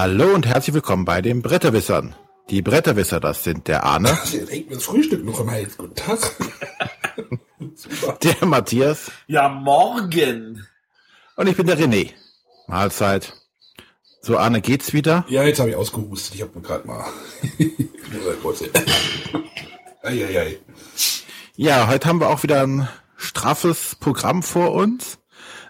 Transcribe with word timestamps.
Hallo 0.00 0.32
und 0.32 0.46
herzlich 0.46 0.74
willkommen 0.74 1.04
bei 1.04 1.20
den 1.20 1.42
Bretterwissern. 1.42 2.14
Die 2.50 2.62
Bretterwisser, 2.62 3.18
das 3.18 3.42
sind 3.42 3.66
der 3.66 3.82
Arne. 3.82 4.16
Jetzt 4.30 4.48
hängt 4.48 4.68
mir 4.68 4.76
das 4.76 4.84
Frühstück 4.84 5.24
noch 5.24 5.40
im 5.40 5.50
Hals. 5.50 5.76
Guten 5.76 5.96
Tag. 5.96 6.20
der 8.22 8.46
Matthias. 8.46 9.10
Ja, 9.26 9.48
morgen. 9.48 10.64
Und 11.34 11.48
ich 11.48 11.56
bin 11.56 11.66
der 11.66 11.76
René. 11.76 12.12
Mahlzeit. 12.68 13.32
So, 14.20 14.38
Arne, 14.38 14.60
geht's 14.60 14.92
wieder? 14.92 15.24
Ja, 15.28 15.42
jetzt 15.42 15.58
habe 15.58 15.70
ich 15.70 15.74
ausgehustet. 15.74 16.36
Ich 16.36 16.42
habe 16.42 16.52
mir 16.54 16.64
gerade 16.64 16.86
mal... 16.86 17.04
Eieiei. 20.02 20.58
Ja, 21.56 21.88
heute 21.88 22.08
haben 22.08 22.20
wir 22.20 22.28
auch 22.28 22.44
wieder 22.44 22.62
ein 22.62 22.88
straffes 23.16 23.96
Programm 23.96 24.44
vor 24.44 24.74
uns. 24.74 25.18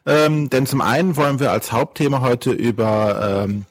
Ähm, 0.05 0.51
denn 0.51 0.67
zum 0.67 0.83
einen 0.83 1.17
wollen 1.17 1.41
wir 1.41 1.51
als 1.51 1.73
Hauptthema 1.73 2.21
heute 2.21 2.51
über 2.51 3.47
ähm, 3.47 3.65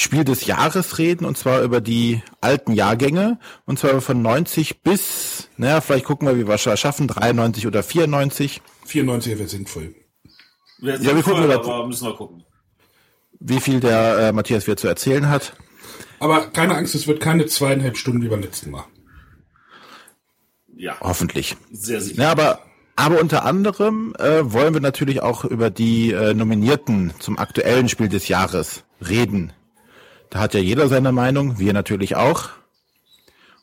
Spiel 0.00 0.24
des 0.24 0.46
Jahres 0.46 0.98
reden 0.98 1.24
und 1.24 1.36
zwar 1.36 1.62
über 1.62 1.80
die 1.80 2.22
alten 2.40 2.72
Jahrgänge 2.72 3.38
und 3.66 3.78
zwar 3.78 4.00
von 4.00 4.22
90 4.22 4.82
bis, 4.82 5.48
naja, 5.56 5.80
vielleicht 5.80 6.04
gucken 6.04 6.28
wir, 6.28 6.36
wie 6.38 6.46
wir 6.46 6.54
es 6.54 6.80
schaffen, 6.80 7.08
93 7.08 7.66
oder 7.66 7.82
94. 7.82 8.60
94 8.86 9.38
wäre 9.38 9.48
sinnvoll. 9.48 9.94
Wäre 10.78 11.02
ja, 11.02 11.14
wir 11.14 11.22
gucken, 11.22 11.50
aber 11.50 11.86
müssen 11.86 12.06
wir 12.06 12.14
gucken. 12.14 12.44
Wie 13.40 13.60
viel 13.60 13.80
der 13.80 14.18
äh, 14.18 14.32
Matthias 14.32 14.66
wieder 14.66 14.76
zu 14.76 14.88
erzählen 14.88 15.28
hat. 15.28 15.54
Aber 16.20 16.48
keine 16.48 16.74
Angst, 16.76 16.94
es 16.94 17.06
wird 17.06 17.20
keine 17.20 17.46
zweieinhalb 17.46 17.96
Stunden 17.96 18.22
wie 18.22 18.28
beim 18.28 18.40
letzten 18.40 18.70
Mal. 18.70 18.84
Ja. 20.76 20.96
Hoffentlich. 21.00 21.56
Sehr 21.72 22.00
sicher. 22.00 22.22
Ja, 22.22 22.30
aber 22.30 22.60
aber 22.98 23.20
unter 23.20 23.44
anderem 23.44 24.12
äh, 24.18 24.40
wollen 24.42 24.74
wir 24.74 24.80
natürlich 24.80 25.22
auch 25.22 25.44
über 25.44 25.70
die 25.70 26.10
äh, 26.10 26.34
Nominierten 26.34 27.12
zum 27.20 27.38
aktuellen 27.38 27.88
Spiel 27.88 28.08
des 28.08 28.26
Jahres 28.26 28.82
reden. 29.00 29.52
Da 30.30 30.40
hat 30.40 30.54
ja 30.54 30.60
jeder 30.60 30.88
seine 30.88 31.12
Meinung, 31.12 31.58
wir 31.58 31.72
natürlich 31.72 32.16
auch. 32.16 32.50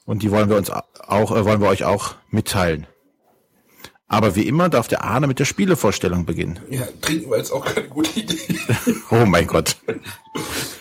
Und 0.05 0.23
die 0.23 0.31
wollen 0.31 0.49
wir 0.49 0.57
uns 0.57 0.69
auch, 0.69 1.35
äh, 1.35 1.45
wollen 1.45 1.61
wir 1.61 1.67
euch 1.67 1.83
auch 1.83 2.15
mitteilen. 2.29 2.87
Aber 4.07 4.35
wie 4.35 4.47
immer 4.47 4.69
darf 4.69 4.87
der 4.87 5.03
Arne 5.03 5.27
mit 5.27 5.39
der 5.39 5.45
Spielevorstellung 5.45 6.25
beginnen. 6.25 6.59
Ja, 6.69 6.87
trinken 7.01 7.31
wir 7.31 7.37
jetzt 7.37 7.51
auch 7.51 7.65
keine 7.65 7.87
gute 7.87 8.19
Idee. 8.19 8.37
oh 9.11 9.25
mein 9.25 9.47
Gott. 9.47 9.77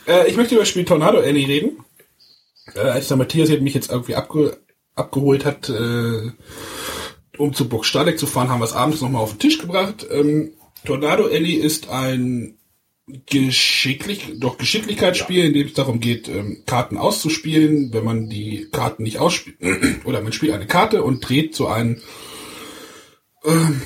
äh, 0.06 0.28
ich 0.28 0.36
möchte 0.36 0.54
über 0.54 0.62
das 0.62 0.68
Spiel 0.68 0.84
Tornado 0.84 1.18
Annie 1.20 1.48
reden. 1.48 1.84
Äh, 2.74 2.80
als 2.80 3.08
der 3.08 3.16
Matthias 3.16 3.48
mich 3.60 3.74
jetzt 3.74 3.90
irgendwie 3.90 4.14
abge 4.14 4.58
abgeholt 4.94 5.44
hat, 5.44 5.68
äh, 5.68 6.30
um 7.36 7.52
zu 7.52 7.68
Burg 7.68 7.84
Stadek 7.84 8.16
zu 8.18 8.26
fahren, 8.26 8.48
haben 8.48 8.60
wir 8.60 8.66
es 8.66 8.74
abends 8.74 9.00
nochmal 9.00 9.22
auf 9.22 9.30
den 9.30 9.40
Tisch 9.40 9.58
gebracht. 9.58 10.06
Ähm, 10.08 10.52
Tornado 10.84 11.24
Alley 11.24 11.54
ist 11.54 11.88
ein 11.88 12.58
geschicklich, 13.06 14.32
doch 14.38 14.56
Geschicklichkeitsspiel, 14.56 15.44
in 15.44 15.52
dem 15.52 15.66
es 15.66 15.74
darum 15.74 16.00
geht, 16.00 16.28
ähm, 16.28 16.62
Karten 16.66 16.96
auszuspielen. 16.96 17.92
Wenn 17.92 18.04
man 18.04 18.30
die 18.30 18.68
Karten 18.72 19.02
nicht 19.02 19.18
ausspielt, 19.18 19.58
oder 20.04 20.22
man 20.22 20.32
spielt 20.32 20.52
eine 20.52 20.66
Karte 20.66 21.02
und 21.02 21.20
dreht 21.20 21.54
so 21.54 21.68
ein, 21.68 22.00
ähm, 23.44 23.82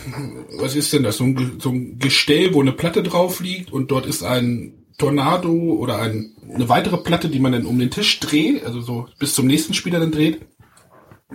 was 0.58 0.76
ist 0.76 0.92
denn 0.92 1.02
das, 1.02 1.16
so 1.16 1.24
ein, 1.24 1.58
so 1.60 1.70
ein 1.70 1.98
Gestell, 1.98 2.54
wo 2.54 2.60
eine 2.60 2.72
Platte 2.72 3.02
drauf 3.02 3.40
liegt 3.40 3.72
und 3.72 3.90
dort 3.90 4.06
ist 4.06 4.22
ein 4.22 4.86
Tornado 4.98 5.52
oder 5.52 5.98
ein, 5.98 6.36
eine 6.52 6.68
weitere 6.68 6.98
Platte, 6.98 7.28
die 7.28 7.40
man 7.40 7.52
dann 7.52 7.66
um 7.66 7.78
den 7.78 7.90
Tisch 7.90 8.20
dreht, 8.20 8.64
also 8.64 8.80
so 8.80 9.08
bis 9.18 9.34
zum 9.34 9.46
nächsten 9.46 9.74
Spieler 9.74 10.00
dann 10.00 10.12
dreht. 10.12 10.40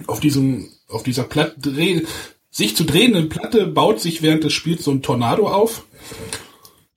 Auf 0.07 0.19
diesem, 0.19 0.69
auf 0.87 1.03
dieser 1.03 1.23
Platte, 1.23 1.59
dreh, 1.59 2.01
sich 2.49 2.75
zu 2.75 2.83
drehenden 2.83 3.29
Platte 3.29 3.67
baut 3.67 3.99
sich 3.99 4.21
während 4.21 4.43
des 4.43 4.53
Spiels 4.53 4.83
so 4.83 4.91
ein 4.91 5.01
Tornado 5.01 5.47
auf 5.47 5.85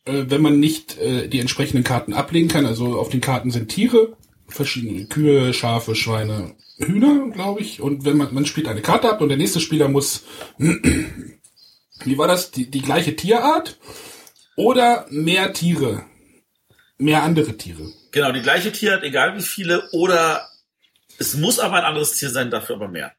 äh, 0.07 0.25
wenn 0.29 0.43
man 0.43 0.59
nicht 0.59 0.99
äh, 0.99 1.29
die 1.29 1.41
entsprechenden 1.41 1.85
Karten 1.85 2.15
ablegen 2.15 2.49
kann. 2.49 2.65
Also 2.65 2.99
auf 2.99 3.11
den 3.11 3.21
Karten 3.21 3.51
sind 3.51 3.69
Tiere, 3.69 4.17
verschiedene 4.49 5.07
Kühe, 5.07 5.53
Schafe, 5.53 5.95
Schweine, 5.95 6.55
Hühner, 6.79 7.31
glaube 7.33 7.61
ich. 7.61 7.81
Und 7.81 8.05
wenn 8.05 8.17
man, 8.17 8.33
man 8.33 8.47
spielt 8.47 8.69
eine 8.69 8.83
Karte 8.83 9.11
ab 9.11 9.21
und 9.21 9.29
der 9.29 9.39
nächste 9.39 9.61
Spieler 9.61 9.89
muss, 9.89 10.25
wie 10.59 12.19
war 12.19 12.29
das, 12.29 12.51
die, 12.51 12.71
die 12.71 12.83
gleiche 12.83 13.17
Tierart 13.17 13.79
oder 14.57 15.07
mehr 15.11 15.53
Tiere, 15.53 16.05
mehr 16.99 17.23
andere 17.23 17.57
Tiere. 17.57 17.93
Genau, 18.13 18.33
die 18.33 18.43
gleiche 18.43 18.73
Tierart, 18.73 19.03
egal 19.03 19.37
wie 19.37 19.43
viele, 19.43 19.89
oder 19.93 20.49
es 21.19 21.37
muss 21.37 21.59
aber 21.59 21.77
ein 21.77 21.85
anderes 21.85 22.13
Tier 22.13 22.31
sein, 22.31 22.51
dafür 22.51 22.77
aber 22.77 22.89
mehr. 22.89 23.13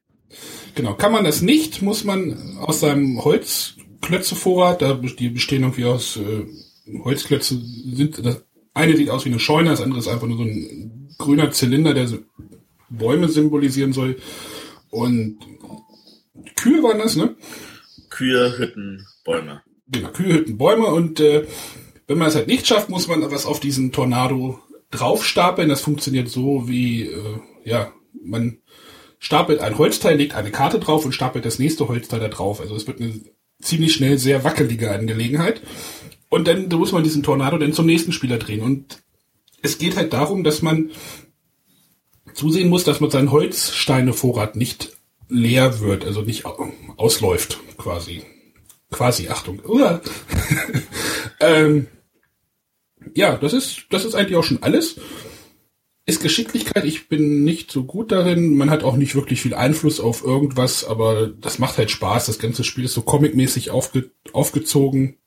Genau, 0.75 0.94
kann 0.94 1.12
man 1.12 1.24
das 1.24 1.42
nicht, 1.42 1.81
muss 1.81 2.04
man 2.04 2.58
aus 2.59 2.80
seinem 2.80 3.24
Holzklötzevorrat, 3.24 4.81
da 4.81 4.94
die 4.94 5.30
bestehen 5.30 5.64
irgendwie 5.64 5.86
aus 5.86 6.18
äh, 6.18 6.46
Holzklötze 7.03 7.59
sind, 7.59 8.25
das 8.25 8.44
eine 8.74 8.96
sieht 8.96 9.09
aus 9.09 9.25
wie 9.25 9.30
eine 9.30 9.40
Scheune, 9.40 9.72
das 9.72 9.81
andere 9.81 10.00
ist 10.00 10.08
einfach 10.08 10.28
nur 10.28 10.38
so 10.38 10.44
ein 10.44 11.16
grüner 11.18 11.52
Zylinder, 11.52 11.94
der 11.94 12.08
so 12.08 12.20
Bäume 12.90 13.28
symbolisieren 13.28 13.94
soll. 13.94 14.18
Und 14.90 15.40
Kühe 16.56 16.81
waren 16.84 17.00
das, 17.00 17.16
ne? 17.16 17.36
Kühe, 18.09 18.58
Hütten, 18.58 19.06
Bäume. 19.24 19.62
Genau, 19.88 20.09
Kühe, 20.12 20.34
Hütten, 20.34 20.58
Bäume. 20.58 20.88
Und 20.88 21.20
äh, 21.20 21.46
wenn 22.08 22.18
man 22.18 22.30
es 22.30 22.36
halt 22.36 22.48
nicht 22.48 22.68
schafft, 22.68 22.90
muss 22.90 23.08
man 23.08 23.22
was 23.31 23.46
auf 23.46 23.59
diesen 23.59 23.92
Tornado 23.92 24.59
draufstapeln. 24.92 25.69
Das 25.69 25.81
funktioniert 25.81 26.30
so 26.30 26.68
wie, 26.68 27.04
äh, 27.04 27.40
ja, 27.64 27.92
man 28.24 28.59
stapelt 29.19 29.59
ein 29.59 29.78
Holzteil, 29.78 30.18
legt 30.18 30.36
eine 30.36 30.52
Karte 30.52 30.80
drauf 30.80 31.06
und 31.06 31.14
stapelt 31.14 31.46
das 31.46 31.59
nächste 31.59 31.88
Holzteil 31.88 32.19
da 32.19 32.28
drauf. 32.28 32.62
Also 32.62 32.75
es 32.75 32.88
wird 32.88 33.02
eine 33.02 33.14
ziemlich 33.62 33.94
schnell 33.94 34.18
sehr 34.18 34.44
wackelige 34.44 34.92
Angelegenheit. 34.92 35.62
Und 36.30 36.48
dann 36.48 36.68
muss 36.70 36.92
man 36.92 37.04
diesen 37.04 37.24
Tornado 37.24 37.58
dann 37.58 37.74
zum 37.74 37.86
nächsten 37.86 38.12
Spieler 38.12 38.38
drehen. 38.38 38.62
Und 38.62 39.02
es 39.62 39.78
geht 39.78 39.96
halt 39.96 40.14
darum, 40.14 40.44
dass 40.44 40.62
man 40.62 40.92
zusehen 42.34 42.70
muss, 42.70 42.84
dass 42.84 43.00
man 43.00 43.10
seinen 43.10 43.32
Holzsteinevorrat 43.32 44.56
nicht 44.56 44.98
leer 45.30 45.80
wird, 45.80 46.06
also 46.06 46.22
nicht 46.22 46.46
ausläuft, 46.98 47.60
quasi. 47.78 48.24
Quasi, 48.92 49.28
Achtung. 49.28 49.62
ähm, 51.42 51.88
ja, 53.16 53.38
das 53.38 53.54
ist, 53.54 53.86
das 53.90 54.06
ist 54.06 54.16
eigentlich 54.16 54.38
auch 54.38 54.44
schon 54.44 54.64
alles. 54.64 55.00
Ist 56.06 56.22
Geschicklichkeit, 56.22 56.86
ich 56.86 57.10
bin 57.10 57.44
nicht 57.44 57.70
so 57.70 57.84
gut 57.84 58.14
darin. 58.14 58.56
Man 58.56 58.70
hat 58.70 58.86
auch 58.86 58.96
nicht 58.96 59.16
wirklich 59.16 59.42
viel 59.42 59.54
Einfluss 59.54 60.00
auf 60.00 60.24
irgendwas, 60.24 60.86
aber 60.86 61.28
das 61.28 61.60
macht 61.60 61.78
halt 61.78 61.92
Spaß. 61.92 62.28
Das 62.28 62.40
ganze 62.40 62.64
Spiel 62.64 62.86
ist 62.86 62.94
so 62.94 63.02
comicmäßig 63.02 63.72
aufge, 63.72 64.12
aufgezogen 64.32 65.18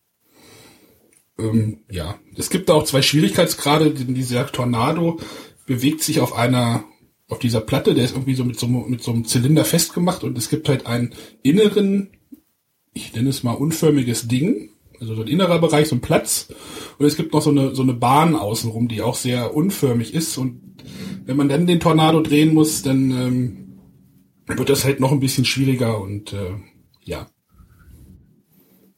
ähm, 1.41 1.79
ja, 1.91 2.19
es 2.37 2.51
gibt 2.51 2.69
da 2.69 2.75
auch 2.75 2.85
zwei 2.85 3.03
Schwierigkeitsgrade. 3.03 3.91
Dieser 3.91 4.47
Tornado 4.47 5.19
bewegt 5.67 6.03
sich 6.03 6.21
auf 6.21 6.35
einer, 6.35 6.85
auf 7.29 7.39
dieser 7.39 7.61
Platte, 7.61 7.95
der 7.95 8.05
ist 8.05 8.13
irgendwie 8.15 8.35
so 8.35 8.45
mit 8.45 8.59
so, 8.59 8.67
mit 8.67 9.03
so 9.03 9.13
einem 9.13 9.25
Zylinder 9.25 9.65
festgemacht 9.65 10.25
und 10.25 10.37
es 10.37 10.51
gibt 10.51 10.69
halt 10.69 10.87
einen 10.87 11.15
inneren, 11.43 12.11
ich 12.93 13.15
nenne 13.15 13.31
es 13.31 13.43
mal 13.43 13.53
unförmiges 13.53 14.27
Ding, 14.29 14.71
also 15.01 15.15
so 15.15 15.23
ein 15.23 15.29
innerer 15.29 15.59
Bereich, 15.59 15.89
so 15.89 15.97
ein 15.97 16.01
Platz. 16.01 16.49
Und 16.99 17.07
es 17.07 17.17
gibt 17.17 17.33
noch 17.33 17.41
so 17.41 17.51
eine, 17.51 17.75
so 17.75 17.83
eine 17.83 17.95
Bahn 17.95 18.37
außenrum, 18.37 18.89
die 18.89 19.01
auch 19.01 19.15
sehr 19.15 19.55
unförmig 19.55 20.13
ist. 20.13 20.37
Und 20.37 20.61
wenn 21.25 21.37
man 21.37 21.49
dann 21.49 21.67
den 21.67 21.81
Tornado 21.81 22.21
drehen 22.21 22.53
muss, 22.53 22.83
dann 22.83 23.11
ähm, 23.11 23.79
wird 24.47 24.69
das 24.69 24.85
halt 24.85 25.01
noch 25.01 25.13
ein 25.13 25.21
bisschen 25.21 25.45
schwieriger 25.45 26.01
und 26.01 26.33
äh, 26.33 26.53
ja. 27.05 27.29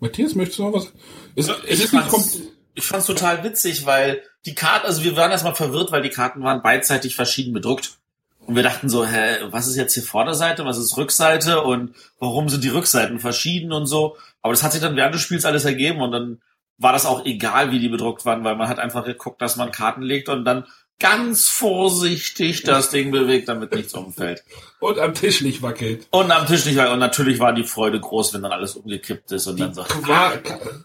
Matthias, 0.01 0.35
möchtest 0.35 0.59
du 0.59 0.65
noch 0.65 0.73
was? 0.73 0.93
Es, 1.35 1.49
es 1.49 1.85
ich, 1.85 1.91
fand's, 1.91 2.39
ich 2.75 2.85
fand's 2.85 3.07
total 3.07 3.45
witzig, 3.45 3.87
weil 3.87 4.23
die 4.45 4.55
Karten, 4.55 4.87
also 4.87 5.05
wir 5.05 5.17
waren 5.17 5.31
erstmal 5.31 5.55
verwirrt, 5.55 5.93
weil 5.93 6.03
die 6.03 6.11
Karten 6.11 6.43
waren 6.43 6.63
beidseitig 6.63 7.15
verschieden 7.15 7.53
bedruckt. 7.53 7.99
Und 8.45 8.57
wir 8.57 8.65
dachten 8.65 8.89
so, 8.89 9.07
hä, 9.07 9.39
was 9.51 9.69
ist 9.69 9.77
jetzt 9.77 9.95
hier 9.95 10.03
Vorderseite, 10.03 10.65
was 10.65 10.79
ist 10.79 10.97
Rückseite 10.97 11.63
und 11.63 11.95
warum 12.19 12.49
sind 12.49 12.65
die 12.65 12.71
Rückseiten 12.71 13.21
verschieden 13.21 13.73
und 13.73 13.87
so. 13.87 14.17
Aber 14.41 14.53
das 14.53 14.65
hat 14.65 14.73
sich 14.73 14.81
dann 14.81 14.97
während 14.97 15.15
des 15.15 15.23
Spiels 15.23 15.45
alles 15.45 15.65
ergeben 15.65 16.01
und 16.01 16.11
dann 16.11 16.43
war 16.77 16.93
das 16.93 17.07
auch 17.07 17.25
egal, 17.25 17.71
wie 17.71 17.79
die 17.79 17.89
bedruckt 17.89 18.25
waren, 18.25 18.43
weil 18.43 18.57
man 18.57 18.69
hat 18.69 18.81
einfach 18.81 19.05
geguckt, 19.05 19.41
dass 19.41 19.57
man 19.57 19.71
Karten 19.71 20.03
legt 20.03 20.29
und 20.29 20.45
dann 20.45 20.65
ganz 21.03 21.49
vorsichtig 21.49 22.63
das 22.63 22.91
Ding 22.91 23.11
bewegt, 23.11 23.49
damit 23.49 23.75
nichts 23.75 23.93
umfällt. 23.93 24.45
Und 24.79 25.01
am 25.01 25.15
Tisch 25.15 25.41
nicht 25.41 25.61
wackelt. 25.61 26.07
Und 26.11 26.31
am 26.31 26.47
Tisch 26.47 26.65
nicht 26.65 26.77
wackelt. 26.77 26.93
Und 26.95 27.01
natürlich 27.01 27.41
war 27.41 27.53
die 27.53 27.65
Freude 27.65 28.01
groß, 28.01 28.33
wenn 28.33 28.43
dann 28.43 28.53
alles 28.53 28.77
umgekippt 28.77 29.33
ist 29.33 29.49
und 29.49 29.57
die 29.57 29.63
dann 29.63 29.75
so. 29.75 29.83
Qua 29.83 30.33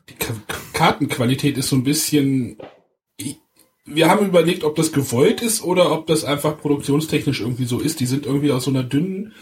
die 0.09 0.15
Kartenqualität 0.73 1.57
ist 1.57 1.69
so 1.69 1.75
ein 1.75 1.83
bisschen. 1.83 2.57
Wir 3.85 4.09
haben 4.09 4.25
überlegt, 4.25 4.63
ob 4.63 4.75
das 4.75 4.91
gewollt 4.91 5.41
ist 5.41 5.63
oder 5.63 5.91
ob 5.91 6.07
das 6.07 6.25
einfach 6.25 6.59
produktionstechnisch 6.59 7.39
irgendwie 7.39 7.65
so 7.65 7.79
ist. 7.79 7.99
Die 7.99 8.07
sind 8.07 8.25
irgendwie 8.25 8.51
aus 8.51 8.65
so 8.65 8.71
einer 8.71 8.83
dünnen, 8.83 9.33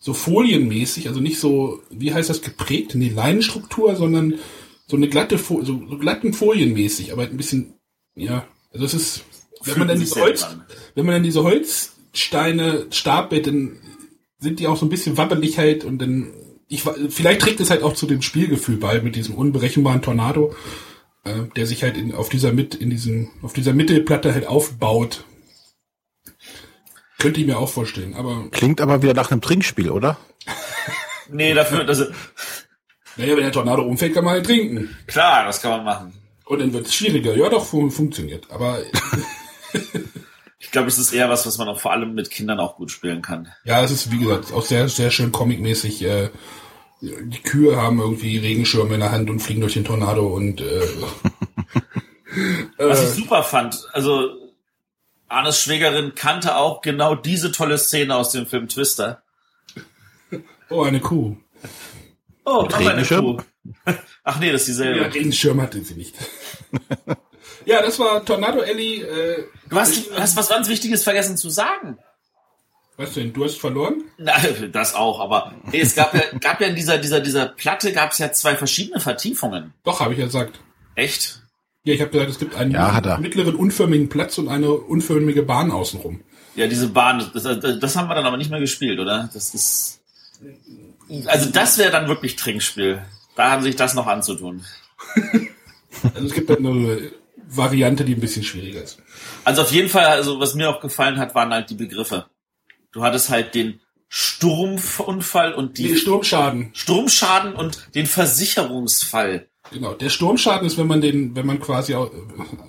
so 0.00 0.14
folienmäßig, 0.14 1.06
also 1.06 1.20
nicht 1.20 1.38
so, 1.38 1.82
wie 1.90 2.12
heißt 2.12 2.30
das, 2.30 2.40
geprägt, 2.40 2.94
nee, 2.94 3.10
Leinenstruktur, 3.14 3.94
sondern 3.94 4.38
so 4.86 4.96
eine 4.96 5.08
glatte, 5.08 5.38
so, 5.38 5.62
so 5.62 5.78
glatten 5.98 6.32
Folienmäßig, 6.32 7.12
aber 7.12 7.22
ein 7.22 7.36
bisschen, 7.36 7.74
ja, 8.16 8.46
also 8.72 8.84
es 8.84 8.94
ist 8.94 9.24
wenn 9.62 9.78
man 9.78 9.88
dann 9.88 10.00
diese 10.00 10.20
Holz, 10.20 10.46
wenn 10.94 11.06
man 11.06 11.14
dann 11.14 11.22
diese 11.22 11.42
Holzsteine 11.42 12.86
stapelt, 12.90 13.46
dann 13.46 13.78
sind 14.38 14.60
die 14.60 14.66
auch 14.66 14.76
so 14.76 14.86
ein 14.86 14.90
bisschen 14.90 15.16
wabbelig 15.16 15.58
halt 15.58 15.84
und 15.84 15.98
dann, 15.98 16.32
ich, 16.68 16.82
vielleicht 16.82 17.40
trägt 17.42 17.60
es 17.60 17.70
halt 17.70 17.82
auch 17.82 17.94
zu 17.94 18.06
dem 18.06 18.20
Spielgefühl 18.22 18.76
bei 18.76 19.00
mit 19.00 19.16
diesem 19.16 19.34
unberechenbaren 19.34 20.02
Tornado. 20.02 20.54
äh, 21.24 21.44
der 21.56 21.66
sich 21.66 21.82
halt 21.82 21.96
in, 21.96 22.14
auf 22.14 22.28
dieser 22.28 22.52
mit 22.52 22.74
in 22.74 22.90
diesem 22.90 23.30
auf 23.42 23.52
dieser 23.54 23.72
Mittelplatte 23.72 24.34
halt 24.34 24.46
aufbaut. 24.46 25.24
Könnte 27.18 27.40
ich 27.40 27.46
mir 27.46 27.56
auch 27.58 27.70
vorstellen, 27.70 28.14
aber 28.14 28.48
Klingt 28.50 28.80
aber 28.82 29.02
wieder 29.02 29.14
nach 29.14 29.30
einem 29.30 29.40
Trinkspiel, 29.40 29.90
oder? 29.90 30.18
Nee, 31.30 31.54
dafür, 31.54 31.88
also, 31.88 32.04
naja, 33.16 33.34
wenn 33.34 33.44
der 33.44 33.52
Tornado 33.52 33.80
umfällt, 33.82 34.12
kann 34.12 34.24
man 34.24 34.34
halt 34.34 34.44
trinken. 34.44 34.94
klar, 35.06 35.46
das 35.46 35.62
kann 35.62 35.70
man 35.70 35.84
machen. 35.84 36.12
Und 36.44 36.58
dann 36.60 36.70
wird 36.74 36.86
es 36.86 36.94
schwieriger. 36.94 37.34
Ja, 37.34 37.48
doch, 37.48 37.64
fun 37.64 37.90
funktioniert. 37.90 38.46
Aber 38.50 38.78
Ich 40.58 40.70
glaube, 40.70 40.88
es 40.88 40.98
ist 40.98 41.12
eher 41.12 41.28
was, 41.28 41.46
was 41.46 41.58
man 41.58 41.68
auch 41.68 41.78
vor 41.80 41.92
allem 41.92 42.14
mit 42.14 42.30
Kindern 42.30 42.58
auch 42.60 42.76
gut 42.76 42.90
spielen 42.90 43.20
kann. 43.22 43.48
ja, 43.64 43.82
es 43.82 43.90
ist, 43.90 44.10
wie 44.10 44.18
gesagt, 44.18 44.52
auch 44.52 44.64
sehr, 44.64 44.88
sehr 44.88 45.10
schön 45.10 45.30
comicmäßig. 45.32 46.02
Äh, 46.04 46.30
die 47.00 47.42
Kühe 47.42 47.76
haben 47.76 48.00
irgendwie 48.00 48.38
Regenschirme 48.38 48.94
in 48.94 49.00
der 49.00 49.12
Hand 49.12 49.28
und 49.28 49.40
fliegen 49.40 49.60
durch 49.60 49.74
den 49.74 49.84
Tornado 49.84 50.26
und 50.26 50.60
äh, 50.62 50.80
Was 52.78 53.00
Äh. 53.00 53.04
ich 53.04 53.10
super 53.10 53.42
fand, 53.42 53.86
also 53.92 54.30
Arnes 55.28 55.60
Schwägerin 55.60 56.14
kannte 56.14 56.56
auch 56.56 56.80
genau 56.80 57.14
diese 57.14 57.52
tolle 57.52 57.76
Szene 57.78 58.14
aus 58.16 58.30
dem 58.32 58.46
Film 58.46 58.68
Twister. 58.68 59.22
oh, 60.70 60.82
eine 60.82 61.00
Kuh. 61.00 61.36
Oh, 62.44 62.62
noch 62.62 62.78
eine? 62.86 63.04
Kuh. 63.04 63.38
Ach 64.24 64.38
nee, 64.38 64.52
das 64.52 64.68
ist 64.68 64.78
Ja, 64.78 64.84
dieselbe. 64.92 65.14
Regenschirm 65.14 65.60
hatte 65.60 65.82
sie 65.82 65.94
nicht. 65.94 66.14
ja, 67.66 67.82
das 67.82 67.98
war 67.98 68.24
Tornado 68.24 68.60
Ellie. 68.60 69.02
Äh, 69.04 69.44
Du 69.70 69.76
hast, 69.80 70.08
du 70.10 70.16
hast 70.16 70.36
was 70.36 70.48
ganz 70.50 70.68
Wichtiges 70.68 71.02
vergessen 71.02 71.36
zu 71.36 71.48
sagen. 71.50 71.98
was 72.96 73.14
denn? 73.14 73.32
Du 73.32 73.44
hast 73.44 73.58
verloren? 73.58 74.04
Na, 74.18 74.34
das 74.70 74.94
auch, 74.94 75.18
aber 75.20 75.52
nee, 75.72 75.80
es 75.80 75.94
gab 75.96 76.14
ja, 76.14 76.20
gab 76.38 76.60
ja 76.60 76.68
in 76.68 76.76
dieser, 76.76 76.98
dieser, 76.98 77.20
dieser 77.20 77.46
Platte 77.46 77.92
gab 77.92 78.12
es 78.12 78.18
ja 78.18 78.30
zwei 78.32 78.56
verschiedene 78.56 79.00
Vertiefungen. 79.00 79.72
Doch, 79.82 80.00
habe 80.00 80.12
ich 80.12 80.18
ja 80.20 80.26
gesagt. 80.26 80.60
Echt? 80.94 81.42
Ja, 81.84 81.94
ich 81.94 82.00
habe 82.00 82.10
gesagt, 82.10 82.30
es 82.30 82.38
gibt 82.38 82.54
einen 82.54 82.70
Ja, 82.70 82.96
er. 82.98 83.18
mittleren 83.18 83.54
unförmigen 83.56 84.08
Platz 84.08 84.38
und 84.38 84.48
eine 84.48 84.70
unförmige 84.70 85.42
Bahn 85.42 85.70
außenrum. 85.72 86.20
Ja, 86.54 86.66
diese 86.68 86.88
Bahn, 86.88 87.30
das, 87.34 87.42
das, 87.42 87.78
das 87.80 87.96
haben 87.96 88.08
wir 88.08 88.14
dann 88.14 88.26
aber 88.26 88.36
nicht 88.36 88.50
mehr 88.50 88.60
gespielt, 88.60 89.00
oder? 89.00 89.28
Das 89.34 89.54
ist. 89.54 90.00
Also 91.26 91.50
das 91.50 91.78
wäre 91.78 91.90
dann 91.90 92.06
wirklich 92.08 92.36
Trinkspiel. 92.36 93.02
Da 93.34 93.50
haben 93.50 93.62
sich 93.62 93.76
das 93.76 93.94
noch 93.94 94.06
anzutun. 94.06 94.64
Also 96.14 96.26
es 96.26 96.34
gibt 96.34 96.50
halt 96.50 96.58
eine 96.58 97.12
Variante, 97.56 98.04
die 98.04 98.14
ein 98.14 98.20
bisschen 98.20 98.44
schwieriger 98.44 98.82
ist. 98.82 98.98
Also 99.44 99.62
auf 99.62 99.72
jeden 99.72 99.88
Fall, 99.88 100.06
also 100.06 100.40
was 100.40 100.54
mir 100.54 100.70
auch 100.70 100.80
gefallen 100.80 101.18
hat, 101.18 101.34
waren 101.34 101.52
halt 101.52 101.70
die 101.70 101.74
Begriffe. 101.74 102.26
Du 102.92 103.02
hattest 103.02 103.30
halt 103.30 103.54
den 103.54 103.80
Sturmunfall 104.08 105.54
und 105.54 105.78
Die 105.78 105.88
die 105.88 105.96
Sturmschaden. 105.96 106.70
Sturmschaden 106.72 107.54
und 107.54 107.94
den 107.94 108.06
Versicherungsfall. 108.06 109.48
Genau. 109.72 109.94
Der 109.94 110.10
Sturmschaden 110.10 110.66
ist, 110.66 110.78
wenn 110.78 110.86
man 110.86 111.00
den, 111.00 111.34
wenn 111.34 111.46
man 111.46 111.58
quasi, 111.58 111.96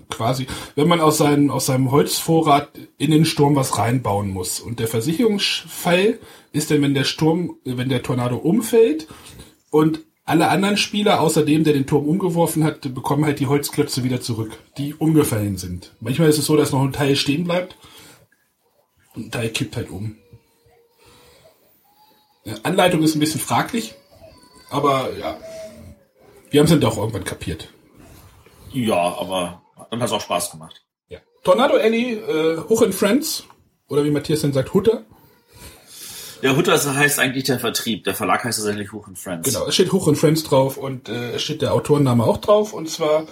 quasi, 0.09 0.47
wenn 0.75 0.87
man 0.87 1.01
aus 1.01 1.17
seinem, 1.17 1.51
aus 1.51 1.67
seinem 1.67 1.91
Holzvorrat 1.91 2.69
in 2.97 3.11
den 3.11 3.25
Sturm 3.25 3.55
was 3.55 3.77
reinbauen 3.77 4.29
muss. 4.29 4.59
Und 4.59 4.79
der 4.79 4.87
Versicherungsfall 4.87 6.19
ist 6.51 6.71
dann, 6.71 6.81
wenn 6.81 6.93
der 6.93 7.03
Sturm, 7.03 7.57
wenn 7.63 7.89
der 7.89 8.01
Tornado 8.01 8.37
umfällt 8.37 9.07
und 9.69 9.99
alle 10.25 10.49
anderen 10.49 10.77
Spieler, 10.77 11.21
außer 11.21 11.45
dem, 11.45 11.63
der 11.63 11.73
den 11.73 11.85
Turm 11.85 12.07
umgeworfen 12.07 12.63
hat, 12.63 12.81
bekommen 12.93 13.25
halt 13.25 13.39
die 13.39 13.47
Holzklötze 13.47 14.03
wieder 14.03 14.21
zurück, 14.21 14.57
die 14.77 14.95
umgefallen 14.95 15.57
sind. 15.57 15.95
Manchmal 15.99 16.29
ist 16.29 16.39
es 16.39 16.45
so, 16.45 16.57
dass 16.57 16.71
noch 16.71 16.81
ein 16.81 16.93
Teil 16.93 17.15
stehen 17.15 17.43
bleibt 17.43 17.77
und 19.13 19.27
ein 19.27 19.31
Teil 19.31 19.49
kippt 19.49 19.75
halt 19.75 19.89
um. 19.89 20.17
Ja, 22.43 22.55
Anleitung 22.63 23.03
ist 23.03 23.15
ein 23.15 23.19
bisschen 23.19 23.39
fraglich, 23.39 23.95
aber 24.69 25.09
ja, 25.17 25.37
wir 26.49 26.59
haben 26.59 26.65
es 26.65 26.71
dann 26.71 26.81
doch 26.81 26.97
irgendwann 26.97 27.23
kapiert. 27.23 27.71
Ja, 28.71 28.95
aber 28.95 29.61
dann 29.89 29.99
hat 29.99 30.07
es 30.07 30.13
auch 30.13 30.21
Spaß 30.21 30.51
gemacht. 30.51 30.83
Ja. 31.07 31.19
Tornado 31.43 31.75
Alley, 31.75 32.13
äh, 32.13 32.57
Hoch 32.67 32.81
in 32.81 32.93
Friends, 32.93 33.45
oder 33.87 34.03
wie 34.03 34.11
Matthias 34.11 34.41
dann 34.41 34.53
sagt, 34.53 34.73
Hutter. 34.73 35.05
Der 36.41 36.55
Hutter 36.55 36.73
heißt 36.73 37.19
eigentlich 37.19 37.45
der 37.45 37.59
Vertrieb. 37.59 38.03
Der 38.03 38.15
Verlag 38.15 38.43
heißt 38.43 38.57
tatsächlich 38.59 38.91
Huch 38.91 39.07
and 39.07 39.17
Friends. 39.17 39.47
Genau, 39.47 39.67
es 39.67 39.73
steht 39.73 39.91
Hoch 39.91 40.07
in 40.07 40.15
Friends 40.15 40.43
drauf 40.43 40.77
und 40.77 41.09
äh, 41.09 41.33
es 41.33 41.41
steht 41.41 41.61
der 41.61 41.73
Autorenname 41.73 42.23
auch 42.23 42.37
drauf, 42.37 42.73
und 42.73 42.89
zwar 42.89 43.25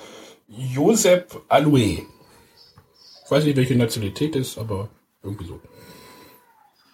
Josep 0.48 1.42
Aloe. 1.50 2.06
Ich 3.26 3.32
weiß 3.32 3.44
nicht, 3.46 3.58
welche 3.58 3.76
Nationalität 3.76 4.36
ist, 4.36 4.58
aber 4.58 4.90
irgendwie 5.22 5.46
so. 5.46 5.60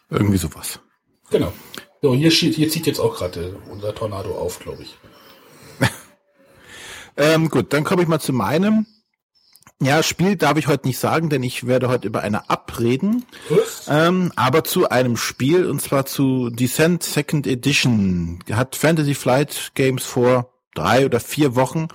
Irgendwie 0.09 0.37
sowas. 0.37 0.79
Genau. 1.29 1.53
So, 2.01 2.13
hier, 2.15 2.31
steht, 2.31 2.55
hier 2.55 2.69
zieht 2.69 2.87
jetzt 2.87 2.99
auch 2.99 3.17
gerade 3.17 3.41
äh, 3.41 3.71
unser 3.71 3.93
Tornado 3.93 4.31
auf, 4.37 4.59
glaube 4.59 4.83
ich. 4.83 4.97
Ähm, 7.17 7.49
gut, 7.49 7.73
dann 7.73 7.83
komme 7.83 8.01
ich 8.01 8.07
mal 8.07 8.21
zu 8.21 8.31
meinem. 8.31 8.85
Ja, 9.81 10.03
Spiel 10.03 10.35
darf 10.35 10.57
ich 10.57 10.67
heute 10.67 10.87
nicht 10.87 10.99
sagen, 10.99 11.29
denn 11.29 11.41
ich 11.41 11.65
werde 11.65 11.87
heute 11.87 12.05
über 12.05 12.19
eine 12.19 12.49
abreden. 12.49 13.25
Ähm, 13.87 14.33
aber 14.35 14.65
zu 14.65 14.89
einem 14.89 15.15
Spiel, 15.15 15.65
und 15.65 15.81
zwar 15.81 16.05
zu 16.05 16.49
Descent 16.49 17.01
Second 17.01 17.47
Edition. 17.47 18.39
Hat 18.51 18.75
Fantasy 18.75 19.15
Flight 19.15 19.71
Games 19.75 20.03
vor 20.03 20.53
drei 20.75 21.05
oder 21.05 21.21
vier 21.21 21.55
Wochen 21.55 21.87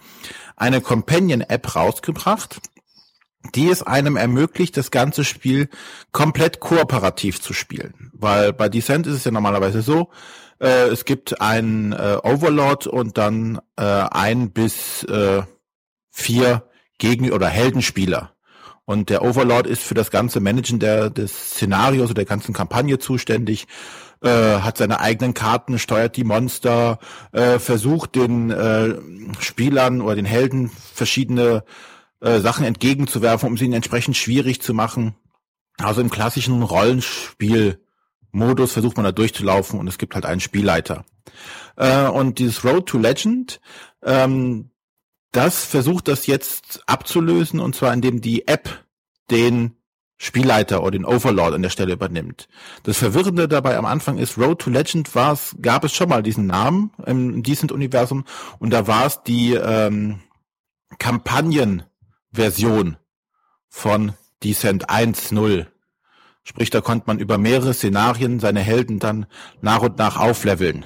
eine 0.57 0.81
Companion-App 0.81 1.77
rausgebracht, 1.77 2.59
die 3.55 3.69
es 3.69 3.83
einem 3.83 4.17
ermöglicht, 4.17 4.79
das 4.79 4.91
ganze 4.91 5.23
Spiel 5.23 5.69
komplett 6.11 6.61
kooperativ 6.61 7.43
zu 7.43 7.53
spielen. 7.53 8.13
Weil 8.15 8.55
bei 8.55 8.71
Descent 8.71 9.07
ist 9.07 9.15
es 9.17 9.25
ja 9.25 9.31
normalerweise 9.31 9.83
so, 9.83 10.09
äh, 10.59 10.89
es 10.89 11.05
gibt 11.05 11.43
einen 11.43 11.93
äh, 11.93 12.17
Overlord 12.23 12.87
und 12.87 13.19
dann 13.19 13.61
äh, 13.77 13.83
ein 13.83 14.53
bis 14.53 15.05
äh, 15.05 15.43
vier 16.11 16.63
Gegen- 16.99 17.33
oder 17.33 17.49
Heldenspieler. 17.49 18.35
Und 18.87 19.09
der 19.09 19.23
Overlord 19.23 19.67
ist 19.67 19.83
für 19.83 19.95
das 19.95 20.11
ganze 20.11 20.41
Managen 20.41 20.79
der, 20.79 21.09
des 21.09 21.53
Szenarios 21.53 22.11
oder 22.11 22.15
der 22.15 22.27
ganzen 22.27 22.53
Kampagne 22.53 22.99
zuständig, 22.99 23.67
äh, 24.23 24.61
hat 24.61 24.79
seine 24.79 25.01
eigenen 25.01 25.35
Karten, 25.35 25.79
steuert 25.79 26.17
die 26.17 26.25
Monster, 26.25 26.99
äh, 27.33 27.59
versucht 27.59 28.15
den 28.15 28.51
äh, 28.51 28.95
Spielern 29.41 30.03
oder 30.03 30.17
den 30.17 30.27
Helden 30.27 30.71
verschiedene 30.71 31.65
äh, 32.21 32.41
Sachen 32.41 32.65
entgegenzuwerfen, 32.65 33.49
um 33.49 33.57
sie 33.57 33.73
entsprechend 33.73 34.17
schwierig 34.17 34.61
zu 34.61 34.75
machen. 34.75 35.15
Also 35.79 36.01
im 36.01 36.11
klassischen 36.11 36.63
Rollenspiel-Modus 36.63 38.73
versucht 38.73 38.97
man 38.97 39.05
da 39.05 39.13
durchzulaufen 39.13 39.81
und 39.81 39.89
es 39.89 39.99
gibt 39.99 40.15
halt 40.15 40.27
einen 40.27 40.41
Spielleiter. 40.41 41.05
Äh, 41.77 42.07
und 42.07 42.39
dieses 42.39 42.65
Road 42.65 42.87
to 42.87 42.99
Legend, 42.99 43.61
ähm, 44.03 44.71
das 45.35 45.65
versucht 45.65 46.09
das 46.09 46.27
jetzt 46.27 46.83
abzulösen 46.87 47.61
und 47.61 47.75
zwar 47.75 47.93
indem 47.93 48.21
die 48.21 48.47
App 48.47 48.85
den 49.31 49.77
Spielleiter 50.17 50.81
oder 50.83 50.93
den 50.93 51.05
Overlord 51.05 51.55
an 51.55 51.63
der 51.63 51.71
Stelle 51.71 51.95
übernimmt. 51.95 52.49
Das 52.85 52.99
Verwirrende 52.99 53.49
dabei 53.49 53.77
am 53.77 53.85
Anfang 53.85 54.17
ist, 54.17 54.39
Road 54.39 54.61
to 54.61 54.71
Legend 54.71 55.13
war 55.17 55.33
es, 55.33 55.57
gab 55.61 55.83
es 55.83 55.93
schon 55.93 56.09
mal 56.09 56.23
diesen 56.23 56.47
Namen 56.47 56.93
im 57.05 57.43
Decent-Universum 57.43 58.25
und 58.61 58.71
da 58.71 58.87
war 58.87 59.07
es 59.07 59.25
die 59.25 59.55
ähm, 59.55 60.21
Kampagnenversion 60.99 62.97
von 63.69 64.13
Decent 64.45 64.89
1.0. 64.89 65.67
Sprich, 66.45 66.71
da 66.71 66.81
konnte 66.81 67.05
man 67.09 67.19
über 67.19 67.39
mehrere 67.39 67.75
Szenarien 67.75 68.39
seine 68.39 68.61
Helden 68.61 69.01
dann 69.01 69.27
nach 69.63 69.83
und 69.83 69.99
nach 69.99 70.17
aufleveln. 70.17 70.85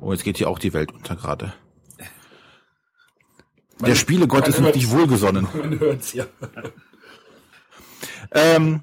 Oh, 0.00 0.12
jetzt 0.12 0.24
geht 0.24 0.36
hier 0.36 0.50
auch 0.50 0.58
die 0.58 0.74
Welt 0.74 0.92
unter 0.92 1.16
gerade. 1.16 1.54
Der 3.80 3.94
Spielegott 3.94 4.48
ist 4.48 4.58
uns 4.58 4.74
nicht 4.74 4.90
wohlgesonnen. 4.90 5.46
Man 5.54 5.78
hört's, 5.78 6.12
ja. 6.12 6.26
Ähm, 8.32 8.82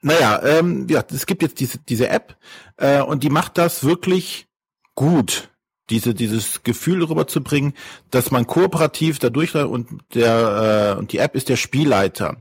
naja, 0.00 0.40
ähm, 0.44 0.86
ja, 0.88 1.04
es 1.10 1.26
gibt 1.26 1.42
jetzt 1.42 1.60
diese, 1.60 1.78
diese 1.78 2.08
App 2.08 2.36
äh, 2.76 3.02
und 3.02 3.22
die 3.22 3.30
macht 3.30 3.58
das 3.58 3.84
wirklich 3.84 4.46
gut, 4.94 5.50
diese, 5.90 6.14
dieses 6.14 6.62
Gefühl 6.62 7.02
rüberzubringen, 7.02 7.74
dass 8.10 8.30
man 8.30 8.46
kooperativ 8.46 9.18
da 9.18 9.30
durchläuft 9.30 9.70
und 9.70 9.88
der 10.14 10.94
äh, 10.94 10.98
und 10.98 11.12
die 11.12 11.18
App 11.18 11.34
ist 11.34 11.48
der 11.48 11.56
Spielleiter. 11.56 12.36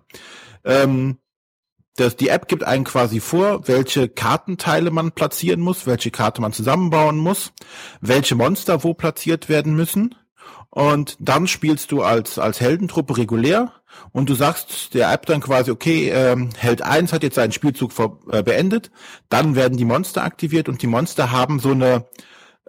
Ähm, 0.64 1.18
das, 1.96 2.16
die 2.16 2.30
App 2.30 2.48
gibt 2.48 2.64
einen 2.64 2.86
quasi 2.86 3.20
vor, 3.20 3.68
welche 3.68 4.08
Kartenteile 4.08 4.92
man 4.92 5.12
platzieren 5.12 5.60
muss, 5.60 5.86
welche 5.86 6.12
Karte 6.12 6.40
man 6.42 6.54
zusammenbauen 6.54 7.18
muss, 7.18 7.52
welche 8.00 8.36
Monster 8.36 8.84
wo 8.84 8.94
platziert 8.94 9.50
werden 9.50 9.76
müssen. 9.76 10.16
Und 10.72 11.18
dann 11.20 11.48
spielst 11.48 11.92
du 11.92 12.04
als, 12.04 12.38
als 12.38 12.62
Heldentruppe 12.62 13.18
regulär 13.18 13.74
und 14.12 14.30
du 14.30 14.36
sagst 14.36 14.94
der 14.94 15.12
App 15.12 15.26
dann 15.26 15.42
quasi, 15.42 15.72
okay, 15.72 16.10
ähm, 16.10 16.52
Held 16.56 16.84
1 16.84 17.12
hat 17.12 17.24
jetzt 17.24 17.36
seinen 17.36 17.52
Spielzug 17.52 17.92
vor, 17.92 18.20
äh, 18.32 18.44
beendet, 18.44 18.92
dann 19.30 19.56
werden 19.56 19.78
die 19.78 19.86
Monster 19.86 20.24
aktiviert 20.24 20.70
und 20.70 20.82
die 20.82 20.88
Monster 20.88 21.32
haben 21.32 21.60
so 21.60 21.72
eine, 21.72 22.06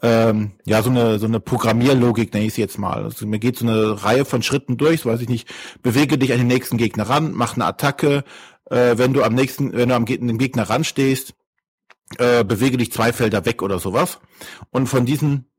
ähm, 0.02 0.52
ja, 0.64 0.82
so 0.82 0.88
eine, 0.88 1.18
so 1.18 1.26
eine 1.26 1.40
Programmierlogik, 1.40 2.32
nenne 2.32 2.46
ich 2.46 2.52
es 2.52 2.56
jetzt 2.56 2.78
mal. 2.78 3.04
Also 3.04 3.26
mir 3.26 3.38
geht 3.38 3.58
so 3.58 3.66
eine 3.66 4.02
Reihe 4.02 4.24
von 4.24 4.42
Schritten 4.42 4.78
durch, 4.78 5.02
so 5.02 5.10
weiß 5.10 5.20
ich 5.20 5.28
nicht, 5.28 5.52
bewege 5.82 6.16
dich 6.16 6.32
an 6.32 6.38
den 6.38 6.46
nächsten 6.46 6.78
Gegner 6.78 7.08
ran, 7.08 7.32
mach 7.34 7.54
eine 7.54 7.66
Attacke, 7.66 8.24
äh, 8.70 8.96
wenn 8.96 9.12
du 9.12 9.22
am 9.22 9.34
nächsten, 9.34 9.74
wenn 9.74 9.90
du 9.90 9.94
am 9.94 10.06
dem 10.06 10.38
Gegner 10.38 10.70
ranstehst, 10.70 11.34
äh, 12.16 12.44
bewege 12.44 12.78
dich 12.78 12.92
zwei 12.92 13.12
Felder 13.12 13.44
weg 13.44 13.60
oder 13.62 13.78
sowas. 13.78 14.20
Und 14.70 14.86
von 14.88 15.04
diesen 15.04 15.49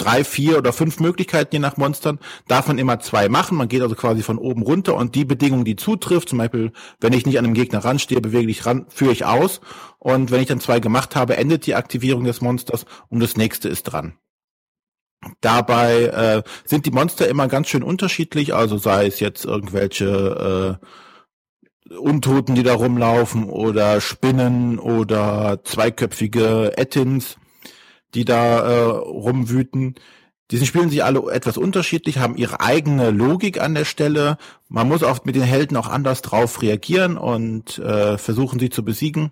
drei, 0.00 0.24
vier 0.24 0.58
oder 0.58 0.72
fünf 0.72 1.00
Möglichkeiten, 1.00 1.54
je 1.54 1.58
nach 1.58 1.76
Monstern, 1.76 2.18
darf 2.48 2.68
man 2.68 2.78
immer 2.78 3.00
zwei 3.00 3.28
machen. 3.28 3.56
Man 3.56 3.68
geht 3.68 3.82
also 3.82 3.94
quasi 3.94 4.22
von 4.22 4.38
oben 4.38 4.62
runter 4.62 4.96
und 4.96 5.14
die 5.14 5.24
Bedingung, 5.24 5.64
die 5.64 5.76
zutrifft, 5.76 6.28
zum 6.30 6.38
Beispiel, 6.38 6.72
wenn 7.00 7.12
ich 7.12 7.26
nicht 7.26 7.38
an 7.38 7.44
einem 7.44 7.54
Gegner 7.54 7.84
ranstehe, 7.84 8.20
bewege 8.20 8.50
ich 8.50 8.66
ran, 8.66 8.86
führe 8.88 9.12
ich 9.12 9.24
aus. 9.24 9.60
Und 9.98 10.30
wenn 10.30 10.40
ich 10.40 10.48
dann 10.48 10.60
zwei 10.60 10.80
gemacht 10.80 11.16
habe, 11.16 11.36
endet 11.36 11.66
die 11.66 11.74
Aktivierung 11.74 12.24
des 12.24 12.40
Monsters 12.40 12.86
und 13.08 13.20
das 13.20 13.36
nächste 13.36 13.68
ist 13.68 13.84
dran. 13.84 14.14
Dabei 15.42 16.04
äh, 16.04 16.42
sind 16.64 16.86
die 16.86 16.90
Monster 16.90 17.28
immer 17.28 17.46
ganz 17.46 17.68
schön 17.68 17.82
unterschiedlich, 17.82 18.54
also 18.54 18.78
sei 18.78 19.06
es 19.06 19.20
jetzt 19.20 19.44
irgendwelche 19.44 20.78
äh, 20.80 21.94
Untoten, 21.94 22.54
die 22.54 22.62
da 22.62 22.74
rumlaufen 22.74 23.44
oder 23.44 24.00
Spinnen 24.00 24.78
oder 24.78 25.60
zweiköpfige 25.64 26.72
Ettins 26.78 27.36
die 28.14 28.24
da 28.24 28.60
äh, 28.60 28.84
rumwüten. 28.84 29.94
Diese 30.50 30.66
spielen 30.66 30.90
sich 30.90 31.04
alle 31.04 31.30
etwas 31.30 31.56
unterschiedlich, 31.56 32.18
haben 32.18 32.36
ihre 32.36 32.60
eigene 32.60 33.10
Logik 33.10 33.60
an 33.60 33.74
der 33.74 33.84
Stelle. 33.84 34.36
Man 34.68 34.88
muss 34.88 35.02
oft 35.02 35.24
mit 35.24 35.36
den 35.36 35.42
Helden 35.42 35.76
auch 35.76 35.88
anders 35.88 36.22
drauf 36.22 36.60
reagieren 36.60 37.16
und 37.16 37.78
äh, 37.78 38.18
versuchen 38.18 38.58
sie 38.58 38.70
zu 38.70 38.84
besiegen. 38.84 39.30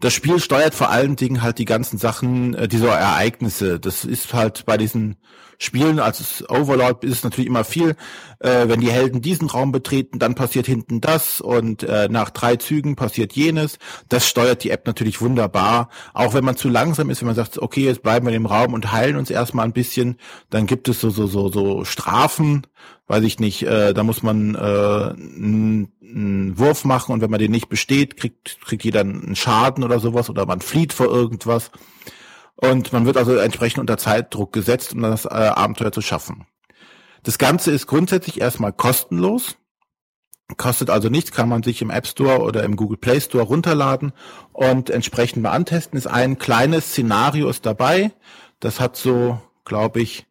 Das 0.00 0.14
Spiel 0.14 0.40
steuert 0.40 0.74
vor 0.74 0.88
allen 0.88 1.16
Dingen 1.16 1.42
halt 1.42 1.58
die 1.58 1.66
ganzen 1.66 1.98
Sachen, 1.98 2.54
äh, 2.54 2.68
diese 2.68 2.88
Ereignisse. 2.88 3.78
Das 3.78 4.06
ist 4.06 4.32
halt 4.32 4.64
bei 4.64 4.78
diesen 4.78 5.16
Spielen, 5.60 5.98
als 5.98 6.48
Overlord 6.48 7.02
ist 7.02 7.14
es 7.14 7.24
natürlich 7.24 7.48
immer 7.48 7.64
viel, 7.64 7.96
äh, 8.38 8.68
wenn 8.68 8.80
die 8.80 8.92
Helden 8.92 9.20
diesen 9.20 9.50
Raum 9.50 9.72
betreten, 9.72 10.20
dann 10.20 10.36
passiert 10.36 10.66
hinten 10.66 11.00
das 11.00 11.40
und 11.40 11.82
äh, 11.82 12.08
nach 12.08 12.30
drei 12.30 12.54
Zügen 12.54 12.94
passiert 12.94 13.32
jenes. 13.32 13.78
Das 14.08 14.28
steuert 14.28 14.62
die 14.62 14.70
App 14.70 14.86
natürlich 14.86 15.20
wunderbar. 15.20 15.88
Auch 16.14 16.32
wenn 16.32 16.44
man 16.44 16.56
zu 16.56 16.68
langsam 16.68 17.10
ist, 17.10 17.20
wenn 17.20 17.26
man 17.26 17.34
sagt, 17.34 17.58
okay, 17.58 17.84
jetzt 17.84 18.04
bleiben 18.04 18.26
wir 18.26 18.34
im 18.34 18.46
Raum 18.46 18.72
und 18.72 18.92
heilen 18.92 19.16
uns 19.16 19.30
erstmal 19.30 19.64
ein 19.64 19.72
bisschen, 19.72 20.16
dann 20.48 20.66
gibt 20.66 20.88
es 20.88 21.00
so 21.00 21.10
so 21.10 21.26
so 21.26 21.48
so 21.50 21.84
Strafen, 21.84 22.64
weiß 23.08 23.24
ich 23.24 23.40
nicht, 23.40 23.64
äh, 23.64 23.94
da 23.94 24.04
muss 24.04 24.22
man 24.22 24.54
äh, 24.54 24.58
einen 24.58 26.56
Wurf 26.56 26.84
machen 26.84 27.12
und 27.12 27.20
wenn 27.20 27.30
man 27.30 27.40
den 27.40 27.50
nicht 27.50 27.68
besteht, 27.68 28.16
kriegt 28.16 28.60
kriegt 28.64 28.84
jeder 28.84 29.00
einen 29.00 29.34
Schaden 29.34 29.82
oder 29.82 29.98
sowas 29.98 30.30
oder 30.30 30.46
man 30.46 30.60
flieht 30.60 30.92
vor 30.92 31.06
irgendwas. 31.06 31.72
Und 32.60 32.92
man 32.92 33.06
wird 33.06 33.16
also 33.16 33.36
entsprechend 33.36 33.78
unter 33.78 33.98
Zeitdruck 33.98 34.52
gesetzt, 34.52 34.92
um 34.92 35.02
das 35.02 35.26
äh, 35.26 35.28
Abenteuer 35.28 35.92
zu 35.92 36.02
schaffen. 36.02 36.46
Das 37.22 37.38
Ganze 37.38 37.70
ist 37.70 37.86
grundsätzlich 37.86 38.40
erstmal 38.40 38.72
kostenlos. 38.72 39.56
Kostet 40.56 40.90
also 40.90 41.08
nichts, 41.08 41.30
kann 41.30 41.48
man 41.48 41.62
sich 41.62 41.82
im 41.82 41.90
App 41.90 42.06
Store 42.06 42.40
oder 42.40 42.64
im 42.64 42.74
Google 42.74 42.96
Play 42.96 43.20
Store 43.20 43.44
runterladen 43.44 44.12
und 44.52 44.90
entsprechend 44.90 45.42
mal 45.42 45.52
antesten. 45.52 45.96
Ist 45.96 46.08
ein 46.08 46.38
kleines 46.38 46.88
Szenario 46.88 47.48
ist 47.48 47.64
dabei. 47.64 48.10
Das 48.58 48.80
hat 48.80 48.96
so, 48.96 49.40
glaube 49.64 50.00
ich, 50.00 50.26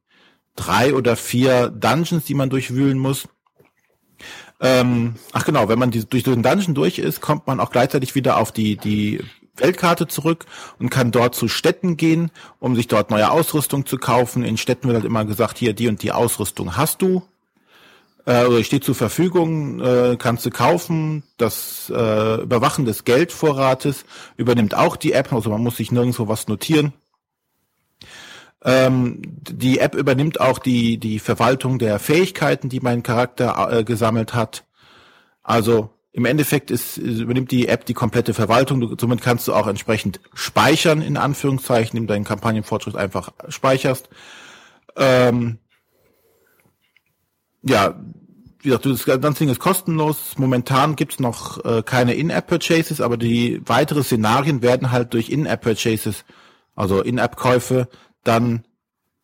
drei 0.55 0.93
oder 0.93 1.15
vier 1.15 1.69
Dungeons, 1.69 2.25
die 2.25 2.33
man 2.33 2.49
durchwühlen 2.49 2.97
muss. 2.97 3.29
Ähm, 4.59 5.15
ach 5.31 5.45
genau, 5.45 5.69
wenn 5.69 5.79
man 5.79 5.91
die, 5.91 6.03
durch 6.03 6.23
den 6.23 6.43
Dungeon 6.43 6.73
durch 6.73 6.99
ist, 6.99 7.21
kommt 7.21 7.47
man 7.47 7.61
auch 7.61 7.71
gleichzeitig 7.71 8.15
wieder 8.15 8.37
auf 8.37 8.51
die, 8.51 8.75
die 8.75 9.21
Weltkarte 9.61 10.07
zurück 10.07 10.45
und 10.79 10.89
kann 10.89 11.11
dort 11.11 11.35
zu 11.35 11.47
Städten 11.47 11.97
gehen, 11.97 12.31
um 12.59 12.75
sich 12.75 12.87
dort 12.87 13.11
neue 13.11 13.31
Ausrüstung 13.31 13.85
zu 13.85 13.97
kaufen. 13.97 14.43
In 14.43 14.57
Städten 14.57 14.87
wird 14.87 14.95
halt 14.95 15.05
immer 15.05 15.25
gesagt, 15.25 15.57
hier 15.57 15.73
die 15.73 15.87
und 15.87 16.03
die 16.03 16.11
Ausrüstung 16.11 16.77
hast 16.77 17.01
du 17.01 17.23
äh, 18.27 18.45
oder 18.45 18.63
steht 18.63 18.83
zur 18.83 18.93
Verfügung, 18.93 19.79
äh, 19.79 20.17
kannst 20.19 20.45
du 20.45 20.51
kaufen. 20.51 21.23
Das 21.37 21.89
äh, 21.89 22.41
Überwachen 22.41 22.85
des 22.85 23.05
Geldvorrates 23.05 24.05
übernimmt 24.35 24.75
auch 24.75 24.97
die 24.97 25.13
App, 25.13 25.33
also 25.33 25.49
man 25.49 25.63
muss 25.63 25.77
sich 25.77 25.91
nirgendwo 25.91 26.27
was 26.27 26.47
notieren. 26.47 26.93
Ähm, 28.63 29.21
die 29.23 29.79
App 29.79 29.95
übernimmt 29.95 30.41
auch 30.41 30.59
die 30.59 30.97
die 30.97 31.19
Verwaltung 31.19 31.79
der 31.79 31.99
Fähigkeiten, 31.99 32.69
die 32.69 32.81
mein 32.81 33.01
Charakter 33.01 33.71
äh, 33.71 33.83
gesammelt 33.83 34.33
hat. 34.33 34.65
Also 35.41 35.89
im 36.17 36.25
Endeffekt 36.25 36.71
ist, 36.71 36.97
übernimmt 36.97 37.51
die 37.51 37.67
App 37.67 37.85
die 37.85 37.93
komplette 37.93 38.33
Verwaltung. 38.33 38.81
Du, 38.81 38.95
somit 38.99 39.21
kannst 39.21 39.47
du 39.47 39.53
auch 39.53 39.67
entsprechend 39.67 40.19
speichern, 40.33 41.03
in 41.03 41.15
Anführungszeichen, 41.15 41.95
indem 41.95 42.07
deinen 42.07 42.23
Kampagnenfortschritt 42.23 42.95
einfach 42.95 43.33
speicherst. 43.49 44.09
Ähm, 44.95 45.59
ja, 47.61 48.01
wie 48.61 48.69
gesagt, 48.69 48.87
das 48.87 49.05
ganze 49.05 49.39
Ding 49.43 49.49
ist 49.49 49.59
kostenlos. 49.59 50.39
Momentan 50.39 50.95
gibt's 50.95 51.19
noch 51.19 51.63
äh, 51.63 51.83
keine 51.83 52.15
In-App-Purchases, 52.15 52.99
aber 52.99 53.17
die 53.17 53.61
weiteren 53.67 54.03
Szenarien 54.03 54.63
werden 54.63 54.89
halt 54.89 55.13
durch 55.13 55.29
In-App-Purchases, 55.29 56.25
also 56.75 57.03
In-App-Käufe, 57.03 57.89
dann 58.23 58.65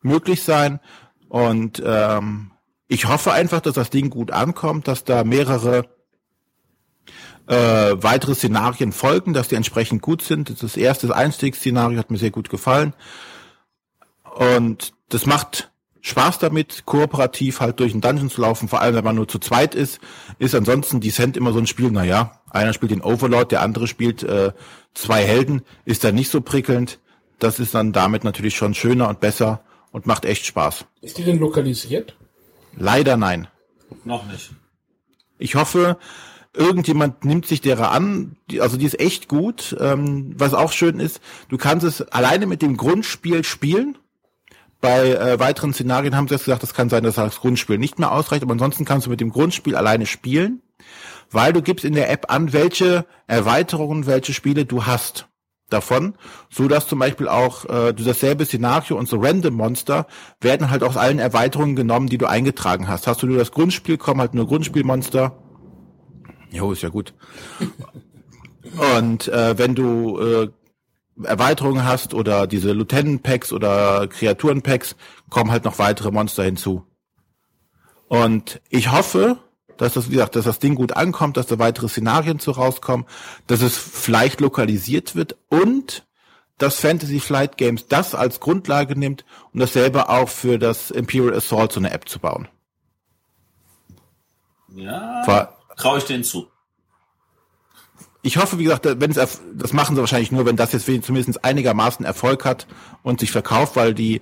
möglich 0.04 0.44
sein. 0.44 0.80
Und 1.28 1.82
ähm, 1.84 2.52
ich 2.88 3.08
hoffe 3.08 3.32
einfach, 3.32 3.62
dass 3.62 3.74
das 3.74 3.90
Ding 3.90 4.12
gut 4.12 4.30
ankommt, 4.30 4.88
dass 4.88 5.04
da 5.04 5.24
mehrere 5.24 5.86
äh, 7.48 7.56
weitere 7.56 8.36
Szenarien 8.36 8.92
folgen, 8.92 9.34
dass 9.34 9.50
die 9.50 9.56
entsprechend 9.56 10.02
gut 10.02 10.22
sind. 10.22 10.62
Das 10.62 10.78
erste 10.78 11.16
Einstiegsszenario 11.16 11.98
hat 11.98 12.12
mir 12.12 12.18
sehr 12.18 12.32
gut 12.32 12.50
gefallen. 12.50 12.94
Und 14.24 14.94
das 15.10 15.26
macht 15.26 15.72
Spaß 16.02 16.40
damit, 16.40 16.86
kooperativ 16.86 17.62
halt 17.62 17.80
durch 17.80 17.94
den 17.94 18.02
Dungeon 18.02 18.30
zu 18.30 18.42
laufen, 18.42 18.68
vor 18.68 18.82
allem 18.82 18.96
wenn 18.96 19.06
man 19.06 19.16
nur 19.16 19.28
zu 19.28 19.40
zweit 19.40 19.74
ist, 19.74 20.02
ist 20.38 20.54
ansonsten 20.54 21.00
Descent 21.00 21.38
immer 21.38 21.54
so 21.54 21.60
ein 21.60 21.68
Spiel, 21.68 21.92
naja, 21.92 22.42
einer 22.50 22.74
spielt 22.74 22.92
den 22.92 23.02
Overlord, 23.02 23.54
der 23.54 23.62
andere 23.62 23.88
spielt 23.88 24.22
äh, 24.22 24.52
zwei 24.94 25.24
Helden, 25.24 25.62
ist 25.86 26.04
dann 26.04 26.16
nicht 26.16 26.30
so 26.30 26.42
prickelnd. 26.42 27.00
Das 27.40 27.60
ist 27.60 27.74
dann 27.74 27.94
damit 27.94 28.26
natürlich 28.26 28.56
schon 28.56 28.74
schöner 28.74 29.08
und 29.08 29.22
besser 29.22 29.64
und 29.92 30.06
macht 30.06 30.26
echt 30.26 30.46
Spaß. 30.46 30.86
Ist 31.02 31.18
die 31.18 31.24
denn 31.24 31.40
lokalisiert? 31.40 32.18
Leider 32.76 33.16
nein. 33.16 33.48
Noch 34.04 34.26
nicht. 34.26 34.52
Ich 35.38 35.56
hoffe, 35.56 35.98
irgendjemand 36.56 37.26
nimmt 37.26 37.48
sich 37.48 37.62
derer 37.62 37.92
an, 37.92 38.36
die, 38.50 38.62
also 38.62 38.78
die 38.78 38.86
ist 38.86 39.00
echt 39.00 39.28
gut. 39.28 39.76
Ähm, 39.80 40.34
was 40.38 40.54
auch 40.54 40.72
schön 40.72 41.00
ist, 41.00 41.20
du 41.50 41.58
kannst 41.58 41.86
es 41.86 42.02
alleine 42.02 42.46
mit 42.46 42.62
dem 42.62 42.78
Grundspiel 42.78 43.44
spielen. 43.44 43.98
Bei 44.80 45.12
äh, 45.12 45.40
weiteren 45.40 45.74
Szenarien 45.74 46.16
haben 46.16 46.28
sie 46.28 46.36
jetzt 46.36 46.46
gesagt, 46.46 46.64
das 46.64 46.74
kann 46.74 46.90
sein, 46.90 47.04
dass 47.04 47.16
das 47.16 47.40
Grundspiel 47.40 47.78
nicht 47.78 48.00
mehr 48.00 48.12
ausreicht, 48.12 48.44
aber 48.44 48.52
ansonsten 48.52 48.86
kannst 48.86 49.08
du 49.08 49.10
mit 49.10 49.22
dem 49.22 49.32
Grundspiel 49.32 49.76
alleine 49.76 50.06
spielen, 50.06 50.62
weil 51.32 51.54
du 51.54 51.62
gibst 51.62 51.86
in 51.86 51.94
der 51.94 52.12
App 52.12 52.32
an, 52.32 52.54
welche 52.54 53.06
Erweiterungen, 53.26 54.06
welche 54.06 54.34
Spiele 54.34 54.66
du 54.66 54.86
hast 54.86 55.28
davon, 55.70 56.16
so 56.50 56.68
dass 56.68 56.88
zum 56.88 57.00
Beispiel 57.00 57.28
auch 57.30 57.66
äh, 57.66 57.94
dasselbe 57.94 58.46
Szenario 58.46 58.98
und 58.98 59.08
so 59.08 59.18
Random 59.20 59.54
Monster 59.54 60.06
werden 60.42 60.70
halt 60.70 60.84
aus 60.84 60.98
allen 60.98 61.20
Erweiterungen 61.20 61.76
genommen, 61.76 62.08
die 62.08 62.18
du 62.18 62.28
eingetragen 62.28 62.88
hast. 62.88 63.08
Hast 63.08 63.24
du 63.24 63.28
nur 63.28 63.38
das 63.38 63.52
Grundspiel, 63.52 63.98
kommen 63.98 64.20
halt 64.20 64.34
nur 64.34 64.48
Grundspielmonster 64.48 65.43
Jo, 66.54 66.72
ist 66.72 66.84
ja 66.84 66.90
gut. 66.90 67.14
Und 68.96 69.28
äh, 69.28 69.58
wenn 69.58 69.74
du 69.74 70.20
äh, 70.20 70.50
Erweiterungen 71.24 71.84
hast 71.84 72.14
oder 72.14 72.46
diese 72.46 72.74
Lieutenant-Packs 72.74 73.52
oder 73.52 74.08
Kreaturen-Packs, 74.08 74.96
kommen 75.30 75.52
halt 75.52 75.66
noch 75.66 75.80
weitere 75.80 76.12
Monster 76.12 76.44
hinzu. 76.44 76.86
Und 78.08 78.62
ich 78.70 78.92
hoffe, 78.92 79.40
dass 79.78 79.94
das, 79.94 80.10
wie 80.10 80.14
gesagt, 80.14 80.36
dass 80.36 80.46
das 80.46 80.60
Ding 80.60 80.76
gut 80.76 80.92
ankommt, 80.96 81.38
dass 81.38 81.48
da 81.48 81.58
weitere 81.58 81.90
Szenarien 81.90 82.38
zu 82.38 82.52
rauskommen, 82.52 83.08
dass 83.48 83.62
es 83.62 83.76
vielleicht 83.76 84.40
lokalisiert 84.40 85.16
wird 85.16 85.36
und 85.50 86.06
dass 86.60 86.80
Fantasy 86.80 87.20
Flight 87.20 87.58
Games 87.58 87.88
das 87.88 88.14
als 88.14 88.40
Grundlage 88.40 88.98
nimmt, 88.98 89.26
um 89.54 89.60
dasselbe 89.60 90.10
auch 90.10 90.30
für 90.30 90.60
das 90.60 90.92
Imperial 90.92 91.34
Assault 91.34 91.72
so 91.72 91.80
eine 91.80 91.90
App 91.90 92.08
zu 92.08 92.20
bauen. 92.20 92.48
Ja. 94.76 95.24
War, 95.26 95.58
traue 95.84 96.00
ich 96.00 96.06
denen 96.06 96.24
zu. 96.24 96.48
Ich 98.22 98.38
hoffe, 98.38 98.58
wie 98.58 98.64
gesagt, 98.64 98.86
wenn 98.86 99.12
es 99.12 99.42
das 99.54 99.74
machen 99.74 99.96
sie 99.96 100.02
wahrscheinlich 100.02 100.32
nur, 100.32 100.46
wenn 100.46 100.56
das 100.56 100.72
jetzt 100.72 100.86
zumindest 100.86 101.44
einigermaßen 101.44 102.06
Erfolg 102.06 102.46
hat 102.46 102.68
und 103.04 103.20
sich 103.20 103.32
verkauft, 103.32 103.76
weil 103.76 103.94
die 103.94 104.22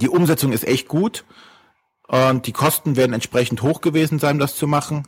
die 0.00 0.08
Umsetzung 0.08 0.52
ist 0.52 0.66
echt 0.66 0.88
gut 0.88 1.24
und 2.08 2.46
die 2.46 2.52
Kosten 2.52 2.96
werden 2.96 3.12
entsprechend 3.12 3.62
hoch 3.62 3.82
gewesen 3.82 4.18
sein, 4.18 4.38
das 4.38 4.56
zu 4.56 4.66
machen. 4.66 5.06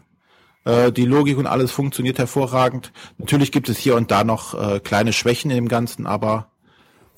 Äh, 0.64 0.92
die 0.92 1.06
Logik 1.06 1.38
und 1.38 1.46
alles 1.46 1.72
funktioniert 1.72 2.18
hervorragend. 2.18 2.92
Natürlich 3.16 3.50
gibt 3.50 3.70
es 3.70 3.78
hier 3.78 3.96
und 3.96 4.10
da 4.10 4.22
noch 4.22 4.54
äh, 4.54 4.80
kleine 4.80 5.14
Schwächen 5.14 5.50
in 5.50 5.56
dem 5.56 5.68
Ganzen, 5.68 6.06
aber 6.06 6.50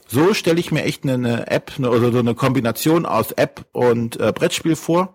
so 0.06 0.34
stelle 0.34 0.60
ich 0.60 0.70
mir 0.70 0.84
echt 0.84 1.02
eine, 1.02 1.48
App 1.48 1.72
oder 1.80 2.12
so 2.12 2.20
eine 2.20 2.36
Kombination 2.36 3.06
aus 3.06 3.32
App 3.32 3.66
und 3.72 4.20
äh, 4.20 4.32
Brettspiel 4.32 4.76
vor. 4.76 5.14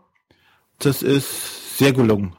Das 0.80 1.02
ist 1.02 1.78
sehr 1.78 1.94
gelungen. 1.94 2.36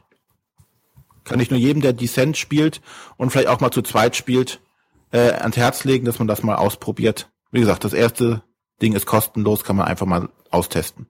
Kann 1.25 1.41
ich 1.41 1.51
nur 1.51 1.59
jedem, 1.59 1.83
der 1.83 1.93
Descent 1.93 2.37
spielt 2.37 2.81
und 3.17 3.31
vielleicht 3.31 3.49
auch 3.49 3.61
mal 3.61 3.71
zu 3.71 3.83
zweit 3.83 4.17
spielt, 4.17 4.61
äh, 5.13 5.31
ans 5.33 5.57
Herz 5.57 5.85
legen, 5.85 6.05
dass 6.05 6.19
man 6.19 6.29
das 6.29 6.43
mal 6.43 6.57
ausprobiert. 6.57 7.31
Wie 7.51 7.61
gesagt, 7.61 7.85
das 7.85 7.93
erste 7.93 8.43
Ding 8.81 8.95
ist 8.95 9.07
kostenlos, 9.07 9.63
kann 9.63 9.77
man 9.77 9.87
einfach 9.87 10.07
mal 10.07 10.29
austesten. 10.51 11.07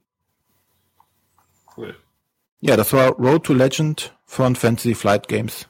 Cool. 1.77 1.97
Ja, 2.61 2.77
das 2.77 2.93
war 2.93 3.13
Road 3.13 3.45
to 3.45 3.55
Legend 3.55 4.17
von 4.25 4.55
Fantasy 4.57 4.95
Flight 4.95 5.29
Games. 5.29 5.69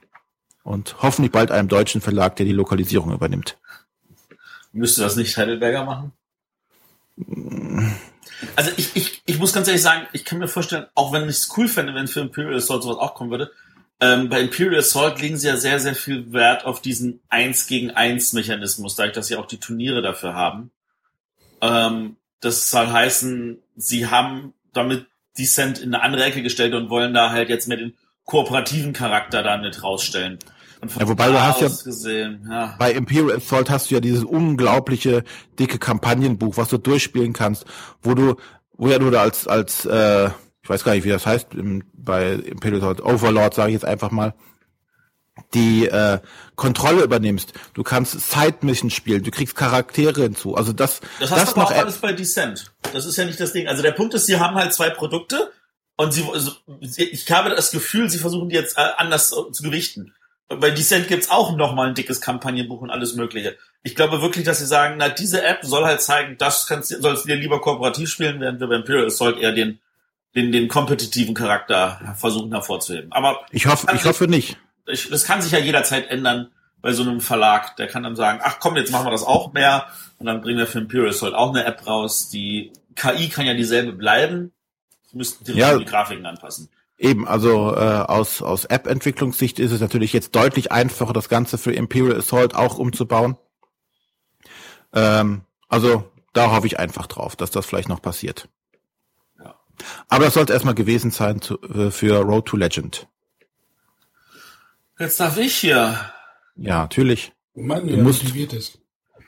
Und 0.64 1.02
hoffentlich 1.02 1.32
bald 1.32 1.50
einem 1.50 1.68
deutschen 1.68 2.00
Verlag, 2.00 2.36
der 2.36 2.46
die 2.46 2.52
Lokalisierung 2.52 3.12
übernimmt. 3.12 3.58
Müsste 4.72 5.02
das 5.02 5.16
nicht 5.16 5.36
Heidelberger 5.36 5.84
machen? 5.84 6.12
Also 8.56 8.70
ich, 8.76 8.96
ich, 8.96 9.22
ich 9.26 9.38
muss 9.38 9.52
ganz 9.52 9.68
ehrlich 9.68 9.82
sagen, 9.82 10.06
ich 10.12 10.24
kann 10.24 10.38
mir 10.38 10.48
vorstellen, 10.48 10.86
auch 10.94 11.12
wenn 11.12 11.24
ich 11.24 11.36
es 11.36 11.56
cool 11.56 11.68
fände, 11.68 11.94
wenn 11.94 12.08
für 12.08 12.20
Imperial 12.20 12.56
Assault 12.56 12.82
sowas 12.82 12.98
auch 12.98 13.14
kommen 13.14 13.30
würde, 13.30 13.52
ähm, 14.02 14.28
bei 14.28 14.40
Imperial 14.40 14.80
Assault 14.80 15.20
legen 15.20 15.38
sie 15.38 15.46
ja 15.46 15.56
sehr, 15.56 15.78
sehr 15.78 15.94
viel 15.94 16.32
Wert 16.32 16.64
auf 16.64 16.82
diesen 16.82 17.20
1 17.28 17.68
gegen 17.68 17.92
1 17.92 18.32
Mechanismus, 18.32 18.96
dadurch, 18.96 19.14
dass 19.14 19.28
sie 19.28 19.36
auch 19.36 19.46
die 19.46 19.60
Turniere 19.60 20.02
dafür 20.02 20.34
haben. 20.34 20.72
Ähm, 21.60 22.16
das 22.40 22.68
soll 22.68 22.88
heißen, 22.88 23.62
sie 23.76 24.08
haben 24.08 24.54
damit 24.72 25.06
Descent 25.38 25.78
in 25.78 25.94
eine 25.94 26.02
andere 26.02 26.24
Ecke 26.24 26.42
gestellt 26.42 26.74
und 26.74 26.90
wollen 26.90 27.14
da 27.14 27.30
halt 27.30 27.48
jetzt 27.48 27.68
mehr 27.68 27.76
den 27.76 27.94
kooperativen 28.24 28.92
Charakter 28.92 29.44
da 29.44 29.56
mit 29.56 29.84
rausstellen. 29.84 30.40
Ja, 30.98 31.06
wobei 31.06 31.28
du 31.28 31.40
hast 31.40 31.60
ja, 31.60 31.68
gesehen, 31.68 32.44
ja, 32.50 32.74
bei 32.80 32.90
Imperial 32.90 33.36
Assault 33.36 33.70
hast 33.70 33.88
du 33.88 33.94
ja 33.94 34.00
dieses 34.00 34.24
unglaubliche 34.24 35.22
dicke 35.60 35.78
Kampagnenbuch, 35.78 36.56
was 36.56 36.70
du 36.70 36.78
durchspielen 36.78 37.32
kannst, 37.32 37.66
wo 38.02 38.14
du, 38.14 38.34
wo 38.72 38.88
ja 38.88 38.98
du 38.98 39.10
da 39.10 39.22
als, 39.22 39.46
als, 39.46 39.84
äh, 39.84 40.30
ich 40.62 40.70
weiß 40.70 40.84
gar 40.84 40.94
nicht, 40.94 41.04
wie 41.04 41.10
das 41.10 41.26
heißt, 41.26 41.54
im, 41.54 41.84
bei 41.92 42.32
Imperial 42.32 43.00
Overlord 43.00 43.54
sage 43.54 43.70
ich 43.70 43.74
jetzt 43.74 43.84
einfach 43.84 44.10
mal, 44.10 44.34
die 45.54 45.86
äh, 45.86 46.20
Kontrolle 46.56 47.02
übernimmst. 47.02 47.52
Du 47.74 47.82
kannst 47.82 48.20
Side-Mission 48.30 48.90
spielen, 48.90 49.22
du 49.24 49.30
kriegst 49.30 49.56
Charaktere 49.56 50.22
hinzu. 50.22 50.54
Also 50.54 50.72
das, 50.72 51.00
das 51.18 51.30
hast 51.30 51.40
das 51.40 51.54
du 51.54 51.60
aber 51.60 51.70
auch 51.70 51.76
alles 51.76 51.98
bei 51.98 52.12
Descent. 52.12 52.72
Das 52.92 53.06
ist 53.06 53.16
ja 53.16 53.24
nicht 53.24 53.40
das 53.40 53.52
Ding. 53.52 53.66
Also 53.66 53.82
der 53.82 53.92
Punkt 53.92 54.14
ist, 54.14 54.26
sie 54.26 54.38
haben 54.38 54.56
halt 54.56 54.72
zwei 54.74 54.90
Produkte 54.90 55.50
und 55.96 56.12
sie, 56.12 56.24
also, 56.32 56.52
ich 56.80 57.30
habe 57.30 57.50
das 57.50 57.70
Gefühl, 57.70 58.08
sie 58.10 58.18
versuchen 58.18 58.48
die 58.48 58.54
jetzt 58.54 58.76
äh, 58.76 58.88
anders 58.96 59.30
zu 59.30 59.62
gewichten. 59.62 60.14
Bei 60.48 60.70
Descent 60.70 61.08
gibt's 61.08 61.30
auch 61.30 61.56
noch 61.56 61.74
mal 61.74 61.88
ein 61.88 61.94
dickes 61.94 62.20
Kampagnenbuch 62.20 62.80
und 62.82 62.90
alles 62.90 63.14
Mögliche. 63.14 63.56
Ich 63.82 63.94
glaube 63.94 64.20
wirklich, 64.20 64.44
dass 64.44 64.58
sie 64.58 64.66
sagen, 64.66 64.96
na, 64.98 65.08
diese 65.08 65.42
App 65.42 65.60
soll 65.62 65.84
halt 65.84 66.02
zeigen, 66.02 66.36
das 66.38 66.66
kannst, 66.66 66.90
sollst 66.90 67.24
du 67.24 67.28
dir 67.28 67.36
lieber 67.36 67.60
kooperativ 67.60 68.10
spielen, 68.10 68.40
während 68.40 68.60
wir 68.60 68.68
bei 68.68 68.76
Imperial 68.76 69.06
Assault 69.06 69.38
eher 69.38 69.52
den, 69.52 69.80
den, 70.34 70.52
den 70.52 70.68
kompetitiven 70.68 71.34
Charakter 71.34 72.14
versuchen 72.18 72.52
hervorzuheben. 72.52 73.12
Aber 73.12 73.40
ich 73.50 73.66
hoffe, 73.66 73.86
ich 73.94 74.04
hoffe 74.04 74.26
nicht 74.28 74.56
ich, 74.86 75.08
das 75.08 75.24
kann 75.24 75.42
sich 75.42 75.52
ja 75.52 75.58
jederzeit 75.58 76.08
ändern 76.10 76.50
bei 76.80 76.92
so 76.92 77.02
einem 77.02 77.20
Verlag. 77.20 77.76
Der 77.76 77.86
kann 77.86 78.02
dann 78.02 78.16
sagen, 78.16 78.40
ach 78.42 78.58
komm, 78.60 78.76
jetzt 78.76 78.90
machen 78.90 79.06
wir 79.06 79.10
das 79.10 79.24
auch 79.24 79.52
mehr. 79.52 79.86
Und 80.18 80.26
dann 80.26 80.40
bringen 80.40 80.58
wir 80.58 80.66
für 80.66 80.78
Imperial 80.80 81.12
halt 81.20 81.34
auch 81.34 81.50
eine 81.50 81.64
App 81.64 81.86
raus. 81.86 82.28
Die 82.30 82.72
KI 82.96 83.28
kann 83.28 83.46
ja 83.46 83.54
dieselbe 83.54 83.92
bleiben. 83.92 84.52
Sie 85.10 85.16
müssten 85.16 85.44
die, 85.44 85.52
Ja. 85.52 85.76
die 85.76 85.84
Grafiken 85.84 86.26
anpassen. 86.26 86.68
Eben, 86.98 87.26
also 87.26 87.74
äh, 87.74 87.78
aus, 87.78 88.42
aus 88.42 88.64
App-Entwicklungssicht 88.64 89.58
ist 89.58 89.72
es 89.72 89.80
natürlich 89.80 90.12
jetzt 90.12 90.34
deutlich 90.36 90.70
einfacher, 90.70 91.12
das 91.12 91.28
Ganze 91.28 91.58
für 91.58 91.72
Imperial 91.72 92.16
Assault 92.18 92.54
auch 92.54 92.78
umzubauen. 92.78 93.36
Ähm, 94.92 95.42
also 95.68 96.10
da 96.32 96.52
hoffe 96.52 96.66
ich 96.66 96.78
einfach 96.78 97.06
drauf, 97.06 97.34
dass 97.34 97.50
das 97.50 97.66
vielleicht 97.66 97.88
noch 97.88 98.02
passiert. 98.02 98.48
Aber 100.08 100.24
das 100.24 100.34
sollte 100.34 100.52
erstmal 100.52 100.74
gewesen 100.74 101.10
sein 101.10 101.40
zu, 101.40 101.60
äh, 101.62 101.90
für 101.90 102.16
Road 102.20 102.46
to 102.46 102.56
Legend. 102.56 103.06
Jetzt 104.98 105.18
darf 105.20 105.36
ich 105.38 105.54
hier. 105.56 105.98
Ja, 106.56 106.82
natürlich. 106.82 107.32
Mann, 107.54 107.86
Du 107.86 107.94
ja, 107.96 108.02
musst- 108.02 108.22
motiviert 108.22 108.52
ist. 108.52 108.78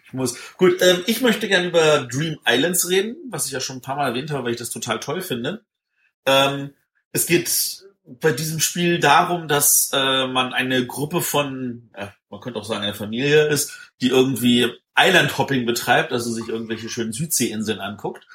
Ich 0.06 0.12
muss. 0.12 0.36
Gut, 0.56 0.80
ähm, 0.82 1.02
ich 1.06 1.20
möchte 1.20 1.48
gerne 1.48 1.68
über 1.68 2.06
Dream 2.06 2.38
Islands 2.46 2.88
reden, 2.88 3.16
was 3.30 3.46
ich 3.46 3.52
ja 3.52 3.60
schon 3.60 3.76
ein 3.76 3.82
paar 3.82 3.96
Mal 3.96 4.08
erwähnt 4.08 4.30
habe, 4.30 4.44
weil 4.44 4.52
ich 4.52 4.58
das 4.58 4.70
total 4.70 5.00
toll 5.00 5.20
finde. 5.20 5.64
Ähm, 6.26 6.74
es 7.12 7.26
geht 7.26 7.82
bei 8.06 8.32
diesem 8.32 8.60
Spiel 8.60 8.98
darum, 9.00 9.48
dass 9.48 9.90
äh, 9.92 10.26
man 10.26 10.52
eine 10.52 10.86
Gruppe 10.86 11.22
von, 11.22 11.90
äh, 11.94 12.08
man 12.28 12.40
könnte 12.40 12.58
auch 12.60 12.64
sagen 12.64 12.82
eine 12.84 12.94
Familie 12.94 13.46
ist, 13.48 13.72
die 14.00 14.08
irgendwie 14.08 14.70
Island 14.96 15.36
Hopping 15.38 15.64
betreibt, 15.66 16.12
also 16.12 16.30
sich 16.32 16.48
irgendwelche 16.48 16.88
schönen 16.88 17.12
Südseeinseln 17.12 17.80
anguckt. 17.80 18.26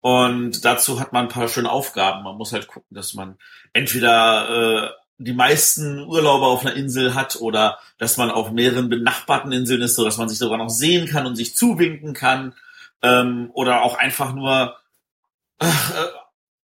Und 0.00 0.64
dazu 0.64 0.98
hat 0.98 1.12
man 1.12 1.26
ein 1.26 1.30
paar 1.30 1.48
schöne 1.48 1.70
Aufgaben. 1.70 2.24
Man 2.24 2.36
muss 2.36 2.52
halt 2.52 2.68
gucken, 2.68 2.94
dass 2.94 3.14
man 3.14 3.36
entweder 3.72 4.48
äh, 4.48 4.90
die 5.18 5.34
meisten 5.34 6.00
Urlauber 6.00 6.46
auf 6.46 6.64
einer 6.64 6.74
Insel 6.74 7.14
hat 7.14 7.36
oder 7.40 7.78
dass 7.98 8.16
man 8.16 8.30
auf 8.30 8.50
mehreren 8.50 8.88
benachbarten 8.88 9.52
Inseln 9.52 9.82
ist, 9.82 9.94
so 9.94 10.04
dass 10.04 10.16
man 10.16 10.30
sich 10.30 10.38
sogar 10.38 10.56
noch 10.56 10.70
sehen 10.70 11.06
kann 11.06 11.26
und 11.26 11.36
sich 11.36 11.54
zuwinken 11.54 12.14
kann. 12.14 12.54
Ähm, 13.02 13.50
oder 13.52 13.82
auch 13.82 13.98
einfach 13.98 14.32
nur 14.32 14.76
äh, 15.58 15.66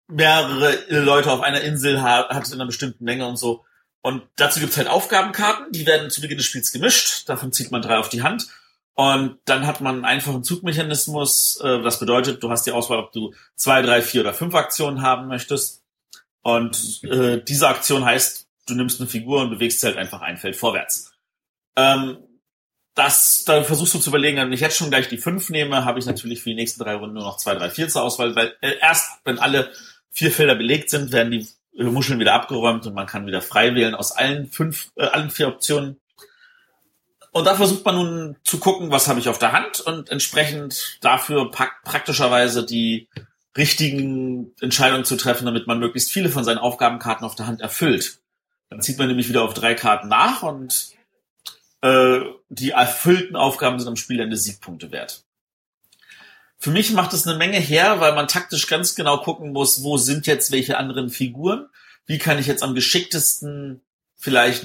mehrere 0.06 1.00
Leute 1.00 1.32
auf 1.32 1.40
einer 1.40 1.60
Insel 1.60 2.02
hat, 2.02 2.28
hat 2.30 2.46
in 2.48 2.54
einer 2.54 2.66
bestimmten 2.66 3.04
Menge 3.04 3.26
und 3.26 3.36
so. 3.36 3.64
Und 4.00 4.22
dazu 4.36 4.60
gibt's 4.60 4.76
halt 4.76 4.88
Aufgabenkarten, 4.88 5.72
die 5.72 5.86
werden 5.86 6.10
zu 6.10 6.20
Beginn 6.20 6.38
des 6.38 6.46
Spiels 6.46 6.72
gemischt. 6.72 7.28
Davon 7.28 7.52
zieht 7.52 7.70
man 7.70 7.82
drei 7.82 7.98
auf 7.98 8.08
die 8.08 8.22
Hand. 8.22 8.46
Und 8.94 9.38
dann 9.44 9.66
hat 9.66 9.80
man 9.80 9.96
einen 9.96 10.04
einfachen 10.04 10.44
Zugmechanismus. 10.44 11.60
Äh, 11.60 11.82
das 11.82 11.98
bedeutet, 11.98 12.42
du 12.42 12.50
hast 12.50 12.64
die 12.64 12.72
Auswahl, 12.72 12.98
ob 12.98 13.12
du 13.12 13.34
zwei, 13.56 13.82
drei, 13.82 14.02
vier 14.02 14.20
oder 14.20 14.34
fünf 14.34 14.54
Aktionen 14.54 15.02
haben 15.02 15.26
möchtest. 15.28 15.82
Und 16.42 17.02
äh, 17.04 17.42
diese 17.42 17.68
Aktion 17.68 18.04
heißt, 18.04 18.46
du 18.66 18.74
nimmst 18.74 19.00
eine 19.00 19.08
Figur 19.08 19.42
und 19.42 19.50
bewegst 19.50 19.80
sie 19.80 19.86
halt 19.86 19.96
einfach 19.96 20.20
ein 20.20 20.36
Feld 20.36 20.56
vorwärts. 20.56 21.12
Ähm, 21.76 22.18
das, 22.94 23.44
da 23.44 23.64
versuchst 23.64 23.94
du 23.94 23.98
zu 23.98 24.10
überlegen, 24.10 24.38
wenn 24.38 24.52
ich 24.52 24.60
jetzt 24.60 24.76
schon 24.76 24.90
gleich 24.90 25.08
die 25.08 25.18
fünf 25.18 25.50
nehme, 25.50 25.84
habe 25.84 25.98
ich 25.98 26.06
natürlich 26.06 26.42
für 26.42 26.50
die 26.50 26.54
nächsten 26.54 26.82
drei 26.82 26.94
Runden 26.94 27.14
nur 27.14 27.24
noch 27.24 27.38
zwei, 27.38 27.54
drei, 27.54 27.70
vier 27.70 27.88
zur 27.88 28.02
Auswahl, 28.02 28.36
weil 28.36 28.54
äh, 28.60 28.78
erst 28.80 29.20
wenn 29.24 29.38
alle 29.38 29.72
vier 30.12 30.30
Felder 30.30 30.54
belegt 30.54 30.90
sind, 30.90 31.10
werden 31.10 31.32
die 31.32 31.48
äh, 31.76 31.84
Muscheln 31.84 32.20
wieder 32.20 32.34
abgeräumt 32.34 32.86
und 32.86 32.94
man 32.94 33.06
kann 33.06 33.26
wieder 33.26 33.40
frei 33.40 33.74
wählen 33.74 33.96
aus 33.96 34.12
allen 34.12 34.46
fünf, 34.46 34.92
äh, 34.96 35.06
allen 35.06 35.30
vier 35.30 35.48
Optionen. 35.48 36.00
Und 37.34 37.46
da 37.46 37.56
versucht 37.56 37.84
man 37.84 37.96
nun 37.96 38.36
zu 38.44 38.60
gucken, 38.60 38.92
was 38.92 39.08
habe 39.08 39.18
ich 39.18 39.28
auf 39.28 39.40
der 39.40 39.50
Hand 39.50 39.80
und 39.80 40.08
entsprechend 40.08 40.98
dafür 41.00 41.50
praktischerweise 41.50 42.64
die 42.64 43.08
richtigen 43.56 44.54
Entscheidungen 44.60 45.04
zu 45.04 45.16
treffen, 45.16 45.44
damit 45.44 45.66
man 45.66 45.80
möglichst 45.80 46.12
viele 46.12 46.28
von 46.28 46.44
seinen 46.44 46.58
Aufgabenkarten 46.58 47.26
auf 47.26 47.34
der 47.34 47.48
Hand 47.48 47.60
erfüllt. 47.60 48.20
Dann 48.70 48.82
zieht 48.82 48.98
man 48.98 49.08
nämlich 49.08 49.28
wieder 49.28 49.42
auf 49.42 49.52
drei 49.52 49.74
Karten 49.74 50.06
nach 50.06 50.44
und 50.44 50.92
äh, 51.80 52.20
die 52.50 52.70
erfüllten 52.70 53.34
Aufgaben 53.34 53.80
sind 53.80 53.88
am 53.88 53.96
Spielende 53.96 54.36
Siegpunkte 54.36 54.92
wert. 54.92 55.24
Für 56.56 56.70
mich 56.70 56.92
macht 56.92 57.14
es 57.14 57.26
eine 57.26 57.36
Menge 57.36 57.58
her, 57.58 57.98
weil 57.98 58.14
man 58.14 58.28
taktisch 58.28 58.68
ganz 58.68 58.94
genau 58.94 59.18
gucken 59.18 59.50
muss, 59.50 59.82
wo 59.82 59.96
sind 59.96 60.28
jetzt 60.28 60.52
welche 60.52 60.78
anderen 60.78 61.10
Figuren, 61.10 61.66
wie 62.06 62.18
kann 62.18 62.38
ich 62.38 62.46
jetzt 62.46 62.62
am 62.62 62.76
geschicktesten 62.76 63.80
vielleicht 64.14 64.62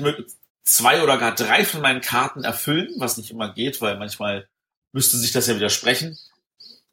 zwei 0.73 1.01
oder 1.03 1.17
gar 1.17 1.35
drei 1.35 1.65
von 1.65 1.81
meinen 1.81 2.01
Karten 2.01 2.43
erfüllen, 2.43 2.89
was 2.97 3.17
nicht 3.17 3.31
immer 3.31 3.53
geht, 3.53 3.81
weil 3.81 3.97
manchmal 3.97 4.47
müsste 4.91 5.17
sich 5.17 5.31
das 5.31 5.47
ja 5.47 5.55
widersprechen. 5.55 6.17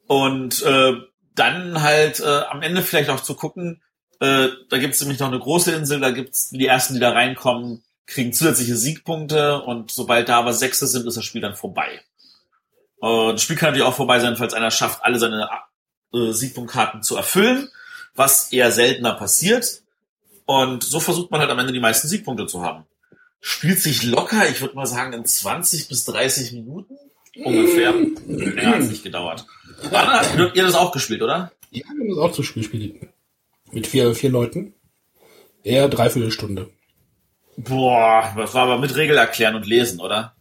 Und 0.06 0.62
äh, 0.62 0.94
dann 1.34 1.82
halt 1.82 2.20
äh, 2.20 2.42
am 2.48 2.62
Ende 2.62 2.82
vielleicht 2.82 3.10
auch 3.10 3.20
zu 3.20 3.34
gucken, 3.34 3.82
äh, 4.20 4.48
da 4.70 4.78
gibt 4.78 4.94
es 4.94 5.00
nämlich 5.00 5.18
noch 5.18 5.28
eine 5.28 5.38
große 5.38 5.72
Insel, 5.72 6.00
da 6.00 6.10
gibt's 6.10 6.48
die 6.50 6.66
ersten, 6.66 6.94
die 6.94 7.00
da 7.00 7.10
reinkommen, 7.10 7.82
kriegen 8.06 8.32
zusätzliche 8.32 8.76
Siegpunkte 8.76 9.60
und 9.62 9.90
sobald 9.90 10.28
da 10.28 10.38
aber 10.38 10.52
Sechse 10.52 10.86
sind, 10.86 11.06
ist 11.06 11.16
das 11.16 11.24
Spiel 11.24 11.42
dann 11.42 11.54
vorbei. 11.54 12.00
Äh, 13.02 13.32
das 13.32 13.42
Spiel 13.42 13.56
kann 13.56 13.70
natürlich 13.70 13.86
auch 13.86 13.96
vorbei 13.96 14.20
sein, 14.20 14.36
falls 14.36 14.54
einer 14.54 14.70
schafft, 14.70 15.04
alle 15.04 15.18
seine 15.18 15.48
äh, 16.14 16.32
Siegpunktkarten 16.32 17.02
zu 17.02 17.16
erfüllen, 17.16 17.68
was 18.14 18.52
eher 18.52 18.72
seltener 18.72 19.14
passiert. 19.14 19.82
Und 20.46 20.84
so 20.84 21.00
versucht 21.00 21.30
man 21.30 21.40
halt 21.40 21.50
am 21.50 21.58
Ende 21.58 21.72
die 21.72 21.80
meisten 21.80 22.08
Siegpunkte 22.08 22.46
zu 22.46 22.62
haben. 22.62 22.86
Spielt 23.48 23.78
sich 23.78 24.02
locker, 24.02 24.48
ich 24.50 24.60
würde 24.60 24.74
mal 24.74 24.86
sagen, 24.86 25.12
in 25.12 25.24
20 25.24 25.86
bis 25.86 26.04
30 26.06 26.50
Minuten 26.50 26.98
ungefähr. 27.44 27.94
Ja, 28.56 28.72
hat 28.72 28.82
nicht 28.82 29.04
gedauert. 29.04 29.46
Anna, 29.84 30.20
habt 30.36 30.56
ihr 30.56 30.64
das 30.64 30.74
auch 30.74 30.90
gespielt, 30.90 31.22
oder? 31.22 31.52
Ja, 31.70 31.84
wir 31.84 31.88
haben 31.90 32.08
das 32.08 32.18
auch 32.18 32.32
zu 32.32 32.42
Spiel 32.42 32.62
gespielt. 32.62 33.08
Mit 33.70 33.86
vier, 33.86 34.16
vier 34.16 34.30
Leuten. 34.30 34.74
Eher 35.62 35.88
dreiviertel 35.88 36.32
Stunde. 36.32 36.70
Boah, 37.56 38.34
das 38.36 38.52
war 38.52 38.64
aber 38.64 38.78
mit 38.78 38.96
Regel 38.96 39.16
erklären 39.16 39.54
und 39.54 39.64
lesen, 39.64 40.00
oder? 40.00 40.34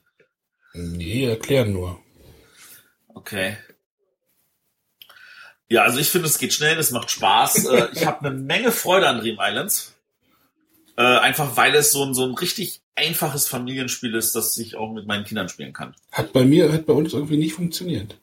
Nee, 0.74 1.26
erklären 1.26 1.74
nur. 1.74 2.00
Okay. 3.14 3.56
Ja, 5.70 5.84
also 5.84 6.00
ich 6.00 6.10
finde, 6.10 6.28
es 6.28 6.40
geht 6.40 6.54
schnell, 6.56 6.80
es 6.80 6.90
macht 6.90 7.12
Spaß. 7.12 7.66
Äh, 7.70 7.88
ich 7.94 8.08
habe 8.08 8.26
eine 8.26 8.36
Menge 8.36 8.72
Freude 8.72 9.08
an 9.08 9.20
Dream 9.20 9.38
Islands. 9.40 9.94
Äh, 10.98 11.04
einfach 11.04 11.56
weil 11.56 11.76
es 11.76 11.92
so 11.92 12.04
ein, 12.04 12.16
so 12.16 12.26
ein 12.26 12.34
richtig 12.34 12.82
einfaches 12.96 13.48
Familienspiel 13.48 14.16
ist, 14.16 14.36
das 14.36 14.58
ich 14.58 14.76
auch 14.76 14.92
mit 14.94 15.06
meinen 15.06 15.26
Kindern 15.26 15.50
spielen 15.50 15.74
kann. 15.74 15.96
Hat 16.12 16.34
bei 16.34 16.46
mir, 16.46 16.72
hat 16.72 16.86
bei 16.86 16.94
uns 16.94 17.14
irgendwie 17.14 17.38
nicht 17.38 17.54
funktioniert. 17.54 18.18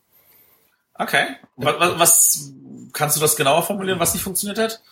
Okay. 0.94 1.26
Was, 1.56 1.78
was, 1.78 1.98
was 1.98 2.52
kannst 2.92 3.16
du 3.16 3.20
das 3.20 3.36
genauer 3.36 3.62
formulieren, 3.62 3.98
was 3.98 4.14
nicht 4.14 4.22
funktioniert 4.22 4.58
hat? 4.58 4.82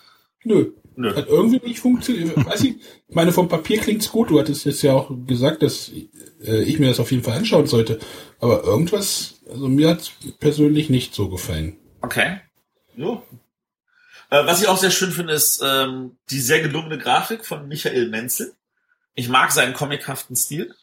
Nö. 0.43 0.71
Nö. 0.95 1.15
Hat 1.15 1.27
irgendwie 1.27 1.65
nicht 1.65 1.79
funktioniert. 1.79 2.35
Weiß 2.45 2.63
ich, 2.63 2.77
ich 3.07 3.15
meine, 3.15 3.31
vom 3.31 3.47
Papier 3.47 3.79
klingt's 3.79 4.11
gut. 4.11 4.29
Du 4.29 4.39
hattest 4.39 4.65
jetzt 4.65 4.81
ja 4.81 4.93
auch 4.93 5.11
gesagt, 5.25 5.63
dass 5.63 5.89
äh, 6.43 6.63
ich 6.63 6.79
mir 6.79 6.89
das 6.89 6.99
auf 6.99 7.11
jeden 7.11 7.23
Fall 7.23 7.37
anschauen 7.37 7.67
sollte. 7.67 7.99
Aber 8.39 8.63
irgendwas, 8.63 9.35
also 9.49 9.67
mir 9.67 9.89
hat's 9.89 10.11
persönlich 10.39 10.89
nicht 10.89 11.13
so 11.13 11.29
gefallen. 11.29 11.77
Okay. 12.01 12.39
Jo. 12.95 13.23
Äh, 14.29 14.45
was 14.45 14.61
ich 14.61 14.67
auch 14.67 14.77
sehr 14.77 14.91
schön 14.91 15.11
finde, 15.11 15.33
ist 15.33 15.61
ähm, 15.63 16.17
die 16.29 16.39
sehr 16.39 16.61
gelungene 16.61 16.97
Grafik 16.97 17.45
von 17.45 17.67
Michael 17.67 18.09
Menzel. 18.09 18.53
Ich 19.15 19.29
mag 19.29 19.51
seinen 19.51 19.73
comichaften 19.73 20.35
Stil. 20.35 20.73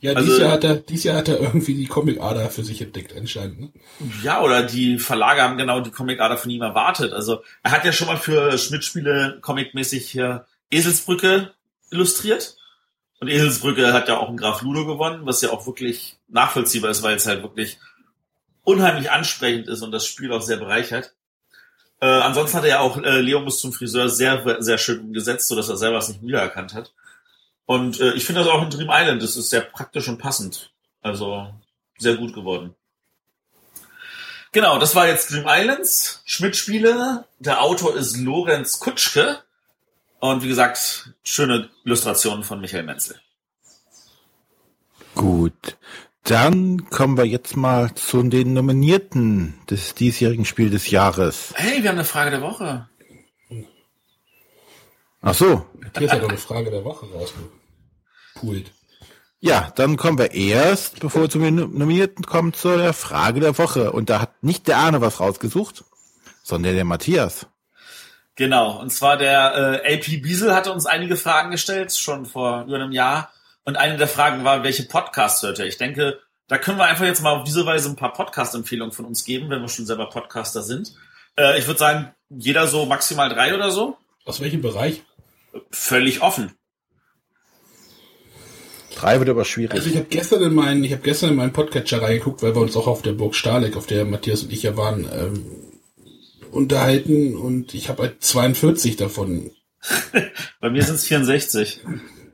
Ja, 0.00 0.12
Also- 0.12 0.26
dieses, 0.26 0.40
Jahr 0.40 0.52
hat 0.52 0.64
er, 0.64 0.76
dieses 0.76 1.04
Jahr 1.04 1.16
hat 1.16 1.28
er 1.28 1.40
irgendwie 1.40 1.74
die 1.74 1.86
Comic-Ader 1.86 2.50
für 2.50 2.62
sich 2.62 2.80
entdeckt, 2.80 3.12
anscheinend. 3.16 3.60
Ne? 3.60 3.72
Ja, 4.22 4.42
oder 4.42 4.62
die 4.62 4.98
Verlage 4.98 5.42
haben 5.42 5.58
genau 5.58 5.80
die 5.80 5.90
Comic-Ader 5.90 6.36
von 6.36 6.50
ihm 6.50 6.62
erwartet. 6.62 7.12
Also 7.12 7.42
er 7.64 7.72
hat 7.72 7.84
ja 7.84 7.92
schon 7.92 8.06
mal 8.06 8.16
für 8.16 8.56
Schmidt-Spiele 8.56 9.40
comicmäßig 9.42 10.08
hier 10.08 10.46
Eselsbrücke 10.70 11.52
illustriert. 11.90 12.56
Und 13.20 13.26
Eselsbrücke 13.26 13.92
hat 13.92 14.06
ja 14.08 14.18
auch 14.18 14.28
einen 14.28 14.36
Graf 14.36 14.62
Ludo 14.62 14.86
gewonnen, 14.86 15.26
was 15.26 15.40
ja 15.42 15.50
auch 15.50 15.66
wirklich 15.66 16.16
nachvollziehbar 16.28 16.92
ist, 16.92 17.02
weil 17.02 17.16
es 17.16 17.26
halt 17.26 17.42
wirklich 17.42 17.78
unheimlich 18.62 19.10
ansprechend 19.10 19.66
ist 19.66 19.82
und 19.82 19.90
das 19.90 20.06
Spiel 20.06 20.30
auch 20.32 20.42
sehr 20.42 20.58
bereichert. 20.58 21.14
Äh, 22.00 22.06
ansonsten 22.06 22.56
hat 22.56 22.64
er 22.64 22.70
ja 22.70 22.80
auch 22.80 22.96
äh, 22.98 23.20
Leo 23.20 23.40
muss 23.40 23.60
zum 23.60 23.72
Friseur 23.72 24.08
sehr, 24.08 24.62
sehr 24.62 24.78
schön 24.78 25.00
umgesetzt, 25.00 25.48
sodass 25.48 25.68
er 25.68 25.76
selber 25.76 25.98
es 25.98 26.08
nicht 26.08 26.22
wiedererkannt 26.22 26.74
hat. 26.74 26.92
Und 27.66 28.00
äh, 28.00 28.12
ich 28.12 28.24
finde 28.24 28.42
das 28.42 28.50
auch 28.50 28.62
in 28.62 28.70
Dream 28.70 28.90
Island, 28.90 29.22
das 29.22 29.36
ist 29.36 29.50
sehr 29.50 29.60
praktisch 29.60 30.08
und 30.08 30.18
passend. 30.18 30.72
Also 31.02 31.52
sehr 31.98 32.16
gut 32.16 32.34
geworden. 32.34 32.74
Genau, 34.52 34.78
das 34.78 34.94
war 34.94 35.06
jetzt 35.06 35.30
Dream 35.30 35.44
Islands, 35.46 36.22
Schmidt-Spiele. 36.24 37.24
Der 37.38 37.62
Autor 37.62 37.96
ist 37.96 38.16
Lorenz 38.16 38.80
Kutschke. 38.80 39.42
Und 40.20 40.42
wie 40.42 40.48
gesagt, 40.48 41.12
schöne 41.22 41.68
Illustrationen 41.84 42.42
von 42.42 42.60
Michael 42.60 42.84
Menzel. 42.84 43.20
Gut. 45.14 45.76
Dann 46.28 46.90
kommen 46.90 47.16
wir 47.16 47.24
jetzt 47.24 47.56
mal 47.56 47.94
zu 47.94 48.22
den 48.22 48.52
Nominierten 48.52 49.54
des 49.70 49.94
diesjährigen 49.94 50.44
Spiel 50.44 50.68
des 50.68 50.90
Jahres. 50.90 51.54
Hey, 51.54 51.82
wir 51.82 51.88
haben 51.88 51.96
eine 51.96 52.04
Frage 52.04 52.30
der 52.30 52.42
Woche. 52.42 52.86
Ach 55.22 55.32
so. 55.32 55.64
Matthias 55.80 56.12
hat 56.12 56.22
doch 56.22 56.28
eine 56.28 56.36
Frage 56.36 56.70
der 56.70 56.84
Woche 56.84 57.06
rausgepult. 57.06 58.70
Ja, 59.40 59.72
dann 59.74 59.96
kommen 59.96 60.18
wir 60.18 60.32
erst, 60.32 61.00
bevor 61.00 61.22
wir 61.22 61.30
zu 61.30 61.38
den 61.38 61.54
Nominierten 61.54 62.26
kommen, 62.26 62.52
zu 62.52 62.76
der 62.76 62.92
Frage 62.92 63.40
der 63.40 63.56
Woche. 63.56 63.92
Und 63.92 64.10
da 64.10 64.20
hat 64.20 64.42
nicht 64.42 64.68
der 64.68 64.76
Arne 64.76 65.00
was 65.00 65.20
rausgesucht, 65.20 65.84
sondern 66.42 66.74
der 66.74 66.84
Matthias. 66.84 67.46
Genau, 68.34 68.78
und 68.78 68.90
zwar 68.90 69.16
der 69.16 69.82
äh, 69.82 69.94
LP 69.94 70.22
Biesel 70.22 70.54
hatte 70.54 70.72
uns 70.72 70.84
einige 70.84 71.16
Fragen 71.16 71.50
gestellt, 71.50 71.90
schon 71.92 72.26
vor 72.26 72.64
über 72.66 72.76
einem 72.76 72.92
Jahr. 72.92 73.32
Und 73.68 73.76
eine 73.76 73.98
der 73.98 74.08
Fragen 74.08 74.44
war, 74.44 74.62
welche 74.62 74.84
Podcasts 74.84 75.42
hört 75.42 75.58
er? 75.58 75.66
Ich 75.66 75.76
denke, 75.76 76.20
da 76.46 76.56
können 76.56 76.78
wir 76.78 76.86
einfach 76.86 77.04
jetzt 77.04 77.20
mal 77.20 77.36
auf 77.36 77.44
diese 77.44 77.66
Weise 77.66 77.90
ein 77.90 77.96
paar 77.96 78.14
Podcast-Empfehlungen 78.14 78.92
von 78.92 79.04
uns 79.04 79.26
geben, 79.26 79.50
wenn 79.50 79.60
wir 79.60 79.68
schon 79.68 79.84
selber 79.84 80.08
Podcaster 80.08 80.62
sind. 80.62 80.94
Äh, 81.36 81.58
ich 81.58 81.66
würde 81.66 81.78
sagen, 81.78 82.14
jeder 82.30 82.66
so 82.66 82.86
maximal 82.86 83.28
drei 83.28 83.54
oder 83.54 83.70
so. 83.70 83.98
Aus 84.24 84.40
welchem 84.40 84.62
Bereich? 84.62 85.02
Völlig 85.70 86.22
offen. 86.22 86.52
Drei 88.96 89.18
wird 89.18 89.28
aber 89.28 89.44
schwierig. 89.44 89.74
Also 89.74 89.90
ich 89.90 89.96
habe 89.96 90.06
gestern 90.08 90.42
in 90.44 90.54
meinen, 90.54 90.82
ich 90.82 90.92
habe 90.92 91.02
gestern 91.02 91.28
in 91.28 91.36
meinen 91.36 91.52
Podcatcher 91.52 92.00
reingeguckt, 92.00 92.42
weil 92.42 92.54
wir 92.54 92.62
uns 92.62 92.74
auch 92.74 92.86
auf 92.86 93.02
der 93.02 93.12
Burg 93.12 93.34
Stahleck, 93.34 93.76
auf 93.76 93.86
der 93.86 94.06
Matthias 94.06 94.44
und 94.44 94.50
ich 94.50 94.62
ja 94.62 94.78
waren, 94.78 95.06
ähm, 95.12 95.44
unterhalten 96.52 97.36
und 97.36 97.74
ich 97.74 97.90
habe 97.90 98.04
halt 98.04 98.24
42 98.24 98.96
davon. 98.96 99.50
Bei 100.62 100.70
mir 100.70 100.82
sind 100.82 100.94
es 100.94 101.04
64. 101.04 101.82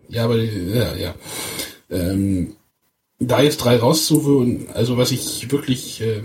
Ja, 0.09 0.25
aber 0.25 0.37
ja, 0.37 0.95
ja. 0.97 1.15
Ähm, 1.91 2.57
da 3.19 3.43
jetzt 3.43 3.59
drei 3.59 3.77
rauszuholen, 3.77 4.69
also 4.75 4.97
was 4.97 5.11
ich 5.11 5.51
wirklich, 5.51 6.01
äh, 6.01 6.23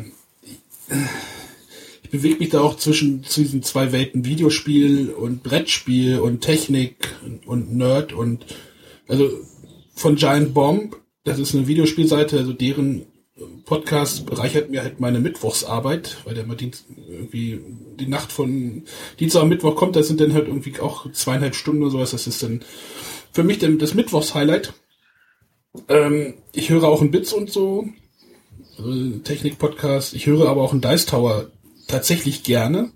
ich 2.03 2.09
bewege 2.09 2.39
mich 2.39 2.49
da 2.49 2.61
auch 2.61 2.77
zwischen, 2.77 3.23
zwischen 3.23 3.43
diesen 3.43 3.63
zwei 3.63 3.91
Welten 3.91 4.25
Videospiel 4.25 5.09
und 5.09 5.43
Brettspiel 5.43 6.19
und 6.19 6.41
Technik 6.41 7.15
und 7.45 7.75
Nerd 7.75 8.13
und 8.13 8.45
also 9.07 9.29
von 9.93 10.15
Giant 10.15 10.53
Bomb, 10.53 10.97
das 11.23 11.39
ist 11.39 11.53
eine 11.53 11.67
Videospielseite, 11.67 12.37
also 12.37 12.53
deren 12.53 13.05
Podcast 13.65 14.25
bereichert 14.25 14.69
mir 14.69 14.83
halt 14.83 14.99
meine 14.99 15.19
Mittwochsarbeit, 15.19 16.17
weil 16.25 16.33
der 16.33 16.43
immer 16.43 16.55
Dienst, 16.55 16.85
irgendwie 17.07 17.61
die 17.99 18.07
Nacht 18.07 18.31
von 18.31 18.83
Dienstag 19.19 19.43
am 19.43 19.49
Mittwoch 19.49 19.75
kommt, 19.75 19.95
das 19.95 20.07
sind 20.07 20.19
dann 20.19 20.33
halt 20.33 20.47
irgendwie 20.47 20.79
auch 20.79 21.11
zweieinhalb 21.11 21.55
Stunden 21.55 21.83
oder 21.83 21.91
sowas, 21.91 22.11
das 22.11 22.27
ist 22.27 22.43
dann 22.43 22.61
für 23.31 23.43
mich 23.43 23.59
dann 23.59 23.77
das 23.77 23.93
Mittwochs-Highlight. 23.93 24.73
Ähm, 25.87 26.35
ich 26.53 26.69
höre 26.69 26.85
auch 26.85 27.01
einen 27.01 27.11
Bits 27.11 27.33
und 27.33 27.51
so, 27.51 27.87
also 28.77 29.17
Technik-Podcast. 29.19 30.13
Ich 30.13 30.25
höre 30.25 30.47
aber 30.47 30.61
auch 30.61 30.71
einen 30.71 30.81
Dice 30.81 31.05
Tower 31.05 31.51
tatsächlich 31.87 32.43
gerne, 32.43 32.91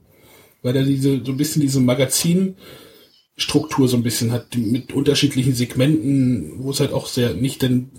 weil 0.62 0.74
der 0.74 0.84
diese 0.84 1.24
so 1.24 1.32
ein 1.32 1.38
bisschen 1.38 1.62
diese 1.62 1.80
Magazinstruktur 1.80 3.88
so 3.88 3.98
ein 3.98 4.04
bisschen 4.04 4.32
hat, 4.32 4.56
mit 4.56 4.94
unterschiedlichen 4.94 5.54
Segmenten, 5.54 6.64
wo 6.64 6.72
es 6.72 6.80
halt 6.80 6.94
auch 6.94 7.08
sehr 7.08 7.34
nicht 7.34 7.62
denn 7.62 7.90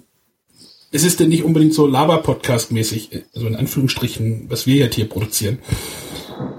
es 0.94 1.02
ist 1.02 1.18
denn 1.18 1.28
nicht 1.28 1.42
unbedingt 1.42 1.74
so 1.74 1.88
Laber-Podcast-mäßig, 1.88 3.24
also 3.34 3.48
in 3.48 3.56
Anführungsstrichen, 3.56 4.48
was 4.48 4.64
wir 4.68 4.76
jetzt 4.76 4.94
hier 4.94 5.08
produzieren, 5.08 5.58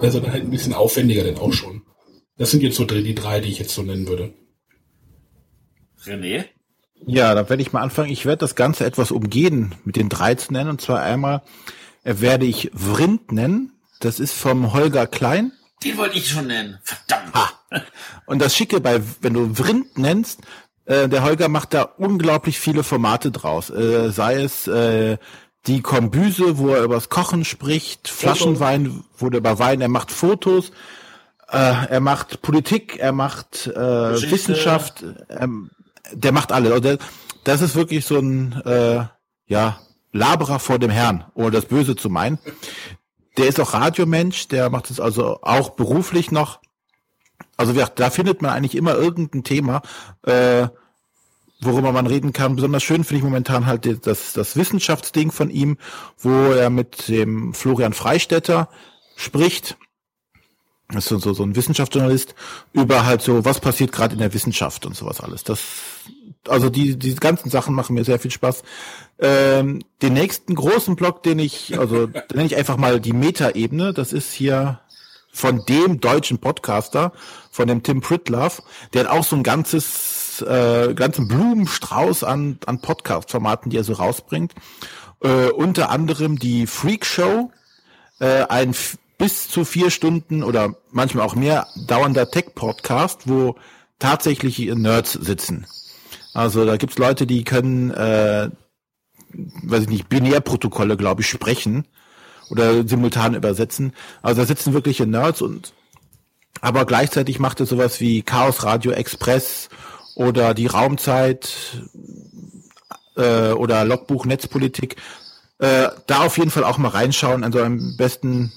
äh, 0.02 0.10
sondern 0.12 0.34
halt 0.34 0.44
ein 0.44 0.50
bisschen 0.50 0.74
aufwendiger 0.74 1.24
denn 1.24 1.38
auch 1.38 1.54
schon. 1.54 1.84
Das 2.38 2.52
sind 2.52 2.62
jetzt 2.62 2.76
so 2.76 2.84
die 2.84 3.16
drei, 3.16 3.40
die 3.40 3.48
ich 3.48 3.60
jetzt 3.60 3.74
so 3.74 3.82
nennen 3.82 4.10
würde. 4.10 4.34
René? 6.04 6.44
Ja, 7.08 7.34
da 7.34 7.48
werde 7.48 7.62
ich 7.62 7.72
mal 7.72 7.82
anfangen. 7.82 8.12
Ich 8.12 8.26
werde 8.26 8.40
das 8.40 8.56
Ganze 8.56 8.86
etwas 8.86 9.12
umgehen, 9.12 9.74
mit 9.86 9.96
den 9.96 10.10
drei 10.10 10.36
zu 10.36 10.52
nennen. 10.52 10.72
Und 10.72 10.82
zwar 10.82 11.02
einmal 11.02 11.42
äh, 12.04 12.16
werde 12.20 12.46
ich 12.46 12.72
Vrind 12.74 13.32
nennen. 13.32 13.72
Das 14.02 14.20
ist 14.20 14.34
vom 14.34 14.74
Holger 14.74 15.08
Klein. 15.08 15.54
Den 15.86 15.98
wollte 15.98 16.18
ich 16.18 16.28
schon 16.28 16.48
nennen. 16.48 16.80
Verdammt. 16.84 17.34
Und 18.26 18.42
das 18.42 18.54
Schicke 18.54 18.82
bei, 18.82 19.02
wenn 19.22 19.34
du 19.34 19.56
Vrind 19.56 19.98
nennst, 19.98 20.42
äh, 20.86 21.10
der 21.10 21.24
Holger 21.24 21.50
macht 21.50 21.74
da 21.74 21.84
unglaublich 21.84 22.60
viele 22.60 22.84
Formate 22.84 23.32
draus. 23.32 23.70
Äh, 23.70 24.12
sei 24.12 24.42
es 24.42 24.68
äh, 24.68 25.18
die 25.68 25.82
Kombüse, 25.82 26.58
wo 26.58 26.70
er 26.70 26.84
übers 26.84 27.10
Kochen 27.10 27.44
spricht, 27.44 28.08
Flaschenwein, 28.08 29.04
wo 29.18 29.28
er 29.28 29.38
über 29.38 29.58
Wein, 29.60 29.82
er 29.82 29.88
macht 29.88 30.12
Fotos, 30.12 30.72
äh, 31.50 31.88
er 31.90 32.00
macht 32.00 32.42
Politik, 32.42 32.98
er 32.98 33.12
macht 33.12 33.68
äh, 33.68 34.12
Geschichte. 34.12 34.32
Wissenschaft, 34.32 35.04
ähm, 35.30 35.72
der 36.12 36.32
macht 36.32 36.52
alles. 36.52 36.72
Also 36.72 36.82
der, 36.84 36.98
das 37.44 37.62
ist 37.62 37.76
wirklich 37.76 38.06
so 38.06 38.20
ein 38.20 38.62
äh, 38.66 39.06
ja 39.48 39.80
Laberer 40.12 40.60
vor 40.60 40.80
dem 40.80 40.92
Herrn, 40.92 41.26
ohne 41.34 41.52
das 41.52 41.66
Böse 41.66 41.96
zu 41.96 42.10
meinen. 42.10 42.40
Der 43.38 43.48
ist 43.48 43.60
auch 43.60 43.74
Radiomensch, 43.74 44.48
der 44.48 44.70
macht 44.70 44.90
es 44.90 45.00
also 45.00 45.42
auch 45.42 45.72
beruflich 45.72 46.32
noch. 46.32 46.60
Also 47.58 47.74
gesagt, 47.74 48.00
da 48.00 48.10
findet 48.10 48.42
man 48.42 48.52
eigentlich 48.52 48.76
immer 48.76 48.96
irgendein 48.96 49.44
Thema, 49.44 49.82
äh, 50.24 50.68
worüber 51.62 51.92
man 51.92 52.08
reden 52.08 52.34
kann. 52.34 52.56
Besonders 52.56 52.84
schön 52.84 53.04
finde 53.04 53.20
ich 53.20 53.24
momentan 53.24 53.66
halt 53.66 54.06
das, 54.06 54.34
das 54.34 54.56
Wissenschaftsding 54.56 55.32
von 55.32 55.50
ihm, 55.50 55.78
wo 56.18 56.52
er 56.52 56.70
mit 56.70 57.08
dem 57.08 57.54
Florian 57.54 57.94
Freistetter 57.94 58.70
spricht. 59.16 59.78
Das 60.90 61.10
ist 61.12 61.24
so, 61.24 61.34
so, 61.34 61.44
ein 61.44 61.56
Wissenschaftsjournalist 61.56 62.36
über 62.74 63.06
halt 63.06 63.22
so, 63.22 63.44
was 63.44 63.60
passiert 63.60 63.92
gerade 63.92 64.14
in 64.14 64.20
der 64.20 64.34
Wissenschaft 64.34 64.86
und 64.86 64.96
sowas 64.96 65.20
alles. 65.20 65.44
Das, 65.44 65.60
also 66.48 66.70
die, 66.70 66.98
diese 66.98 67.16
ganzen 67.16 67.50
Sachen 67.50 67.74
machen 67.74 67.96
mir 67.96 68.04
sehr 68.04 68.20
viel 68.20 68.30
Spaß. 68.30 68.62
Ähm, 69.18 69.82
den 70.04 70.14
nächsten 70.14 70.54
großen 70.54 70.96
Block, 70.96 71.24
den 71.24 71.40
ich, 71.40 71.80
also 71.80 72.06
den 72.06 72.24
nenne 72.34 72.46
ich 72.46 72.56
einfach 72.56 72.78
mal 72.78 73.00
die 73.00 73.14
Meta-Ebene. 73.14 73.94
Das 73.94 74.14
ist 74.14 74.32
hier 74.32 74.82
von 75.36 75.66
dem 75.66 76.00
deutschen 76.00 76.40
Podcaster, 76.40 77.12
von 77.52 77.68
dem 77.68 77.84
Tim 77.84 78.00
Pritlove, 78.00 78.64
der 78.94 79.04
hat 79.04 79.12
auch 79.12 79.24
so 79.24 79.36
ein 79.36 79.44
ganzes, 79.44 80.42
äh, 80.42 80.94
ganzen 80.96 81.28
Blumenstrauß 81.28 82.24
an, 82.24 82.58
an 82.66 82.80
Podcast-Formaten, 82.80 83.70
die 83.70 83.78
er 83.78 83.84
so 83.84 83.94
rausbringt. 83.94 84.54
Äh, 85.22 85.50
unter 85.50 85.90
anderem 85.90 86.40
die 86.40 86.68
Freak 86.68 87.06
Show, 87.06 87.52
äh, 88.20 88.44
ein 88.44 88.74
bis 89.18 89.50
zu 89.50 89.66
vier 89.66 89.92
Stunden 89.92 90.42
oder 90.42 90.76
manchmal 90.92 91.26
auch 91.26 91.36
mehr 91.36 91.68
dauernder 91.86 92.32
Tech-Podcast, 92.32 93.28
wo 93.28 93.56
tatsächlich 94.00 94.60
Nerds 94.60 95.14
sitzen. 95.14 95.68
Also 96.34 96.66
da 96.66 96.78
gibt's 96.78 96.98
Leute, 96.98 97.28
die 97.28 97.44
können, 97.44 97.92
äh, 97.92 98.50
weiß 99.34 99.84
ich 99.84 99.90
nicht, 99.90 100.08
Binärprotokolle, 100.08 100.96
glaube 100.96 101.24
ich, 101.24 101.30
sprechen 101.30 101.86
oder 102.50 102.88
simultan 102.88 103.36
übersetzen. 103.36 103.94
Also 104.22 104.42
da 104.42 104.48
sitzen 104.48 104.74
wirkliche 104.74 105.06
Nerds 105.06 105.42
und 105.42 105.74
aber 106.62 106.86
gleichzeitig 106.86 107.40
macht 107.40 107.60
er 107.60 107.66
sowas 107.66 108.00
wie 108.00 108.22
Chaos 108.22 108.64
Radio 108.64 108.92
Express 108.92 109.70
oder 110.16 110.54
die 110.54 110.68
Raumzeit 110.68 111.84
äh, 113.16 113.52
oder 113.52 113.84
Logbuch 113.86 114.26
Netzpolitik. 114.26 114.96
Äh, 115.60 115.90
da 116.08 116.24
auf 116.24 116.38
jeden 116.38 116.52
Fall 116.52 116.64
auch 116.64 116.78
mal 116.78 116.90
reinschauen. 116.90 117.44
Also 117.44 117.62
am 117.62 117.96
besten 117.98 118.52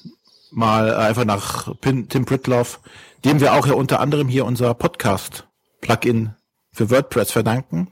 mal 0.51 0.95
einfach 0.95 1.25
nach 1.25 1.79
Pin, 1.81 2.09
Tim 2.09 2.25
Pritloff, 2.25 2.81
dem 3.25 3.41
wir 3.41 3.53
auch 3.55 3.67
ja 3.67 3.75
unter 3.75 4.01
anderem 4.01 4.29
hier 4.29 4.47
unser 4.47 4.75
Podcast-Plugin 4.75 6.35
für 6.73 6.91
WordPress 6.91 7.33
verdanken, 7.33 7.89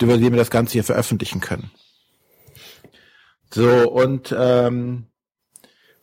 über 0.00 0.16
den 0.16 0.32
wir 0.32 0.38
das 0.38 0.50
Ganze 0.50 0.72
hier 0.72 0.84
veröffentlichen 0.84 1.40
können. 1.40 1.70
So, 3.52 3.88
und 3.88 4.34
ähm, 4.36 5.06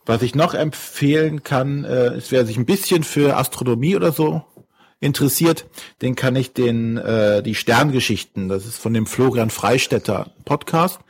was 0.06 0.22
ich 0.22 0.34
noch 0.34 0.54
empfehlen 0.54 1.42
kann, 1.42 1.84
äh, 1.84 2.16
ist, 2.16 2.32
wer 2.32 2.44
sich 2.46 2.56
ein 2.56 2.66
bisschen 2.66 3.04
für 3.04 3.36
Astronomie 3.36 3.96
oder 3.96 4.12
so 4.12 4.42
interessiert, 5.00 5.66
den 6.00 6.14
kann 6.14 6.36
ich 6.36 6.52
den 6.52 6.96
äh, 6.96 7.42
die 7.42 7.54
Sterngeschichten, 7.54 8.48
das 8.48 8.66
ist 8.66 8.78
von 8.78 8.94
dem 8.94 9.06
Florian 9.06 9.50
Freistetter 9.50 10.32
Podcast. 10.44 11.00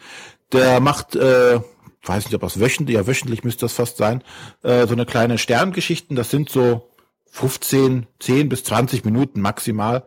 Der 0.53 0.81
macht, 0.81 1.15
äh, 1.15 1.61
weiß 2.05 2.25
nicht, 2.25 2.35
ob 2.35 2.41
das 2.43 2.61
wöchentlich, 2.61 2.97
ja 2.97 3.07
wöchentlich 3.07 3.45
müsste 3.45 3.63
das 3.63 3.75
fast 3.75 3.99
sein, 3.99 4.23
äh, 4.63 4.87
so 4.87 4.95
eine 4.95 5.07
kleine 5.07 5.39
Sterngeschichten. 5.39 6.17
Das 6.17 6.31
sind 6.31 6.49
so 6.49 6.91
15, 7.33 8.07
10 8.19 8.49
bis 8.49 8.65
20 8.65 9.05
Minuten 9.05 9.41
maximal, 9.41 10.05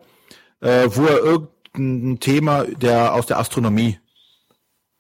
äh, 0.62 0.88
wo 0.92 1.06
er 1.06 1.20
irgendein 1.20 2.20
Thema 2.20 2.66
der 2.66 3.14
aus 3.14 3.26
der 3.26 3.40
Astronomie 3.40 4.00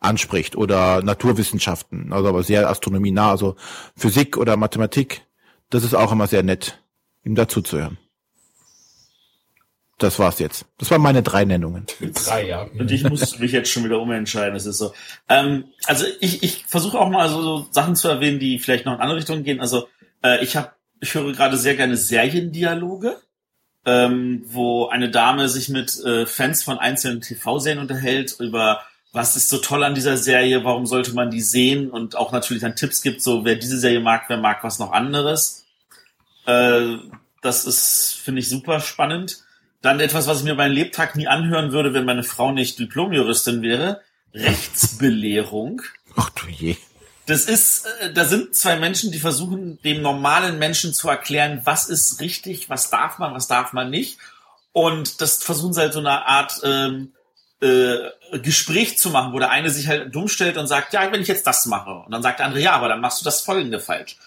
anspricht 0.05 0.55
oder 0.55 1.01
Naturwissenschaften, 1.01 2.13
also 2.13 2.29
aber 2.29 2.43
sehr 2.43 2.69
Astronomie 2.69 3.11
nah, 3.11 3.31
also 3.31 3.55
Physik 3.95 4.37
oder 4.37 4.57
Mathematik. 4.57 5.21
Das 5.69 5.83
ist 5.83 5.93
auch 5.93 6.11
immer 6.11 6.27
sehr 6.27 6.43
nett, 6.43 6.81
ihm 7.23 7.35
dazu 7.35 7.61
zu 7.61 7.77
hören. 7.77 7.97
Das 9.97 10.19
war's 10.19 10.39
jetzt. 10.39 10.65
Das 10.77 10.91
waren 10.91 11.01
meine 11.01 11.23
drei 11.23 11.45
Nennungen. 11.45 11.85
Drei, 12.25 12.47
ja. 12.47 12.63
Und 12.77 12.91
ich 12.91 13.03
muss 13.03 13.39
mich 13.39 13.53
jetzt 13.53 13.71
schon 13.71 13.85
wieder 13.85 14.01
umentscheiden. 14.01 14.55
Es 14.55 14.65
ist 14.65 14.77
so. 14.77 14.93
Ähm, 15.29 15.65
also 15.85 16.05
ich, 16.19 16.43
ich 16.43 16.65
versuche 16.67 16.99
auch 16.99 17.09
mal 17.09 17.29
so, 17.29 17.41
so 17.41 17.67
Sachen 17.71 17.95
zu 17.95 18.09
erwähnen, 18.09 18.39
die 18.39 18.59
vielleicht 18.59 18.85
noch 18.85 18.95
in 18.95 18.99
andere 18.99 19.19
Richtungen 19.19 19.43
gehen. 19.43 19.61
Also 19.61 19.87
äh, 20.21 20.43
ich 20.43 20.57
habe, 20.57 20.71
ich 20.99 21.13
höre 21.13 21.31
gerade 21.31 21.55
sehr 21.55 21.77
gerne 21.77 21.95
Seriendialoge, 21.95 23.15
ähm, 23.85 24.43
wo 24.47 24.87
eine 24.87 25.09
Dame 25.09 25.47
sich 25.47 25.69
mit 25.69 25.97
äh, 26.03 26.25
Fans 26.25 26.61
von 26.61 26.77
einzelnen 26.77 27.21
TV-Serien 27.21 27.79
unterhält 27.79 28.35
über 28.41 28.81
was 29.15 29.37
ist 29.37 29.47
so 29.47 29.59
toll 29.59 29.83
an 29.85 29.95
dieser 29.95 30.17
Serie, 30.17 30.65
warum 30.65 30.85
sollte 30.85 31.13
man 31.13 31.31
die 31.31 31.41
sehen 31.41 31.89
und 31.89 32.17
auch 32.17 32.33
natürlich 32.33 32.61
dann 32.61 32.75
Tipps 32.75 33.01
gibt, 33.01 33.21
so 33.21 33.45
wer 33.45 33.55
diese 33.55 33.79
Serie 33.79 34.01
mag, 34.01 34.23
wer 34.27 34.37
mag 34.37 34.61
was 34.63 34.77
noch 34.77 34.91
anderes. 34.91 35.65
Äh, 36.45 36.97
das 37.41 37.63
ist, 37.63 38.19
finde 38.21 38.41
ich, 38.41 38.49
super 38.49 38.81
spannend. 38.81 39.43
Dann 39.81 40.01
etwas, 40.01 40.27
was 40.27 40.39
ich 40.39 40.43
mir 40.43 40.55
beim 40.55 40.71
Lebtag 40.71 41.15
nie 41.15 41.27
anhören 41.27 41.71
würde, 41.71 41.93
wenn 41.93 42.03
meine 42.03 42.23
Frau 42.23 42.51
nicht 42.51 42.77
Diplomjuristin 42.77 43.61
wäre. 43.61 44.01
Rechtsbelehrung. 44.33 45.81
Ach 46.17 46.29
du 46.31 46.47
je. 46.47 46.75
Das 47.25 47.45
ist, 47.45 47.85
äh, 48.01 48.11
da 48.11 48.25
sind 48.25 48.53
zwei 48.53 48.75
Menschen, 48.75 49.13
die 49.13 49.19
versuchen, 49.19 49.81
dem 49.83 50.01
normalen 50.01 50.59
Menschen 50.59 50.93
zu 50.93 51.07
erklären, 51.07 51.61
was 51.63 51.87
ist 51.87 52.19
richtig, 52.19 52.69
was 52.69 52.89
darf 52.89 53.17
man, 53.17 53.33
was 53.33 53.47
darf 53.47 53.71
man 53.71 53.89
nicht. 53.89 54.17
Und 54.73 55.21
das 55.21 55.41
versuchen 55.41 55.71
sie 55.71 55.79
halt 55.79 55.93
so 55.93 55.99
eine 55.99 56.27
Art 56.27 56.59
ähm, 56.65 57.13
äh, 57.61 58.39
Gespräch 58.39 58.97
zu 58.97 59.09
machen, 59.09 59.33
wo 59.33 59.39
der 59.39 59.49
eine 59.49 59.69
sich 59.69 59.87
halt 59.87 60.13
dumm 60.13 60.27
stellt 60.27 60.57
und 60.57 60.67
sagt, 60.67 60.93
ja, 60.93 61.11
wenn 61.11 61.21
ich 61.21 61.27
jetzt 61.27 61.47
das 61.47 61.65
mache. 61.65 61.91
Und 61.91 62.11
dann 62.11 62.21
sagt 62.21 62.39
der 62.39 62.47
andere, 62.47 62.61
ja, 62.61 62.73
aber 62.73 62.89
dann 62.89 63.01
machst 63.01 63.21
du 63.21 63.25
das 63.25 63.41
folgende 63.41 63.79
falsch. 63.79 64.17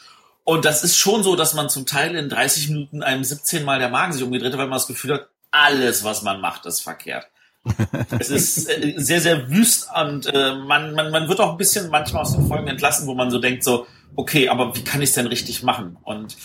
Und 0.45 0.65
das 0.65 0.83
ist 0.83 0.97
schon 0.97 1.23
so, 1.23 1.37
dass 1.37 1.53
man 1.53 1.69
zum 1.69 1.85
Teil 1.85 2.15
in 2.15 2.31
30 2.31 2.71
Minuten 2.71 3.03
einem 3.03 3.23
17 3.23 3.65
Mal 3.65 3.79
der 3.79 3.91
Magen 3.91 4.15
sich 4.15 4.23
umgedreht 4.23 4.53
hat, 4.53 4.59
weil 4.59 4.67
man 4.67 4.79
das 4.79 4.87
Gefühl 4.87 5.15
hat, 5.15 5.29
alles, 5.51 6.05
was 6.05 6.23
man 6.23 6.41
macht, 6.41 6.67
ist 6.67 6.81
verkehrt. 6.81 7.29
es 8.19 8.31
ist 8.31 8.69
äh, 8.69 8.95
sehr, 8.97 9.21
sehr 9.21 9.51
wüst 9.51 9.89
und 9.95 10.27
äh, 10.27 10.55
man, 10.55 10.95
man, 10.95 11.11
man 11.11 11.29
wird 11.29 11.41
auch 11.41 11.51
ein 11.51 11.59
bisschen 11.59 11.91
manchmal 11.91 12.23
aus 12.23 12.35
den 12.35 12.47
Folgen 12.47 12.69
entlassen, 12.69 13.07
wo 13.07 13.15
man 13.15 13.31
so 13.31 13.39
denkt, 13.39 13.65
so, 13.65 13.87
okay, 14.17 14.49
aber 14.49 14.75
wie 14.75 14.85
kann 14.85 15.03
ich 15.03 15.11
es 15.11 15.15
denn 15.15 15.27
richtig 15.27 15.63
machen? 15.63 15.99
Und 16.03 16.37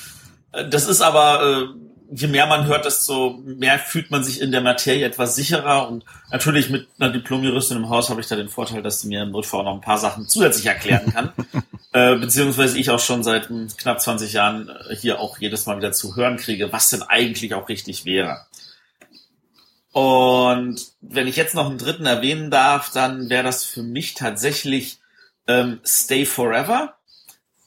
äh, 0.52 0.68
das 0.68 0.86
ist 0.88 1.02
aber 1.02 1.42
äh, 1.44 1.83
je 2.16 2.28
mehr 2.28 2.46
man 2.46 2.66
hört, 2.66 2.86
desto 2.86 3.42
mehr 3.44 3.80
fühlt 3.80 4.12
man 4.12 4.24
sich 4.24 4.42
in 4.42 4.52
der 4.52 4.62
Materie 4.62 5.06
etwas 5.06 5.36
sicherer. 5.36 5.88
Und 5.88 6.06
natürlich 6.32 6.70
mit 6.70 6.88
einer 7.00 7.12
Diplomjuristin 7.12 7.78
im 7.78 7.90
Haus 7.90 8.10
habe 8.10 8.22
ich 8.22 8.28
da 8.28 8.36
den 8.36 8.50
Vorteil, 8.50 8.82
dass 8.82 9.02
sie 9.02 9.08
mir 9.08 9.24
im 9.24 9.32
Notfall 9.32 9.62
auch 9.62 9.66
noch 9.66 9.74
ein 9.76 9.82
paar 9.82 9.98
Sachen 9.98 10.28
zusätzlich 10.28 10.68
erklären 10.68 11.12
kann. 11.12 11.34
äh, 11.94 12.16
beziehungsweise 12.16 12.78
ich 12.78 12.90
auch 12.90 13.00
schon 13.00 13.24
seit 13.24 13.50
knapp 13.78 14.02
20 14.02 14.34
Jahren 14.34 14.72
hier 14.92 15.20
auch 15.20 15.38
jedes 15.40 15.66
Mal 15.66 15.78
wieder 15.78 15.92
zu 15.92 16.16
hören 16.16 16.38
kriege, 16.38 16.72
was 16.72 16.90
denn 16.90 17.02
eigentlich 17.02 17.54
auch 17.54 17.70
richtig 17.70 18.06
wäre. 18.06 18.46
Und 19.92 20.82
wenn 21.02 21.28
ich 21.28 21.36
jetzt 21.36 21.56
noch 21.56 21.70
einen 21.70 21.78
dritten 21.78 22.06
erwähnen 22.06 22.50
darf, 22.50 22.92
dann 22.92 23.30
wäre 23.30 23.44
das 23.44 23.64
für 23.64 23.84
mich 23.84 24.16
tatsächlich 24.16 25.00
ähm, 25.48 25.80
Stay 25.86 26.26
Forever 26.26 26.96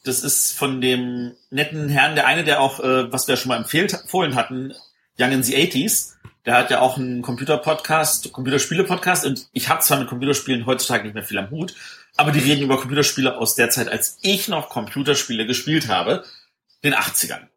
das 0.06 0.20
ist 0.22 0.56
von 0.56 0.80
dem 0.80 1.34
netten 1.50 1.88
Herrn, 1.88 2.14
der 2.14 2.26
eine, 2.26 2.44
der 2.44 2.60
auch, 2.60 2.80
äh, 2.80 3.12
was 3.12 3.26
wir 3.26 3.36
schon 3.36 3.48
mal 3.48 3.56
empfohlen 3.56 4.34
hatten, 4.36 4.72
Young 5.18 5.32
in 5.32 5.42
the 5.42 5.56
80s. 5.56 6.14
Der 6.44 6.54
hat 6.54 6.70
ja 6.70 6.80
auch 6.80 6.96
einen 6.96 7.22
Computer-Podcast, 7.22 8.32
Computerspiele-Podcast 8.32 9.26
und 9.26 9.48
ich 9.52 9.68
habe 9.68 9.80
zwar 9.80 9.98
mit 9.98 10.08
Computerspielen 10.08 10.64
heutzutage 10.64 11.04
nicht 11.04 11.14
mehr 11.14 11.24
viel 11.24 11.38
am 11.38 11.50
Hut, 11.50 11.74
aber 12.16 12.30
die 12.30 12.38
reden 12.38 12.62
über 12.62 12.78
Computerspiele 12.78 13.36
aus 13.36 13.56
der 13.56 13.68
Zeit, 13.70 13.88
als 13.88 14.18
ich 14.22 14.46
noch 14.46 14.68
Computerspiele 14.68 15.44
gespielt 15.44 15.88
habe, 15.88 16.24
den 16.84 16.94
80ern. 16.94 17.48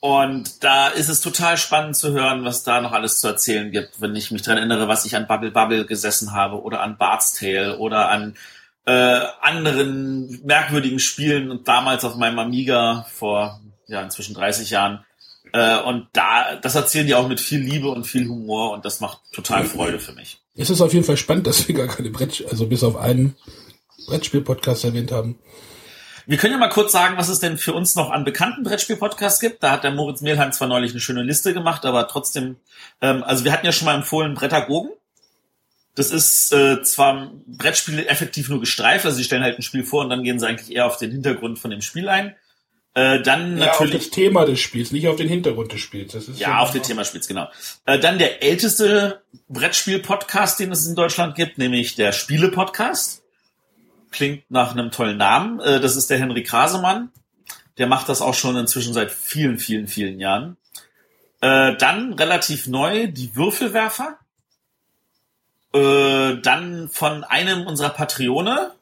Und 0.00 0.62
da 0.62 0.88
ist 0.88 1.08
es 1.08 1.20
total 1.20 1.56
spannend 1.56 1.96
zu 1.96 2.12
hören, 2.12 2.44
was 2.44 2.62
da 2.62 2.80
noch 2.80 2.92
alles 2.92 3.18
zu 3.18 3.26
erzählen 3.26 3.72
gibt, 3.72 4.00
wenn 4.00 4.14
ich 4.14 4.30
mich 4.30 4.42
dran 4.42 4.58
erinnere, 4.58 4.86
was 4.86 5.04
ich 5.04 5.16
an 5.16 5.26
Bubble 5.26 5.50
Bubble 5.50 5.86
gesessen 5.86 6.32
habe 6.32 6.62
oder 6.62 6.82
an 6.82 6.98
Bart's 6.98 7.32
Tale 7.32 7.78
oder 7.78 8.10
an 8.10 8.36
äh, 8.88 9.26
anderen 9.42 10.40
merkwürdigen 10.46 10.98
Spielen 10.98 11.50
und 11.50 11.68
damals 11.68 12.06
auf 12.06 12.16
meinem 12.16 12.38
Amiga 12.38 13.04
vor 13.12 13.60
ja 13.86 14.00
inzwischen 14.00 14.34
30 14.34 14.70
Jahren. 14.70 15.04
Äh, 15.52 15.78
und 15.80 16.08
da, 16.14 16.56
das 16.56 16.74
erzählen 16.74 17.06
die 17.06 17.14
auch 17.14 17.28
mit 17.28 17.38
viel 17.38 17.60
Liebe 17.60 17.90
und 17.90 18.04
viel 18.04 18.26
Humor 18.26 18.72
und 18.72 18.86
das 18.86 19.00
macht 19.00 19.20
total 19.30 19.66
Freude 19.66 19.98
für 19.98 20.12
mich. 20.12 20.40
Es 20.56 20.70
ist 20.70 20.80
auf 20.80 20.94
jeden 20.94 21.04
Fall 21.04 21.18
spannend, 21.18 21.46
dass 21.46 21.68
wir 21.68 21.74
gar 21.74 21.86
keine 21.86 22.08
Brett, 22.08 22.42
also 22.50 22.66
bis 22.66 22.82
auf 22.82 22.96
einen 22.96 23.36
Brettspiel-Podcast 24.06 24.84
erwähnt 24.84 25.12
haben. 25.12 25.38
Wir 26.26 26.38
können 26.38 26.54
ja 26.54 26.58
mal 26.58 26.68
kurz 26.68 26.92
sagen, 26.92 27.18
was 27.18 27.28
es 27.28 27.40
denn 27.40 27.58
für 27.58 27.74
uns 27.74 27.94
noch 27.94 28.10
an 28.10 28.24
bekannten 28.24 28.62
Brettspiel-Podcasts 28.62 29.40
gibt. 29.40 29.62
Da 29.62 29.70
hat 29.70 29.84
der 29.84 29.92
Moritz 29.92 30.22
Mehlheim 30.22 30.52
zwar 30.52 30.68
neulich 30.68 30.92
eine 30.92 31.00
schöne 31.00 31.22
Liste 31.22 31.52
gemacht, 31.52 31.84
aber 31.84 32.08
trotzdem, 32.08 32.56
ähm, 33.02 33.22
also 33.22 33.44
wir 33.44 33.52
hatten 33.52 33.66
ja 33.66 33.72
schon 33.72 33.84
mal 33.84 33.96
empfohlen 33.96 34.32
Brettagogen. 34.34 34.92
Das 35.98 36.12
ist 36.12 36.52
äh, 36.52 36.80
zwar 36.82 37.32
Brettspiele 37.46 38.06
effektiv 38.06 38.48
nur 38.48 38.60
gestreift, 38.60 39.04
also 39.04 39.16
sie 39.16 39.24
stellen 39.24 39.42
halt 39.42 39.58
ein 39.58 39.62
Spiel 39.62 39.82
vor 39.82 40.04
und 40.04 40.10
dann 40.10 40.22
gehen 40.22 40.38
sie 40.38 40.46
eigentlich 40.46 40.74
eher 40.74 40.86
auf 40.86 40.96
den 40.96 41.10
Hintergrund 41.10 41.58
von 41.58 41.72
dem 41.72 41.82
Spiel 41.82 42.08
ein. 42.08 42.36
Äh, 42.94 43.20
dann 43.22 43.58
ja, 43.58 43.66
natürlich 43.66 43.96
auf 43.96 44.02
das 44.02 44.10
Thema 44.10 44.44
des 44.44 44.60
Spiels, 44.60 44.92
nicht 44.92 45.08
auf 45.08 45.16
den 45.16 45.28
Hintergrund 45.28 45.72
des 45.72 45.80
Spiels. 45.80 46.12
Das 46.12 46.28
ist 46.28 46.38
ja, 46.38 46.50
ja 46.50 46.58
auf 46.60 46.70
den 46.70 46.84
Thema 46.84 47.02
des 47.02 47.08
Spiels, 47.08 47.26
genau. 47.26 47.48
Äh, 47.84 47.98
dann 47.98 48.18
der 48.18 48.44
älteste 48.44 49.22
Brettspiel-Podcast, 49.48 50.60
den 50.60 50.70
es 50.70 50.86
in 50.86 50.94
Deutschland 50.94 51.34
gibt, 51.34 51.58
nämlich 51.58 51.96
der 51.96 52.12
Spiele-Podcast. 52.12 53.22
Klingt 54.12 54.48
nach 54.50 54.70
einem 54.72 54.92
tollen 54.92 55.16
Namen. 55.16 55.58
Äh, 55.58 55.80
das 55.80 55.96
ist 55.96 56.10
der 56.10 56.18
Henry 56.18 56.44
Krasemann. 56.44 57.10
Der 57.76 57.88
macht 57.88 58.08
das 58.08 58.22
auch 58.22 58.34
schon 58.34 58.56
inzwischen 58.56 58.94
seit 58.94 59.10
vielen, 59.10 59.58
vielen, 59.58 59.88
vielen 59.88 60.20
Jahren. 60.20 60.56
Äh, 61.40 61.76
dann 61.76 62.12
relativ 62.12 62.68
neu 62.68 63.08
die 63.08 63.34
Würfelwerfer. 63.34 64.18
Äh, 65.72 66.40
dann 66.40 66.88
von 66.88 67.24
einem 67.24 67.66
unserer 67.66 67.90
Patrone, 67.90 68.72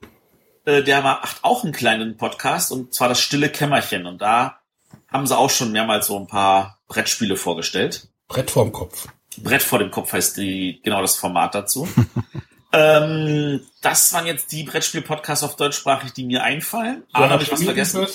äh, 0.64 0.82
der 0.82 1.02
macht 1.02 1.38
auch 1.42 1.64
einen 1.64 1.72
kleinen 1.72 2.16
Podcast 2.16 2.70
und 2.70 2.94
zwar 2.94 3.08
das 3.08 3.20
Stille 3.20 3.48
Kämmerchen. 3.48 4.06
Und 4.06 4.22
da 4.22 4.60
haben 5.08 5.26
sie 5.26 5.36
auch 5.36 5.50
schon 5.50 5.72
mehrmals 5.72 6.06
so 6.06 6.18
ein 6.18 6.26
paar 6.26 6.78
Brettspiele 6.88 7.36
vorgestellt. 7.36 8.08
Brett 8.28 8.50
vorm 8.50 8.72
Kopf. 8.72 9.08
Brett 9.38 9.62
vor 9.62 9.78
dem 9.78 9.90
Kopf 9.90 10.12
heißt 10.12 10.36
die, 10.36 10.80
genau 10.82 11.00
das 11.02 11.16
Format 11.16 11.54
dazu. 11.54 11.88
ähm, 12.72 13.60
das 13.82 14.12
waren 14.12 14.26
jetzt 14.26 14.52
die 14.52 14.64
Brettspiel-Podcasts 14.64 15.44
auf 15.44 15.56
deutschsprachig, 15.56 16.12
die 16.12 16.24
mir 16.24 16.42
einfallen. 16.42 17.04
Aber 17.12 17.30
habe 17.30 17.42
ich 17.42 17.52
was 17.52 17.62
vergessen? 17.62 18.06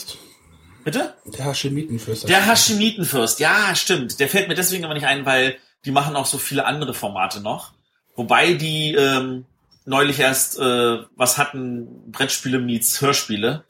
Bitte? 0.84 1.16
Der 1.26 1.46
Haschemitenfürst. 1.46 2.28
Der 2.28 2.46
Haschemitenfürst, 2.46 3.40
ja, 3.40 3.76
stimmt. 3.76 4.20
Der 4.20 4.28
fällt 4.28 4.48
mir 4.48 4.56
deswegen 4.56 4.84
aber 4.84 4.96
nicht 4.96 5.06
ein, 5.06 5.26
weil 5.26 5.58
die 5.86 5.92
machen 5.92 6.16
auch 6.16 6.26
so 6.26 6.38
viele 6.38 6.66
andere 6.66 6.94
Formate 6.94 7.40
noch. 7.40 7.74
Wobei 8.22 8.54
die 8.54 8.94
ähm, 8.94 9.46
neulich 9.86 10.20
erst 10.20 10.60
äh, 10.60 10.98
was 11.16 11.40
hatten, 11.40 12.12
Brettspiele 12.12 12.60
meets 12.60 13.02
Hörspiele. 13.02 13.64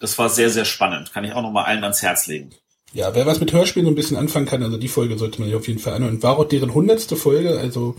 Das 0.00 0.16
war 0.16 0.30
sehr, 0.30 0.48
sehr 0.48 0.64
spannend. 0.64 1.12
Kann 1.12 1.22
ich 1.24 1.34
auch 1.34 1.42
noch 1.42 1.52
mal 1.52 1.64
allen 1.64 1.84
ans 1.84 2.00
Herz 2.00 2.26
legen. 2.26 2.48
Ja, 2.94 3.14
wer 3.14 3.26
was 3.26 3.40
mit 3.40 3.52
Hörspielen 3.52 3.84
so 3.84 3.92
ein 3.92 3.94
bisschen 3.94 4.16
anfangen 4.16 4.46
kann, 4.46 4.62
also 4.62 4.78
die 4.78 4.88
Folge 4.88 5.18
sollte 5.18 5.38
man 5.38 5.50
sich 5.50 5.56
auf 5.58 5.68
jeden 5.68 5.80
Fall 5.80 5.92
anhören. 5.92 6.22
War 6.22 6.38
auch 6.38 6.46
deren 6.48 6.72
hundertste 6.72 7.14
Folge, 7.14 7.60
also 7.60 7.94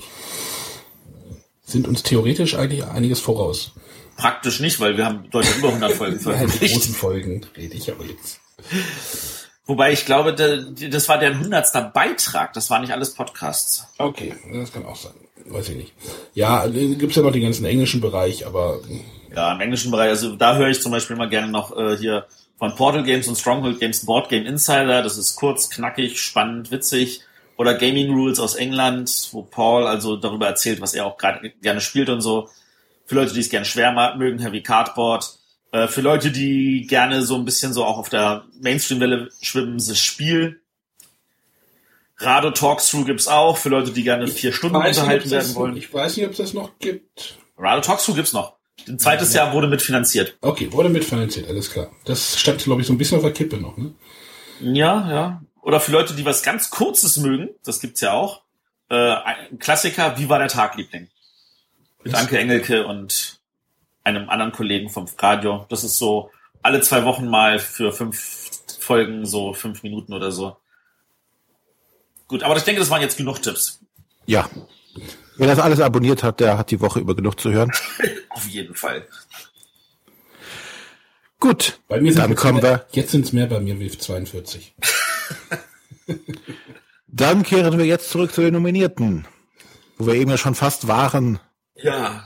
sind 1.64 1.88
uns 1.88 2.02
theoretisch 2.02 2.56
eigentlich 2.56 2.84
einiges 2.84 3.20
voraus. 3.20 3.74
Praktisch 4.18 4.60
nicht, 4.60 4.80
weil 4.80 4.98
wir 4.98 5.06
haben 5.06 5.30
deutlich 5.30 5.56
über 5.56 5.68
100 5.68 5.92
Folgen 5.92 6.20
veröffentlicht. 6.20 6.64
die 6.64 6.80
großen 6.80 6.96
Folgen 6.96 7.46
rede 7.56 7.76
ich 7.76 7.92
aber 7.92 8.06
jetzt. 8.06 8.42
Wobei 9.68 9.92
ich 9.94 10.06
glaube, 10.08 10.34
das 10.34 11.10
war 11.10 11.20
deren 11.20 11.42
hundertster 11.42 11.84
Beitrag. 11.84 12.54
Das 12.54 12.72
waren 12.72 12.82
nicht 12.82 12.92
alles 12.92 13.14
Podcasts. 13.14 13.86
Okay, 14.00 14.34
das 14.52 14.74
kann 14.74 14.84
auch 14.88 14.96
sein 14.96 15.14
weiß 15.47 15.69
ich 15.69 15.75
nicht. 15.75 15.93
Ja, 16.34 16.67
gibt's 16.67 17.15
ja 17.15 17.21
noch 17.21 17.32
den 17.32 17.43
ganzen 17.43 17.65
englischen 17.65 18.01
Bereich, 18.01 18.45
aber. 18.45 18.80
Ja, 19.36 19.54
im 19.54 19.62
englischen 19.62 19.91
Bereich, 19.91 20.10
also 20.10 20.36
da 20.36 20.56
höre 20.56 20.69
ich 20.69 20.82
zum 20.82 20.91
Beispiel 20.91 21.15
mal 21.15 21.30
gerne 21.30 21.51
noch 21.51 21.75
äh, 21.77 21.97
hier 21.97 22.25
von 22.58 22.75
Portal 22.75 23.04
Games 23.04 23.27
und 23.27 23.38
Stronghold 23.38 23.80
Games 23.80 24.06
Board 24.06 24.30
Game 24.30 24.45
Insider. 24.45 25.01
Das 25.01 25.17
ist 25.17 25.36
kurz, 25.36 25.69
knackig, 25.69 26.21
spannend, 26.21 26.71
witzig. 26.71 27.21
Oder 27.58 27.75
Gaming 27.75 28.12
Rules 28.12 28.39
aus 28.39 28.56
England, 28.56 29.30
wo 29.32 29.43
Paul 29.43 29.86
also 29.86 30.15
darüber 30.15 30.47
erzählt, 30.47 30.82
was 30.82 30.93
er 30.93 31.06
auch 31.06 31.17
gerade 31.17 31.51
gerne 31.62 31.82
spielt 31.82 32.10
und 32.10 32.21
so. 32.21 32.49
Für 33.06 33.15
Leute, 33.15 33.34
die 33.34 33.39
es 33.39 33.49
gerne 33.49 33.65
schwer 33.65 34.15
mögen, 34.17 34.39
Heavy 34.39 34.62
Cardboard. 34.62 35.38
Äh, 35.71 35.88
für 35.88 36.01
Leute, 36.01 36.32
die 36.32 36.86
gerne 36.88 37.23
so 37.23 37.36
ein 37.36 37.45
bisschen 37.45 37.73
so 37.73 37.84
auch 37.84 37.97
auf 37.97 38.10
der 38.10 38.45
Mainstream-Welle 38.62 39.30
schwimmen, 39.41 39.77
das 39.77 39.99
Spiel 39.99 40.61
Radio 42.21 42.51
Talks 42.51 42.95
gibt's 43.05 43.27
auch, 43.27 43.57
für 43.57 43.69
Leute, 43.69 43.91
die 43.91 44.03
gerne 44.03 44.27
vier 44.27 44.53
Stunden 44.53 44.75
unterhalten 44.75 45.23
nicht, 45.23 45.31
werden 45.31 45.55
wollen. 45.55 45.77
Ich 45.77 45.93
weiß 45.93 46.17
nicht, 46.17 46.25
ob 46.25 46.31
es 46.31 46.38
das 46.38 46.53
noch 46.53 46.77
gibt. 46.79 47.38
Radio 47.57 47.81
Talks 47.81 48.05
gibt's 48.13 48.34
noch. 48.34 48.57
Ein 48.88 48.99
zweites 48.99 49.34
Jahr 49.34 49.53
wurde 49.53 49.67
mitfinanziert. 49.67 50.38
Okay, 50.41 50.71
wurde 50.71 50.89
mitfinanziert, 50.89 51.47
alles 51.47 51.71
klar. 51.71 51.91
Das 52.05 52.39
stand, 52.39 52.63
glaube 52.63 52.81
ich, 52.81 52.88
so 52.88 52.93
ein 52.93 52.97
bisschen 52.97 53.17
auf 53.17 53.23
der 53.23 53.34
Kippe 53.34 53.57
noch, 53.57 53.77
ne? 53.77 53.93
Ja, 54.60 55.10
ja. 55.12 55.41
Oder 55.62 55.79
für 55.79 55.91
Leute, 55.91 56.13
die 56.13 56.25
was 56.25 56.43
ganz 56.43 56.69
Kurzes 56.69 57.17
mögen, 57.17 57.49
das 57.63 57.79
gibt's 57.79 58.01
ja 58.01 58.13
auch. 58.13 58.41
Äh, 58.89 58.95
ein 58.95 59.60
Klassiker, 59.60 60.17
wie 60.17 60.29
war 60.29 60.39
der 60.39 60.47
Tag, 60.47 60.75
Liebling? 60.75 61.10
Mit 62.03 62.15
Anke 62.15 62.39
Engelke 62.39 62.86
und 62.88 63.39
einem 64.03 64.29
anderen 64.29 64.51
Kollegen 64.51 64.89
vom 64.89 65.05
Radio. 65.19 65.65
Das 65.69 65.84
ist 65.84 65.97
so 65.99 66.31
alle 66.63 66.81
zwei 66.81 67.05
Wochen 67.05 67.27
mal 67.27 67.60
für 67.60 67.91
fünf 67.91 68.49
Folgen, 68.79 69.25
so 69.25 69.53
fünf 69.53 69.84
Minuten 69.84 70.13
oder 70.13 70.31
so. 70.31 70.57
Gut, 72.32 72.44
aber 72.44 72.56
ich 72.56 72.63
denke, 72.63 72.80
das 72.80 72.89
waren 72.89 73.02
jetzt 73.02 73.17
genug 73.17 73.41
Tipps. 73.41 73.82
Ja. 74.26 74.50
Wer 75.36 75.48
das 75.48 75.60
alles 75.60 75.82
abonniert 75.82 76.24
hat, 76.24 76.39
der 76.39 76.58
hat 76.58 76.72
die 76.72 76.80
Woche 76.80 77.02
über 77.02 77.13
genug 77.13 77.38
zu 77.38 77.52
hören. 77.52 77.70
Auf 78.30 78.48
jeden 78.48 78.74
Fall. 78.74 79.06
Gut, 81.41 81.82
Bei 81.89 82.00
mir 82.00 82.13
sind 82.13 82.22
dann 82.24 82.36
kommen 82.36 82.62
mehr, 82.62 82.86
wir, 82.94 83.02
Jetzt 83.02 83.12
sind 83.12 83.26
es 83.26 83.34
mehr 83.34 83.48
bei 83.48 83.60
mir 83.60 83.78
wie 83.82 83.89
42. 83.89 84.74
dann 87.08 87.44
kehren 87.44 87.78
wir 87.78 87.86
jetzt 87.86 88.10
zurück 88.12 88.32
zu 88.34 88.39
den 88.39 88.54
Nominierten, 88.54 89.28
wo 89.98 90.08
wir 90.08 90.13
eben 90.13 90.32
ja 90.32 90.38
schon 90.38 90.56
fast 90.56 90.88
waren, 90.88 91.41
Ja. 91.76 92.24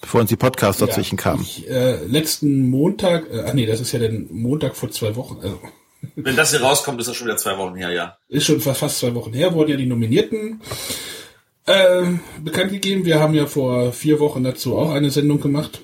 bevor 0.00 0.22
uns 0.22 0.30
die 0.30 0.36
Podcasts 0.36 0.80
dazwischen 0.80 1.18
kamen. 1.18 1.42
Ich, 1.42 1.68
äh, 1.68 2.02
letzten 2.06 2.70
Montag, 2.70 3.30
äh, 3.30 3.40
ah 3.40 3.52
nee, 3.52 3.66
das 3.66 3.80
ist 3.82 3.92
ja 3.92 3.98
der 3.98 4.12
Montag 4.12 4.76
vor 4.76 4.90
zwei 4.90 5.14
Wochen, 5.14 5.40
also 5.42 5.60
Wenn 6.14 6.36
das 6.36 6.50
hier 6.50 6.62
rauskommt, 6.62 7.00
ist 7.00 7.08
das 7.08 7.16
schon 7.16 7.26
wieder 7.26 7.36
zwei 7.36 7.58
Wochen 7.58 7.76
her, 7.76 7.90
ja. 7.90 8.16
ist 8.28 8.46
schon 8.46 8.60
fast, 8.60 8.80
fast 8.80 8.98
zwei 8.98 9.14
Wochen 9.14 9.32
her, 9.32 9.54
wurden 9.54 9.70
ja 9.70 9.76
die 9.76 9.86
Nominierten 9.86 10.60
äh, 11.66 12.02
bekannt 12.42 12.72
gegeben. 12.72 13.04
Wir 13.04 13.20
haben 13.20 13.34
ja 13.34 13.46
vor 13.46 13.92
vier 13.92 14.20
Wochen 14.20 14.44
dazu 14.44 14.76
auch 14.76 14.90
eine 14.90 15.10
Sendung 15.10 15.40
gemacht, 15.40 15.82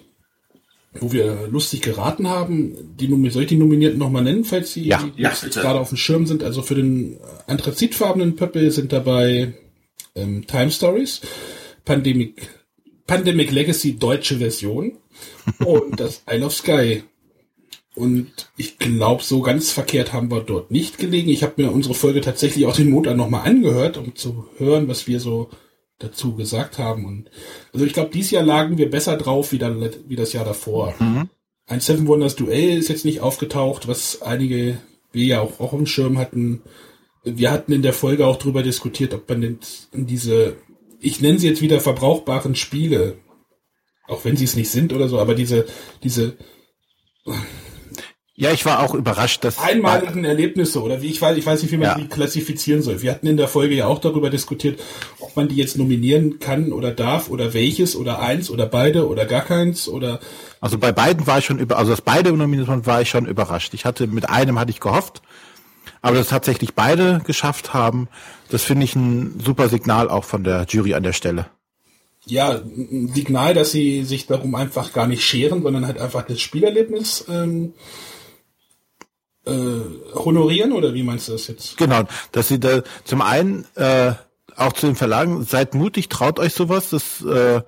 wo 0.94 1.12
wir 1.12 1.48
lustig 1.48 1.82
geraten 1.82 2.28
haben. 2.28 2.96
Die, 2.98 3.08
soll 3.30 3.42
ich 3.42 3.48
die 3.48 3.56
Nominierten 3.56 3.98
nochmal 3.98 4.22
nennen, 4.22 4.44
falls 4.44 4.72
sie 4.72 4.86
Ja. 4.86 5.04
Ja, 5.16 5.30
gerade 5.30 5.80
auf 5.80 5.88
dem 5.88 5.98
Schirm 5.98 6.26
sind? 6.26 6.42
Also 6.42 6.62
für 6.62 6.74
den 6.74 7.18
anthrazitfarbenen 7.46 8.36
Pöppel 8.36 8.70
sind 8.70 8.92
dabei 8.92 9.54
ähm, 10.14 10.46
Time 10.46 10.70
Stories, 10.70 11.20
Pandemic, 11.84 12.48
Pandemic 13.06 13.50
Legacy 13.50 13.98
deutsche 13.98 14.38
Version 14.38 14.98
und 15.64 15.98
das 15.98 16.22
Isle 16.30 16.46
of 16.46 16.54
Sky. 16.54 17.02
Und 17.94 18.50
ich 18.56 18.78
glaube, 18.78 19.22
so 19.22 19.42
ganz 19.42 19.70
verkehrt 19.70 20.12
haben 20.12 20.30
wir 20.30 20.40
dort 20.40 20.70
nicht 20.70 20.98
gelegen. 20.98 21.28
Ich 21.28 21.42
habe 21.42 21.60
mir 21.60 21.70
unsere 21.70 21.94
Folge 21.94 22.22
tatsächlich 22.22 22.64
auch 22.66 22.74
den 22.74 22.90
Montag 22.90 23.16
nochmal 23.16 23.46
angehört, 23.46 23.98
um 23.98 24.14
zu 24.14 24.46
hören, 24.56 24.88
was 24.88 25.06
wir 25.06 25.20
so 25.20 25.50
dazu 25.98 26.34
gesagt 26.34 26.78
haben. 26.78 27.04
Und 27.04 27.30
also 27.72 27.84
ich 27.84 27.92
glaube, 27.92 28.10
dieses 28.10 28.30
Jahr 28.30 28.44
lagen 28.44 28.78
wir 28.78 28.90
besser 28.90 29.16
drauf 29.16 29.52
wie, 29.52 29.58
dann, 29.58 29.90
wie 30.08 30.16
das 30.16 30.32
Jahr 30.32 30.44
davor. 30.44 30.94
Ein 31.66 31.80
Seven 31.80 32.06
Wonders 32.08 32.34
Duell 32.34 32.78
ist 32.78 32.88
jetzt 32.88 33.04
nicht 33.04 33.20
aufgetaucht, 33.20 33.86
was 33.88 34.22
einige 34.22 34.78
wir 35.12 35.24
ja 35.26 35.40
auch, 35.40 35.60
auch 35.60 35.74
im 35.74 35.86
Schirm 35.86 36.18
hatten. 36.18 36.62
Wir 37.24 37.50
hatten 37.50 37.72
in 37.72 37.82
der 37.82 37.92
Folge 37.92 38.26
auch 38.26 38.36
drüber 38.36 38.62
diskutiert, 38.62 39.14
ob 39.14 39.28
man 39.28 39.42
denn 39.42 39.58
diese, 39.92 40.56
ich 40.98 41.20
nenne 41.20 41.38
sie 41.38 41.48
jetzt 41.48 41.62
wieder 41.62 41.80
verbrauchbaren 41.80 42.54
Spiele, 42.54 43.18
auch 44.08 44.24
wenn 44.24 44.36
sie 44.36 44.44
es 44.44 44.56
nicht 44.56 44.70
sind 44.70 44.92
oder 44.92 45.08
so, 45.08 45.18
aber 45.18 45.34
diese, 45.34 45.66
diese 46.02 46.36
Ja, 48.42 48.50
ich 48.50 48.64
war 48.64 48.80
auch 48.82 48.92
überrascht, 48.94 49.44
dass 49.44 49.58
einmaligen 49.60 50.24
Erlebnisse 50.24 50.82
oder 50.82 51.00
wie 51.00 51.06
ich 51.10 51.22
weiß, 51.22 51.36
ich 51.36 51.46
weiß 51.46 51.62
nicht, 51.62 51.70
wie 51.70 51.76
man 51.76 51.88
Ja. 51.90 51.94
die 51.94 52.08
klassifizieren 52.08 52.82
soll. 52.82 53.00
Wir 53.00 53.12
hatten 53.12 53.28
in 53.28 53.36
der 53.36 53.46
Folge 53.46 53.74
ja 53.76 53.86
auch 53.86 54.00
darüber 54.00 54.30
diskutiert, 54.30 54.80
ob 55.20 55.36
man 55.36 55.46
die 55.46 55.54
jetzt 55.54 55.78
nominieren 55.78 56.40
kann 56.40 56.72
oder 56.72 56.90
darf 56.90 57.30
oder 57.30 57.54
welches 57.54 57.94
oder 57.94 58.18
eins 58.18 58.50
oder 58.50 58.66
beide 58.66 59.06
oder 59.08 59.26
gar 59.26 59.42
keins 59.42 59.86
oder 59.86 60.18
Also 60.60 60.76
bei 60.76 60.90
beiden 60.90 61.24
war 61.28 61.38
ich 61.38 61.44
schon 61.44 61.60
über, 61.60 61.78
also 61.78 61.92
dass 61.92 62.00
beide 62.00 62.32
nominiert 62.32 62.66
waren, 62.66 62.84
war 62.84 63.00
ich 63.00 63.10
schon 63.10 63.26
überrascht. 63.26 63.74
Ich 63.74 63.84
hatte 63.84 64.08
mit 64.08 64.28
einem 64.28 64.58
hatte 64.58 64.70
ich 64.72 64.80
gehofft, 64.80 65.22
aber 66.00 66.16
dass 66.16 66.26
tatsächlich 66.28 66.74
beide 66.74 67.20
geschafft 67.24 67.72
haben, 67.74 68.08
das 68.50 68.64
finde 68.64 68.84
ich 68.84 68.96
ein 68.96 69.38
super 69.38 69.68
Signal 69.68 70.10
auch 70.10 70.24
von 70.24 70.42
der 70.42 70.66
Jury 70.68 70.94
an 70.94 71.04
der 71.04 71.12
Stelle. 71.12 71.46
ja, 72.26 72.60
ein 72.60 73.12
Signal, 73.14 73.54
dass 73.54 73.70
sie 73.72 74.04
sich 74.04 74.26
darum 74.26 74.54
einfach 74.56 74.92
gar 74.92 75.06
nicht 75.06 75.24
scheren, 75.24 75.62
sondern 75.62 75.86
halt 75.86 75.98
einfach 75.98 76.22
das 76.22 76.40
Spielerlebnis 76.40 77.24
ähm, 77.28 77.74
äh, 79.46 79.52
honorieren 80.14 80.72
oder 80.72 80.94
wie 80.94 81.02
meinst 81.02 81.28
du 81.28 81.32
das 81.32 81.46
jetzt? 81.48 81.76
Genau, 81.76 82.02
dass 82.32 82.48
sie 82.48 82.60
da 82.60 82.82
zum 83.04 83.22
einen 83.22 83.66
äh, 83.76 84.12
auch 84.56 84.72
zu 84.74 84.86
den 84.86 84.96
Verlagen 84.96 85.44
seid 85.44 85.74
mutig, 85.74 86.08
traut 86.08 86.38
euch 86.38 86.52
sowas, 86.54 86.90
das 86.90 87.22
äh, 87.24 87.62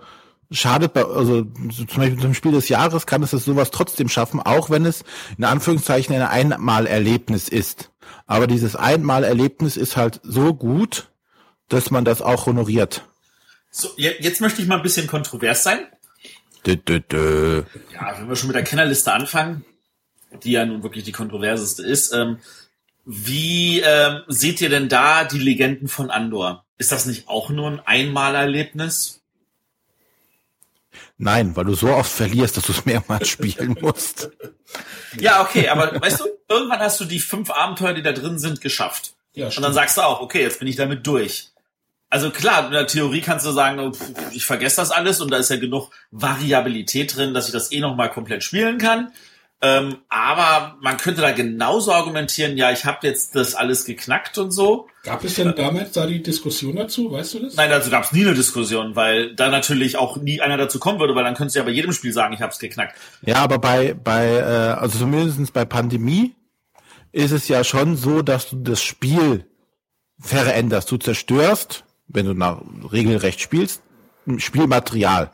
schadet 0.51 0.93
bei, 0.93 1.05
also 1.05 1.45
so 1.71 1.85
zum 1.85 1.97
Beispiel 1.99 2.21
zum 2.21 2.35
Spiel 2.35 2.53
des 2.53 2.69
Jahres 2.69 3.07
kann 3.07 3.23
es 3.23 3.31
das 3.31 3.45
sowas 3.45 3.71
trotzdem 3.71 4.09
schaffen, 4.09 4.41
auch 4.41 4.71
wenn 4.71 4.85
es 4.85 5.03
in 5.39 5.45
Anführungszeichen 5.45 6.15
ein 6.15 6.23
Einmalerlebnis 6.23 7.49
ist. 7.49 7.91
Aber 8.27 8.47
dieses 8.47 8.77
Einmalerlebnis 8.77 9.77
ist 9.77 9.97
halt 9.97 10.21
so 10.23 10.55
gut, 10.55 11.09
dass 11.69 11.91
man 11.91 12.05
das 12.05 12.21
auch 12.23 12.47
honoriert. 12.47 13.05
So, 13.71 13.89
je- 13.97 14.15
jetzt 14.21 14.41
möchte 14.41 14.63
ich 14.63 14.69
mal 14.69 14.77
ein 14.77 14.83
bisschen 14.83 15.07
kontrovers 15.07 15.65
sein. 15.65 15.81
Dö, 16.67 16.77
dö, 16.77 17.01
dö. 17.01 17.63
Ja, 17.93 18.15
wenn 18.19 18.29
wir 18.29 18.37
schon 18.37 18.49
mit 18.49 18.57
der 18.57 18.63
Kennerliste 18.65 19.13
anfangen, 19.13 19.65
die 20.43 20.53
ja 20.53 20.65
nun 20.65 20.83
wirklich 20.83 21.05
die 21.05 21.13
kontroverseste 21.13 21.83
ist, 21.83 22.13
ähm, 22.13 22.39
wie 23.07 23.81
ähm, 23.81 24.23
seht 24.29 24.61
ihr 24.61 24.71
denn 24.71 24.89
da 24.89 25.25
die 25.25 25.39
Legenden 25.39 25.89
von 25.89 26.11
Andor? 26.11 26.65
Ist 26.79 26.91
das 26.91 27.07
nicht 27.07 27.29
auch 27.29 27.51
nur 27.51 27.71
ein 27.71 27.81
Einmalerlebnis? 27.81 29.21
Nein, 31.17 31.55
weil 31.55 31.65
du 31.65 31.75
so 31.75 31.89
oft 31.89 32.11
verlierst, 32.11 32.57
dass 32.57 32.65
du 32.65 32.73
es 32.73 32.87
mehrmals 32.87 33.29
spielen 33.29 33.77
musst. 33.81 34.31
Ja, 35.19 35.43
okay, 35.43 35.69
aber 35.69 36.01
weißt 36.01 36.21
du, 36.21 36.25
irgendwann 36.49 36.81
hast 36.81 37.01
du 37.01 37.05
die 37.05 37.21
fünf 37.21 37.51
Abenteuer, 37.51 37.95
die 37.95 38.03
da 38.03 38.13
drin 38.13 38.39
sind, 38.39 38.61
geschafft. 38.61 39.15
Ja, 39.35 39.47
Und 39.47 39.63
dann 39.63 39.75
sagst 39.75 39.97
du 39.97 40.03
auch, 40.03 40.21
okay, 40.21 40.43
jetzt 40.43 40.59
bin 40.59 40.69
ich 40.69 40.77
damit 40.77 41.07
durch. 41.07 41.51
Also 42.09 42.31
klar, 42.31 42.67
in 42.67 42.73
der 42.73 42.87
Theorie 42.87 43.21
kannst 43.21 43.45
du 43.45 43.51
sagen, 43.51 43.81
oh, 43.81 43.93
ich 44.33 44.47
vergesse 44.47 44.77
das 44.77 44.93
alles 44.93 45.21
und 45.21 45.31
da 45.31 45.37
ist 45.37 45.51
ja 45.51 45.57
genug 45.57 45.91
Variabilität 46.13 47.17
drin, 47.17 47.35
dass 47.35 47.47
ich 47.47 47.53
das 47.53 47.73
eh 47.73 47.81
nochmal 47.81 48.11
komplett 48.11 48.45
spielen 48.45 48.79
kann. 48.79 49.13
Ähm, 49.65 49.97
aber 50.11 50.77
man 50.83 50.99
könnte 50.99 51.23
da 51.23 51.31
genauso 51.31 51.93
argumentieren, 51.93 52.59
ja, 52.59 52.71
ich 52.71 52.85
habe 52.85 53.07
jetzt 53.07 53.35
das 53.35 53.55
alles 53.55 53.87
geknackt 53.87 54.37
und 54.37 54.51
so. 54.51 54.89
Gab 55.05 55.25
es 55.25 55.37
denn 55.37 55.55
damals 55.57 55.93
da 55.93 56.07
die 56.07 56.23
Diskussion 56.23 56.77
dazu, 56.77 57.11
weißt 57.11 57.35
du 57.35 57.39
das? 57.41 57.57
Nein, 57.57 57.71
dazu 57.71 57.89
gab 57.89 58.05
es 58.05 58.13
nie 58.13 58.27
eine 58.27 58.35
Diskussion, 58.35 58.95
weil 58.95 59.35
da 59.35 59.49
natürlich 59.49 59.97
auch 59.97 60.19
nie 60.19 60.43
einer 60.43 60.59
dazu 60.59 60.79
kommen 60.79 61.01
würde, 61.01 61.15
weil 61.15 61.25
dann 61.25 61.35
könntest 61.35 61.57
du 61.57 61.61
ja 61.61 61.65
bei 61.65 61.71
jedem 61.71 61.93
Spiel 61.93 62.13
sagen, 62.13 62.35
ich 62.35 62.43
habe 62.43 62.53
es 62.53 62.59
geknackt. 62.59 62.95
Ja, 63.25 63.37
aber 63.37 63.59
bei, 63.59 63.95
bei 63.95 64.27
äh, 64.27 64.43
also 64.43 64.99
zumindest 64.99 65.55
bei 65.55 65.65
Pandemie 65.65 66.35
ist 67.13 67.31
es 67.31 67.49
ja 67.49 67.65
schon 67.65 67.97
so, 67.97 68.21
dass 68.21 68.51
du 68.51 68.57
das 68.57 68.83
Spiel 68.83 69.47
veränderst. 70.21 70.91
Du 70.91 70.99
zerstörst, 70.99 71.85
wenn 72.09 72.27
du 72.27 72.35
nach 72.35 72.61
regelrecht 72.93 73.41
spielst, 73.41 73.83
ein 74.27 74.41
Spielmaterial. 74.41 75.31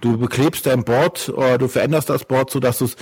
Du 0.00 0.16
beklebst 0.16 0.64
dein 0.66 0.84
Board 0.84 1.28
oder 1.28 1.58
du 1.58 1.68
veränderst 1.68 2.08
das 2.08 2.24
Board, 2.24 2.50
so 2.50 2.60
dass 2.60 2.78
du 2.78 2.84
es 2.84 2.96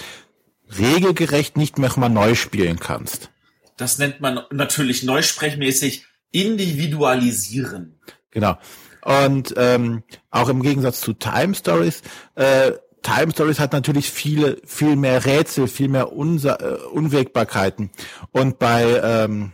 regelgerecht 0.79 1.57
nicht 1.57 1.79
mehr 1.79 1.93
mal 1.97 2.09
neu 2.09 2.35
spielen 2.35 2.79
kannst. 2.79 3.31
Das 3.77 3.99
nennt 3.99 4.21
man 4.21 4.41
natürlich 4.51 5.03
neusprechmäßig 5.03 6.07
individualisieren. 6.31 8.01
Genau. 8.31 8.59
Und 9.03 9.55
ähm, 9.57 10.03
auch 10.31 10.49
im 10.49 10.63
Gegensatz 10.63 11.01
zu 11.01 11.13
Time 11.13 11.55
Stories, 11.55 12.03
äh, 12.35 12.73
Time 13.03 13.31
Stories 13.31 13.61
hat 13.61 13.73
natürlich 13.73 14.11
viele, 14.11 14.61
viel 14.65 14.97
mehr 14.97 15.25
Rätsel, 15.25 15.69
viel 15.69 15.89
mehr 15.89 16.13
Unsa 16.13 16.57
äh, 16.57 16.75
Unwägbarkeiten. 16.93 17.91
Und 18.33 18.59
bei 18.59 19.01
ähm, 19.03 19.53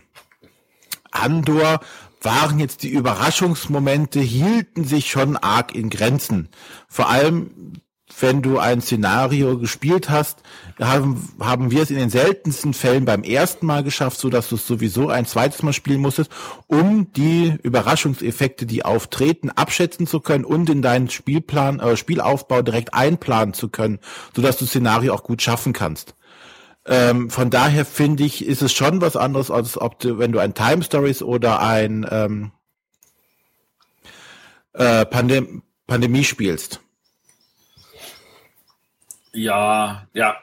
Andor 1.11 1.81
waren 2.19 2.59
jetzt 2.59 2.81
die 2.81 2.89
Überraschungsmomente, 2.89 4.19
hielten 4.19 4.85
sich 4.85 5.11
schon 5.11 5.37
arg 5.37 5.75
in 5.75 5.91
Grenzen. 5.91 6.49
Vor 6.87 7.09
allem, 7.09 7.73
wenn 8.19 8.41
du 8.41 8.57
ein 8.57 8.81
Szenario 8.81 9.59
gespielt 9.59 10.09
hast, 10.09 10.41
haben, 10.79 11.29
haben 11.39 11.71
wir 11.71 11.83
es 11.83 11.91
in 11.91 11.97
den 11.97 12.09
seltensten 12.09 12.73
Fällen 12.73 13.05
beim 13.05 13.23
ersten 13.23 13.65
Mal 13.65 13.83
geschafft, 13.83 14.19
so 14.19 14.29
dass 14.29 14.49
du 14.49 14.55
es 14.55 14.67
sowieso 14.67 15.09
ein 15.09 15.25
zweites 15.25 15.63
Mal 15.63 15.73
spielen 15.73 16.01
musstest, 16.01 16.31
um 16.67 17.11
die 17.13 17.55
Überraschungseffekte, 17.63 18.65
die 18.65 18.85
auftreten, 18.85 19.49
abschätzen 19.49 20.07
zu 20.07 20.19
können 20.19 20.45
und 20.45 20.69
in 20.69 20.81
deinen 20.81 21.09
Spielplan, 21.09 21.79
äh, 21.79 21.97
Spielaufbau 21.97 22.61
direkt 22.61 22.93
einplanen 22.93 23.53
zu 23.53 23.69
können, 23.69 23.99
so 24.35 24.41
dass 24.41 24.57
du 24.57 24.65
Szenario 24.65 25.13
auch 25.13 25.23
gut 25.23 25.41
schaffen 25.41 25.73
kannst. 25.73 26.15
Ähm, 26.85 27.29
von 27.29 27.49
daher 27.49 27.85
finde 27.85 28.23
ich, 28.23 28.45
ist 28.45 28.61
es 28.61 28.73
schon 28.73 28.99
was 28.99 29.15
anderes, 29.15 29.49
als 29.51 29.77
ob 29.79 29.99
du, 29.99 30.17
wenn 30.17 30.31
du 30.31 30.39
ein 30.39 30.53
Time 30.53 30.83
Stories 30.83 31.21
oder 31.21 31.61
ein 31.61 32.05
ähm, 32.09 32.51
äh, 34.73 35.05
Pandem 35.05 35.63
Pandemie 35.87 36.23
spielst. 36.23 36.82
Ja, 39.33 40.07
ja. 40.13 40.37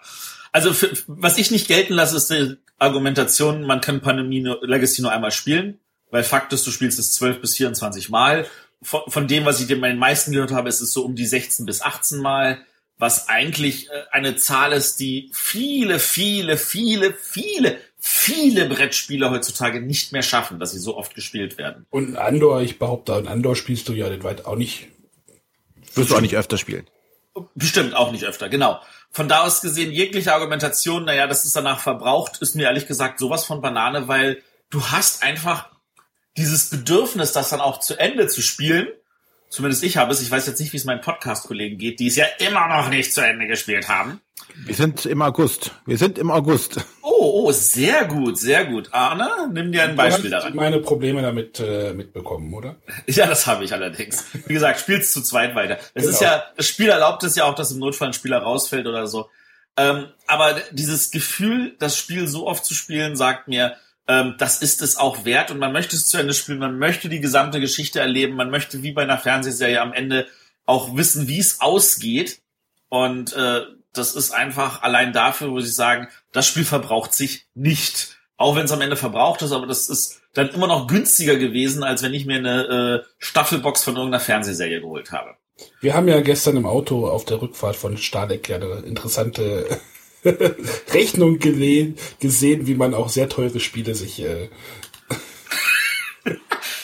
Also 0.53 0.73
für, 0.73 0.91
was 1.07 1.39
ich 1.39 1.51
nicht 1.51 1.69
gelten 1.69 1.95
lasse, 1.95 2.17
ist 2.17 2.31
die 2.31 2.57
Argumentation, 2.79 3.65
man 3.65 3.81
kann 3.81 4.01
Pandemie 4.01 4.41
nur, 4.41 4.59
Legacy 4.63 5.03
nur 5.03 5.13
einmal 5.13 5.31
spielen. 5.31 5.79
weil 6.11 6.25
Fakt 6.25 6.53
ist, 6.53 6.67
du 6.67 6.71
spielst 6.71 6.99
es 6.99 7.13
12 7.13 7.41
bis 7.41 7.57
24 7.57 8.09
Mal. 8.09 8.47
Von, 8.83 9.03
von 9.07 9.29
dem, 9.29 9.45
was 9.45 9.61
ich 9.61 9.67
dir 9.67 9.81
den 9.81 9.99
meisten 9.99 10.33
gehört 10.33 10.53
habe, 10.53 10.69
ist 10.69 10.81
es 10.81 10.93
so 10.93 11.05
um 11.05 11.15
die 11.15 11.27
16 11.27 11.67
bis 11.67 11.83
18 11.83 12.19
Mal, 12.19 12.65
was 12.99 13.29
eigentlich 13.29 13.89
äh, 13.91 14.03
eine 14.11 14.37
Zahl 14.37 14.73
ist, 14.73 14.99
die 15.01 15.31
viele, 15.33 15.99
viele, 15.99 16.57
viele, 16.57 17.13
viele, 17.13 17.79
viele 17.99 18.67
Brettspieler 18.67 19.31
heutzutage 19.31 19.81
nicht 19.81 20.13
mehr 20.13 20.23
schaffen, 20.23 20.59
dass 20.59 20.73
sie 20.73 20.79
so 20.79 20.97
oft 20.97 21.15
gespielt 21.15 21.59
werden. 21.59 21.87
Und 21.91 22.17
Andor, 22.17 22.63
ich 22.63 22.79
behaupte, 22.79 23.13
in 23.13 23.29
Andor 23.29 23.55
spielst 23.55 23.89
du 23.89 23.93
ja 23.93 24.09
den 24.09 24.25
weit 24.25 24.47
auch 24.47 24.57
nicht. 24.57 24.89
Wirst 25.95 26.11
du 26.11 26.17
auch 26.17 26.21
nicht 26.21 26.37
öfter 26.37 26.57
spielen. 26.57 26.87
Bestimmt 27.55 27.95
auch 27.95 28.13
nicht 28.13 28.25
öfter, 28.25 28.49
genau. 28.49 28.81
Von 29.11 29.29
da 29.29 29.43
aus 29.43 29.61
gesehen, 29.61 29.93
jegliche 29.93 30.35
Argumentation, 30.35 31.05
naja, 31.05 31.27
das 31.27 31.45
ist 31.45 31.57
danach 31.57 31.81
verbraucht, 31.81 32.39
ist 32.41 32.55
mir 32.55 32.65
ehrlich 32.65 32.87
gesagt 32.87 33.19
sowas 33.19 33.45
von 33.45 33.61
Banane, 33.61 34.09
weil 34.09 34.43
du 34.71 34.85
hast 34.87 35.23
einfach 35.23 35.69
dieses 36.37 36.71
Bedürfnis, 36.71 37.33
das 37.33 37.51
dann 37.51 37.61
auch 37.61 37.81
zu 37.81 37.99
Ende 37.99 38.29
zu 38.29 38.41
spielen. 38.41 38.89
Zumindest 39.51 39.83
ich 39.83 39.97
habe 39.97 40.13
es. 40.13 40.23
Ich 40.23 40.31
weiß 40.31 40.47
jetzt 40.47 40.61
nicht, 40.61 40.73
wie 40.73 40.77
es 40.77 40.85
meinen 40.85 41.01
Podcast-Kollegen 41.01 41.77
geht, 41.77 41.99
die 42.01 42.07
es 42.07 42.17
ja 42.17 42.25
immer 42.39 42.69
noch 42.69 42.89
nicht 42.89 43.13
zu 43.13 43.21
Ende 43.21 43.47
gespielt 43.49 43.89
haben. 43.89 44.21
Wir 44.65 44.75
sind 44.75 45.07
im 45.07 45.21
August. 45.23 45.73
Wir 45.87 45.99
sind 45.99 46.19
im 46.19 46.31
August. 46.31 46.77
Oh, 47.03 47.47
oh, 47.47 47.53
sehr 47.53 48.05
gut, 48.07 48.39
sehr 48.39 48.65
gut. 48.65 48.89
Arne, 48.93 49.29
nimm 49.53 49.73
dir 49.73 49.83
ein 49.83 49.97
Beispiel 49.97 50.31
du 50.31 50.37
hast 50.37 50.43
daran. 50.45 50.57
meine 50.57 50.79
Probleme 50.79 51.21
damit 51.21 51.61
äh, 51.61 51.93
mitbekommen, 51.93 52.55
oder? 52.55 52.77
Ja, 53.07 53.27
das 53.27 53.47
habe 53.47 53.65
ich 53.65 53.73
allerdings. 53.73 54.25
Wie 54.47 54.55
gesagt, 54.55 54.81
spielst 54.81 55.13
zu 55.13 55.21
zweit 55.23 55.55
weiter. 55.55 55.79
Es 55.95 56.07
ist 56.07 56.21
Genau. 56.21 56.31
ja, 56.33 56.45
das 56.57 56.67
Spiel 56.69 56.89
erlaubt 56.89 57.23
es 57.25 57.35
ja 57.37 57.45
auch, 57.45 57.55
dass 57.55 57.73
im 57.73 57.79
Notfall 57.81 58.09
ein 58.09 58.15
Spieler 58.15 58.39
rausfällt 58.39 58.87
oder 58.87 59.07
so. 59.07 59.29
Ähm, 59.77 60.07
aber 60.27 60.55
dieses 60.71 61.11
Gefühl, 61.11 61.77
das 61.79 61.97
Spiel 61.97 62.29
so 62.29 62.47
oft 62.47 62.65
zu 62.65 62.75
spielen, 62.75 63.17
sagt 63.17 63.49
mir, 63.49 63.77
ähm, 64.11 64.35
das 64.39 64.61
ist 64.61 64.83
es 64.83 64.97
auch 64.97 65.25
wert 65.25 65.53
und 65.53 65.59
man 65.59 65.73
möchte 65.73 65.95
es 65.95 66.09
zu 66.09 66.19
Ende 66.19 66.35
spielen, 66.35 66.59
man 66.59 66.79
möchte 66.79 67.09
die 67.09 67.21
gesamte 67.21 67.61
Geschichte 67.61 68.01
erleben, 68.01 68.35
man 68.35 68.51
möchte 68.51 68.83
wie 68.83 68.91
bei 68.91 69.03
einer 69.03 69.19
Fernsehserie 69.19 69.81
am 69.81 69.93
Ende 69.93 70.27
auch 70.67 70.97
wissen, 70.97 71.29
wie 71.29 71.39
es 71.39 71.61
ausgeht. 71.61 72.41
Und 72.89 73.33
äh, 73.35 73.61
das 73.93 74.17
ist 74.17 74.33
einfach 74.33 74.83
allein 74.83 75.13
dafür, 75.13 75.53
wo 75.53 75.61
sie 75.61 75.71
sagen, 75.71 76.09
das 76.33 76.49
Spiel 76.49 76.65
verbraucht 76.65 77.15
sich 77.15 77.47
nicht. 77.55 78.17
Auch 78.37 78.57
wenn 78.57 78.65
es 78.65 78.73
am 78.73 78.81
Ende 78.81 78.97
verbraucht 78.97 79.43
ist, 79.43 79.53
aber 79.53 79.69
das 79.69 79.89
ist 79.89 80.21
dann 80.35 80.49
immer 80.49 80.67
noch 80.67 80.89
günstiger 80.89 81.37
gewesen, 81.37 81.85
als 81.85 82.03
wenn 82.03 82.15
ich 82.15 82.27
mir 82.27 82.39
eine 82.39 83.05
äh, 83.05 83.09
Staffelbox 83.19 83.85
von 83.85 83.95
irgendeiner 83.95 84.25
Fernsehserie 84.25 84.81
geholt 84.81 85.13
habe. 85.13 85.37
Wir 85.81 85.95
haben 85.95 86.09
ja 86.09 86.21
gestern 86.21 86.57
im 86.57 86.67
Auto 86.67 87.07
auf 87.07 87.27
der 87.27 87.41
Rückfahrt 87.41 87.77
von 87.77 87.97
Stadek 87.97 88.49
ja 88.49 88.57
eine 88.57 88.81
interessante 88.81 89.79
Rechnung 90.93 91.39
gele- 91.39 91.95
gesehen, 92.21 92.67
wie 92.67 92.75
man 92.75 92.95
auch 92.95 93.09
sehr 93.09 93.29
teure 93.29 93.61
Spiele 93.61 93.95
sich 93.95 94.21
äh, 94.23 94.49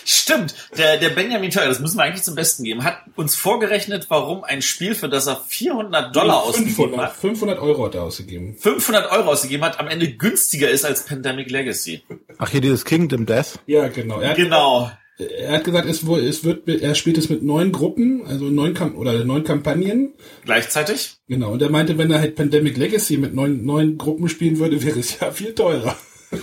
Stimmt, 0.08 0.54
der, 0.78 0.98
der 0.98 1.10
Benjamin 1.10 1.50
Teuer, 1.50 1.66
das 1.68 1.80
müssen 1.80 1.98
wir 1.98 2.04
eigentlich 2.04 2.22
zum 2.22 2.34
Besten 2.36 2.62
geben, 2.64 2.84
hat 2.84 2.98
uns 3.16 3.34
vorgerechnet, 3.34 4.06
warum 4.08 4.44
ein 4.44 4.62
Spiel, 4.62 4.94
für 4.94 5.08
das 5.08 5.26
er 5.26 5.36
400 5.36 6.14
Dollar 6.14 6.42
ausgegeben 6.42 6.74
500, 6.74 7.00
hat, 7.10 7.16
500 7.16 7.58
Euro 7.60 7.86
hat 7.86 7.94
er 7.96 8.02
ausgegeben. 8.04 8.56
500 8.56 9.10
Euro 9.10 9.30
ausgegeben 9.30 9.64
hat, 9.64 9.78
am 9.80 9.88
Ende 9.88 10.08
günstiger 10.12 10.68
ist 10.68 10.84
als 10.84 11.04
Pandemic 11.04 11.50
Legacy. 11.50 12.02
Ach, 12.38 12.48
hier 12.48 12.60
dieses 12.60 12.84
Kingdom 12.84 13.26
Death. 13.26 13.58
Ja, 13.66 13.88
genau. 13.88 14.20
Er 14.20 14.30
hat, 14.30 14.36
Genau. 14.36 14.90
Er 15.18 15.52
hat 15.52 15.64
gesagt, 15.64 15.88
es, 15.88 16.02
es 16.02 16.44
wird, 16.44 16.68
er 16.68 16.94
spielt 16.94 17.16
es 17.16 17.30
mit 17.30 17.42
neun 17.42 17.72
Gruppen, 17.72 18.26
also 18.26 18.46
neun 18.46 18.74
Kam 18.74 18.96
oder 18.96 19.24
neun 19.24 19.44
Kampagnen. 19.44 20.12
Gleichzeitig? 20.44 21.16
Genau. 21.26 21.52
Und 21.52 21.62
er 21.62 21.70
meinte, 21.70 21.96
wenn 21.96 22.10
er 22.10 22.20
halt 22.20 22.36
Pandemic 22.36 22.76
Legacy 22.76 23.16
mit 23.16 23.34
neun, 23.34 23.64
neun 23.64 23.96
Gruppen 23.96 24.28
spielen 24.28 24.58
würde, 24.58 24.82
wäre 24.84 25.00
es 25.00 25.18
ja 25.18 25.30
viel 25.30 25.54
teurer. 25.54 25.96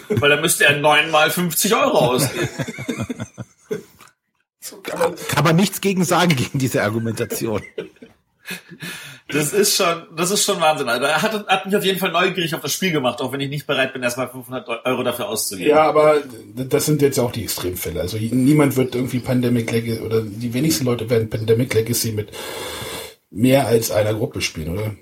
Weil 0.10 0.30
da 0.30 0.42
müsste 0.42 0.66
er 0.66 0.80
neunmal 0.80 1.30
50 1.30 1.76
Euro 1.76 2.14
ausgeben. 2.14 2.50
Kann 5.28 5.44
man 5.44 5.58
nichts 5.58 5.82
gegen 5.82 6.06
sagen, 6.06 6.36
gegen 6.36 6.58
diese 6.58 6.84
Argumentation. 6.84 7.62
Das 9.34 9.54
ist 9.54 9.76
schon, 9.76 10.04
das 10.16 10.32
ist 10.32 10.46
schon 10.46 10.62
Wahnsinn. 10.62 10.88
Also 10.88 11.06
er 11.06 11.22
hat, 11.22 11.48
hat 11.48 11.66
mich 11.66 11.76
auf 11.76 11.84
jeden 11.84 12.00
Fall 12.00 12.12
neugierig 12.12 12.54
auf 12.56 12.62
das 12.62 12.74
Spiel 12.74 12.92
gemacht, 12.92 13.20
auch 13.22 13.32
wenn 13.32 13.40
ich 13.40 13.50
nicht 13.50 13.68
bereit 13.68 13.94
bin, 13.94 14.04
erstmal 14.04 14.30
500 14.30 14.86
Euro 14.86 15.04
dafür 15.04 15.28
auszugeben. 15.28 15.72
Ja, 15.72 15.84
aber 15.84 16.22
das 16.56 16.86
sind 16.86 17.02
jetzt 17.02 17.20
auch 17.20 17.32
die 17.32 17.44
Extremfälle. 17.44 18.02
Also 18.02 18.18
niemand 18.18 18.76
wird 18.76 18.96
irgendwie 18.96 19.20
Pandemic 19.20 19.72
Legacy 19.72 20.02
oder 20.02 20.22
die 20.22 20.54
wenigsten 20.54 20.86
Leute 20.86 21.10
werden 21.10 21.30
Pandemic 21.30 21.74
Legacy 21.74 22.12
mit 22.12 22.30
mehr 23.32 23.68
als 23.68 23.92
einer 23.92 24.14
Gruppe 24.14 24.42
spielen, 24.42 24.70
oder? 24.70 24.96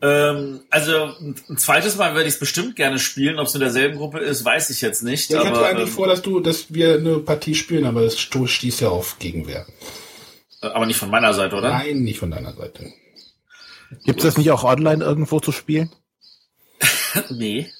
Ähm, 0.00 0.60
also 0.70 0.92
ein 1.18 1.56
zweites 1.56 1.96
Mal 1.96 2.14
werde 2.14 2.28
ich 2.28 2.34
es 2.34 2.40
bestimmt 2.40 2.76
gerne 2.76 2.98
spielen. 2.98 3.38
Ob 3.38 3.48
es 3.48 3.54
in 3.54 3.60
derselben 3.60 3.98
Gruppe 3.98 4.20
ist, 4.20 4.44
weiß 4.44 4.70
ich 4.70 4.80
jetzt 4.80 5.02
nicht. 5.02 5.30
Ja, 5.30 5.40
ich 5.40 5.46
hatte 5.46 5.58
aber, 5.58 5.66
eigentlich 5.66 5.88
ähm, 5.88 5.94
vor, 5.94 6.06
dass 6.06 6.22
du, 6.22 6.40
dass 6.40 6.72
wir 6.72 6.94
eine 6.94 7.18
Partie 7.18 7.54
spielen, 7.54 7.84
aber 7.84 8.02
das 8.02 8.18
stieß 8.18 8.80
ja 8.80 8.88
auf 8.88 9.18
Gegenwehr. 9.18 9.66
Aber 10.60 10.86
nicht 10.86 10.98
von 10.98 11.10
meiner 11.10 11.34
Seite, 11.34 11.56
oder? 11.56 11.70
Nein, 11.70 12.02
nicht 12.02 12.18
von 12.18 12.30
deiner 12.30 12.54
Seite. 12.54 12.92
Gibt 14.04 14.20
es 14.20 14.24
das 14.24 14.36
nicht 14.36 14.50
auch 14.50 14.64
online 14.64 15.04
irgendwo 15.04 15.40
zu 15.40 15.52
spielen? 15.52 15.90
nee. 17.30 17.70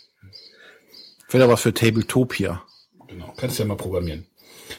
Wäre 1.31 1.49
was 1.49 1.61
für 1.61 1.75
Tabletopia. 1.75 2.63
Genau, 3.07 3.35
kannst 3.37 3.59
ja 3.59 3.65
mal 3.65 3.77
programmieren. 3.77 4.27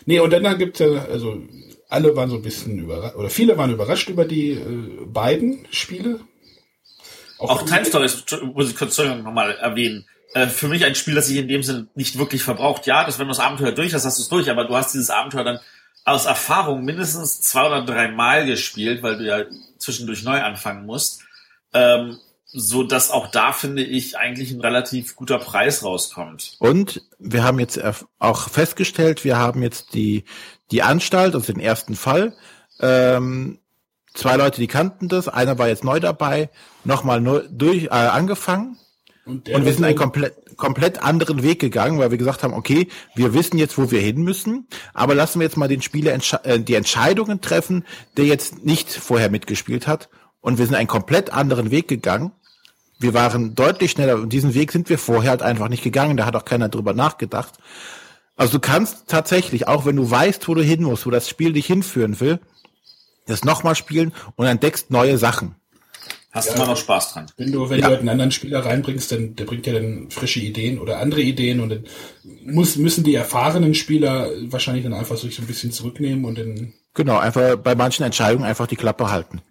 Nee, 0.06 0.20
und 0.20 0.32
dann 0.32 0.58
gibt's 0.58 0.80
ja, 0.80 0.88
also 1.06 1.42
alle 1.90 2.16
waren 2.16 2.30
so 2.30 2.36
ein 2.36 2.42
bisschen 2.42 2.80
überrascht, 2.80 3.16
oder 3.16 3.30
viele 3.30 3.58
waren 3.58 3.72
überrascht 3.72 4.10
über 4.10 4.26
die 4.26 4.52
äh, 4.52 5.06
beiden 5.06 5.66
Spiele. 5.72 6.20
Auch 7.40 7.64
Time 7.64 7.86
Stories, 7.86 8.26
muss 8.54 8.70
ich 8.70 8.76
kurz 8.76 8.98
nochmal 8.98 9.56
erwähnen. 9.56 10.06
Äh, 10.34 10.48
für 10.48 10.68
mich 10.68 10.86
ein 10.86 10.96
Spiel, 10.96 11.16
das 11.16 11.28
sich 11.28 11.38
in 11.38 11.48
dem 11.48 11.64
Sinne 11.64 11.88
nicht 11.96 12.18
wirklich 12.18 12.44
verbraucht. 12.44 12.86
Ja, 12.86 13.06
dass 13.06 13.18
wenn 13.18 13.28
du 13.28 13.32
das 13.32 13.40
Abenteuer 13.40 13.72
durch 13.72 13.94
hast, 13.94 14.06
hast 14.06 14.20
du 14.20 14.24
es 14.24 14.30
durch, 14.30 14.50
aber 14.50 14.66
du 14.66 14.76
hast 14.76 14.94
dieses 14.94 15.10
Abenteuer 15.10 15.44
dann 15.44 15.60
aus 16.10 16.26
Erfahrung 16.26 16.84
mindestens 16.84 17.42
zwei 17.42 17.68
oder 17.68 17.86
drei 17.86 18.10
Mal 18.10 18.46
gespielt, 18.46 19.04
weil 19.04 19.18
du 19.18 19.26
ja 19.26 19.44
zwischendurch 19.78 20.24
neu 20.24 20.42
anfangen 20.42 20.86
musst. 20.86 21.22
Ähm, 21.74 22.18
so 22.52 22.82
dass 22.82 23.12
auch 23.12 23.28
da 23.28 23.52
finde 23.54 23.84
ich 23.84 24.18
eigentlich 24.18 24.50
ein 24.52 24.62
relativ 24.62 25.16
guter 25.16 25.38
Preis 25.38 25.84
rauskommt. 25.84 26.56
Und 26.58 27.04
wir 27.20 27.44
haben 27.44 27.60
jetzt 27.60 27.80
auch 28.18 28.50
festgestellt, 28.50 29.24
wir 29.24 29.38
haben 29.38 29.62
jetzt 29.62 29.94
die, 29.94 30.24
die 30.72 30.82
Anstalt, 30.82 31.36
also 31.36 31.54
den 31.54 31.62
ersten 31.62 31.96
Fall. 31.96 32.36
Ähm, 32.80 33.60
zwei 34.16 34.36
Leute, 34.36 34.60
die 34.62 34.68
kannten 34.68 35.10
das, 35.10 35.28
einer 35.28 35.60
war 35.60 35.68
jetzt 35.68 35.84
neu 35.84 36.00
dabei, 36.00 36.50
nochmal 36.84 37.22
neu 37.22 37.44
durch 37.52 37.84
äh, 37.84 37.90
angefangen. 37.90 38.78
Und, 39.26 39.46
der 39.46 39.56
Und 39.58 39.66
wir 39.66 39.74
sind 39.74 39.86
so- 39.88 39.94
komplett, 39.94 40.34
komplett 40.60 41.02
anderen 41.02 41.42
Weg 41.42 41.60
gegangen, 41.60 41.98
weil 41.98 42.12
wir 42.12 42.20
gesagt 42.20 42.44
haben, 42.44 42.54
okay, 42.54 42.88
wir 43.16 43.34
wissen 43.34 43.58
jetzt, 43.58 43.78
wo 43.78 43.90
wir 43.90 44.02
hin 44.02 44.22
müssen, 44.22 44.68
aber 44.94 45.16
lassen 45.16 45.40
wir 45.40 45.46
jetzt 45.46 45.58
mal 45.58 45.68
den 45.68 45.82
Spieler 45.82 46.14
äh, 46.44 46.60
die 46.60 46.76
Entscheidungen 46.76 47.42
treffen, 47.42 47.86
der 48.18 48.26
jetzt 48.26 48.64
nicht 48.64 48.92
vorher 48.92 49.32
mitgespielt 49.32 49.88
hat. 49.88 50.10
Und 50.42 50.58
wir 50.58 50.66
sind 50.66 50.76
einen 50.76 50.88
komplett 50.88 51.34
anderen 51.34 51.72
Weg 51.72 51.88
gegangen. 51.88 52.32
Wir 53.00 53.14
waren 53.14 53.56
deutlich 53.56 53.92
schneller 53.92 54.16
und 54.16 54.32
diesen 54.32 54.54
Weg 54.54 54.72
sind 54.72 54.90
wir 54.90 54.98
vorher 54.98 55.32
halt 55.32 55.42
einfach 55.42 55.70
nicht 55.70 55.84
gegangen. 55.84 56.18
Da 56.18 56.26
hat 56.26 56.36
auch 56.36 56.46
keiner 56.46 56.70
drüber 56.70 56.94
nachgedacht. 56.94 57.56
Also 58.36 58.54
du 58.54 58.60
kannst 58.60 59.08
tatsächlich, 59.08 59.68
auch 59.68 59.86
wenn 59.86 59.96
du 59.96 60.10
weißt, 60.10 60.48
wo 60.48 60.56
du 60.56 60.62
hin 60.62 60.84
musst, 60.84 61.06
wo 61.06 61.10
das 61.10 61.28
Spiel 61.28 61.54
dich 61.54 61.66
hinführen 61.66 62.20
will, 62.20 62.40
das 63.26 63.44
nochmal 63.44 63.76
spielen 63.76 64.14
und 64.36 64.46
entdeckst 64.46 64.92
neue 64.92 65.18
Sachen. 65.18 65.56
Hast 66.32 66.50
du 66.50 66.54
immer 66.56 66.68
noch 66.68 66.78
Spaß 66.78 67.14
dran? 67.14 67.26
Wenn 67.38 67.52
du, 67.52 67.70
wenn 67.70 67.80
Ja. 67.80 67.86
du 67.88 67.92
halt 67.92 68.00
einen 68.02 68.10
anderen 68.10 68.32
Spieler 68.32 68.64
reinbringst, 68.64 69.12
dann 69.12 69.36
der 69.36 69.46
bringt 69.46 69.66
ja 69.66 69.74
dann 69.74 70.12
frische 70.12 70.40
Ideen 70.40 70.80
oder 70.80 71.00
andere 71.00 71.22
Ideen 71.22 71.60
und 71.60 71.70
dann 71.70 71.84
muss, 72.44 72.76
müssen 72.76 73.04
die 73.04 73.16
erfahrenen 73.16 73.74
Spieler 73.74 74.30
wahrscheinlich 74.52 74.84
dann 74.84 74.94
einfach 74.94 75.18
sich 75.18 75.36
so 75.36 75.42
ein 75.42 75.48
bisschen 75.48 75.72
zurücknehmen 75.72 76.26
und 76.26 76.38
dann 76.38 76.74
Genau, 76.94 77.18
einfach 77.18 77.56
bei 77.58 77.76
manchen 77.76 78.04
Entscheidungen 78.04 78.44
einfach 78.46 78.68
die 78.68 78.76
Klappe 78.76 79.10
halten. 79.10 79.42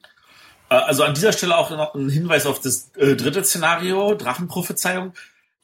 Äh, 0.70 0.74
Also 0.74 1.02
an 1.02 1.14
dieser 1.14 1.32
Stelle 1.32 1.56
auch 1.56 1.70
noch 1.70 1.94
ein 1.94 2.08
Hinweis 2.10 2.46
auf 2.46 2.60
das 2.60 2.90
äh, 2.96 3.16
dritte 3.16 3.42
Szenario, 3.42 4.14
Drachenprophezeiung. 4.14 5.14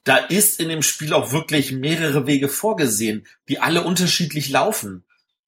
Da 0.03 0.17
ist 0.17 0.61
in 0.61 0.69
dem 0.69 0.83
Spiel 0.83 1.13
auch 1.15 1.33
wirklich 1.33 1.73
mehrere 1.73 2.27
Wege 2.27 2.49
vorgesehen, 2.49 3.27
die 3.49 3.59
alle 3.61 3.83
unterschiedlich 3.83 4.51
laufen. 4.51 5.05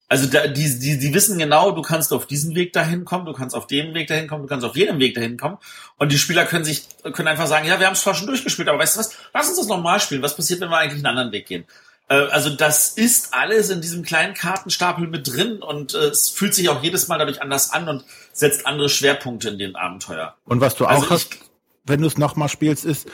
Also 0.09 0.27
da, 0.29 0.47
die, 0.47 0.79
die, 0.79 0.99
die 0.99 1.15
wissen 1.15 1.37
genau, 1.39 1.73
du 1.73 1.83
kannst 1.83 2.13
auf 2.13 2.27
diesen 2.27 2.55
Weg 2.55 2.73
dahin 2.73 3.05
kommen, 3.05 3.27
du 3.27 3.33
kannst 3.33 3.57
auf 3.57 3.67
dem 3.67 3.93
Weg 3.93 4.07
dahin 4.07 4.29
kommen, 4.29 4.43
du 4.43 4.49
kannst 4.49 4.65
auf 4.65 4.77
jedem 4.77 5.01
Weg 5.01 5.15
dahin 5.17 5.37
kommen. 5.37 5.59
Und 5.97 6.13
die 6.13 6.19
Spieler 6.19 6.45
können 6.45 6.65
sich, 6.65 6.85
können 7.13 7.27
einfach 7.27 7.49
sagen, 7.49 7.67
ja, 7.67 7.81
wir 7.81 7.87
haben 7.87 7.95
es 7.95 8.03
zwar 8.03 8.15
schon 8.15 8.29
durchgespielt, 8.29 8.69
aber 8.69 8.79
weißt 8.79 8.95
du 8.95 9.01
was, 9.01 9.11
lass 9.35 9.49
uns 9.49 9.57
das 9.59 9.67
nochmal 9.67 9.99
spielen. 10.01 10.23
Was 10.23 10.37
passiert, 10.37 10.61
wenn 10.61 10.69
wir 10.71 10.79
eigentlich 10.79 10.99
einen 11.05 11.07
anderen 11.07 11.33
Weg 11.33 11.47
gehen? 11.47 11.65
Äh, 12.09 12.15
Also 12.31 12.51
das 12.51 12.91
ist 12.91 13.35
alles 13.35 13.69
in 13.71 13.81
diesem 13.81 14.05
kleinen 14.05 14.35
Kartenstapel 14.35 15.09
mit 15.09 15.27
drin 15.27 15.61
und 15.61 15.95
äh, 15.95 15.99
es 16.07 16.29
fühlt 16.29 16.55
sich 16.55 16.69
auch 16.69 16.85
jedes 16.85 17.09
Mal 17.09 17.19
dadurch 17.19 17.43
anders 17.43 17.71
an 17.73 17.89
und 17.89 18.05
setzt 18.33 18.65
andere 18.65 18.89
Schwerpunkte 18.89 19.49
in 19.49 19.59
dem 19.59 19.75
Abenteuer. 19.75 20.37
Und 20.45 20.61
was 20.61 20.77
du 20.77 20.85
auch 20.87 20.91
Also 20.91 21.05
ich- 21.07 21.11
hast, 21.11 21.37
wenn 21.85 22.01
du 22.01 22.07
es 22.07 22.17
nochmal 22.17 22.49
spielst, 22.49 22.85
ist, 22.85 23.09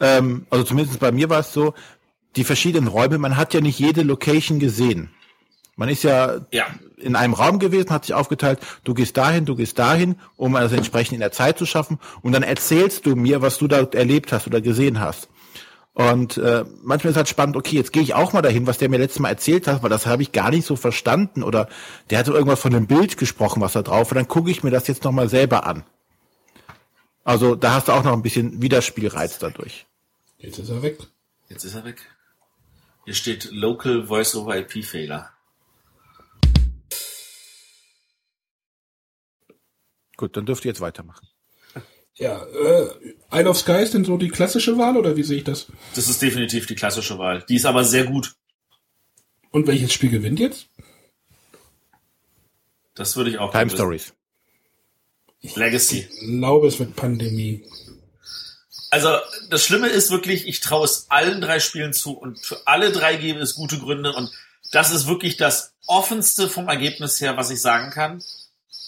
ähm, 0.00 0.46
also 0.48 0.64
zumindest 0.64 0.98
bei 0.98 1.12
mir 1.12 1.28
war 1.28 1.40
es 1.40 1.52
so, 1.52 1.74
die 2.36 2.44
verschiedenen 2.44 2.88
Räume, 2.88 3.18
man 3.18 3.36
hat 3.36 3.52
ja 3.52 3.60
nicht 3.60 3.78
jede 3.78 4.02
Location 4.02 4.58
gesehen. 4.60 5.10
Man 5.78 5.88
ist 5.88 6.02
ja, 6.02 6.40
Ja. 6.50 6.66
in 6.96 7.14
einem 7.14 7.34
Raum 7.34 7.60
gewesen, 7.60 7.90
hat 7.90 8.04
sich 8.04 8.12
aufgeteilt, 8.12 8.58
du 8.82 8.94
gehst 8.94 9.16
dahin, 9.16 9.44
du 9.44 9.54
gehst 9.54 9.78
dahin, 9.78 10.16
um 10.36 10.54
das 10.54 10.72
entsprechend 10.72 11.14
in 11.14 11.20
der 11.20 11.30
Zeit 11.30 11.56
zu 11.56 11.66
schaffen. 11.66 12.00
Und 12.20 12.32
dann 12.32 12.42
erzählst 12.42 13.06
du 13.06 13.14
mir, 13.14 13.42
was 13.42 13.58
du 13.58 13.68
da 13.68 13.82
erlebt 13.92 14.32
hast 14.32 14.48
oder 14.48 14.60
gesehen 14.60 14.98
hast. 14.98 15.28
Und 15.94 16.36
äh, 16.38 16.64
manchmal 16.82 17.12
ist 17.12 17.16
halt 17.16 17.28
spannend, 17.28 17.56
okay, 17.56 17.76
jetzt 17.76 17.92
gehe 17.92 18.02
ich 18.02 18.14
auch 18.14 18.32
mal 18.32 18.42
dahin, 18.42 18.66
was 18.66 18.78
der 18.78 18.88
mir 18.88 18.98
letztes 18.98 19.20
Mal 19.20 19.28
erzählt 19.30 19.68
hat, 19.68 19.82
weil 19.84 19.90
das 19.90 20.06
habe 20.06 20.22
ich 20.22 20.32
gar 20.32 20.50
nicht 20.50 20.66
so 20.66 20.74
verstanden. 20.74 21.44
Oder 21.44 21.68
der 22.10 22.18
hatte 22.18 22.32
irgendwas 22.32 22.60
von 22.60 22.74
einem 22.74 22.88
Bild 22.88 23.16
gesprochen, 23.16 23.60
was 23.60 23.72
da 23.74 23.82
drauf. 23.82 24.10
Und 24.10 24.16
dann 24.16 24.26
gucke 24.28 24.50
ich 24.50 24.64
mir 24.64 24.70
das 24.70 24.88
jetzt 24.88 25.04
nochmal 25.04 25.28
selber 25.28 25.64
an. 25.64 25.84
Also 27.24 27.54
da 27.54 27.74
hast 27.74 27.86
du 27.88 27.92
auch 27.92 28.02
noch 28.04 28.12
ein 28.14 28.22
bisschen 28.22 28.60
Widerspielreiz 28.62 29.38
dadurch. 29.38 29.86
Jetzt 30.38 30.58
ist 30.58 30.70
er 30.70 30.82
weg. 30.82 30.98
Jetzt 31.48 31.64
ist 31.64 31.74
er 31.74 31.84
weg. 31.84 32.00
Hier 33.04 33.14
steht 33.14 33.50
Local 33.52 34.06
Voice 34.06 34.34
over 34.34 34.56
IP 34.56 34.84
Fehler. 34.84 35.30
Gut, 40.18 40.36
dann 40.36 40.44
dürft 40.44 40.64
ihr 40.66 40.70
jetzt 40.70 40.80
weitermachen. 40.80 41.26
Ja, 42.16 42.44
äh, 42.44 42.90
Isle 43.32 43.48
of 43.48 43.58
Sky 43.58 43.80
ist 43.80 43.94
denn 43.94 44.04
so 44.04 44.16
die 44.16 44.28
klassische 44.28 44.76
Wahl 44.76 44.96
oder 44.96 45.16
wie 45.16 45.22
sehe 45.22 45.38
ich 45.38 45.44
das? 45.44 45.68
Das 45.94 46.08
ist 46.08 46.20
definitiv 46.20 46.66
die 46.66 46.74
klassische 46.74 47.16
Wahl. 47.18 47.44
Die 47.48 47.54
ist 47.54 47.64
aber 47.64 47.84
sehr 47.84 48.04
gut. 48.04 48.34
Und 49.52 49.68
welches 49.68 49.92
Spiel 49.92 50.10
gewinnt 50.10 50.40
jetzt? 50.40 50.66
Das 52.96 53.16
würde 53.16 53.30
ich 53.30 53.38
auch 53.38 53.52
Time 53.52 53.66
wissen. 53.66 53.76
Stories. 53.76 54.12
Legacy. 55.54 56.08
Ich 56.10 56.40
glaube, 56.40 56.66
es 56.66 56.80
wird 56.80 56.96
Pandemie. 56.96 57.64
Also 58.90 59.16
das 59.50 59.64
Schlimme 59.64 59.86
ist 59.86 60.10
wirklich, 60.10 60.48
ich 60.48 60.58
traue 60.58 60.84
es 60.84 61.06
allen 61.10 61.40
drei 61.40 61.60
Spielen 61.60 61.92
zu 61.92 62.18
und 62.18 62.44
für 62.44 62.66
alle 62.66 62.90
drei 62.90 63.14
gebe 63.14 63.38
es 63.38 63.54
gute 63.54 63.78
Gründe 63.78 64.12
und 64.12 64.32
das 64.72 64.90
ist 64.90 65.06
wirklich 65.06 65.36
das 65.36 65.74
offenste 65.86 66.48
vom 66.48 66.66
Ergebnis 66.66 67.20
her, 67.20 67.36
was 67.36 67.50
ich 67.50 67.60
sagen 67.60 67.92
kann. 67.92 68.20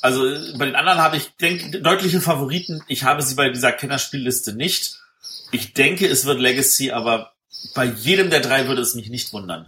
Also 0.01 0.23
bei 0.57 0.67
den 0.67 0.77
anderen 0.77 0.99
habe 0.99 1.17
ich 1.17 1.31
denke, 1.41 1.81
deutliche 1.81 2.21
Favoriten. 2.21 2.83
Ich 2.89 3.05
habe 3.05 3.23
sie 3.23 3.35
bei 3.35 3.51
dieser 3.51 3.73
Kennerspielliste 3.73 4.55
nicht. 4.55 4.99
Ich 5.53 5.75
denke, 5.75 6.07
es 6.07 6.25
wird 6.25 6.41
Legacy, 6.41 6.91
aber 6.93 7.33
bei 7.75 7.85
jedem 7.85 8.31
der 8.31 8.41
drei 8.41 8.67
würde 8.67 8.81
es 8.81 8.95
mich 8.95 9.11
nicht 9.11 9.33
wundern. 9.33 9.67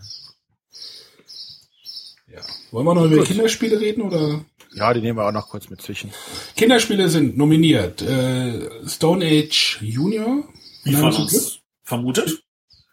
Ja. 2.33 2.41
Wollen 2.71 2.87
wir 2.87 2.95
noch 2.95 3.05
über 3.05 3.25
Kinderspiele 3.25 3.79
reden 3.79 4.03
oder? 4.03 4.45
Ja, 4.75 4.95
die 4.95 5.03
nehmen 5.03 5.19
wir 5.19 5.27
auch 5.27 5.33
noch 5.33 5.51
kurz 5.51 5.69
mit 5.69 5.83
zwischen. 5.83 6.11
Kinderspiele 6.57 7.09
sind 7.09 7.37
nominiert. 7.37 8.01
Äh, 8.01 8.89
Stone 8.89 9.25
Age 9.25 9.79
Junior. 9.83 10.49
Wie 10.85 10.95
von 10.95 11.13
zum 11.13 11.27
Glück. 11.27 11.43
uns 11.43 11.59
vermutet. 11.83 12.43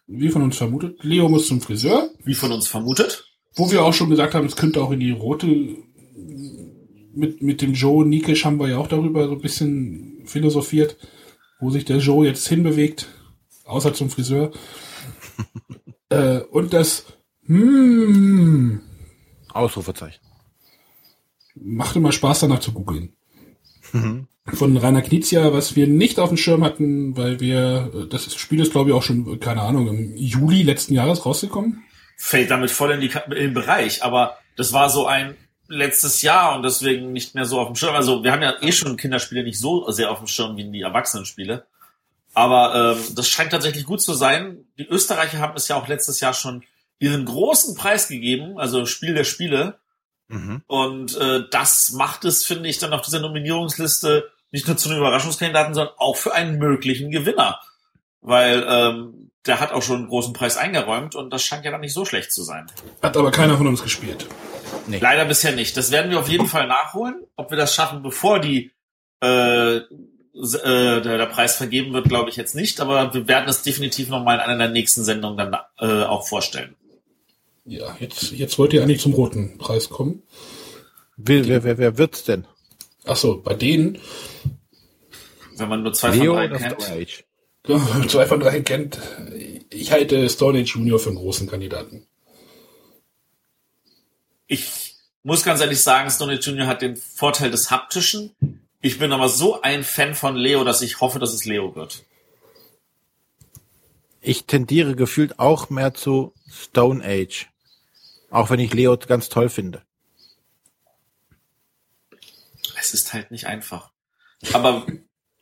Wie 0.08 0.30
von 0.30 0.42
uns 0.42 0.58
vermutet. 0.58 0.98
Leo 1.04 1.30
muss 1.30 1.48
zum 1.48 1.62
Friseur. 1.62 2.10
Wie 2.24 2.34
von 2.34 2.52
uns 2.52 2.68
vermutet. 2.68 3.24
Wo 3.56 3.72
wir 3.72 3.84
auch 3.84 3.94
schon 3.94 4.10
gesagt 4.10 4.34
haben, 4.34 4.46
es 4.46 4.58
könnte 4.58 4.82
auch 4.82 4.92
in 4.92 5.00
die 5.00 5.12
rote 5.12 5.48
mit, 7.20 7.44
mit 7.44 7.62
dem 7.62 7.74
Joe 7.74 8.06
Nikisch 8.06 8.46
haben 8.46 8.60
wir 8.60 8.70
ja 8.70 8.78
auch 8.78 8.88
darüber 8.88 9.28
so 9.28 9.34
ein 9.34 9.42
bisschen 9.42 10.22
philosophiert, 10.26 10.98
wo 11.60 11.70
sich 11.70 11.86
der 11.86 11.98
Joe 11.98 12.26
jetzt 12.26 12.48
hinbewegt, 12.48 13.10
außer 13.66 13.94
zum 13.94 14.10
Friseur. 14.10 14.52
äh, 16.10 16.40
und 16.40 16.74
das 16.74 17.06
hm, 17.46 18.82
Ausrufezeichen. 19.52 20.22
macht 21.56 21.96
immer 21.96 22.12
Spaß 22.12 22.42
danach 22.42 22.60
zu 22.60 22.72
googeln. 22.72 23.14
Von 24.54 24.78
Rainer 24.78 25.02
Knizia, 25.02 25.52
was 25.52 25.76
wir 25.76 25.88
nicht 25.88 26.20
auf 26.20 26.30
dem 26.30 26.38
Schirm 26.38 26.64
hatten, 26.64 27.18
weil 27.18 27.40
wir, 27.40 28.08
das 28.10 28.34
Spiel 28.36 28.60
ist 28.60 28.72
glaube 28.72 28.92
ich 28.92 28.96
auch 28.96 29.04
schon, 29.04 29.40
keine 29.40 29.62
Ahnung, 29.62 29.88
im 29.88 30.16
Juli 30.16 30.62
letzten 30.64 30.94
Jahres 30.94 31.26
rausgekommen. 31.26 31.84
Fällt 32.18 32.52
damit 32.52 32.70
voll 32.70 32.92
in, 32.92 33.02
die, 33.02 33.08
in 33.08 33.36
den 33.36 33.54
Bereich, 33.54 34.04
aber 34.04 34.38
das 34.56 34.74
war 34.74 34.90
so 34.90 35.08
ein 35.08 35.36
letztes 35.70 36.22
Jahr 36.22 36.56
und 36.56 36.64
deswegen 36.64 37.14
nicht 37.14 37.36
mehr 37.36 37.46
so 37.46 37.60
auf 37.60 37.68
dem 37.68 37.76
Schirm. 37.76 37.96
Also 37.96 38.24
wir 38.24 38.32
haben 38.32 38.42
ja 38.42 38.62
eh 38.62 38.72
schon 38.72 38.98
Kinderspiele 38.98 39.44
nicht 39.44 39.60
so 39.60 39.90
sehr 39.92 40.12
auf 40.12 40.18
dem 40.18 40.28
Schirm 40.28 40.58
wie 40.58 40.70
die 40.70 40.82
Erwachsenenspiele. 40.82 41.66
Aber 42.34 42.96
ähm, 42.98 43.16
das 43.16 43.30
scheint 43.30 43.52
tatsächlich 43.52 43.86
gut 43.86 44.02
zu 44.02 44.14
sein. 44.14 44.66
Die 44.78 44.88
Österreicher 44.88 45.40
haben 45.40 45.56
es 45.56 45.68
ja 45.68 45.76
auch 45.76 45.88
letztes 45.88 46.20
Jahr 46.20 46.34
schon 46.34 46.64
ihren 47.00 47.26
großen 47.26 47.76
Preis 47.76 48.08
gegeben, 48.08 48.60
also 48.60 48.86
Spiel 48.86 49.14
der 49.14 49.24
Spiele. 49.24 49.80
Mhm. 50.28 50.62
Und 50.68 51.18
äh, 51.18 51.44
das 51.50 51.92
macht 51.92 52.26
es, 52.26 52.46
finde 52.46 52.70
ich, 52.70 52.78
dann 52.78 52.94
auf 52.94 53.02
dieser 53.02 53.20
Nominierungsliste 53.20 54.30
nicht 54.52 54.68
nur 54.68 54.78
zu 54.78 54.90
einem 54.90 55.00
Überraschungskandidaten, 55.00 55.74
sondern 55.74 55.94
auch 55.98 56.18
für 56.18 56.34
einen 56.34 56.58
möglichen 56.58 57.12
Gewinner. 57.12 57.60
Weil 58.22 58.66
ähm, 58.68 59.32
der 59.46 59.60
hat 59.60 59.72
auch 59.72 59.82
schon 59.82 59.98
einen 59.98 60.10
großen 60.10 60.34
Preis 60.34 60.58
eingeräumt 60.58 61.16
und 61.16 61.32
das 61.32 61.44
scheint 61.44 61.66
ja 61.66 61.72
dann 61.72 61.82
nicht 61.82 61.94
so 61.94 62.06
schlecht 62.06 62.32
zu 62.32 62.44
sein. 62.44 62.68
Hat 63.02 63.16
aber 63.16 63.32
keiner 63.32 63.58
von 63.58 63.68
uns 63.68 63.82
gespielt. 63.82 64.28
Leider 64.88 65.26
bisher 65.26 65.54
nicht. 65.54 65.78
Das 65.78 65.92
werden 65.92 66.12
wir 66.12 66.20
auf 66.20 66.30
jeden 66.30 66.48
Fall 66.48 66.68
nachholen. 66.68 67.24
Ob 67.36 67.52
wir 67.52 67.58
das 67.58 67.74
schaffen, 67.76 68.02
bevor 68.02 68.40
die 68.40 68.72
äh, 69.22 69.78
äh, 69.78 71.02
der, 71.02 71.18
der 71.18 71.26
Preis 71.26 71.56
vergeben 71.56 71.94
wird, 71.94 72.08
glaube 72.08 72.30
ich 72.30 72.36
jetzt 72.36 72.56
nicht. 72.56 72.80
Aber 72.82 73.14
wir 73.14 73.28
werden 73.28 73.50
es 73.50 73.62
definitiv 73.62 74.10
noch 74.10 74.24
mal 74.24 74.36
in 74.36 74.42
einer 74.42 74.58
der 74.58 74.70
nächsten 74.70 75.04
Sendungen 75.04 75.38
dann 75.38 75.56
äh, 75.80 76.04
auch 76.06 76.28
vorstellen. 76.28 76.76
Ja, 77.66 77.96
jetzt, 78.00 78.32
jetzt 78.32 78.58
wollt 78.58 78.74
ihr 78.74 78.82
eigentlich 78.82 79.02
zum 79.02 79.14
roten 79.14 79.58
Preis 79.58 79.90
kommen. 79.90 80.24
Wer, 81.18 81.48
wer, 81.48 81.64
wer, 81.64 81.78
wer 81.78 81.98
wird's 81.98 82.24
denn? 82.24 82.48
Ach 83.06 83.16
so, 83.18 83.42
bei 83.42 83.54
denen, 83.54 84.00
Wenn 85.56 85.70
man 85.70 85.84
nur 85.84 85.94
zwei 85.94 86.10
Leo 86.10 86.36
von 86.36 86.50
drei 86.50 86.58
kennt. 86.58 87.26
Zwei 88.10 88.26
von 88.26 88.40
drei 88.40 88.62
kennt, 88.62 88.98
ich 89.70 89.92
halte 89.92 90.28
Stone 90.30 90.60
Age 90.60 90.76
Junior 90.76 90.98
für 90.98 91.10
einen 91.10 91.18
großen 91.20 91.48
Kandidaten. 91.48 92.08
Ich 94.50 94.95
muss 95.24 95.43
ganz 95.43 95.62
ehrlich 95.62 95.80
sagen, 95.80 96.10
Stone 96.10 96.34
Age 96.34 96.45
Junior 96.45 96.68
hat 96.68 96.82
den 96.82 96.97
Vorteil 96.97 97.52
des 97.52 97.72
Haptischen. 97.72 98.36
Ich 98.82 99.00
bin 99.00 99.14
aber 99.14 99.30
so 99.30 99.62
ein 99.62 99.86
Fan 99.86 100.16
von 100.16 100.36
Leo, 100.36 100.66
dass 100.66 100.82
ich 100.82 101.00
hoffe, 101.00 101.20
dass 101.20 101.34
es 101.34 101.45
Leo 101.45 101.76
wird. 101.76 102.04
Ich 104.22 104.45
tendiere 104.45 104.95
gefühlt 104.95 105.39
auch 105.39 105.70
mehr 105.70 105.93
zu 105.93 106.34
Stone 106.52 107.06
Age. 107.06 107.47
Auch 108.32 108.50
wenn 108.50 108.60
ich 108.60 108.74
Leo 108.74 108.97
ganz 108.97 109.30
toll 109.30 109.50
finde. 109.50 109.84
Es 112.78 112.93
ist 112.93 113.14
halt 113.14 113.32
nicht 113.32 113.45
einfach. 113.45 113.91
Aber 114.52 114.86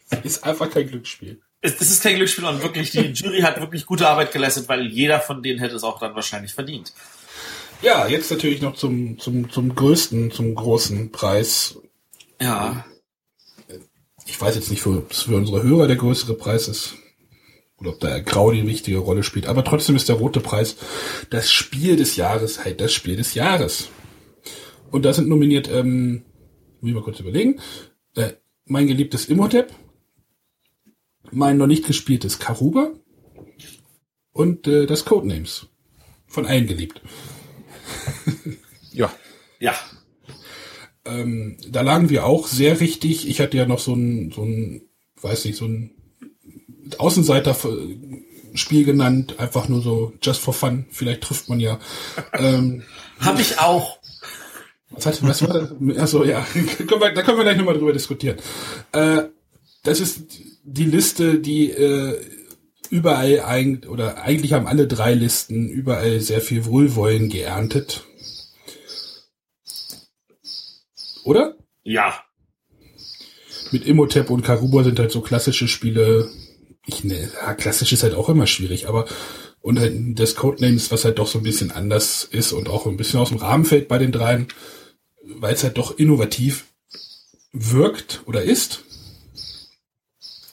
Ist 0.23 0.43
einfach 0.43 0.69
kein 0.69 0.87
Glücksspiel. 0.87 1.41
es, 1.61 1.79
es 1.79 1.91
ist 1.91 2.03
kein 2.03 2.15
Glücksspiel 2.15 2.45
und 2.45 2.61
wirklich, 2.61 2.91
die 2.91 3.11
Jury 3.11 3.41
hat 3.41 3.59
wirklich 3.59 3.85
gute 3.85 4.07
Arbeit 4.07 4.31
geleistet, 4.31 4.69
weil 4.69 4.87
jeder 4.87 5.19
von 5.19 5.43
denen 5.43 5.59
hätte 5.59 5.75
es 5.75 5.83
auch 5.83 5.99
dann 5.99 6.15
wahrscheinlich 6.15 6.53
verdient. 6.53 6.93
Ja, 7.81 8.07
jetzt 8.07 8.31
natürlich 8.31 8.61
noch 8.61 8.75
zum, 8.75 9.19
zum, 9.19 9.49
zum 9.49 9.75
größten, 9.75 10.31
zum 10.31 10.55
großen 10.55 11.11
Preis. 11.11 11.77
Ja. 12.41 12.85
Ich 14.25 14.39
weiß 14.39 14.55
jetzt 14.55 14.71
nicht, 14.71 14.85
ob 14.85 15.11
es 15.11 15.23
für 15.23 15.35
unsere 15.35 15.63
Hörer 15.63 15.87
der 15.87 15.95
größere 15.95 16.33
Preis 16.33 16.67
ist. 16.67 16.95
Oder 17.77 17.91
ob 17.91 17.99
da 17.99 18.19
Grau 18.19 18.51
die 18.51 18.65
wichtige 18.65 18.97
Rolle 18.97 19.21
spielt. 19.21 19.45
Aber 19.45 19.63
trotzdem 19.63 19.95
ist 19.95 20.09
der 20.09 20.15
rote 20.15 20.39
Preis 20.39 20.77
das 21.29 21.51
Spiel 21.51 21.95
des 21.95 22.15
Jahres 22.15 22.65
halt 22.65 22.81
das 22.81 22.91
Spiel 22.91 23.15
des 23.15 23.35
Jahres. 23.35 23.89
Und 24.89 25.05
da 25.05 25.13
sind 25.13 25.27
nominiert, 25.27 25.69
ähm, 25.69 26.23
muss 26.81 26.89
ich 26.89 26.95
mal 26.95 27.03
kurz 27.03 27.19
überlegen, 27.19 27.59
äh, 28.15 28.33
mein 28.65 28.87
geliebtes 28.87 29.25
Imhotep, 29.25 29.71
mein 31.31 31.57
noch 31.57 31.67
nicht 31.67 31.85
gespieltes 31.85 32.39
Karuba 32.39 32.91
und 34.31 34.67
äh, 34.67 34.87
das 34.87 35.05
Codenames. 35.05 35.67
Von 36.25 36.45
allen 36.45 36.67
geliebt. 36.67 37.01
Ja. 38.97 39.13
Ja. 39.59 39.75
Ähm, 41.05 41.57
da 41.69 41.81
lagen 41.81 42.09
wir 42.09 42.25
auch 42.25 42.47
sehr 42.47 42.79
richtig. 42.79 43.27
Ich 43.27 43.39
hatte 43.39 43.55
ja 43.55 43.67
noch 43.67 43.79
so 43.79 43.93
ein, 43.93 44.31
so 44.31 44.43
ein, 44.43 44.81
weiß 45.21 45.45
nicht, 45.45 45.57
so 45.57 45.65
ein 45.65 45.91
Außenseiter-Spiel 46.97 48.85
genannt, 48.85 49.35
einfach 49.39 49.69
nur 49.69 49.81
so 49.81 50.13
just 50.21 50.41
for 50.41 50.53
fun. 50.53 50.87
Vielleicht 50.89 51.21
trifft 51.21 51.47
man 51.47 51.59
ja. 51.59 51.79
ähm, 52.33 52.83
Habe 53.19 53.41
ich 53.41 53.59
auch. 53.59 53.99
was, 54.89 55.05
hat, 55.05 55.21
was 55.21 55.47
war 55.47 55.53
das? 55.53 55.97
Achso, 55.99 56.23
ja, 56.23 56.45
da 56.55 56.83
können 57.21 57.37
wir 57.37 57.43
gleich 57.43 57.57
nochmal 57.57 57.77
drüber 57.77 57.93
diskutieren. 57.93 58.37
Äh, 58.93 59.25
das 59.83 59.99
ist 59.99 60.23
die 60.63 60.85
Liste, 60.85 61.39
die 61.39 61.69
äh, 61.69 62.19
überall 62.91 63.41
eigentlich, 63.41 63.89
oder 63.89 64.21
eigentlich 64.23 64.53
haben 64.53 64.67
alle 64.67 64.87
drei 64.87 65.13
Listen 65.13 65.69
überall 65.69 66.19
sehr 66.19 66.41
viel 66.41 66.65
Wohlwollen 66.65 67.29
geerntet. 67.29 68.05
Oder? 71.23 71.55
Ja. 71.83 72.23
mit 73.71 73.85
Imhotep 73.85 74.29
und 74.29 74.43
Karuba 74.43 74.83
sind 74.83 74.99
halt 74.99 75.11
so 75.11 75.21
klassische 75.21 75.67
Spiele. 75.67 76.29
Ich 76.85 77.03
ne, 77.03 77.29
ja, 77.33 77.53
klassisch 77.53 77.91
ist 77.91 78.03
halt 78.03 78.13
auch 78.13 78.29
immer 78.29 78.47
schwierig, 78.47 78.87
aber 78.87 79.05
und 79.61 79.79
halt 79.79 79.93
das 80.17 80.35
Codenames, 80.35 80.91
was 80.91 81.03
halt 81.03 81.19
doch 81.19 81.27
so 81.27 81.39
ein 81.39 81.43
bisschen 81.43 81.71
anders 81.71 82.23
ist 82.23 82.53
und 82.53 82.69
auch 82.69 82.85
ein 82.85 82.95
bisschen 82.95 83.19
aus 83.19 83.29
dem 83.29 83.37
Rahmen 83.37 83.65
fällt 83.65 83.89
bei 83.89 83.97
den 83.97 84.13
dreien, 84.13 84.47
weil 85.21 85.53
es 85.53 85.63
halt 85.63 85.77
doch 85.77 85.97
innovativ 85.97 86.65
wirkt 87.51 88.21
oder 88.25 88.43
ist 88.43 88.85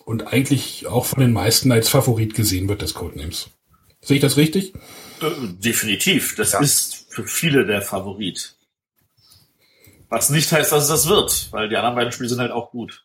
und 0.05 0.27
eigentlich 0.33 0.87
auch 0.87 1.07
von 1.07 1.21
den 1.21 1.33
meisten 1.33 1.73
als 1.73 1.89
Favorit 1.89 2.35
gesehen 2.35 2.69
wird 2.69 2.83
des 2.83 2.95
Codenames. 2.95 3.49
Sehe 4.01 4.17
ich 4.17 4.23
das 4.23 4.37
richtig? 4.37 4.75
Äh, 5.21 5.31
definitiv. 5.59 6.35
Das 6.37 6.55
ist 6.61 7.07
für 7.11 7.27
viele 7.27 7.65
der 7.67 7.81
Favorit. 7.83 8.55
Was 10.11 10.31
nicht 10.31 10.53
heißt, 10.53 10.73
dass 10.73 10.85
es 10.85 10.89
das 10.91 11.09
wird, 11.09 11.49
weil 11.53 11.69
die 11.69 11.77
anderen 11.77 11.97
beiden 11.97 12.13
Spiele 12.13 12.29
sind 12.29 12.41
halt 12.41 12.53
auch 12.53 12.71
gut. 12.71 13.05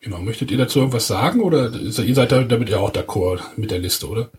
Genau. 0.00 0.18
Möchtet 0.18 0.50
ihr 0.50 0.58
dazu 0.58 0.78
irgendwas 0.78 1.06
sagen 1.06 1.40
oder 1.40 1.72
ihr 1.72 2.14
seid 2.14 2.30
da- 2.30 2.44
damit 2.44 2.68
ja 2.68 2.78
auch 2.78 2.92
d'accord 2.92 3.40
mit 3.56 3.70
der 3.70 3.78
Liste, 3.78 4.08
oder? 4.08 4.30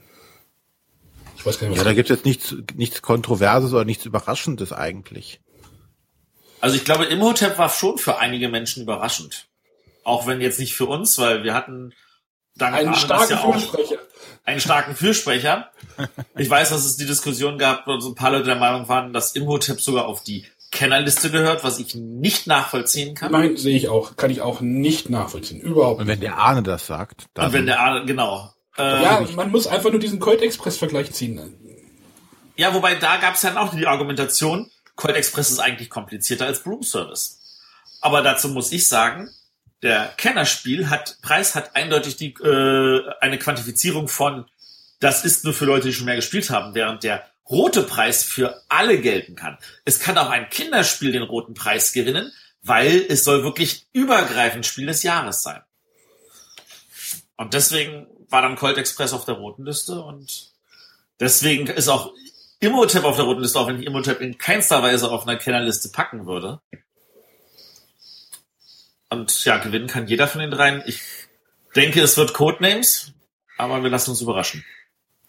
weiß 1.48 1.60
gar 1.60 1.68
nicht, 1.68 1.78
was 1.78 1.84
Ja, 1.84 1.84
da 1.90 1.94
gibt 1.94 2.10
es 2.10 2.16
jetzt 2.18 2.26
nichts, 2.26 2.56
nichts 2.76 3.02
Kontroverses 3.02 3.74
oder 3.74 3.86
nichts 3.86 4.06
Überraschendes 4.06 4.72
eigentlich. 4.74 5.40
Also 6.60 6.76
ich 6.76 6.84
glaube, 6.86 7.06
Imhotep 7.06 7.58
war 7.58 7.70
schon 7.70 7.98
für 7.98 8.18
einige 8.20 8.50
Menschen 8.50 8.84
überraschend. 8.84 9.48
Auch 10.08 10.26
wenn 10.26 10.40
jetzt 10.40 10.58
nicht 10.58 10.74
für 10.74 10.86
uns, 10.86 11.18
weil 11.18 11.44
wir 11.44 11.54
hatten 11.54 11.94
dank 12.56 12.74
einen 12.74 12.88
Arne, 12.88 12.98
starken 12.98 13.30
ja 13.30 13.52
Fürsprecher. 13.52 13.98
Einen 14.46 14.62
starken 14.62 14.96
Fürsprecher. 14.96 15.70
Ich 16.38 16.50
weiß, 16.50 16.70
dass 16.70 16.86
es 16.86 16.96
die 16.96 17.06
Diskussion 17.06 17.58
gab, 17.58 17.86
wo 17.88 18.00
so 18.00 18.12
ein 18.12 18.16
paar 18.16 18.32
Leute 18.32 18.46
der 18.46 18.56
Meinung 18.56 18.88
waren, 18.88 19.12
dass 19.12 19.36
Imhotep 19.36 19.82
sogar 19.82 20.06
auf 20.06 20.24
die 20.24 20.46
Kennerliste 20.72 21.30
gehört, 21.30 21.66
was 21.66 21.78
ich 21.80 21.94
nicht 21.94 22.48
nachvollziehen 22.48 23.16
kann. 23.16 23.34
Nein, 23.34 23.58
sehe 23.58 23.76
ich 23.76 23.90
auch. 23.90 24.16
Kann 24.16 24.32
ich 24.32 24.40
auch 24.40 24.62
nicht 24.62 25.10
nachvollziehen. 25.10 25.60
Überhaupt. 25.60 26.00
Und 26.00 26.08
wenn 26.08 26.22
der 26.22 26.38
Arne 26.38 26.64
das 26.64 26.88
sagt, 26.88 27.26
dann. 27.34 27.48
Und 27.48 27.54
wenn 27.54 27.66
der 27.66 27.82
Arne, 27.82 28.06
genau. 28.06 28.54
Ähm, 28.78 29.04
ja, 29.04 29.28
man 29.36 29.52
muss 29.52 29.68
einfach 29.68 29.92
nur 29.92 30.00
diesen 30.00 30.20
Colt 30.20 30.42
Express 30.42 30.78
Vergleich 30.78 31.12
ziehen. 31.12 31.60
Ja, 32.56 32.74
wobei 32.74 32.96
da 32.96 33.18
gab 33.18 33.36
es 33.36 33.42
dann 33.42 33.58
auch 33.58 33.76
die 33.76 33.88
Argumentation, 33.88 34.72
Colt 34.96 35.18
Express 35.18 35.52
ist 35.52 35.60
eigentlich 35.60 35.90
komplizierter 35.90 36.46
als 36.46 36.64
Broom 36.64 36.84
Service. 36.84 37.42
Aber 38.00 38.22
dazu 38.22 38.48
muss 38.48 38.72
ich 38.72 38.88
sagen, 38.88 39.30
der 39.82 40.14
Kennerspiel 40.18 40.90
hat, 40.90 41.18
Preis 41.22 41.56
hat 41.56 41.76
eindeutig 41.76 42.16
die, 42.18 42.34
äh, 42.34 43.10
eine 43.20 43.38
Quantifizierung 43.38 44.08
von, 44.08 44.46
das 45.00 45.24
ist 45.24 45.44
nur 45.44 45.54
für 45.54 45.66
Leute, 45.66 45.88
die 45.88 45.94
schon 45.94 46.06
mehr 46.06 46.16
gespielt 46.16 46.50
haben, 46.50 46.74
während 46.74 47.04
der 47.04 47.26
rote 47.50 47.84
Preis 47.84 48.24
für 48.24 48.62
alle 48.70 49.00
gelten 49.00 49.36
kann. 49.36 49.58
Es 49.86 50.00
kann 50.00 50.18
auch 50.18 50.30
ein 50.30 50.50
Kinderspiel 50.50 51.12
den 51.12 51.24
roten 51.24 51.54
Preis 51.54 51.94
gewinnen, 51.94 52.32
weil 52.62 53.06
es 53.08 53.24
soll 53.24 53.44
wirklich 53.44 53.88
übergreifend 53.94 54.66
Spiel 54.66 54.88
des 54.88 55.04
Jahres 55.04 55.44
sein. 55.44 55.62
Und 57.38 57.54
deswegen 57.54 58.08
war 58.30 58.42
dann 58.42 58.56
Colt 58.56 58.78
Express 58.78 59.14
auf 59.14 59.26
der 59.26 59.36
roten 59.36 59.64
Liste 59.64 60.02
und 60.02 60.52
deswegen 61.20 61.68
ist 61.68 61.88
auch 61.88 62.14
Immotep 62.60 63.04
auf 63.04 63.16
der 63.16 63.26
roten 63.26 63.42
Liste, 63.42 63.60
auch 63.60 63.68
wenn 63.68 63.80
ich 63.80 63.86
Immotep 63.86 64.20
in 64.20 64.38
keinster 64.38 64.82
Weise 64.82 65.12
auf 65.12 65.28
einer 65.28 65.38
Kennerliste 65.38 65.90
packen 65.90 66.26
würde. 66.26 66.60
Und 69.10 69.46
ja, 69.46 69.58
gewinnen 69.58 69.88
kann 69.88 70.08
jeder 70.08 70.28
von 70.28 70.42
den 70.42 70.52
dreien. 70.52 70.84
Ich 70.86 71.02
denke, 71.76 72.02
es 72.02 72.18
wird 72.18 72.34
Codenames, 72.34 73.14
aber 73.58 73.82
wir 73.84 73.90
lassen 73.90 74.12
uns 74.12 74.22
überraschen. 74.22 74.66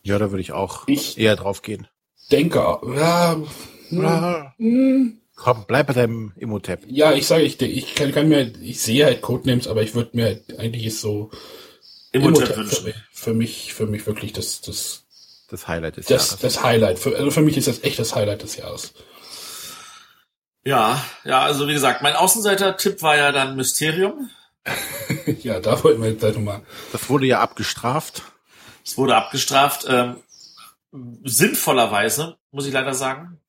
Ja, 0.02 0.18
da 0.18 0.30
würde 0.30 0.40
ich 0.40 0.52
auch 0.52 0.86
ich 0.86 1.18
eher 1.18 1.36
drauf 1.36 1.62
gehen. 1.62 1.86
Denke, 2.30 2.58
ja. 2.58 3.36
ja. 3.90 4.54
Hm. 4.58 5.20
Komm, 5.36 5.64
bleib 5.68 5.86
bei 5.86 5.92
deinem 5.92 6.32
Immotep. 6.36 6.80
Ja, 6.88 7.12
ich 7.12 7.26
sage, 7.26 7.44
ich, 7.44 7.60
ich 7.62 7.94
kann, 7.94 8.10
kann, 8.12 8.28
mir, 8.28 8.52
ich 8.60 8.80
sehe 8.80 9.04
halt 9.04 9.22
Codenames, 9.22 9.68
aber 9.68 9.82
ich 9.82 9.94
würde 9.94 10.10
mir 10.14 10.42
eigentlich 10.58 10.84
ist 10.84 11.00
so 11.00 11.30
Immotep, 12.10 12.56
Immotep 12.56 12.74
für, 12.74 12.94
für, 13.12 13.34
mich, 13.34 13.72
für 13.72 13.86
mich 13.86 14.06
wirklich 14.06 14.32
das, 14.32 14.60
das, 14.62 15.04
das 15.48 15.68
Highlight 15.68 15.96
des 15.96 16.06
das, 16.06 16.30
Jahres. 16.30 16.40
Das 16.40 16.62
Highlight. 16.64 16.98
Für, 16.98 17.16
also 17.16 17.30
für 17.30 17.42
mich 17.42 17.56
ist 17.56 17.68
das 17.68 17.84
echt 17.84 18.00
das 18.00 18.16
Highlight 18.16 18.42
des 18.42 18.56
Jahres. 18.56 18.94
Ja, 20.68 21.02
ja, 21.24 21.40
also 21.40 21.66
wie 21.66 21.72
gesagt, 21.72 22.02
mein 22.02 22.14
Außenseiter-Tipp 22.14 23.00
war 23.00 23.16
ja 23.16 23.32
dann 23.32 23.56
Mysterium. 23.56 24.28
ja, 25.40 25.60
da 25.60 25.82
wollten 25.82 26.02
wir 26.02 26.10
jetzt 26.10 26.22
halt 26.22 26.34
nochmal. 26.34 26.60
Das 26.92 27.08
wurde 27.08 27.24
ja 27.24 27.40
abgestraft. 27.40 28.20
Es 28.84 28.98
wurde 28.98 29.16
abgestraft, 29.16 29.86
ähm, 29.88 30.16
sinnvollerweise, 31.24 32.36
muss 32.50 32.66
ich 32.66 32.74
leider 32.74 32.92
sagen. 32.92 33.40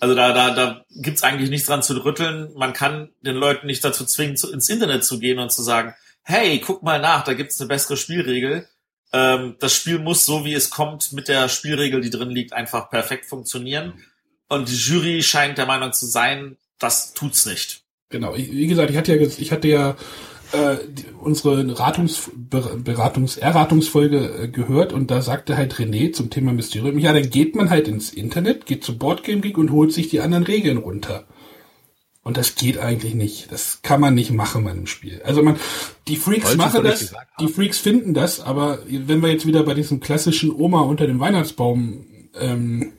Also 0.00 0.14
da, 0.14 0.34
da, 0.34 0.50
da 0.50 0.84
gibt's 0.90 1.22
eigentlich 1.22 1.48
nichts 1.48 1.66
dran 1.66 1.82
zu 1.82 1.94
rütteln. 2.04 2.52
Man 2.54 2.74
kann 2.74 3.08
den 3.22 3.36
Leuten 3.36 3.66
nicht 3.66 3.82
dazu 3.82 4.04
zwingen, 4.04 4.36
zu, 4.36 4.52
ins 4.52 4.68
Internet 4.68 5.02
zu 5.02 5.18
gehen 5.18 5.38
und 5.38 5.50
zu 5.50 5.62
sagen, 5.62 5.94
hey, 6.24 6.60
guck 6.60 6.82
mal 6.82 7.00
nach, 7.00 7.24
da 7.24 7.32
gibt's 7.32 7.58
eine 7.58 7.68
bessere 7.68 7.96
Spielregel. 7.96 8.68
Ähm, 9.14 9.56
das 9.60 9.74
Spiel 9.74 9.98
muss, 9.98 10.26
so 10.26 10.44
wie 10.44 10.52
es 10.52 10.68
kommt, 10.68 11.10
mit 11.14 11.28
der 11.28 11.48
Spielregel, 11.48 12.02
die 12.02 12.10
drin 12.10 12.28
liegt, 12.28 12.52
einfach 12.52 12.90
perfekt 12.90 13.24
funktionieren. 13.24 14.04
Und 14.54 14.68
die 14.68 14.76
Jury 14.76 15.22
scheint 15.22 15.58
der 15.58 15.66
Meinung 15.66 15.92
zu 15.92 16.06
sein, 16.06 16.56
das 16.78 17.14
tut's 17.14 17.46
nicht. 17.46 17.82
Genau, 18.10 18.34
wie 18.36 18.66
gesagt, 18.66 18.90
ich 18.90 18.96
hatte 18.96 19.16
ja, 19.16 19.26
ich 19.38 19.52
hatte 19.52 19.68
ja 19.68 19.96
äh, 20.52 20.76
die, 20.88 21.06
unsere 21.20 21.78
Ratungs, 21.78 22.30
Beratungs, 22.34 23.36
Erratungsfolge 23.36 24.42
äh, 24.42 24.48
gehört 24.48 24.92
und 24.92 25.10
da 25.10 25.20
sagte 25.20 25.56
halt 25.56 25.74
René 25.74 26.12
zum 26.12 26.30
Thema 26.30 26.52
Mysterium, 26.52 26.98
ja, 26.98 27.12
dann 27.12 27.28
geht 27.28 27.56
man 27.56 27.70
halt 27.70 27.88
ins 27.88 28.12
Internet, 28.12 28.66
geht 28.66 28.84
zu 28.84 28.96
Boardgame 28.96 29.40
Geek 29.40 29.58
und 29.58 29.72
holt 29.72 29.92
sich 29.92 30.08
die 30.08 30.20
anderen 30.20 30.44
Regeln 30.44 30.78
runter. 30.78 31.24
Und 32.22 32.38
das 32.38 32.54
geht 32.54 32.78
eigentlich 32.78 33.14
nicht. 33.14 33.52
Das 33.52 33.80
kann 33.82 34.00
man 34.00 34.14
nicht 34.14 34.30
machen 34.30 34.64
bei 34.64 34.70
einem 34.70 34.86
Spiel. 34.86 35.20
Also 35.24 35.42
man, 35.42 35.56
die 36.08 36.16
Freaks 36.16 36.46
Wolltest 36.46 36.58
machen 36.58 36.84
das, 36.84 37.14
die 37.38 37.48
Freaks 37.48 37.78
finden 37.78 38.14
das, 38.14 38.40
aber 38.40 38.78
wenn 38.86 39.20
wir 39.20 39.30
jetzt 39.30 39.46
wieder 39.46 39.62
bei 39.62 39.74
diesem 39.74 40.00
klassischen 40.00 40.50
Oma 40.50 40.80
unter 40.80 41.06
dem 41.06 41.20
Weihnachtsbaum 41.20 42.06
ähm, 42.40 42.92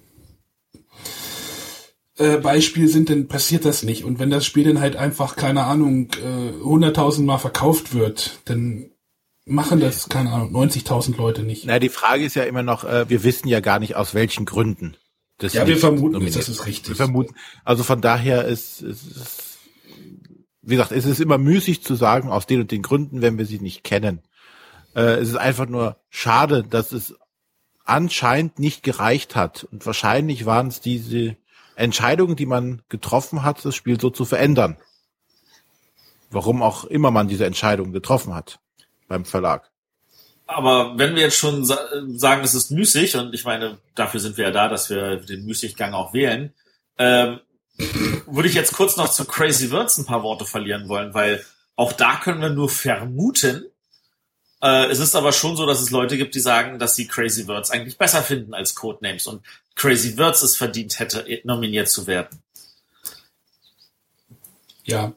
äh, 2.17 2.37
Beispiel 2.37 2.87
sind, 2.87 3.09
dann 3.09 3.27
passiert 3.27 3.65
das 3.65 3.83
nicht. 3.83 4.03
Und 4.03 4.19
wenn 4.19 4.29
das 4.29 4.45
Spiel 4.45 4.63
dann 4.63 4.79
halt 4.79 4.95
einfach, 4.95 5.35
keine 5.35 5.63
Ahnung, 5.63 6.09
äh, 6.23 6.63
100.000 6.63 7.23
Mal 7.23 7.37
verkauft 7.37 7.93
wird, 7.93 8.39
dann 8.45 8.89
machen 9.45 9.79
das, 9.79 10.09
keine 10.09 10.31
Ahnung, 10.31 10.55
90.000 10.55 11.17
Leute 11.17 11.43
nicht. 11.43 11.65
Na, 11.65 11.79
die 11.79 11.89
Frage 11.89 12.23
ist 12.23 12.35
ja 12.35 12.43
immer 12.43 12.63
noch, 12.63 12.83
äh, 12.83 13.09
wir 13.09 13.23
wissen 13.23 13.47
ja 13.47 13.59
gar 13.59 13.79
nicht, 13.79 13.95
aus 13.95 14.13
welchen 14.13 14.45
Gründen. 14.45 14.97
Das 15.37 15.53
ja, 15.53 15.67
wir 15.67 15.77
vermuten 15.77 16.21
jetzt, 16.21 16.37
das 16.37 16.49
ist 16.49 16.65
richtig. 16.65 16.89
Wir 16.89 16.95
vermuten, 16.95 17.35
also 17.65 17.83
von 17.83 17.99
daher 17.99 18.45
ist, 18.45 18.81
ist, 18.81 19.05
ist, 19.05 19.57
wie 20.61 20.75
gesagt, 20.75 20.93
es 20.93 21.05
ist 21.05 21.19
immer 21.19 21.37
müßig 21.37 21.83
zu 21.83 21.95
sagen, 21.95 22.29
aus 22.29 22.47
den 22.47 22.61
und 22.61 22.71
den 22.71 22.81
Gründen, 22.81 23.21
wenn 23.21 23.37
wir 23.37 23.45
sie 23.45 23.59
nicht 23.59 23.83
kennen. 23.83 24.21
Äh, 24.95 25.15
es 25.15 25.29
ist 25.29 25.35
einfach 25.35 25.67
nur 25.67 25.97
schade, 26.09 26.63
dass 26.63 26.93
es 26.93 27.15
anscheinend 27.83 28.57
nicht 28.59 28.81
gereicht 28.81 29.35
hat. 29.35 29.65
Und 29.65 29.85
wahrscheinlich 29.85 30.45
waren 30.45 30.67
es 30.67 30.79
diese 30.79 31.35
Entscheidung, 31.75 32.35
die 32.35 32.45
man 32.45 32.81
getroffen 32.89 33.43
hat, 33.43 33.63
das 33.65 33.75
Spiel 33.75 33.99
so 33.99 34.09
zu 34.09 34.25
verändern. 34.25 34.77
Warum 36.31 36.63
auch 36.63 36.85
immer 36.85 37.11
man 37.11 37.27
diese 37.27 37.45
Entscheidung 37.45 37.91
getroffen 37.91 38.33
hat 38.33 38.59
beim 39.07 39.25
Verlag. 39.25 39.69
Aber 40.47 40.97
wenn 40.97 41.15
wir 41.15 41.23
jetzt 41.23 41.37
schon 41.37 41.65
sagen, 41.65 42.43
es 42.43 42.53
ist 42.53 42.71
müßig, 42.71 43.15
und 43.15 43.33
ich 43.33 43.45
meine, 43.45 43.79
dafür 43.95 44.19
sind 44.19 44.37
wir 44.37 44.45
ja 44.45 44.51
da, 44.51 44.67
dass 44.67 44.89
wir 44.89 45.17
den 45.17 45.45
Müßiggang 45.45 45.93
auch 45.93 46.13
wählen, 46.13 46.53
ähm, 46.97 47.39
würde 48.27 48.47
ich 48.47 48.55
jetzt 48.55 48.73
kurz 48.73 48.95
noch 48.95 49.09
zu 49.09 49.25
Crazy 49.25 49.71
Words 49.71 49.97
ein 49.97 50.05
paar 50.05 50.23
Worte 50.23 50.45
verlieren 50.45 50.87
wollen, 50.87 51.13
weil 51.13 51.43
auch 51.75 51.91
da 51.91 52.17
können 52.17 52.41
wir 52.41 52.49
nur 52.49 52.69
vermuten. 52.69 53.65
Äh, 54.61 54.85
es 54.85 54.99
ist 54.99 55.15
aber 55.15 55.33
schon 55.33 55.57
so, 55.57 55.65
dass 55.65 55.81
es 55.81 55.91
Leute 55.91 56.15
gibt, 56.15 56.35
die 56.35 56.39
sagen, 56.39 56.79
dass 56.79 56.95
sie 56.95 57.07
Crazy 57.07 57.47
Words 57.47 57.71
eigentlich 57.71 57.97
besser 57.97 58.21
finden 58.21 58.53
als 58.53 58.75
Codenames. 58.75 59.27
Und 59.27 59.43
Crazy 59.75 60.17
Words 60.17 60.41
es 60.41 60.55
verdient 60.55 60.99
hätte, 60.99 61.25
nominiert 61.43 61.89
zu 61.89 62.07
werden. 62.07 62.41
Ja. 64.83 65.13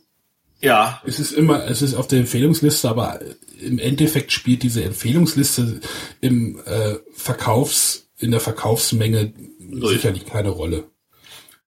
Ja. 0.61 1.01
Es 1.07 1.21
ist 1.21 1.33
immer, 1.33 1.65
es 1.67 1.83
ist 1.83 1.95
auf 1.95 2.09
der 2.09 2.21
Empfehlungsliste, 2.21 2.89
aber 2.89 3.21
im 3.61 3.79
Endeffekt 3.79 4.33
spielt 4.33 4.63
diese 4.63 4.83
Empfehlungsliste 4.83 5.81
im 6.21 6.61
äh, 6.65 6.97
Verkaufs, 7.15 8.09
in 8.19 8.33
der 8.33 8.41
Verkaufsmenge 8.41 9.33
Null. 9.59 9.93
sicherlich 9.93 10.27
keine 10.27 10.49
Rolle. 10.49 10.85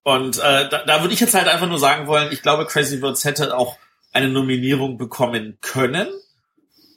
Und 0.04 0.39
äh, 0.39 0.68
da, 0.70 0.84
da 0.86 1.02
würde 1.02 1.14
ich 1.14 1.20
jetzt 1.20 1.36
halt 1.36 1.48
einfach 1.48 1.68
nur 1.68 1.80
sagen 1.80 2.08
wollen, 2.08 2.32
ich 2.32 2.42
glaube, 2.42 2.66
Crazy 2.66 3.02
Words 3.02 3.24
hätte 3.24 3.56
auch 3.56 3.78
eine 4.12 4.30
Nominierung 4.30 4.98
bekommen 4.98 5.58
können, 5.62 6.08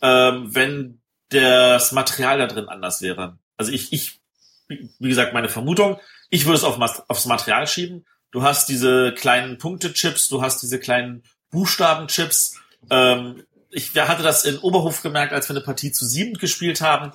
ähm, 0.02 0.54
wenn 0.54 1.00
das 1.28 1.92
Material 1.92 2.38
da 2.38 2.46
drin 2.46 2.68
anders 2.68 3.02
wäre. 3.02 3.38
Also 3.56 3.72
ich, 3.72 3.92
ich 3.92 4.20
wie 4.68 5.08
gesagt, 5.08 5.34
meine 5.34 5.48
Vermutung. 5.48 5.98
Ich 6.30 6.46
würde 6.46 6.56
es 6.56 6.64
auf, 6.64 6.78
aufs 7.08 7.26
Material 7.26 7.66
schieben. 7.66 8.06
Du 8.30 8.42
hast 8.42 8.68
diese 8.68 9.12
kleinen 9.12 9.58
Punktechips, 9.58 10.28
du 10.28 10.42
hast 10.42 10.60
diese 10.62 10.80
kleinen 10.80 11.22
Buchstabenchips. 11.50 12.56
Ähm, 12.90 13.44
ich 13.70 13.94
hatte 13.96 14.22
das 14.22 14.44
in 14.44 14.58
Oberhof 14.58 15.02
gemerkt, 15.02 15.32
als 15.32 15.48
wir 15.48 15.56
eine 15.56 15.64
Partie 15.64 15.92
zu 15.92 16.04
sieben 16.04 16.34
gespielt 16.34 16.80
haben, 16.80 17.12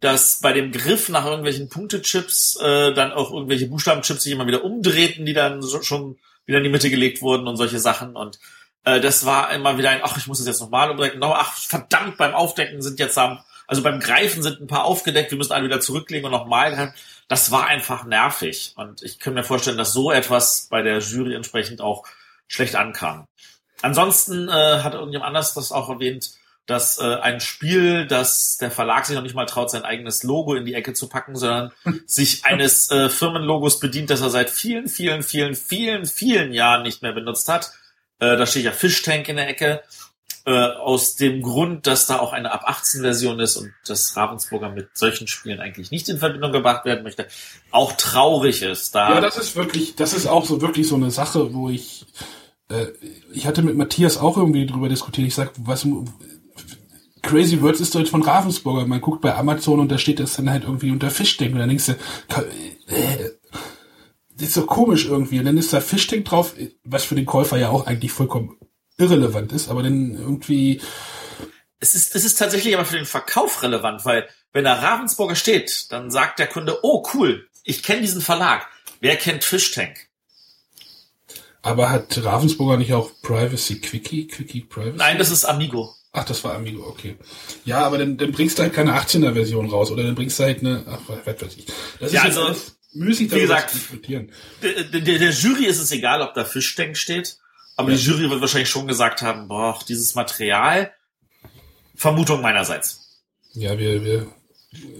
dass 0.00 0.40
bei 0.40 0.52
dem 0.52 0.72
Griff 0.72 1.08
nach 1.08 1.24
irgendwelchen 1.24 1.68
Punktechips 1.68 2.58
äh, 2.60 2.92
dann 2.94 3.12
auch 3.12 3.32
irgendwelche 3.32 3.66
Buchstabenchips 3.66 4.22
sich 4.22 4.32
immer 4.32 4.46
wieder 4.46 4.64
umdrehten, 4.64 5.26
die 5.26 5.34
dann 5.34 5.62
so, 5.62 5.82
schon 5.82 6.18
wieder 6.46 6.58
in 6.58 6.64
die 6.64 6.70
Mitte 6.70 6.90
gelegt 6.90 7.22
wurden 7.22 7.46
und 7.46 7.56
solche 7.56 7.78
Sachen. 7.78 8.16
Und 8.16 8.38
äh, 8.84 9.00
das 9.00 9.26
war 9.26 9.52
immer 9.52 9.78
wieder 9.78 9.90
ein, 9.90 10.00
ach, 10.02 10.16
ich 10.16 10.26
muss 10.26 10.40
es 10.40 10.46
jetzt 10.46 10.60
nochmal 10.60 10.90
umdecken. 10.90 11.22
Ach, 11.22 11.54
verdammt, 11.54 12.16
beim 12.16 12.34
Aufdecken 12.34 12.80
sind 12.82 12.98
jetzt 12.98 13.18
am 13.18 13.40
also 13.70 13.84
beim 13.84 14.00
Greifen 14.00 14.42
sind 14.42 14.60
ein 14.60 14.66
paar 14.66 14.84
aufgedeckt, 14.84 15.30
wir 15.30 15.38
müssen 15.38 15.52
alle 15.52 15.66
wieder 15.66 15.78
zurücklegen 15.78 16.26
und 16.26 16.32
nochmal 16.32 16.74
greifen. 16.74 16.92
Das 17.28 17.52
war 17.52 17.68
einfach 17.68 18.04
nervig. 18.04 18.72
Und 18.74 19.00
ich 19.02 19.20
kann 19.20 19.34
mir 19.34 19.44
vorstellen, 19.44 19.78
dass 19.78 19.92
so 19.92 20.10
etwas 20.10 20.66
bei 20.68 20.82
der 20.82 20.98
Jury 20.98 21.36
entsprechend 21.36 21.80
auch 21.80 22.04
schlecht 22.48 22.74
ankam. 22.74 23.28
Ansonsten 23.80 24.48
äh, 24.48 24.80
hat 24.82 24.94
irgendjemand 24.94 25.28
anders 25.28 25.54
das 25.54 25.70
auch 25.70 25.88
erwähnt, 25.88 26.32
dass 26.66 26.98
äh, 26.98 27.14
ein 27.14 27.40
Spiel, 27.40 28.08
das 28.08 28.56
der 28.56 28.72
Verlag 28.72 29.06
sich 29.06 29.14
noch 29.14 29.22
nicht 29.22 29.36
mal 29.36 29.46
traut, 29.46 29.70
sein 29.70 29.84
eigenes 29.84 30.24
Logo 30.24 30.56
in 30.56 30.64
die 30.64 30.74
Ecke 30.74 30.92
zu 30.92 31.08
packen, 31.08 31.36
sondern 31.36 31.70
sich 32.06 32.44
eines 32.46 32.90
äh, 32.90 33.08
Firmenlogos 33.08 33.78
bedient, 33.78 34.10
das 34.10 34.20
er 34.20 34.30
seit 34.30 34.50
vielen, 34.50 34.88
vielen, 34.88 35.22
vielen, 35.22 35.54
vielen, 35.54 36.06
vielen 36.06 36.52
Jahren 36.52 36.82
nicht 36.82 37.02
mehr 37.02 37.12
benutzt 37.12 37.48
hat. 37.48 37.70
Äh, 38.18 38.36
da 38.36 38.46
steht 38.46 38.64
ja 38.64 38.72
Fish 38.72 39.00
Tank 39.02 39.28
in 39.28 39.36
der 39.36 39.48
Ecke. 39.48 39.84
Äh, 40.50 40.76
aus 40.80 41.14
dem 41.14 41.42
Grund, 41.42 41.86
dass 41.86 42.06
da 42.06 42.18
auch 42.18 42.32
eine 42.32 42.50
ab 42.50 42.62
18 42.64 43.02
Version 43.02 43.38
ist 43.38 43.56
und 43.56 43.72
dass 43.86 44.16
Ravensburger 44.16 44.70
mit 44.70 44.88
solchen 44.94 45.28
Spielen 45.28 45.60
eigentlich 45.60 45.92
nicht 45.92 46.08
in 46.08 46.18
Verbindung 46.18 46.50
gebracht 46.50 46.84
werden 46.84 47.04
möchte, 47.04 47.28
auch 47.70 47.92
traurig 47.92 48.62
ist. 48.62 48.96
Da 48.96 49.14
ja, 49.14 49.20
das 49.20 49.38
ist 49.38 49.54
wirklich, 49.54 49.94
das 49.94 50.12
ist 50.12 50.26
auch 50.26 50.44
so 50.44 50.60
wirklich 50.60 50.88
so 50.88 50.96
eine 50.96 51.12
Sache, 51.12 51.54
wo 51.54 51.68
ich, 51.68 52.04
äh, 52.68 52.86
ich 53.32 53.46
hatte 53.46 53.62
mit 53.62 53.76
Matthias 53.76 54.18
auch 54.18 54.36
irgendwie 54.36 54.66
drüber 54.66 54.88
diskutiert. 54.88 55.28
Ich 55.28 55.36
sag, 55.36 55.52
was 55.56 55.86
Crazy 57.22 57.62
Words 57.62 57.78
ist 57.78 57.94
jetzt 57.94 58.10
von 58.10 58.22
Ravensburger. 58.22 58.88
Man 58.88 59.00
guckt 59.00 59.20
bei 59.20 59.36
Amazon 59.36 59.78
und 59.78 59.92
da 59.92 59.98
steht 59.98 60.18
das 60.18 60.34
dann 60.34 60.50
halt 60.50 60.64
irgendwie 60.64 60.90
unter 60.90 61.12
Fischdenk 61.12 61.52
und 61.52 61.60
dann 61.60 61.68
denkst 61.68 61.86
du, 61.86 61.92
äh, 61.92 63.30
das 64.34 64.48
ist 64.48 64.54
so 64.54 64.66
komisch 64.66 65.06
irgendwie. 65.06 65.38
Und 65.38 65.44
dann 65.44 65.58
ist 65.58 65.72
da 65.72 65.80
Fischdenk 65.80 66.24
drauf, 66.24 66.56
was 66.82 67.04
für 67.04 67.14
den 67.14 67.26
Käufer 67.26 67.56
ja 67.56 67.68
auch 67.68 67.86
eigentlich 67.86 68.10
vollkommen 68.10 68.56
irrelevant 69.00 69.52
ist, 69.52 69.68
aber 69.68 69.82
dann 69.82 70.14
irgendwie. 70.14 70.80
Es 71.78 71.94
ist, 71.94 72.14
es 72.14 72.24
ist 72.24 72.38
tatsächlich 72.38 72.74
aber 72.74 72.84
für 72.84 72.96
den 72.96 73.06
Verkauf 73.06 73.62
relevant, 73.62 74.04
weil 74.04 74.28
wenn 74.52 74.64
da 74.64 74.74
Ravensburger 74.74 75.34
steht, 75.34 75.90
dann 75.92 76.10
sagt 76.10 76.38
der 76.38 76.46
Kunde, 76.46 76.78
oh 76.82 77.06
cool, 77.14 77.48
ich 77.64 77.82
kenne 77.82 78.02
diesen 78.02 78.20
Verlag. 78.20 78.66
Wer 79.00 79.16
kennt 79.16 79.44
Fishtank? 79.44 80.08
Aber 81.62 81.90
hat 81.90 82.22
Ravensburger 82.22 82.76
nicht 82.76 82.92
auch 82.92 83.10
Privacy 83.22 83.80
Quickie? 83.80 84.26
Quickie 84.26 84.62
Privacy? 84.62 84.96
Nein, 84.96 85.18
das 85.18 85.30
ist 85.30 85.44
Amigo. 85.44 85.94
Ach, 86.12 86.24
das 86.24 86.42
war 86.42 86.54
Amigo, 86.54 86.86
okay. 86.86 87.16
Ja, 87.64 87.84
aber 87.84 87.98
dann, 87.98 88.16
dann 88.16 88.32
bringst 88.32 88.58
du 88.58 88.62
halt 88.62 88.72
keine 88.72 88.98
18er 88.98 89.32
Version 89.32 89.70
raus 89.70 89.90
oder 89.90 90.02
dann 90.02 90.14
bringst 90.14 90.38
du 90.38 90.44
halt 90.44 90.60
eine, 90.60 90.84
ach, 90.88 91.00
was 91.06 91.42
weiß 91.42 91.56
ich. 91.56 91.66
Das 92.00 92.12
ja, 92.12 92.24
ist 92.24 92.36
also, 92.36 92.60
müßig 92.94 93.30
wie 93.30 93.40
gesagt, 93.40 93.74
diskutieren. 93.74 94.32
Der, 94.62 94.84
der, 94.84 95.18
der 95.18 95.30
Jury 95.30 95.66
ist 95.66 95.78
es 95.78 95.92
egal, 95.92 96.22
ob 96.22 96.34
da 96.34 96.44
Fischtank 96.44 96.96
steht. 96.96 97.38
Aber 97.80 97.92
ja. 97.92 97.96
die 97.96 98.02
Jury 98.02 98.28
wird 98.28 98.42
wahrscheinlich 98.42 98.68
schon 98.68 98.86
gesagt 98.86 99.22
haben, 99.22 99.48
boah, 99.48 99.78
dieses 99.88 100.14
Material, 100.14 100.92
Vermutung 101.94 102.42
meinerseits. 102.42 103.22
Ja, 103.54 103.78
wir, 103.78 104.04
wir 104.04 104.26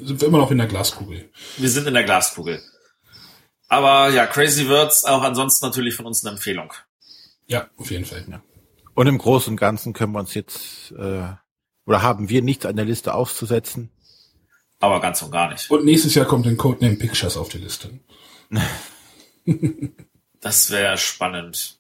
sind 0.03 0.23
immer 0.23 0.39
noch 0.39 0.51
in 0.51 0.57
der 0.57 0.67
Glaskugel. 0.67 1.31
Wir 1.59 1.69
sind 1.69 1.87
in 1.87 1.93
der 1.93 2.05
Glaskugel. 2.05 2.63
Aber 3.69 4.09
ja, 4.09 4.27
Crazy 4.27 4.67
Words 4.67 5.05
auch 5.05 5.23
ansonsten 5.23 5.67
natürlich 5.67 5.95
von 5.95 6.07
uns 6.07 6.25
eine 6.25 6.35
Empfehlung. 6.35 6.73
Ja, 7.49 7.69
auf 7.77 7.91
jeden 7.91 8.07
Fall. 8.07 8.25
Ja. 8.31 8.43
Und 8.95 9.07
im 9.07 9.19
Großen 9.19 9.53
und 9.53 9.59
Ganzen 9.59 9.93
können 9.93 10.13
wir 10.13 10.21
uns 10.21 10.33
jetzt 10.33 10.93
äh, 10.93 11.29
oder 11.85 12.03
haben 12.03 12.31
wir 12.31 12.41
nichts 12.41 12.65
an 12.65 12.77
der 12.77 12.87
Liste 12.87 13.13
auszusetzen. 13.13 13.91
Aber 14.79 15.03
ganz 15.03 15.21
und 15.21 15.33
gar 15.33 15.53
nicht. 15.53 15.71
Und 15.71 15.85
nächstes 15.85 16.15
Jahr 16.15 16.25
kommt 16.25 16.47
ein 16.47 16.57
Codename 16.57 16.97
Pictures 16.97 17.37
auf 17.37 17.51
die 17.51 17.59
Liste. 17.59 18.01
das 20.41 20.71
wäre 20.71 20.97
spannend. 20.97 21.80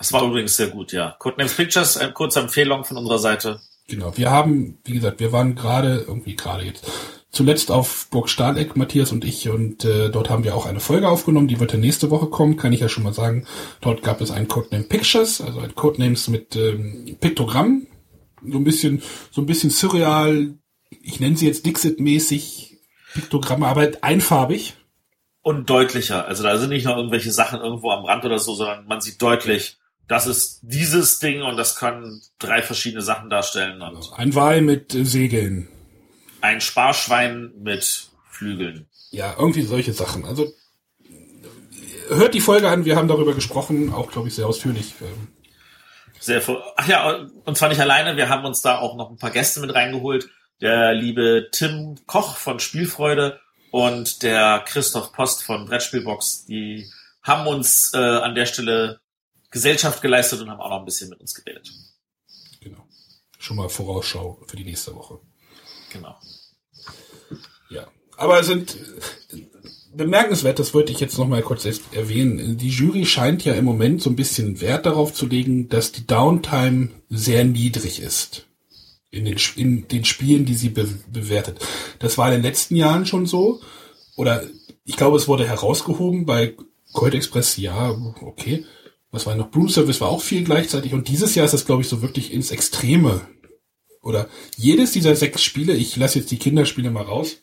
Das 0.00 0.14
war 0.14 0.24
übrigens 0.24 0.56
sehr 0.56 0.68
gut, 0.68 0.92
ja. 0.92 1.14
Codenames 1.18 1.54
Pictures, 1.54 1.98
eine 1.98 2.14
kurze 2.14 2.40
Empfehlung 2.40 2.84
von 2.84 2.96
unserer 2.96 3.18
Seite. 3.18 3.60
Genau, 3.86 4.16
wir 4.16 4.30
haben, 4.30 4.78
wie 4.84 4.94
gesagt, 4.94 5.20
wir 5.20 5.30
waren 5.30 5.54
gerade, 5.54 6.06
irgendwie 6.08 6.36
gerade 6.36 6.64
jetzt, 6.64 6.90
zuletzt 7.30 7.70
auf 7.70 8.08
Burg 8.10 8.30
Stahleck, 8.30 8.76
Matthias 8.76 9.12
und 9.12 9.26
ich, 9.26 9.50
und 9.50 9.84
äh, 9.84 10.08
dort 10.08 10.30
haben 10.30 10.42
wir 10.42 10.56
auch 10.56 10.64
eine 10.64 10.80
Folge 10.80 11.06
aufgenommen, 11.06 11.48
die 11.48 11.60
wird 11.60 11.74
ja 11.74 11.78
nächste 11.78 12.10
Woche 12.10 12.28
kommen, 12.28 12.56
kann 12.56 12.72
ich 12.72 12.80
ja 12.80 12.88
schon 12.88 13.04
mal 13.04 13.12
sagen. 13.12 13.46
Dort 13.82 14.02
gab 14.02 14.22
es 14.22 14.30
ein 14.30 14.48
Codename 14.48 14.84
Pictures, 14.84 15.42
also 15.42 15.60
ein 15.60 15.74
Codenames 15.74 16.28
mit 16.28 16.56
ähm, 16.56 17.18
Piktogramm, 17.20 17.86
so 18.42 18.56
ein 18.56 18.64
bisschen, 18.64 19.02
so 19.30 19.42
ein 19.42 19.46
bisschen 19.46 19.68
surreal, 19.68 20.54
ich 20.88 21.20
nenne 21.20 21.36
sie 21.36 21.46
jetzt 21.46 21.66
Dixit-mäßig 21.66 22.78
Piktogramme, 23.12 23.66
aber 23.66 23.90
einfarbig. 24.00 24.76
Und 25.42 25.68
deutlicher. 25.68 26.26
Also 26.26 26.42
da 26.42 26.56
sind 26.56 26.70
nicht 26.70 26.86
noch 26.86 26.96
irgendwelche 26.96 27.32
Sachen 27.32 27.60
irgendwo 27.60 27.90
am 27.90 28.06
Rand 28.06 28.24
oder 28.24 28.38
so, 28.38 28.54
sondern 28.54 28.86
man 28.86 29.02
sieht 29.02 29.20
deutlich, 29.20 29.79
das 30.10 30.26
ist 30.26 30.58
dieses 30.62 31.20
Ding 31.20 31.42
und 31.42 31.56
das 31.56 31.76
kann 31.76 32.20
drei 32.40 32.62
verschiedene 32.62 33.00
Sachen 33.00 33.30
darstellen. 33.30 33.80
Und 33.80 34.12
ein 34.16 34.34
Wal 34.34 34.60
mit 34.60 34.90
Segeln. 34.90 35.68
Ein 36.40 36.60
Sparschwein 36.60 37.52
mit 37.56 38.08
Flügeln. 38.28 38.88
Ja, 39.12 39.36
irgendwie 39.38 39.62
solche 39.62 39.92
Sachen. 39.92 40.24
Also 40.24 40.52
hört 42.08 42.34
die 42.34 42.40
Folge 42.40 42.68
an, 42.68 42.84
wir 42.84 42.96
haben 42.96 43.06
darüber 43.06 43.34
gesprochen, 43.34 43.92
auch 43.92 44.10
glaube 44.10 44.26
ich 44.26 44.34
sehr 44.34 44.48
ausführlich. 44.48 44.94
Ähm. 45.00 45.28
Sehr 46.18 46.42
Ach 46.76 46.88
ja, 46.88 47.28
und 47.44 47.56
zwar 47.56 47.68
nicht 47.68 47.80
alleine, 47.80 48.16
wir 48.16 48.28
haben 48.28 48.44
uns 48.44 48.62
da 48.62 48.78
auch 48.78 48.96
noch 48.96 49.10
ein 49.10 49.16
paar 49.16 49.30
Gäste 49.30 49.60
mit 49.60 49.72
reingeholt. 49.72 50.28
Der 50.60 50.92
liebe 50.92 51.50
Tim 51.52 52.00
Koch 52.06 52.36
von 52.36 52.58
Spielfreude 52.58 53.38
und 53.70 54.24
der 54.24 54.64
Christoph 54.66 55.12
Post 55.12 55.44
von 55.44 55.66
Brettspielbox, 55.66 56.46
die 56.46 56.90
haben 57.22 57.46
uns 57.46 57.92
äh, 57.94 57.98
an 57.98 58.34
der 58.34 58.46
Stelle 58.46 58.98
Gesellschaft 59.50 60.00
geleistet 60.02 60.40
und 60.40 60.50
haben 60.50 60.60
auch 60.60 60.70
noch 60.70 60.78
ein 60.78 60.84
bisschen 60.84 61.10
mit 61.10 61.20
uns 61.20 61.34
geredet. 61.34 61.70
Genau. 62.60 62.86
Schon 63.38 63.56
mal 63.56 63.68
Vorausschau 63.68 64.40
für 64.46 64.56
die 64.56 64.64
nächste 64.64 64.94
Woche. 64.94 65.18
Genau. 65.92 66.16
Ja. 67.68 67.88
Aber 68.16 68.40
es 68.40 68.46
sind 68.46 68.76
bemerkenswert, 69.92 70.58
das 70.58 70.72
wollte 70.72 70.92
ich 70.92 71.00
jetzt 71.00 71.18
noch 71.18 71.26
mal 71.26 71.42
kurz 71.42 71.64
erwähnen. 71.64 72.58
Die 72.58 72.68
Jury 72.68 73.06
scheint 73.06 73.44
ja 73.44 73.54
im 73.54 73.64
Moment 73.64 74.02
so 74.02 74.10
ein 74.10 74.16
bisschen 74.16 74.60
Wert 74.60 74.86
darauf 74.86 75.12
zu 75.12 75.26
legen, 75.26 75.68
dass 75.68 75.90
die 75.90 76.06
Downtime 76.06 76.90
sehr 77.08 77.44
niedrig 77.44 78.00
ist. 78.00 78.46
In 79.10 79.24
den, 79.24 79.38
in 79.56 79.88
den 79.88 80.04
Spielen, 80.04 80.44
die 80.44 80.54
sie 80.54 80.68
be 80.68 80.86
bewertet. 81.10 81.58
Das 81.98 82.16
war 82.16 82.28
in 82.28 82.34
den 82.34 82.42
letzten 82.42 82.76
Jahren 82.76 83.06
schon 83.06 83.26
so. 83.26 83.60
Oder 84.14 84.44
ich 84.84 84.96
glaube, 84.96 85.16
es 85.16 85.26
wurde 85.26 85.48
herausgehoben 85.48 86.26
bei 86.26 86.54
Colt 86.92 87.14
Express, 87.14 87.56
ja, 87.56 87.90
okay 88.20 88.64
was 89.10 89.26
war 89.26 89.34
noch? 89.34 89.50
Broom 89.50 89.68
Service 89.68 90.00
war 90.00 90.08
auch 90.08 90.22
viel 90.22 90.44
gleichzeitig 90.44 90.94
und 90.94 91.08
dieses 91.08 91.34
Jahr 91.34 91.44
ist 91.44 91.54
das, 91.54 91.66
glaube 91.66 91.82
ich, 91.82 91.88
so 91.88 92.02
wirklich 92.02 92.32
ins 92.32 92.50
Extreme. 92.50 93.20
Oder 94.02 94.28
jedes 94.56 94.92
dieser 94.92 95.14
sechs 95.14 95.42
Spiele, 95.42 95.74
ich 95.74 95.96
lasse 95.96 96.20
jetzt 96.20 96.30
die 96.30 96.38
Kinderspiele 96.38 96.90
mal 96.90 97.02
raus, 97.02 97.42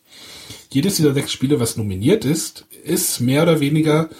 jedes 0.70 0.96
dieser 0.96 1.14
sechs 1.14 1.32
Spiele, 1.32 1.60
was 1.60 1.76
nominiert 1.76 2.24
ist, 2.24 2.66
ist 2.84 3.20
mehr 3.20 3.44
oder 3.44 3.60
weniger 3.60 4.10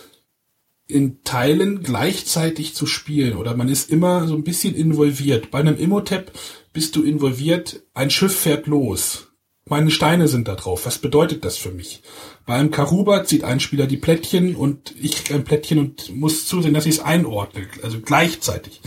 in 0.87 1.23
Teilen 1.23 1.83
gleichzeitig 1.83 2.75
zu 2.75 2.87
spielen 2.87 3.37
oder 3.37 3.55
man 3.55 3.69
ist 3.69 3.91
immer 3.91 4.27
so 4.27 4.35
ein 4.35 4.45
bisschen 4.45 4.75
involviert. 4.75 5.51
Bei 5.51 5.59
einem 5.59 5.77
Imhotep 5.77 6.33
bist 6.73 6.97
du 6.97 7.03
involviert, 7.03 7.83
ein 7.93 8.11
Schiff 8.11 8.35
fährt 8.35 8.67
los. 8.67 9.29
Meine 9.69 9.91
Steine 9.91 10.29
sind 10.29 10.49
da 10.49 10.55
drauf. 10.55 10.87
Was 10.87 10.99
bedeutet 10.99 11.45
das 11.45 11.59
für 11.59 11.71
mich? 11.71 12.01
Bei 12.49 12.55
einem 12.55 12.71
Karuba 12.71 13.25
zieht 13.25 13.45
ein 13.45 13.61
Spieler 13.61 13.87
die 13.87 13.99
Plättchen 13.99 14.57
und 14.57 14.95
ich 14.99 15.17
kriege 15.17 15.35
ein 15.35 15.45
Plättchen 15.45 15.79
und 15.79 16.17
muss 16.17 16.47
zusehen, 16.47 16.73
dass 16.73 16.87
ich 16.87 16.95
es 16.95 17.01
einordne. 17.01 17.69
Also 17.83 18.01
gleichzeitig. 18.01 18.81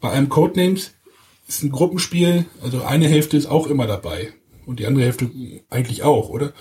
Bei 0.00 0.12
einem 0.12 0.30
Codenames 0.30 0.94
ist 1.46 1.62
ein 1.62 1.70
Gruppenspiel, 1.70 2.46
also 2.62 2.82
eine 2.84 3.06
Hälfte 3.08 3.36
ist 3.36 3.44
auch 3.44 3.66
immer 3.66 3.86
dabei. 3.86 4.32
Und 4.64 4.80
die 4.80 4.86
andere 4.86 5.04
Hälfte 5.04 5.30
eigentlich 5.68 6.04
auch, 6.04 6.30
oder? 6.30 6.54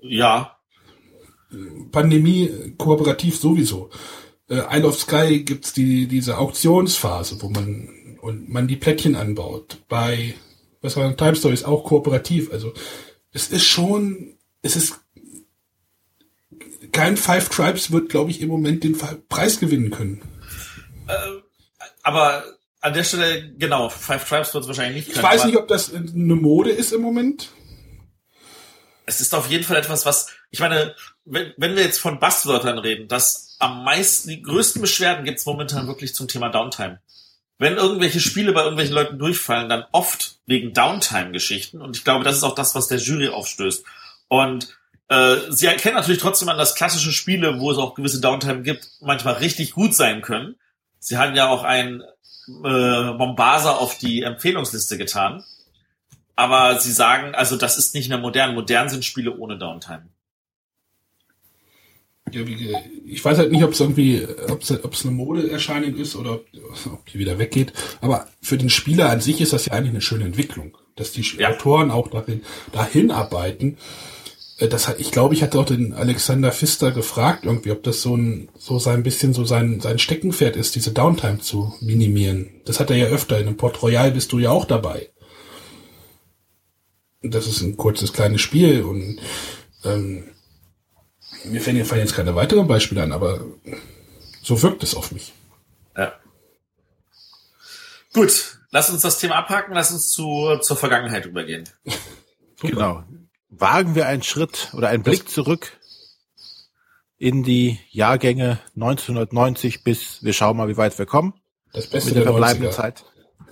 Ja. 0.00 0.56
Pandemie 1.90 2.74
kooperativ 2.78 3.36
sowieso. 3.36 3.90
Äh, 4.48 4.62
Isle 4.78 4.86
of 4.86 5.00
Sky 5.00 5.42
gibt's 5.42 5.72
die, 5.72 6.06
diese 6.06 6.38
Auktionsphase, 6.38 7.42
wo 7.42 7.48
man, 7.48 7.88
und 8.20 8.48
man 8.48 8.68
die 8.68 8.76
Plättchen 8.76 9.16
anbaut. 9.16 9.78
Bei 9.88 10.34
was 10.80 10.96
war 10.96 11.16
Time 11.16 11.34
Stories 11.34 11.64
auch 11.64 11.82
kooperativ. 11.82 12.52
Also 12.52 12.72
es 13.32 13.50
ist 13.50 13.64
schon, 13.64 14.36
es 14.62 14.76
ist 14.76 15.01
kein 16.92 17.16
Five 17.16 17.48
Tribes 17.48 17.90
wird, 17.90 18.08
glaube 18.08 18.30
ich, 18.30 18.40
im 18.40 18.48
Moment 18.48 18.84
den 18.84 18.96
Preis 19.28 19.58
gewinnen 19.58 19.90
können. 19.90 20.22
Äh, 21.08 21.14
aber 22.02 22.44
an 22.80 22.94
der 22.94 23.04
Stelle, 23.04 23.52
genau, 23.54 23.88
Five 23.88 24.28
Tribes 24.28 24.54
wird 24.54 24.64
es 24.64 24.68
wahrscheinlich 24.68 25.06
nicht 25.06 25.14
können. 25.14 25.24
Ich 25.24 25.32
weiß 25.32 25.44
nicht, 25.46 25.56
ob 25.56 25.68
das 25.68 25.92
eine 25.92 26.34
Mode 26.34 26.70
ist 26.70 26.92
im 26.92 27.02
Moment. 27.02 27.50
Es 29.06 29.20
ist 29.20 29.34
auf 29.34 29.50
jeden 29.50 29.64
Fall 29.64 29.76
etwas, 29.76 30.06
was, 30.06 30.28
ich 30.50 30.60
meine, 30.60 30.94
wenn, 31.24 31.52
wenn 31.56 31.74
wir 31.74 31.82
jetzt 31.82 31.98
von 31.98 32.20
Buzzwörtern 32.20 32.78
reden, 32.78 33.08
das 33.08 33.56
am 33.58 33.84
meisten, 33.84 34.28
die 34.28 34.42
größten 34.42 34.80
Beschwerden 34.80 35.24
gibt 35.24 35.38
es 35.38 35.46
momentan 35.46 35.86
wirklich 35.86 36.14
zum 36.14 36.28
Thema 36.28 36.50
Downtime 36.50 37.00
wenn 37.62 37.76
irgendwelche 37.76 38.18
Spiele 38.18 38.52
bei 38.52 38.62
irgendwelchen 38.62 38.96
Leuten 38.96 39.20
durchfallen, 39.20 39.68
dann 39.68 39.84
oft 39.92 40.40
wegen 40.46 40.72
Downtime-Geschichten. 40.72 41.80
Und 41.80 41.96
ich 41.96 42.02
glaube, 42.02 42.24
das 42.24 42.36
ist 42.36 42.42
auch 42.42 42.56
das, 42.56 42.74
was 42.74 42.88
der 42.88 42.98
Jury 42.98 43.28
aufstößt. 43.28 43.84
Und 44.26 44.76
sie 45.50 45.66
erkennen 45.66 45.96
natürlich 45.96 46.20
trotzdem 46.20 46.48
an, 46.48 46.58
dass 46.58 46.74
klassische 46.74 47.12
Spiele, 47.12 47.60
wo 47.60 47.70
es 47.70 47.78
auch 47.78 47.94
gewisse 47.94 48.20
Downtime 48.20 48.62
gibt, 48.62 48.88
manchmal 49.00 49.34
richtig 49.34 49.72
gut 49.72 49.94
sein 49.94 50.22
können. 50.22 50.56
Sie 50.98 51.18
haben 51.18 51.34
ja 51.34 51.48
auch 51.48 51.64
ein 51.64 52.02
äh, 52.64 53.12
Mombasa 53.12 53.72
auf 53.72 53.98
die 53.98 54.22
Empfehlungsliste 54.22 54.98
getan. 54.98 55.44
Aber 56.34 56.80
sie 56.80 56.92
sagen, 56.92 57.34
also 57.34 57.56
das 57.56 57.78
ist 57.78 57.94
nicht 57.94 58.08
mehr 58.08 58.18
modern. 58.18 58.54
Modern 58.54 58.88
sind 58.88 59.04
Spiele 59.04 59.36
ohne 59.36 59.58
Downtime. 59.58 60.06
Ja, 62.30 62.46
wie, 62.46 62.74
ich 63.04 63.22
weiß 63.22 63.36
halt 63.36 63.52
nicht, 63.52 63.62
ob 63.62 63.72
es 63.72 63.80
irgendwie, 63.80 64.26
ob 64.48 64.62
es 64.62 65.04
eine 65.04 65.12
Modeerscheinung 65.12 65.96
ist 65.96 66.16
oder 66.16 66.40
ob 66.86 67.06
die 67.12 67.18
wieder 67.18 67.38
weggeht. 67.38 67.74
Aber 68.00 68.28
für 68.40 68.56
den 68.56 68.70
Spieler 68.70 69.10
an 69.10 69.20
sich 69.20 69.40
ist 69.40 69.52
das 69.52 69.66
ja 69.66 69.74
eigentlich 69.74 69.90
eine 69.90 70.00
schöne 70.00 70.24
Entwicklung, 70.24 70.78
dass 70.96 71.12
die 71.12 71.22
ja. 71.36 71.50
Autoren 71.50 71.90
auch 71.90 72.08
dahin, 72.08 72.42
dahin 72.72 73.10
arbeiten, 73.10 73.76
äh, 73.76 74.21
das 74.68 74.88
hat, 74.88 75.00
ich 75.00 75.10
glaube, 75.10 75.34
ich 75.34 75.42
hatte 75.42 75.58
auch 75.58 75.64
den 75.64 75.94
Alexander 75.94 76.52
Pfister 76.52 76.90
gefragt, 76.90 77.44
irgendwie, 77.44 77.70
ob 77.70 77.82
das 77.82 78.02
so 78.02 78.16
ein, 78.16 78.48
so 78.56 78.78
sein 78.78 79.02
bisschen 79.02 79.32
so 79.32 79.44
sein, 79.44 79.80
sein 79.80 79.98
Steckenpferd 79.98 80.56
ist, 80.56 80.74
diese 80.74 80.92
Downtime 80.92 81.40
zu 81.40 81.74
minimieren. 81.80 82.60
Das 82.64 82.80
hat 82.80 82.90
er 82.90 82.96
ja 82.96 83.06
öfter. 83.06 83.38
In 83.38 83.46
einem 83.46 83.56
Port 83.56 83.82
Royal 83.82 84.10
bist 84.12 84.32
du 84.32 84.38
ja 84.38 84.50
auch 84.50 84.64
dabei. 84.64 85.10
Das 87.22 87.46
ist 87.46 87.60
ein 87.62 87.76
kurzes 87.76 88.12
kleines 88.12 88.40
Spiel 88.40 88.82
und 88.82 89.20
ähm, 89.84 90.24
mir 91.44 91.60
fallen 91.60 92.00
jetzt 92.00 92.14
keine 92.14 92.34
weiteren 92.34 92.66
Beispiele 92.66 93.02
an, 93.02 93.12
aber 93.12 93.44
so 94.42 94.60
wirkt 94.62 94.82
es 94.82 94.94
auf 94.94 95.12
mich. 95.12 95.32
Ja. 95.96 96.12
Gut, 98.12 98.58
lass 98.70 98.90
uns 98.90 99.02
das 99.02 99.18
Thema 99.18 99.36
abhaken, 99.36 99.74
lass 99.74 99.92
uns 99.92 100.10
zu, 100.10 100.58
zur 100.60 100.76
Vergangenheit 100.76 101.26
übergehen. 101.26 101.68
genau. 102.60 103.04
Wagen 103.54 103.94
wir 103.94 104.06
einen 104.06 104.22
Schritt 104.22 104.70
oder 104.72 104.88
einen 104.88 105.02
Blick 105.02 105.28
zurück 105.28 105.78
in 107.18 107.42
die 107.42 107.78
Jahrgänge 107.90 108.58
1990 108.74 109.84
bis 109.84 110.24
wir 110.24 110.32
schauen 110.32 110.56
mal, 110.56 110.68
wie 110.68 110.78
weit 110.78 110.98
wir 110.98 111.06
kommen. 111.06 111.34
Das 111.72 111.86
Beste 111.86 112.08
mit 112.08 112.16
der, 112.16 112.24
der 112.24 112.32
verbleibenden 112.32 112.72
90er. 112.72 112.74
Zeit. 112.74 113.04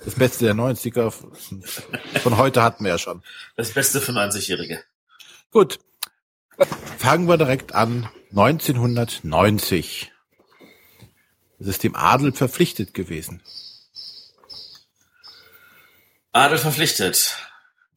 Das 0.04 0.14
Beste 0.14 0.46
der 0.46 0.54
90er. 0.54 1.10
Von 2.20 2.38
heute 2.38 2.62
hatten 2.62 2.84
wir 2.84 2.92
ja 2.92 2.98
schon. 2.98 3.22
Das 3.56 3.72
Beste 3.72 4.00
für 4.00 4.12
90-Jährige. 4.12 4.82
Gut. 5.50 5.78
Fangen 6.98 7.28
wir 7.28 7.36
direkt 7.36 7.74
an. 7.74 8.08
1990. 8.30 10.12
Es 11.58 11.66
ist 11.66 11.82
dem 11.82 11.94
Adel 11.94 12.32
verpflichtet 12.32 12.94
gewesen. 12.94 13.42
Adel 16.32 16.58
verpflichtet. 16.58 17.36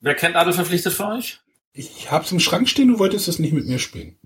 Wer 0.02 0.16
kennt 0.16 0.36
Adel 0.36 0.52
verpflichtet 0.52 0.92
von 0.92 1.14
euch? 1.14 1.40
Ich 1.74 2.12
hab's 2.12 2.32
im 2.32 2.40
Schrank 2.40 2.70
stehen, 2.70 2.90
du 2.90 3.00
wolltest 3.00 3.28
es 3.28 3.40
nicht 3.40 3.54
mit 3.54 3.66
mir 3.66 3.80
spielen. 3.80 4.18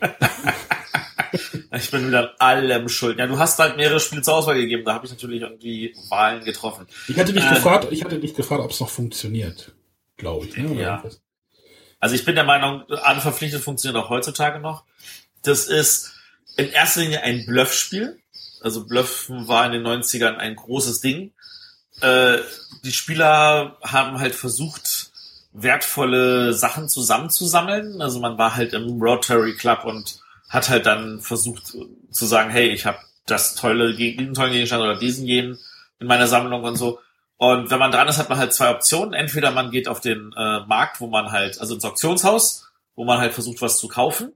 ich 1.72 1.90
bin 1.90 2.06
wieder 2.06 2.34
an 2.38 2.60
allem 2.70 2.88
schuld. 2.88 3.18
Ja, 3.18 3.26
du 3.26 3.38
hast 3.38 3.58
halt 3.58 3.76
mehrere 3.76 3.98
Spiele 3.98 4.22
zur 4.22 4.34
Auswahl 4.34 4.56
gegeben, 4.56 4.84
da 4.84 4.94
habe 4.94 5.04
ich 5.04 5.12
natürlich 5.12 5.42
irgendwie 5.42 5.94
Wahlen 6.08 6.44
getroffen. 6.44 6.86
Ich 7.08 7.18
hatte 7.18 7.32
dich 7.32 7.44
äh, 7.44 7.54
gefragt, 7.54 7.88
ich 7.90 8.04
hatte 8.04 8.20
dich 8.20 8.34
gefragt, 8.34 8.62
ob 8.62 8.70
es 8.70 8.78
noch 8.78 8.88
funktioniert. 8.88 9.72
Glaube 10.16 10.46
ich. 10.46 10.56
Ne? 10.56 10.80
ja. 10.80 11.02
Also 11.98 12.14
ich 12.14 12.24
bin 12.24 12.36
der 12.36 12.44
Meinung, 12.44 12.84
Adel 12.88 13.22
verpflichtet 13.22 13.62
funktioniert 13.62 14.02
auch 14.02 14.10
heutzutage 14.10 14.60
noch. 14.60 14.84
Das 15.42 15.66
ist 15.66 16.12
in 16.56 16.70
erster 16.70 17.00
Linie 17.00 17.22
ein 17.22 17.44
Bluffspiel. 17.44 18.20
Also 18.60 18.86
Bluffen 18.86 19.48
war 19.48 19.66
in 19.66 19.72
den 19.72 19.86
90ern 19.86 20.36
ein 20.36 20.54
großes 20.54 21.00
Ding. 21.00 21.32
Äh, 22.00 22.38
die 22.84 22.92
Spieler 22.92 23.78
haben 23.82 24.20
halt 24.20 24.34
versucht, 24.34 25.03
wertvolle 25.54 26.52
Sachen 26.52 26.88
zusammenzusammeln. 26.88 28.02
Also 28.02 28.20
man 28.20 28.36
war 28.36 28.56
halt 28.56 28.74
im 28.74 29.00
Rotary 29.00 29.54
Club 29.54 29.84
und 29.84 30.20
hat 30.50 30.68
halt 30.68 30.84
dann 30.84 31.20
versucht 31.20 31.74
zu 32.10 32.26
sagen, 32.26 32.50
hey, 32.50 32.68
ich 32.68 32.84
habe 32.84 32.98
das 33.24 33.54
tolle, 33.54 33.94
diesen 33.94 34.34
tollen 34.34 34.52
Gegenstand 34.52 34.82
oder 34.82 34.98
diesen 34.98 35.26
jenen 35.26 35.58
in 36.00 36.06
meiner 36.06 36.26
Sammlung 36.26 36.64
und 36.64 36.76
so. 36.76 36.98
Und 37.36 37.70
wenn 37.70 37.78
man 37.78 37.90
dran 37.90 38.08
ist, 38.08 38.18
hat 38.18 38.28
man 38.28 38.38
halt 38.38 38.52
zwei 38.52 38.70
Optionen. 38.70 39.14
Entweder 39.14 39.50
man 39.50 39.70
geht 39.70 39.88
auf 39.88 40.00
den 40.00 40.32
äh, 40.36 40.60
Markt, 40.66 41.00
wo 41.00 41.06
man 41.06 41.32
halt, 41.32 41.60
also 41.60 41.74
ins 41.74 41.84
Auktionshaus, 41.84 42.68
wo 42.94 43.04
man 43.04 43.18
halt 43.18 43.32
versucht, 43.32 43.62
was 43.62 43.78
zu 43.78 43.88
kaufen. 43.88 44.32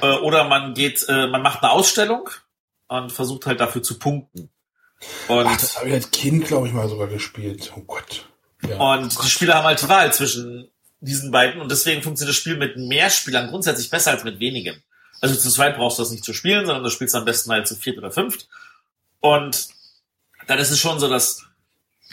Äh, 0.00 0.16
oder 0.18 0.44
man 0.44 0.74
geht, 0.74 1.06
äh, 1.08 1.26
man 1.28 1.42
macht 1.42 1.62
eine 1.62 1.72
Ausstellung 1.72 2.28
und 2.88 3.12
versucht 3.12 3.46
halt 3.46 3.60
dafür 3.60 3.82
zu 3.82 3.98
punkten. 3.98 4.50
Und 5.28 5.46
Ach, 5.46 5.56
das 5.56 5.76
habe 5.76 5.88
ich 5.88 5.94
als 5.94 6.10
Kind, 6.10 6.46
glaube 6.46 6.66
ich, 6.66 6.72
mal 6.72 6.88
sogar 6.88 7.08
gespielt. 7.08 7.72
Oh 7.76 7.82
Gott. 7.82 8.28
Und 8.78 9.22
die 9.22 9.30
Spieler 9.30 9.54
haben 9.54 9.64
halt 9.64 9.82
die 9.82 9.88
Wahl 9.88 10.12
zwischen 10.12 10.68
diesen 11.00 11.30
beiden 11.30 11.60
und 11.60 11.70
deswegen 11.70 12.02
funktioniert 12.02 12.34
das 12.34 12.40
Spiel 12.40 12.56
mit 12.56 12.76
mehr 12.76 13.10
Spielern 13.10 13.48
grundsätzlich 13.48 13.90
besser 13.90 14.12
als 14.12 14.24
mit 14.24 14.40
wenigen. 14.40 14.82
Also 15.20 15.36
zu 15.36 15.50
zweit 15.50 15.76
brauchst 15.76 15.98
du 15.98 16.02
das 16.02 16.10
nicht 16.10 16.24
zu 16.24 16.32
spielen, 16.32 16.66
sondern 16.66 16.82
du 16.82 16.90
spielst 16.90 17.14
am 17.14 17.24
besten 17.24 17.50
halt 17.50 17.68
zu 17.68 17.76
viert 17.76 17.98
oder 17.98 18.10
fünft. 18.10 18.48
Und 19.20 19.68
dann 20.46 20.58
ist 20.58 20.70
es 20.70 20.78
schon 20.78 20.98
so, 20.98 21.08
dass 21.08 21.44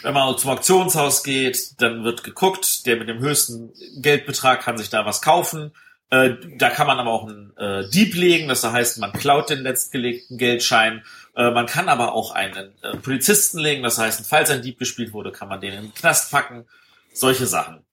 wenn 0.02 0.14
man 0.14 0.38
zum 0.38 0.52
Auktionshaus 0.52 1.24
geht, 1.24 1.82
dann 1.82 2.04
wird 2.04 2.24
geguckt, 2.24 2.86
der 2.86 2.98
mit 2.98 3.08
dem 3.08 3.20
höchsten 3.20 3.72
Geldbetrag 3.98 4.62
kann 4.62 4.78
sich 4.78 4.90
da 4.90 5.06
was 5.06 5.22
kaufen. 5.22 5.72
Äh, 6.12 6.36
da 6.58 6.70
kann 6.70 6.88
man 6.88 7.00
aber 7.00 7.10
auch 7.10 7.26
einen 7.26 7.56
äh, 7.56 7.90
Dieb 7.90 8.14
legen, 8.16 8.50
das 8.50 8.66
heißt, 8.66 9.00
man 9.00 9.14
klaut 9.14 9.50
den 9.50 9.62
letztgelegten 9.62 10.38
Geldschein. 10.38 11.04
Äh, 11.38 11.52
man 11.52 11.68
kann 11.68 11.88
aber 11.88 12.14
auch 12.14 12.32
einen 12.32 12.74
äh, 12.84 12.98
Polizisten 12.98 13.60
legen, 13.60 13.82
das 13.82 13.98
heißt, 13.98 14.28
falls 14.28 14.50
ein 14.50 14.62
Dieb 14.62 14.78
gespielt 14.78 15.14
wurde, 15.14 15.32
kann 15.32 15.48
man 15.48 15.62
den 15.62 15.74
in 15.74 15.82
den 15.84 15.94
Knast 15.94 16.30
packen. 16.30 16.66
Solche 17.14 17.46
Sachen. 17.46 17.84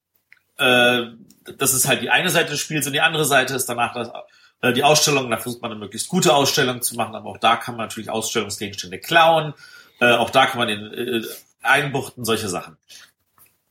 Das 0.56 1.72
ist 1.72 1.86
halt 1.86 2.02
die 2.02 2.10
eine 2.10 2.30
Seite 2.30 2.50
des 2.50 2.60
Spiels 2.60 2.86
und 2.86 2.92
die 2.92 3.00
andere 3.00 3.24
Seite 3.24 3.54
ist 3.54 3.68
danach 3.68 4.24
die 4.74 4.82
Ausstellung. 4.82 5.30
Da 5.30 5.36
versucht 5.36 5.62
man 5.62 5.70
eine 5.70 5.80
möglichst 5.80 6.08
gute 6.08 6.34
Ausstellung 6.34 6.82
zu 6.82 6.96
machen, 6.96 7.14
aber 7.14 7.30
auch 7.30 7.38
da 7.38 7.56
kann 7.56 7.76
man 7.76 7.86
natürlich 7.86 8.10
Ausstellungsgegenstände 8.10 8.98
klauen. 8.98 9.54
Auch 10.00 10.30
da 10.30 10.46
kann 10.46 10.58
man 10.58 10.68
den 10.68 11.24
einbuchten, 11.62 12.24
solche 12.24 12.48
Sachen. 12.48 12.76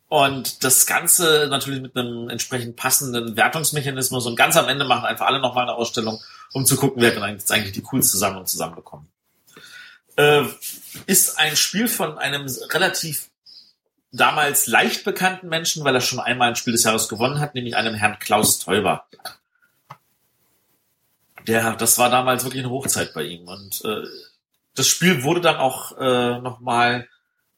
Und 0.10 0.64
das 0.64 0.86
Ganze 0.86 1.48
natürlich 1.50 1.82
mit 1.82 1.98
einem 1.98 2.30
entsprechend 2.30 2.78
passenden 2.78 3.36
Wertungsmechanismus 3.36 4.26
und 4.26 4.38
ganz 4.38 4.56
am 4.56 4.70
Ende 4.70 4.86
machen 4.86 5.06
einfach 5.06 5.26
alle 5.26 5.42
nochmal 5.42 5.64
eine 5.64 5.76
Ausstellung, 5.76 6.22
um 6.54 6.66
zu 6.66 6.78
gucken, 6.78 7.02
wer 7.02 7.14
dann 7.14 7.32
jetzt 7.32 7.52
eigentlich 7.52 7.74
die 7.74 7.82
coolste 7.82 8.18
Sammlung 8.18 8.46
zusammenbekommen. 8.46 9.08
Äh, 10.16 10.46
ist 11.08 11.38
ein 11.38 11.58
Spiel 11.58 11.90
von 11.90 12.18
einem 12.18 12.48
relativ 12.72 13.30
damals 14.14 14.68
leicht 14.68 15.04
bekannten 15.04 15.50
Menschen, 15.50 15.84
weil 15.84 15.94
er 15.94 16.02
schon 16.02 16.20
einmal 16.20 16.50
ein 16.50 16.56
Spiel 16.56 16.74
des 16.74 16.84
Jahres 16.84 17.10
gewonnen 17.10 17.40
hat, 17.42 17.54
nämlich 17.54 17.76
einem 17.76 17.94
Herrn 17.94 18.18
Klaus 18.20 18.60
Teuber. 18.60 19.06
Der, 21.48 21.76
das 21.76 21.98
war 21.98 22.10
damals 22.10 22.46
wirklich 22.46 22.64
eine 22.64 22.72
Hochzeit 22.72 23.14
bei 23.14 23.24
ihm. 23.24 23.48
Und 23.48 23.84
äh, 23.84 24.04
das 24.74 24.88
Spiel 24.88 25.24
wurde 25.24 25.42
dann 25.42 25.58
auch 25.58 25.98
äh, 25.98 26.40
nochmal 26.40 27.08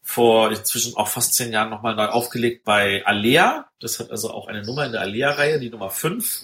vor 0.10 0.50
inzwischen 0.50 0.98
auch 0.98 1.08
fast 1.08 1.36
zehn 1.36 1.54
Jahren 1.54 1.70
nochmal 1.70 1.96
neu 1.96 2.08
aufgelegt 2.08 2.64
bei 2.64 3.06
Alea. 3.06 3.70
Das 3.80 4.00
hat 4.00 4.10
also 4.10 4.32
auch 4.32 4.48
eine 4.48 4.64
Nummer 4.64 4.84
in 4.88 4.92
der 4.92 5.02
Alea-Reihe, 5.02 5.60
die 5.60 5.70
Nummer 5.70 5.92
5. 5.92 6.42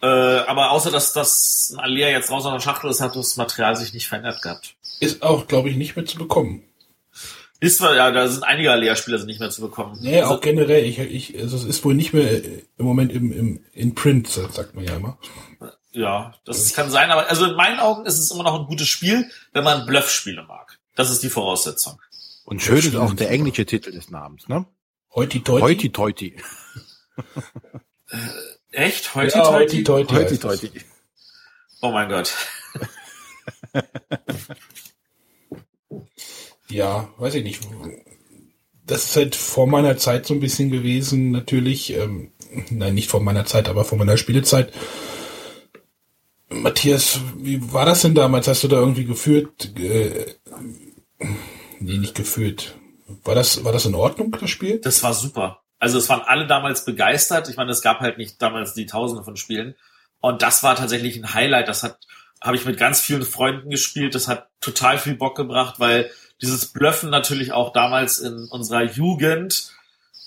Äh, 0.00 0.06
aber 0.06 0.70
außer 0.70 0.90
dass 0.90 1.12
das 1.12 1.74
ein 1.74 1.80
Alea 1.80 2.08
jetzt 2.08 2.30
raus 2.30 2.46
aus 2.46 2.52
der 2.52 2.60
Schachtel 2.60 2.88
ist, 2.88 3.02
hat 3.02 3.14
das 3.14 3.36
Material 3.36 3.76
sich 3.76 3.92
nicht 3.92 4.08
verändert 4.08 4.40
gehabt. 4.40 4.74
Ist 5.00 5.22
auch, 5.22 5.46
glaube 5.46 5.68
ich, 5.68 5.76
nicht 5.76 5.96
mehr 5.96 6.06
zu 6.06 6.16
bekommen. 6.16 6.64
Ist 7.60 7.76
zwar, 7.76 7.94
ja, 7.94 8.10
da 8.10 8.26
sind 8.26 8.42
einige 8.42 8.72
Alea-Spieler 8.72 9.22
nicht 9.26 9.40
mehr 9.40 9.50
zu 9.50 9.60
bekommen. 9.60 9.98
Nee, 10.00 10.22
also, 10.22 10.36
auch 10.36 10.40
generell. 10.40 10.82
Ich, 10.84 10.98
ich, 10.98 11.38
also 11.38 11.58
es 11.58 11.64
ist 11.64 11.84
wohl 11.84 11.94
nicht 11.94 12.14
mehr 12.14 12.42
im 12.42 12.86
Moment 12.86 13.12
im, 13.12 13.32
im 13.32 13.64
in 13.74 13.94
Print, 13.94 14.28
sagt 14.28 14.74
man 14.74 14.84
ja 14.84 14.96
immer. 14.96 15.18
Ja, 15.92 16.34
das 16.46 16.72
kann 16.72 16.90
sein, 16.90 17.10
aber 17.10 17.28
also 17.28 17.44
in 17.44 17.54
meinen 17.54 17.80
Augen 17.80 18.06
ist 18.06 18.18
es 18.18 18.30
immer 18.30 18.44
noch 18.44 18.58
ein 18.58 18.66
gutes 18.66 18.88
Spiel, 18.88 19.30
wenn 19.52 19.62
man 19.62 19.84
Bluff-Spiele 19.84 20.42
mag. 20.44 20.78
Das 20.94 21.10
ist 21.10 21.22
die 21.22 21.28
Voraussetzung. 21.28 22.00
Und 22.44 22.62
schön 22.62 22.78
ist 22.78 22.94
auch 22.96 23.14
der 23.14 23.30
englische 23.30 23.64
Titel 23.64 23.90
des 23.92 24.10
Namens, 24.10 24.48
ne? 24.48 24.66
Heuti 25.14 25.40
Teuti. 25.40 25.62
Heuti 25.62 25.92
Teuti. 25.92 26.36
äh, 28.10 28.16
echt? 28.72 29.14
Heuti 29.14 29.38
ja, 29.38 29.52
Heuti 29.52 29.84
Teuti. 29.84 30.70
Oh 31.80 31.90
mein 31.90 32.08
Gott. 32.08 32.34
ja, 36.68 37.08
weiß 37.18 37.34
ich 37.36 37.44
nicht. 37.44 37.60
Das 38.86 39.04
ist 39.04 39.16
halt 39.16 39.36
vor 39.36 39.66
meiner 39.66 39.96
Zeit 39.96 40.26
so 40.26 40.34
ein 40.34 40.40
bisschen 40.40 40.70
gewesen, 40.70 41.30
natürlich. 41.30 41.94
Ähm, 41.94 42.32
nein, 42.70 42.94
nicht 42.94 43.08
vor 43.08 43.20
meiner 43.20 43.46
Zeit, 43.46 43.68
aber 43.68 43.84
vor 43.84 43.96
meiner 43.96 44.16
Spielezeit. 44.16 44.72
Matthias, 46.48 47.20
wie 47.36 47.72
war 47.72 47.86
das 47.86 48.02
denn 48.02 48.14
damals? 48.14 48.48
Hast 48.48 48.64
du 48.64 48.68
da 48.68 48.76
irgendwie 48.76 49.04
geführt? 49.04 49.72
Äh, 49.78 50.26
nee, 51.80 51.98
nicht 51.98 52.14
gefühlt. 52.14 52.74
War 53.24 53.34
das, 53.34 53.64
war 53.64 53.72
das 53.72 53.86
in 53.86 53.94
Ordnung, 53.94 54.30
das 54.30 54.50
Spiel? 54.50 54.80
Das 54.80 55.02
war 55.02 55.14
super. 55.14 55.60
Also 55.78 55.98
es 55.98 56.08
waren 56.08 56.22
alle 56.22 56.46
damals 56.46 56.84
begeistert. 56.84 57.48
Ich 57.48 57.56
meine, 57.56 57.70
es 57.70 57.82
gab 57.82 58.00
halt 58.00 58.16
nicht 58.16 58.40
damals 58.40 58.74
die 58.74 58.86
Tausende 58.86 59.24
von 59.24 59.36
Spielen. 59.36 59.74
Und 60.20 60.40
das 60.40 60.62
war 60.62 60.76
tatsächlich 60.76 61.16
ein 61.16 61.34
Highlight. 61.34 61.68
Das 61.68 61.82
hat, 61.82 61.98
habe 62.40 62.56
ich 62.56 62.64
mit 62.64 62.78
ganz 62.78 63.00
vielen 63.00 63.22
Freunden 63.22 63.68
gespielt. 63.68 64.14
Das 64.14 64.26
hat 64.26 64.48
total 64.60 64.98
viel 64.98 65.14
Bock 65.16 65.36
gebracht, 65.36 65.74
weil 65.78 66.10
dieses 66.40 66.66
Blöffen 66.66 67.10
natürlich 67.10 67.52
auch 67.52 67.72
damals 67.72 68.18
in 68.18 68.48
unserer 68.48 68.84
Jugend 68.84 69.72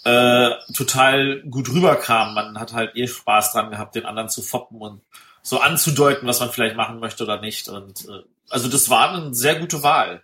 äh, 0.04 0.52
total 0.74 1.41
gut 1.50 1.70
rüberkam. 1.70 2.36
Man 2.36 2.60
hat 2.60 2.74
halt 2.74 2.95
eh 2.95 3.08
Spaß 3.08 3.54
dran 3.54 3.72
gehabt, 3.72 3.95
den 3.95 4.06
anderen 4.06 4.30
zu 4.30 4.41
foppen 4.41 4.80
und 4.80 5.02
so 5.41 5.60
anzudeuten, 5.60 6.28
was 6.28 6.39
man 6.39 6.52
vielleicht 6.52 6.76
machen 6.76 7.00
möchte 7.00 7.24
oder 7.24 7.41
nicht. 7.41 7.68
Und 7.68 8.08
äh, 8.08 8.24
also 8.50 8.68
das 8.68 8.89
war 8.89 9.12
eine 9.12 9.34
sehr 9.34 9.56
gute 9.60 9.82
Wahl. 9.84 10.22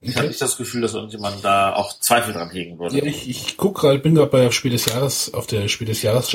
Ich 0.00 0.16
habe 0.16 0.28
nicht 0.28 0.40
das 0.40 0.56
Gefühl, 0.56 0.82
dass 0.82 0.94
irgendjemand 0.94 1.44
da 1.44 1.74
auch 1.74 1.98
Zweifel 1.98 2.32
dran 2.32 2.50
hegen 2.50 2.78
würde. 2.78 2.96
Ja, 2.96 3.04
ich, 3.04 3.28
ich 3.28 3.56
guck 3.56 3.80
gerade, 3.80 3.98
bin 3.98 4.14
gerade 4.14 4.30
bei 4.30 4.50
Spiel 4.52 4.70
des 4.70 4.86
Jahres 4.86 5.34
auf 5.34 5.48
der 5.48 5.66
Spiel 5.66 5.88
des 5.88 6.02
Jahres 6.02 6.30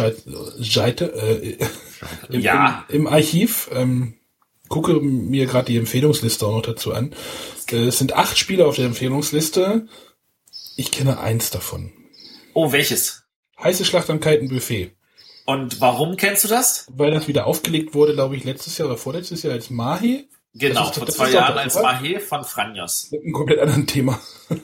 Seite 0.59 1.13
äh, 1.13 1.57
im, 2.29 2.41
ja. 2.41 2.85
im, 2.89 3.01
im 3.01 3.07
Archiv. 3.07 3.69
Ähm, 3.73 4.15
gucke 4.67 4.93
mir 4.99 5.45
gerade 5.45 5.67
die 5.67 5.77
Empfehlungsliste 5.77 6.45
auch 6.45 6.55
noch 6.55 6.61
dazu 6.61 6.93
an. 6.93 7.13
Äh, 7.71 7.85
es 7.85 7.99
sind 7.99 8.13
acht 8.13 8.37
Spiele 8.37 8.65
auf 8.65 8.75
der 8.75 8.85
Empfehlungsliste. 8.85 9.87
Ich 10.75 10.91
kenne 10.91 11.19
eins 11.19 11.49
davon. 11.49 11.93
Oh, 12.53 12.71
welches? 12.73 13.23
Heiße 13.61 13.85
Schlacht 13.85 14.09
am 14.09 14.19
kalten 14.19 14.49
Buffet. 14.49 14.91
Und 15.45 15.79
warum 15.79 16.17
kennst 16.17 16.43
du 16.43 16.47
das? 16.47 16.87
Weil 16.89 17.11
das 17.11 17.27
wieder 17.27 17.47
aufgelegt 17.47 17.93
wurde, 17.93 18.13
glaube 18.13 18.35
ich, 18.35 18.43
letztes 18.43 18.77
Jahr 18.77 18.87
oder 18.87 18.97
vorletztes 18.97 19.43
Jahr 19.43 19.53
als 19.53 19.69
Mahi. 19.69 20.27
Genau, 20.55 20.89
ist- 20.89 20.97
vor 20.97 21.07
zwei 21.07 21.31
Jahren 21.31 21.57
als? 21.57 21.75
Mahé 21.77 22.19
von 22.19 22.43
Franjos. 22.43 23.09
Mit 23.11 23.23
einem 23.23 23.33
komplett 23.33 23.59
anderen 23.59 23.87
Thema. 23.87 24.19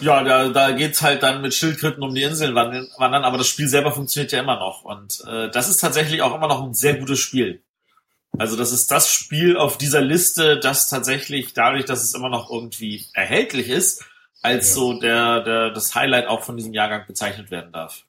Ja, 0.00 0.22
da, 0.22 0.48
da 0.50 0.70
geht's 0.70 1.02
halt 1.02 1.24
dann 1.24 1.42
mit 1.42 1.54
Schildkröten 1.54 2.04
um 2.04 2.14
die 2.14 2.22
Inseln 2.22 2.54
wandern, 2.54 2.88
wandern, 2.98 3.24
aber 3.24 3.36
das 3.36 3.48
Spiel 3.48 3.66
selber 3.66 3.90
funktioniert 3.90 4.30
ja 4.30 4.38
immer 4.38 4.54
noch. 4.56 4.84
Und 4.84 5.24
äh, 5.26 5.50
das 5.50 5.68
ist 5.68 5.78
tatsächlich 5.78 6.22
auch 6.22 6.36
immer 6.36 6.46
noch 6.46 6.62
ein 6.62 6.72
sehr 6.72 6.94
gutes 6.98 7.18
Spiel. 7.18 7.64
Also 8.38 8.54
das 8.56 8.70
ist 8.70 8.92
das 8.92 9.12
Spiel 9.12 9.56
auf 9.56 9.76
dieser 9.76 10.00
Liste, 10.00 10.60
das 10.60 10.88
tatsächlich 10.88 11.52
dadurch, 11.52 11.84
dass 11.84 12.04
es 12.04 12.14
immer 12.14 12.28
noch 12.28 12.48
irgendwie 12.48 13.06
erhältlich 13.12 13.68
ist, 13.70 14.04
als 14.40 14.68
Ja. 14.68 14.74
so 14.74 15.00
der, 15.00 15.40
der 15.40 15.70
das 15.70 15.92
Highlight 15.96 16.28
auch 16.28 16.44
von 16.44 16.56
diesem 16.56 16.74
Jahrgang 16.74 17.04
bezeichnet 17.08 17.50
werden 17.50 17.72
darf. 17.72 18.04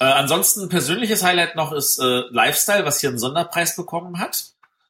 Äh, 0.00 0.04
ansonsten 0.06 0.68
persönliches 0.68 1.22
Highlight 1.22 1.54
noch 1.54 1.70
ist 1.72 2.00
äh, 2.00 2.22
Lifestyle, 2.30 2.84
was 2.84 3.00
hier 3.00 3.10
einen 3.10 3.18
Sonderpreis 3.20 3.76
bekommen 3.76 4.18
hat 4.18 4.46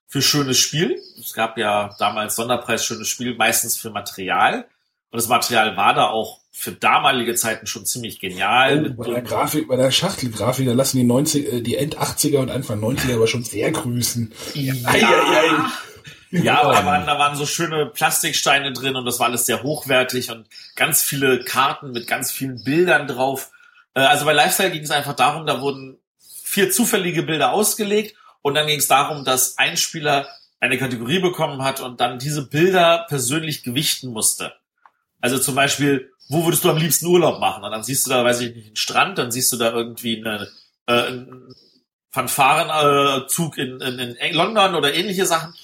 für 0.08 0.22
schönes 0.22 0.58
Spiel. 0.58 1.00
Es 1.20 1.34
gab 1.34 1.58
ja 1.58 1.94
damals 1.98 2.34
Sonderpreis 2.34 2.84
schönes 2.84 3.08
Spiel, 3.08 3.36
meistens 3.36 3.76
für 3.76 3.90
Material. 3.90 4.66
Und 5.10 5.16
das 5.20 5.28
Material 5.28 5.76
war 5.76 5.94
da 5.94 6.06
auch 6.08 6.40
für 6.50 6.72
damalige 6.72 7.34
Zeiten 7.34 7.66
schon 7.66 7.86
ziemlich 7.86 8.18
genial. 8.18 8.94
Oh, 8.98 9.02
bei 9.02 9.10
der 9.10 9.22
Grafik, 9.22 9.68
bei 9.68 9.76
der 9.76 9.90
Schachtelgrafik, 9.90 10.66
da 10.66 10.72
lassen 10.72 10.96
die 10.96 11.04
90, 11.04 11.52
äh, 11.52 11.60
die 11.60 11.76
End 11.76 11.98
80er 11.98 12.38
und 12.38 12.50
Anfang 12.50 12.80
90er 12.82 13.14
aber 13.14 13.26
schon 13.26 13.44
sehr 13.44 13.70
grüßen. 13.70 14.32
ja, 14.54 14.74
Eieiei. 14.84 15.50
ja, 16.30 16.62
aber 16.62 16.72
da 16.74 16.84
waren, 16.86 17.06
da 17.06 17.18
waren 17.18 17.36
so 17.36 17.46
schöne 17.46 17.86
Plastiksteine 17.86 18.72
drin 18.72 18.96
und 18.96 19.04
das 19.04 19.18
war 19.20 19.28
alles 19.28 19.46
sehr 19.46 19.62
hochwertig 19.62 20.30
und 20.30 20.46
ganz 20.74 21.02
viele 21.02 21.44
Karten 21.44 21.92
mit 21.92 22.06
ganz 22.06 22.32
vielen 22.32 22.62
Bildern 22.64 23.06
drauf. 23.06 23.50
Äh, 23.94 24.00
Also 24.00 24.24
bei 24.24 24.32
Lifestyle 24.32 24.70
ging 24.70 24.82
es 24.82 24.90
einfach 24.90 25.14
darum, 25.14 25.46
da 25.46 25.60
wurden 25.60 25.98
vier 26.44 26.70
zufällige 26.70 27.22
Bilder 27.22 27.52
ausgelegt 27.52 28.14
und 28.42 28.54
dann 28.54 28.66
ging 28.66 28.78
es 28.78 28.88
darum, 28.88 29.24
dass 29.24 29.58
ein 29.58 29.76
Spieler 29.76 30.28
eine 30.60 30.78
Kategorie 30.78 31.20
bekommen 31.20 31.62
hat 31.62 31.80
und 31.80 32.00
dann 32.00 32.18
diese 32.18 32.46
Bilder 32.46 33.06
persönlich 33.08 33.62
gewichten 33.62 34.08
musste. 34.12 34.52
Also 35.20 35.38
zum 35.38 35.54
Beispiel, 35.54 36.12
wo 36.28 36.44
würdest 36.44 36.64
du 36.64 36.70
am 36.70 36.76
liebsten 36.76 37.06
Urlaub 37.06 37.40
machen? 37.40 37.64
Und 37.64 37.70
dann 37.70 37.82
siehst 37.82 38.06
du 38.06 38.10
da, 38.10 38.24
weiß 38.24 38.40
ich 38.40 38.54
nicht, 38.54 38.66
einen 38.68 38.76
Strand, 38.76 39.18
dann 39.18 39.30
siehst 39.30 39.52
du 39.52 39.56
da 39.56 39.72
irgendwie 39.72 40.18
eine, 40.18 40.48
äh, 40.86 40.92
einen 40.92 41.54
Fanfarenzug 42.10 43.58
in, 43.58 43.80
in, 43.80 43.98
in 43.98 44.34
London 44.34 44.74
oder 44.74 44.94
ähnliche 44.94 45.26
Sachen. 45.26 45.54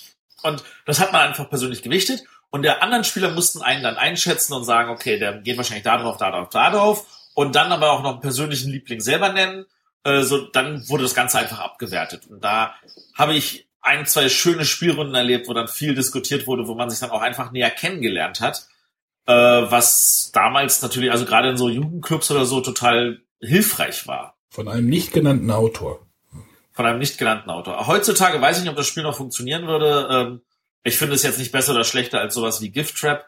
Und 0.43 0.63
das 0.87 1.01
hat 1.01 1.13
man 1.13 1.29
einfach 1.29 1.49
persönlich 1.49 1.83
gewichtet. 1.83 2.23
Und 2.51 2.63
der 2.63 2.83
anderen 2.83 3.05
Spieler 3.05 3.31
mussten 3.31 3.63
einen 3.63 3.83
dann 3.83 3.97
einschätzen 3.97 4.53
und 4.53 4.65
sagen, 4.65 4.91
okay, 4.91 5.19
der 5.19 5.39
geht 5.39 5.57
wahrscheinlich 5.57 5.85
da 5.85 5.99
drauf, 5.99 6.19
da 6.19 6.31
drauf, 6.31 6.49
da 6.51 6.71
drauf. 6.71 7.07
Und 7.35 7.57
dann 7.57 7.73
aber 7.73 7.91
auch 7.91 8.03
noch 8.03 8.13
einen 8.13 8.21
persönlichen 8.21 8.71
Liebling 8.71 9.01
selber 9.01 9.33
nennen. 9.33 9.67
Äh, 10.05 10.23
so, 10.23 10.39
dann 10.47 10.89
wurde 10.89 11.03
das 11.03 11.15
Ganze 11.15 11.39
einfach 11.39 11.61
abgewertet. 11.61 12.27
Und 12.29 12.45
da 12.45 12.75
habe 13.15 13.35
ich 13.35 13.67
ein, 13.81 14.07
zwei 14.07 14.29
schöne 14.29 14.65
Spielrunden 14.65 15.15
erlebt, 15.15 15.49
wo 15.49 15.53
dann 15.53 15.69
viel 15.69 15.95
diskutiert 15.95 16.47
wurde, 16.47 16.67
wo 16.69 16.75
man 16.75 16.89
sich 16.91 17.01
dann 17.01 17.11
auch 17.11 17.21
einfach 17.21 17.53
näher 17.53 17.71
kennengelernt 17.71 18.41
hat. 18.41 18.67
Äh, 19.27 19.33
was 19.35 20.31
damals 20.33 20.83
natürlich, 20.83 21.11
also 21.11 21.25
gerade 21.25 21.49
in 21.51 21.57
so 21.57 21.69
Jugendclubs 21.69 22.31
oder 22.31 22.45
so, 22.45 22.61
total 22.61 23.21
hilfreich 23.41 24.07
war 24.07 24.37
Von 24.51 24.69
einem 24.69 24.89
nicht 24.89 25.13
genannten 25.13 25.51
Autor. 25.51 26.01
von 26.73 26.87
einem 26.87 26.99
nicht 26.99 27.19
genannten 27.19 27.51
Autor. 27.51 27.87
Heutzutage 27.87 28.41
weiß 28.41 28.57
ich 28.59 28.63
nicht, 28.65 28.71
ob 28.71 28.77
das 28.77 28.87
Spiel 28.87 29.03
noch 29.03 29.17
funktionieren 29.17 29.67
würde. 29.67 30.09
Ähm, 30.11 30.41
ich 30.83 30.97
finde 30.99 31.15
es 31.15 31.23
jetzt 31.23 31.39
nicht 31.39 31.53
besser 31.53 31.73
oder 31.73 31.85
schlechter 31.85 32.21
als 32.21 32.35
sowas 32.35 32.61
wie 32.61 32.71
Gift 32.71 32.99
Trap. 32.99 33.25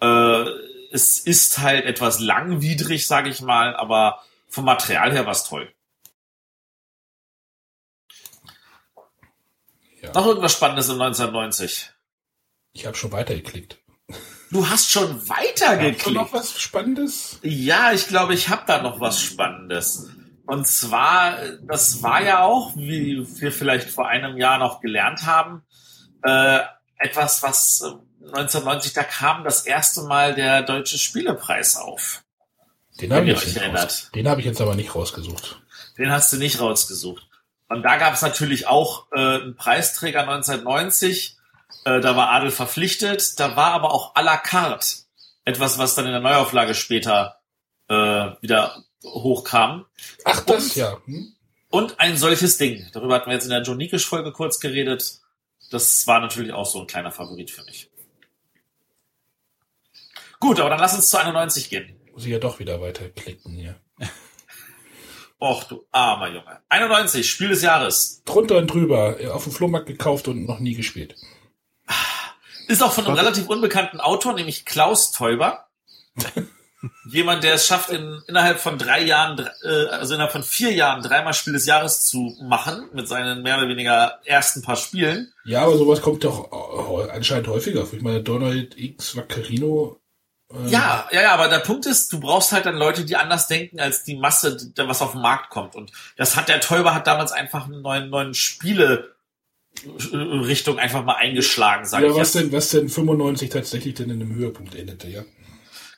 Äh, 0.00 0.44
es 0.92 1.18
ist 1.20 1.58
halt 1.58 1.84
etwas 1.84 2.20
langwidrig, 2.20 3.06
sage 3.06 3.28
ich 3.28 3.40
mal, 3.42 3.74
aber 3.76 4.20
vom 4.48 4.64
Material 4.64 5.12
her 5.12 5.26
war 5.26 5.32
es 5.32 5.44
toll. 5.44 5.68
Ja. 10.06 10.12
Noch 10.14 10.26
irgendwas 10.26 10.52
Spannendes 10.52 10.86
in 10.88 11.00
1990? 11.00 11.90
Ich 12.72 12.86
habe 12.86 12.96
schon 12.96 13.12
weitergeklickt. 13.12 13.78
Du 14.50 14.68
hast 14.68 14.90
schon 14.90 15.16
Hast 15.16 15.28
du 15.28 15.32
noch 15.32 15.36
weitergeklickt. 15.38 16.32
was 16.32 16.60
Spannendes? 16.60 17.38
Ja, 17.42 17.92
ich 17.92 18.06
glaube, 18.06 18.34
ich 18.34 18.48
habe 18.48 18.62
da 18.66 18.80
noch 18.82 19.00
was 19.00 19.20
Spannendes. 19.20 20.08
Und 20.46 20.68
zwar, 20.68 21.38
das 21.62 22.02
war 22.02 22.22
ja 22.22 22.42
auch, 22.44 22.76
wie 22.76 23.26
wir 23.40 23.50
vielleicht 23.50 23.90
vor 23.90 24.06
einem 24.06 24.36
Jahr 24.36 24.58
noch 24.58 24.80
gelernt 24.80 25.26
haben, 25.26 25.62
äh, 26.22 26.60
etwas, 26.98 27.42
was 27.42 27.82
äh, 27.84 28.26
1990, 28.26 28.92
da 28.92 29.02
kam 29.02 29.42
das 29.42 29.66
erste 29.66 30.02
Mal 30.02 30.34
der 30.36 30.62
Deutsche 30.62 30.98
Spielepreis 30.98 31.76
auf. 31.76 32.22
Den 33.00 33.12
habe 33.12 33.24
ich, 33.24 33.28
ihr 33.30 33.34
jetzt 33.34 33.42
euch 33.42 33.46
nicht 33.54 33.56
erinnert. 33.62 33.84
raus- 33.84 34.10
den 34.14 34.28
hab 34.28 34.38
ich 34.38 34.44
jetzt 34.44 34.60
aber 34.60 34.74
nicht 34.76 34.94
rausgesucht. 34.94 35.60
Den 35.98 36.10
hast 36.12 36.32
du 36.32 36.36
nicht 36.36 36.60
rausgesucht. 36.60 37.25
Und 37.68 37.82
da 37.82 37.96
gab 37.96 38.14
es 38.14 38.22
natürlich 38.22 38.66
auch 38.66 39.06
äh, 39.12 39.18
einen 39.18 39.56
Preisträger 39.56 40.20
1990. 40.20 41.36
Äh, 41.84 42.00
da 42.00 42.16
war 42.16 42.30
Adel 42.30 42.50
verpflichtet. 42.50 43.38
Da 43.40 43.56
war 43.56 43.72
aber 43.72 43.92
auch 43.92 44.14
à 44.14 44.22
la 44.22 44.36
carte 44.36 44.86
etwas, 45.44 45.78
was 45.78 45.94
dann 45.94 46.06
in 46.06 46.12
der 46.12 46.20
Neuauflage 46.20 46.74
später 46.74 47.40
äh, 47.88 47.94
wieder 48.40 48.84
hochkam. 49.04 49.86
Ach, 50.24 50.40
das 50.44 50.64
Und- 50.68 50.76
ja. 50.76 50.96
Hm? 51.06 51.32
Und 51.68 51.98
ein 52.00 52.16
solches 52.16 52.58
Ding. 52.58 52.86
Darüber 52.92 53.16
hatten 53.16 53.26
wir 53.28 53.34
jetzt 53.34 53.44
in 53.44 53.50
der 53.50 53.62
John 53.62 53.76
Nikisch-Folge 53.76 54.32
kurz 54.32 54.60
geredet. 54.60 55.18
Das 55.72 56.06
war 56.06 56.20
natürlich 56.20 56.52
auch 56.52 56.64
so 56.64 56.80
ein 56.80 56.86
kleiner 56.86 57.10
Favorit 57.10 57.50
für 57.50 57.64
mich. 57.64 57.90
Gut, 60.38 60.60
aber 60.60 60.70
dann 60.70 60.78
lass 60.78 60.94
uns 60.94 61.10
zu 61.10 61.18
91 61.18 61.68
gehen. 61.68 61.98
Muss 62.12 62.24
ich 62.24 62.30
ja 62.30 62.38
doch 62.38 62.60
wieder 62.60 62.80
weiterklicken 62.80 63.52
hier. 63.52 63.74
Och, 65.38 65.64
du 65.64 65.86
armer 65.92 66.28
Junge. 66.28 66.60
91, 66.68 67.28
Spiel 67.28 67.48
des 67.48 67.62
Jahres. 67.62 68.22
Drunter 68.24 68.56
und 68.56 68.68
drüber, 68.68 69.20
äh, 69.20 69.28
auf 69.28 69.44
dem 69.44 69.52
Flohmarkt 69.52 69.86
gekauft 69.86 70.28
und 70.28 70.46
noch 70.46 70.60
nie 70.60 70.74
gespielt. 70.74 71.14
Ist 72.68 72.82
auch 72.82 72.92
von 72.92 73.04
einem 73.04 73.14
Was? 73.14 73.22
relativ 73.22 73.48
unbekannten 73.48 74.00
Autor, 74.00 74.32
nämlich 74.32 74.64
Klaus 74.64 75.12
Teuber. 75.12 75.68
Jemand, 77.08 77.44
der 77.44 77.54
es 77.54 77.66
schafft, 77.66 77.90
in, 77.90 78.22
innerhalb 78.28 78.58
von 78.60 78.78
drei 78.78 79.02
Jahren, 79.02 79.48
äh, 79.62 79.86
also 79.90 80.14
innerhalb 80.14 80.32
von 80.32 80.42
vier 80.42 80.72
Jahren 80.72 81.02
dreimal 81.02 81.34
Spiel 81.34 81.52
des 81.52 81.66
Jahres 81.66 82.06
zu 82.06 82.36
machen, 82.42 82.88
mit 82.92 83.08
seinen 83.08 83.42
mehr 83.42 83.58
oder 83.58 83.68
weniger 83.68 84.20
ersten 84.24 84.62
paar 84.62 84.76
Spielen. 84.76 85.32
Ja, 85.44 85.62
aber 85.62 85.76
sowas 85.76 86.00
kommt 86.00 86.24
doch 86.24 86.50
äh, 87.06 87.10
anscheinend 87.10 87.48
häufiger. 87.48 87.86
Ich 87.92 88.02
meine, 88.02 88.22
Donald 88.22 88.78
X 88.78 89.16
Vaccarino. 89.16 90.00
Äh, 90.52 90.68
Ja, 90.68 91.08
ja, 91.12 91.22
ja, 91.22 91.32
aber 91.34 91.48
der 91.48 91.58
Punkt 91.60 91.86
ist, 91.86 92.12
du 92.12 92.20
brauchst 92.20 92.52
halt 92.52 92.66
dann 92.66 92.76
Leute, 92.76 93.04
die 93.04 93.16
anders 93.16 93.48
denken 93.48 93.80
als 93.80 94.04
die 94.04 94.16
Masse, 94.16 94.56
die- 94.56 94.72
was 94.88 95.02
auf 95.02 95.12
den 95.12 95.20
Markt 95.22 95.50
kommt. 95.50 95.74
Und 95.74 95.92
das 96.16 96.36
hat 96.36 96.48
der 96.48 96.60
Teuber 96.60 96.94
hat 96.94 97.06
damals 97.06 97.32
einfach 97.32 97.64
einen 97.66 97.82
neuen, 97.82 98.10
neuen 98.10 98.34
Spiele 98.34 99.14
äh, 99.84 100.16
Richtung 100.16 100.78
einfach 100.78 101.04
mal 101.04 101.16
eingeschlagen, 101.16 101.84
sag 101.84 102.00
Ja, 102.02 102.08
ich 102.08 102.12
was 102.16 102.32
jetzt. 102.32 102.34
denn, 102.36 102.52
was 102.52 102.68
denn 102.70 102.88
95 102.88 103.50
tatsächlich 103.50 103.94
denn 103.94 104.08
in 104.10 104.22
einem 104.22 104.34
Höhepunkt 104.34 104.74
endete, 104.74 105.08
ja? 105.08 105.22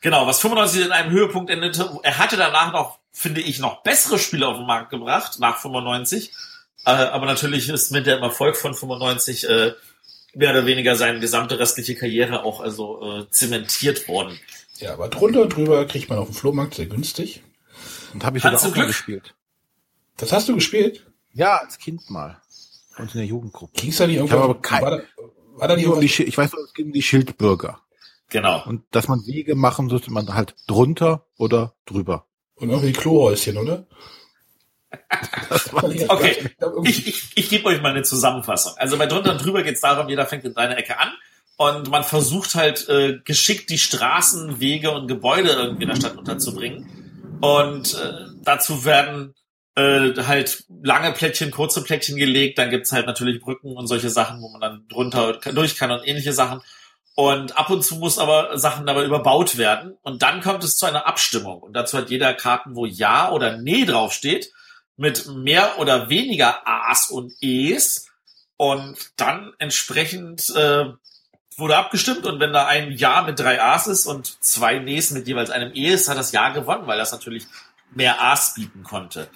Genau, 0.01 0.27
was 0.27 0.41
95 0.41 0.87
in 0.87 0.93
einem 0.93 1.11
Höhepunkt 1.11 1.51
endete. 1.51 1.99
Er 2.03 2.19
hatte 2.19 2.37
danach 2.37 2.73
noch, 2.73 2.99
finde 3.13 3.41
ich, 3.41 3.59
noch 3.59 3.83
bessere 3.83 4.19
Spiele 4.19 4.47
auf 4.47 4.57
den 4.57 4.67
Markt 4.67 4.91
gebracht, 4.91 5.39
nach 5.41 5.59
95. 5.59 6.33
Äh, 6.87 6.91
aber 6.91 7.27
natürlich 7.27 7.69
ist 7.69 7.91
mit 7.91 8.07
dem 8.07 8.23
Erfolg 8.23 8.57
von 8.57 8.75
95 8.75 9.49
äh, 9.49 9.73
mehr 10.39 10.51
oder 10.51 10.67
weniger 10.67 10.95
seine 10.95 11.19
gesamte 11.21 11.59
restliche 11.59 11.95
Karriere 11.97 12.45
auch 12.45 12.61
also 12.61 13.03
äh, 13.03 13.31
zementiert 13.31 14.07
worden. 14.09 14.39
Ja, 14.79 14.93
aber 14.95 15.09
drunter 15.09 15.43
und 15.43 15.55
drüber 15.57 15.85
kriegt 15.87 16.09
man 16.09 16.19
auf 16.19 16.29
dem 16.29 16.35
Flohmarkt 16.35 16.75
sehr 16.75 16.87
günstig. 16.87 17.43
Und 18.15 18.25
habe 18.25 18.39
ich 18.39 18.45
zum 18.45 18.55
auch 18.55 18.63
mal 18.63 18.71
Glück. 18.73 18.87
gespielt. 18.87 19.35
Das 20.17 20.33
hast 20.33 20.49
du 20.49 20.55
gespielt? 20.55 21.05
Ja, 21.33 21.57
als 21.57 21.79
Kind 21.79 22.09
mal. 22.09 22.41
Und 22.97 23.13
in 23.15 23.19
der 23.21 23.27
Jugendgruppe. 23.27 23.73
Ging's 23.81 23.97
da 23.99 24.07
nicht 24.07 24.17
irgendwas? 24.17 24.39
aber 24.41 24.61
kein- 24.61 24.83
war, 24.83 24.91
da, 24.99 25.03
war 25.57 25.69
da 25.69 25.77
nicht 25.77 25.87
um 25.87 26.01
die, 26.01 26.07
ich 26.07 26.39
weiß 26.39 26.53
nur, 26.53 26.65
es 26.65 26.73
ging 26.73 26.87
um 26.87 26.93
die 26.93 27.03
Schildbürger. 27.03 27.81
Genau. 28.29 28.63
Und 28.67 28.85
dass 28.93 29.09
man 29.09 29.27
Wege 29.27 29.55
machen 29.57 29.89
sollte, 29.89 30.13
man 30.13 30.33
halt 30.35 30.55
drunter 30.67 31.27
oder 31.37 31.75
drüber. 31.87 32.27
Und 32.55 32.71
irgendwie 32.71 32.93
Klohäuschen, 32.93 33.57
oder? 33.57 33.87
Okay, 36.09 36.51
ich, 36.85 37.07
ich, 37.07 37.23
ich 37.35 37.49
gebe 37.49 37.67
euch 37.67 37.81
mal 37.81 37.91
eine 37.91 38.03
Zusammenfassung. 38.03 38.75
Also 38.77 38.99
bei 38.99 39.07
drunter 39.07 39.33
und 39.33 39.45
drüber 39.45 39.63
geht 39.63 39.77
es 39.77 39.81
darum, 39.81 40.09
jeder 40.09 40.27
fängt 40.27 40.45
in 40.45 40.55
seiner 40.55 40.77
Ecke 40.77 40.99
an 40.99 41.13
und 41.57 41.91
man 41.91 42.05
versucht 42.05 42.55
halt 42.55 42.89
äh, 42.89 43.19
geschickt 43.25 43.69
die 43.71 43.79
Straßen, 43.79 44.61
Wege 44.61 44.93
und 44.93 45.09
Gebäude 45.09 45.51
irgendwie 45.51 45.83
in 45.83 45.89
der 45.89 45.97
Stadt 45.97 46.17
unterzubringen. 46.17 47.39
Und 47.41 47.95
äh, 47.95 48.13
dazu 48.45 48.85
werden 48.85 49.35
äh, 49.75 50.13
halt 50.23 50.65
lange 50.83 51.13
Plättchen, 51.13 51.51
kurze 51.51 51.83
Plättchen 51.83 52.17
gelegt. 52.17 52.59
Dann 52.59 52.71
gibt's 52.71 52.93
halt 52.93 53.07
natürlich 53.07 53.41
Brücken 53.41 53.77
und 53.77 53.87
solche 53.87 54.11
Sachen, 54.11 54.41
wo 54.41 54.49
man 54.51 54.61
dann 54.61 54.89
drunter 54.89 55.35
durch 55.53 55.77
kann 55.77 55.91
und 55.91 56.07
ähnliche 56.07 56.33
Sachen. 56.33 56.61
Und 57.17 57.59
ab 57.59 57.71
und 57.71 57.83
zu 57.83 57.97
muss 57.97 58.19
aber 58.19 58.57
Sachen 58.57 58.87
dabei 58.87 59.05
überbaut 59.05 59.59
werden. 59.59 59.97
Und 60.03 60.23
dann 60.23 60.41
kommt 60.41 60.63
es 60.63 60.77
zu 60.77 60.87
einer 60.87 61.09
Abstimmung. 61.09 61.61
Und 61.61 61.73
dazu 61.73 61.99
hat 61.99 62.11
jeder 62.11 62.35
Karten, 62.35 62.77
wo 62.77 62.87
Ja 62.87 63.33
oder 63.33 63.57
Nee 63.57 63.85
draufsteht 63.85 64.53
mit 64.99 65.27
mehr 65.29 65.79
oder 65.79 66.11
weniger 66.11 66.67
A's 66.67 67.09
und 67.09 67.33
E's 67.41 68.11
und 68.59 69.13
dann 69.17 69.55
entsprechend 69.59 70.51
äh, 70.51 70.87
wurde 71.57 71.77
abgestimmt 71.77 72.27
und 72.27 72.41
wenn 72.41 72.53
da 72.53 72.67
ein 72.67 72.93
Ja 72.93 73.23
mit 73.23 73.39
drei 73.39 73.63
A's 73.63 73.87
ist 73.87 74.07
und 74.07 74.43
zwei 74.45 74.79
Ne's 74.79 75.13
mit 75.13 75.27
jeweils 75.27 75.51
einem 75.51 75.73
E 75.75 75.89
ist, 75.89 76.09
hat 76.09 76.19
das 76.19 76.33
Ja 76.33 76.51
gewonnen, 76.51 76.87
weil 76.87 76.99
das 76.99 77.13
natürlich 77.13 77.47
mehr 77.95 78.21
A's 78.21 78.55
bieten 78.55 78.83
konnte. 78.83 79.29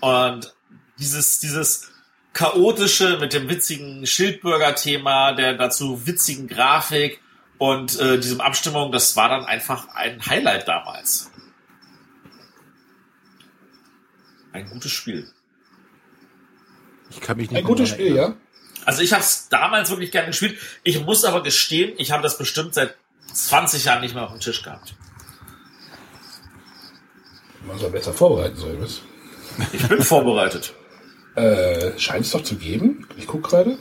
Und 0.00 0.54
dieses, 0.98 1.40
dieses 1.40 1.90
chaotische 2.32 3.18
mit 3.18 3.32
dem 3.32 3.48
witzigen 3.48 4.06
Schildbürger-Thema, 4.06 5.32
der 5.32 5.54
dazu 5.54 6.06
witzigen 6.06 6.46
Grafik 6.46 7.20
und 7.58 7.98
äh, 7.98 8.18
diesem 8.18 8.40
Abstimmung, 8.40 8.92
das 8.92 9.16
war 9.16 9.28
dann 9.28 9.44
einfach 9.44 9.88
ein 9.94 10.24
Highlight 10.24 10.68
damals. 10.68 11.30
Ein 14.56 14.68
gutes 14.70 14.92
Spiel. 14.92 15.30
Ich 17.10 17.20
kann 17.20 17.36
mich 17.36 17.50
nicht 17.50 17.58
Ein 17.58 17.64
gutes 17.64 17.88
Spiel, 17.90 18.16
erinnern. 18.16 18.30
ja? 18.32 18.84
Also 18.84 19.02
ich 19.02 19.12
habe 19.12 19.22
es 19.22 19.48
damals 19.48 19.90
wirklich 19.90 20.10
gerne 20.10 20.28
gespielt. 20.28 20.58
Ich 20.82 21.00
muss 21.04 21.24
aber 21.24 21.42
gestehen, 21.42 21.94
ich 21.98 22.10
habe 22.12 22.22
das 22.22 22.38
bestimmt 22.38 22.74
seit 22.74 22.94
20 23.32 23.84
Jahren 23.84 24.00
nicht 24.00 24.14
mehr 24.14 24.24
auf 24.24 24.32
dem 24.32 24.40
Tisch 24.40 24.62
gehabt. 24.62 24.94
Man 27.66 27.78
soll 27.78 27.90
besser 27.90 28.12
vorbereiten 28.12 28.56
sollen, 28.56 28.80
was? 28.80 29.00
Ich 29.72 29.86
bin 29.88 30.02
vorbereitet. 30.02 30.72
Äh, 31.36 31.98
scheint 31.98 32.24
es 32.24 32.30
doch 32.30 32.42
zu 32.42 32.56
geben. 32.56 33.06
Ich 33.18 33.26
guck 33.26 33.42
gerade. 33.46 33.76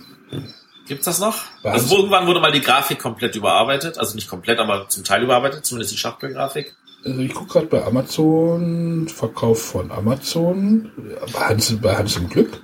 Gibt's 0.87 1.05
das 1.05 1.19
noch? 1.19 1.45
Was? 1.63 1.83
Also 1.83 1.95
irgendwann 1.95 2.27
wurde 2.27 2.41
mal 2.41 2.51
die 2.51 2.59
Grafik 2.59 2.99
komplett 2.99 3.37
überarbeitet, 3.37 3.97
also 3.97 4.13
nicht 4.15 4.27
komplett, 4.27 4.59
aber 4.59 4.89
zum 4.89 5.05
Teil 5.05 5.23
überarbeitet, 5.23 5.65
zumindest 5.65 5.93
die 5.93 5.97
Schachtelgrafik. 5.97 6.75
Also 7.05 7.21
ich 7.21 7.33
guck 7.33 7.49
gerade 7.49 7.67
bei 7.67 7.83
Amazon, 7.83 9.07
Verkauf 9.07 9.61
von 9.61 9.91
Amazon. 9.91 10.91
Bei 11.33 11.39
Hans, 11.39 11.75
bei 11.79 11.95
Hans 11.95 12.17
im 12.17 12.27
Glück. 12.27 12.61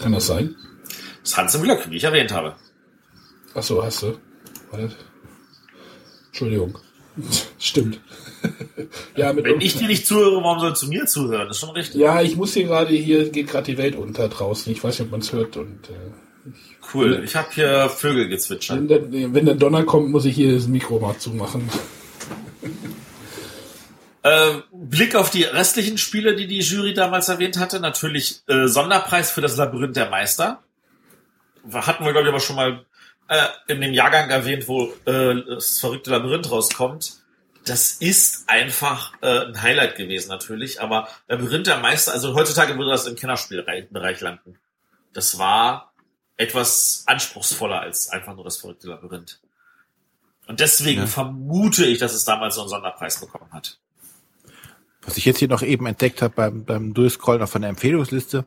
Kann 0.00 0.12
das 0.12 0.28
sein? 0.28 0.54
Das 1.24 1.36
Hans 1.36 1.54
im 1.56 1.62
Glück, 1.62 1.90
wie 1.90 1.96
ich 1.96 2.04
erwähnt 2.04 2.32
habe. 2.32 2.54
Ach 3.54 3.62
so, 3.62 3.82
hast 3.82 4.02
du. 4.02 4.18
Warte. 4.70 4.94
Entschuldigung. 6.28 6.78
Stimmt. 7.58 8.00
ja, 9.16 9.32
mit 9.32 9.44
Wenn 9.44 9.60
ich 9.60 9.76
dir 9.76 9.88
nicht 9.88 10.06
zuhöre, 10.06 10.40
warum 10.44 10.60
sollst 10.60 10.84
du 10.84 10.86
mir 10.86 11.04
zuhören? 11.06 11.48
Das 11.48 11.56
ist 11.56 11.60
schon 11.60 11.70
richtig. 11.70 12.00
Ja, 12.00 12.22
ich 12.22 12.36
muss 12.36 12.54
hier 12.54 12.64
gerade, 12.64 12.94
hier 12.94 13.30
geht 13.30 13.48
gerade 13.48 13.72
die 13.72 13.78
Welt 13.78 13.96
unter 13.96 14.28
draußen. 14.28 14.70
Ich 14.70 14.84
weiß 14.84 14.96
nicht, 14.96 15.06
ob 15.06 15.10
man 15.10 15.20
es 15.20 15.32
hört. 15.32 15.56
Und 15.56 15.90
äh, 15.90 16.52
Cool. 16.94 17.22
Ich 17.24 17.34
habe 17.34 17.48
hier 17.52 17.88
Vögel 17.90 18.28
gezwitschert. 18.28 18.88
wenn, 18.88 19.10
der, 19.10 19.34
wenn 19.34 19.44
der 19.44 19.56
Donner 19.56 19.82
kommt, 19.82 20.10
muss 20.10 20.24
ich 20.24 20.36
hier 20.36 20.54
das 20.54 20.68
Mikro 20.68 21.00
mal 21.00 21.18
zumachen. 21.18 21.68
Äh, 24.28 24.62
Blick 24.72 25.14
auf 25.14 25.30
die 25.30 25.44
restlichen 25.44 25.96
Spiele, 25.96 26.36
die 26.36 26.46
die 26.46 26.60
Jury 26.60 26.92
damals 26.92 27.28
erwähnt 27.28 27.58
hatte. 27.58 27.80
Natürlich 27.80 28.42
äh, 28.46 28.66
Sonderpreis 28.66 29.30
für 29.30 29.40
das 29.40 29.56
Labyrinth 29.56 29.96
der 29.96 30.10
Meister. 30.10 30.62
Hatten 31.72 32.04
wir, 32.04 32.12
glaube 32.12 32.26
ich, 32.26 32.32
aber 32.32 32.40
schon 32.40 32.56
mal 32.56 32.84
äh, 33.28 33.46
in 33.68 33.80
dem 33.80 33.92
Jahrgang 33.94 34.28
erwähnt, 34.30 34.68
wo 34.68 34.92
äh, 35.06 35.42
das 35.46 35.80
verrückte 35.80 36.10
Labyrinth 36.10 36.50
rauskommt. 36.50 37.14
Das 37.64 37.92
ist 37.92 38.48
einfach 38.48 39.12
äh, 39.22 39.46
ein 39.46 39.62
Highlight 39.62 39.96
gewesen, 39.96 40.28
natürlich. 40.28 40.80
Aber 40.80 41.08
Labyrinth 41.28 41.66
der 41.66 41.78
Meister, 41.78 42.12
also 42.12 42.34
heutzutage 42.34 42.76
würde 42.76 42.90
das 42.90 43.06
im 43.06 43.16
Kennerspielbereich 43.16 44.20
landen. 44.20 44.58
Das 45.12 45.38
war 45.38 45.92
etwas 46.36 47.04
anspruchsvoller 47.06 47.80
als 47.80 48.08
einfach 48.10 48.34
nur 48.34 48.44
das 48.44 48.58
verrückte 48.58 48.88
Labyrinth. 48.88 49.40
Und 50.46 50.60
deswegen 50.60 51.02
Ja. 51.02 51.06
vermute 51.06 51.84
ich, 51.84 51.98
dass 51.98 52.14
es 52.14 52.24
damals 52.24 52.54
so 52.54 52.62
einen 52.62 52.70
Sonderpreis 52.70 53.20
bekommen 53.20 53.52
hat. 53.52 53.78
Was 55.08 55.16
ich 55.16 55.24
jetzt 55.24 55.38
hier 55.38 55.48
noch 55.48 55.62
eben 55.62 55.86
entdeckt 55.86 56.20
habe 56.20 56.34
beim, 56.36 56.64
beim 56.66 56.92
Durchscrollen 56.92 57.40
auf 57.40 57.56
einer 57.56 57.68
Empfehlungsliste, 57.68 58.44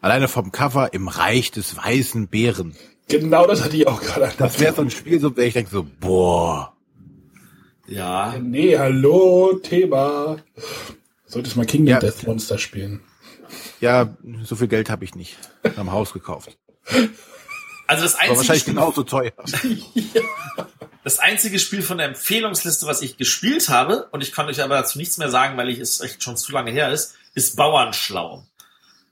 alleine 0.00 0.28
vom 0.28 0.52
Cover 0.52 0.94
im 0.94 1.08
Reich 1.08 1.50
des 1.50 1.76
weißen 1.76 2.28
Bären. 2.28 2.76
Genau 3.08 3.48
das 3.48 3.64
hatte 3.64 3.76
ich 3.76 3.88
auch 3.88 4.00
gerade. 4.00 4.32
Das 4.38 4.60
wäre 4.60 4.72
so 4.72 4.82
ein 4.82 4.90
Spiel, 4.90 5.18
so 5.18 5.36
wäre 5.36 5.48
ich 5.48 5.54
denke 5.54 5.72
so, 5.72 5.84
boah. 5.98 6.72
Ja, 7.88 8.36
Nee, 8.40 8.78
hallo, 8.78 9.58
Thema. 9.60 10.36
Solltest 11.26 11.56
mal 11.56 11.66
Kingdom 11.66 11.94
Ja. 11.94 11.98
Death 11.98 12.24
Monster 12.24 12.58
spielen. 12.58 13.00
Ja, 13.80 14.16
so 14.44 14.54
viel 14.54 14.68
Geld 14.68 14.90
habe 14.90 15.04
ich 15.04 15.16
nicht. 15.16 15.36
Am 15.74 15.90
Haus 15.90 16.12
gekauft. 16.12 16.56
also 17.86 18.02
das 18.02 18.14
War 18.14 18.20
einzige, 18.20 18.36
wahrscheinlich 18.38 18.62
Spiel, 18.62 18.74
genauso 18.74 19.02
teuer. 19.02 19.32
das 21.04 21.18
einzige 21.18 21.58
Spiel 21.58 21.82
von 21.82 21.98
der 21.98 22.08
Empfehlungsliste, 22.08 22.86
was 22.86 23.02
ich 23.02 23.16
gespielt 23.16 23.68
habe, 23.68 24.08
und 24.10 24.22
ich 24.22 24.32
kann 24.32 24.46
euch 24.46 24.62
aber 24.62 24.76
dazu 24.76 24.98
nichts 24.98 25.18
mehr 25.18 25.30
sagen, 25.30 25.56
weil 25.56 25.68
ich 25.68 25.78
es 25.78 26.00
echt 26.00 26.22
schon 26.22 26.36
zu 26.36 26.52
lange 26.52 26.70
her 26.70 26.90
ist, 26.90 27.14
ist 27.34 27.56
Bauernschlau. 27.56 28.44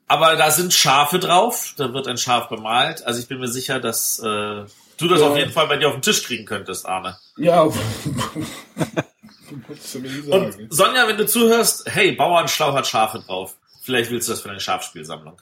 Aber 0.08 0.36
da 0.36 0.50
sind 0.50 0.74
Schafe 0.74 1.18
drauf, 1.18 1.74
da 1.76 1.94
wird 1.94 2.06
ein 2.06 2.18
Schaf 2.18 2.48
bemalt. 2.48 3.02
Also 3.06 3.20
ich 3.20 3.28
bin 3.28 3.38
mir 3.40 3.48
sicher, 3.48 3.80
dass 3.80 4.18
äh, 4.18 4.22
du 4.24 5.08
das 5.08 5.20
Ja. 5.20 5.28
auf 5.28 5.36
jeden 5.36 5.52
Fall 5.52 5.68
bei 5.68 5.76
dir 5.78 5.88
auf 5.88 5.94
den 5.94 6.02
Tisch 6.02 6.22
kriegen 6.24 6.44
könntest, 6.44 6.86
Arne. 6.86 7.18
Ja. 7.36 7.62
Und 10.30 10.66
Sonja, 10.70 11.08
wenn 11.08 11.16
du 11.16 11.26
zuhörst, 11.26 11.84
hey, 11.86 12.12
Bauernschlau 12.12 12.72
hat 12.72 12.86
Schafe 12.86 13.20
drauf. 13.20 13.56
Vielleicht 13.82 14.10
willst 14.10 14.28
du 14.28 14.32
das 14.32 14.40
für 14.40 14.48
deine 14.48 14.60
Schafspielsammlung. 14.60 15.40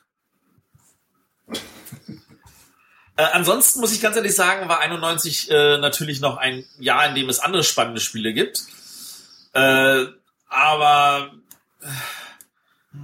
Äh, 3.21 3.33
ansonsten 3.33 3.81
muss 3.81 3.93
ich 3.93 4.01
ganz 4.01 4.17
ehrlich 4.17 4.35
sagen, 4.35 4.69
war 4.69 4.81
91 4.81 5.51
äh, 5.51 5.79
natürlich 5.79 6.21
noch 6.21 6.39
ein 6.39 6.65
Jahr, 6.79 7.07
in 7.07 7.15
dem 7.15 7.29
es 7.29 7.39
andere 7.39 7.65
spannende 7.65 8.01
Spiele 8.01 8.33
gibt. 8.33 8.63
Äh, 9.53 10.07
aber 10.49 11.31
äh, 11.83 12.97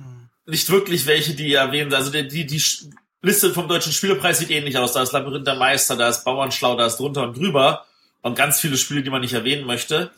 nicht 0.47 0.71
wirklich 0.71 1.07
welche, 1.07 1.35
die 1.35 1.53
erwähnen. 1.53 1.93
Also 1.93 2.11
die, 2.11 2.27
die, 2.27 2.47
die 2.47 2.63
Liste 3.21 3.53
vom 3.53 3.69
Deutschen 3.69 3.93
Spielepreis 3.93 4.39
sieht 4.39 4.51
ähnlich 4.51 4.79
aus. 4.79 4.93
Da 4.93 5.03
ist 5.03 5.13
Labyrinth 5.13 5.47
der 5.47 5.57
Meister, 5.57 5.97
da 5.97 6.09
ist 6.09 6.25
Bauernschlau, 6.25 6.77
da 6.77 6.87
ist 6.87 6.97
drunter 6.97 7.25
und 7.25 7.37
drüber. 7.37 7.85
Und 8.23 8.37
ganz 8.37 8.59
viele 8.59 8.79
Spiele, 8.79 9.03
die 9.03 9.11
man 9.11 9.21
nicht 9.21 9.35
erwähnen 9.35 9.67
möchte. 9.67 10.13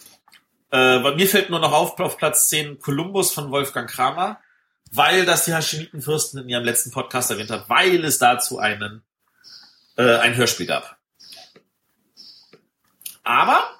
Äh, 0.70 1.00
bei 1.00 1.14
mir 1.16 1.26
fällt 1.26 1.50
nur 1.50 1.58
noch 1.58 1.72
auf, 1.72 1.98
auf 1.98 2.18
Platz 2.18 2.48
10 2.50 2.78
Columbus 2.78 3.32
von 3.32 3.50
Wolfgang 3.50 3.90
Kramer, 3.90 4.38
weil 4.92 5.26
das 5.26 5.44
die 5.44 5.54
Haschenitenfürsten 5.54 6.40
in 6.42 6.48
ihrem 6.48 6.64
letzten 6.64 6.92
Podcast 6.92 7.32
erwähnt 7.32 7.50
hat, 7.50 7.68
weil 7.68 8.04
es 8.04 8.18
dazu 8.18 8.58
einen, 8.58 9.02
äh, 9.98 10.16
ein 10.16 10.36
Hörspiel 10.36 10.66
gab. 10.66 10.96
Aber 13.24 13.70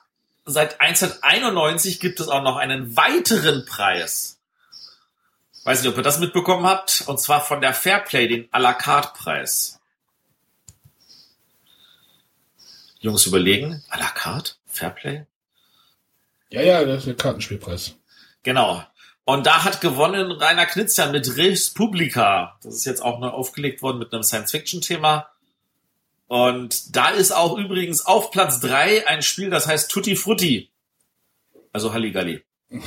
seit 0.44 0.80
1991 0.80 2.00
gibt 2.00 2.20
es 2.20 2.28
auch 2.28 2.42
noch 2.42 2.56
einen 2.56 2.96
weiteren 2.96 3.64
Preis. 3.64 4.38
Weiß 5.64 5.82
nicht, 5.82 5.90
ob 5.90 5.96
ihr 5.96 6.02
das 6.02 6.18
mitbekommen 6.18 6.66
habt, 6.66 7.04
und 7.06 7.20
zwar 7.20 7.40
von 7.40 7.60
der 7.60 7.72
Fairplay, 7.72 8.28
den 8.28 8.50
à 8.50 8.58
la 8.58 8.74
carte 8.74 9.12
Preis. 9.16 9.80
Jungs 13.00 13.26
überlegen, 13.26 13.82
à 13.90 13.98
la 13.98 14.08
carte? 14.08 14.54
Fairplay? 14.66 15.26
Ja, 16.50 16.62
ja, 16.62 16.84
das 16.84 17.00
ist 17.00 17.06
der 17.06 17.16
Kartenspielpreis. 17.16 17.94
Genau. 18.42 18.82
Und 19.24 19.46
da 19.46 19.64
hat 19.64 19.80
gewonnen 19.80 20.32
Rainer 20.32 20.66
Knizia 20.66 21.06
mit 21.06 21.36
Res 21.36 21.70
Publica. 21.70 22.58
Das 22.62 22.74
ist 22.74 22.86
jetzt 22.86 23.02
auch 23.02 23.18
neu 23.20 23.28
aufgelegt 23.28 23.82
worden 23.82 23.98
mit 23.98 24.12
einem 24.12 24.22
Science-Fiction-Thema. 24.22 25.28
Und 26.28 26.94
da 26.94 27.08
ist 27.10 27.32
auch 27.32 27.58
übrigens 27.58 28.06
auf 28.06 28.30
Platz 28.30 28.60
drei 28.60 29.06
ein 29.06 29.22
Spiel, 29.22 29.50
das 29.50 29.66
heißt 29.66 29.90
Tutti 29.90 30.14
Frutti. 30.14 30.70
Also 31.72 31.92
Halligalli. 31.92 32.42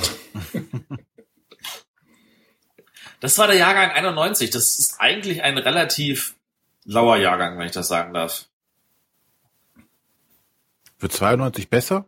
Das 3.22 3.38
war 3.38 3.46
der 3.46 3.54
Jahrgang 3.54 3.92
91. 3.92 4.50
Das 4.50 4.80
ist 4.80 4.96
eigentlich 4.98 5.44
ein 5.44 5.56
relativ 5.56 6.34
lauer 6.84 7.18
Jahrgang, 7.18 7.56
wenn 7.56 7.66
ich 7.66 7.72
das 7.72 7.86
sagen 7.86 8.12
darf. 8.12 8.46
Wird 10.98 11.12
92 11.12 11.68
besser? 11.68 12.06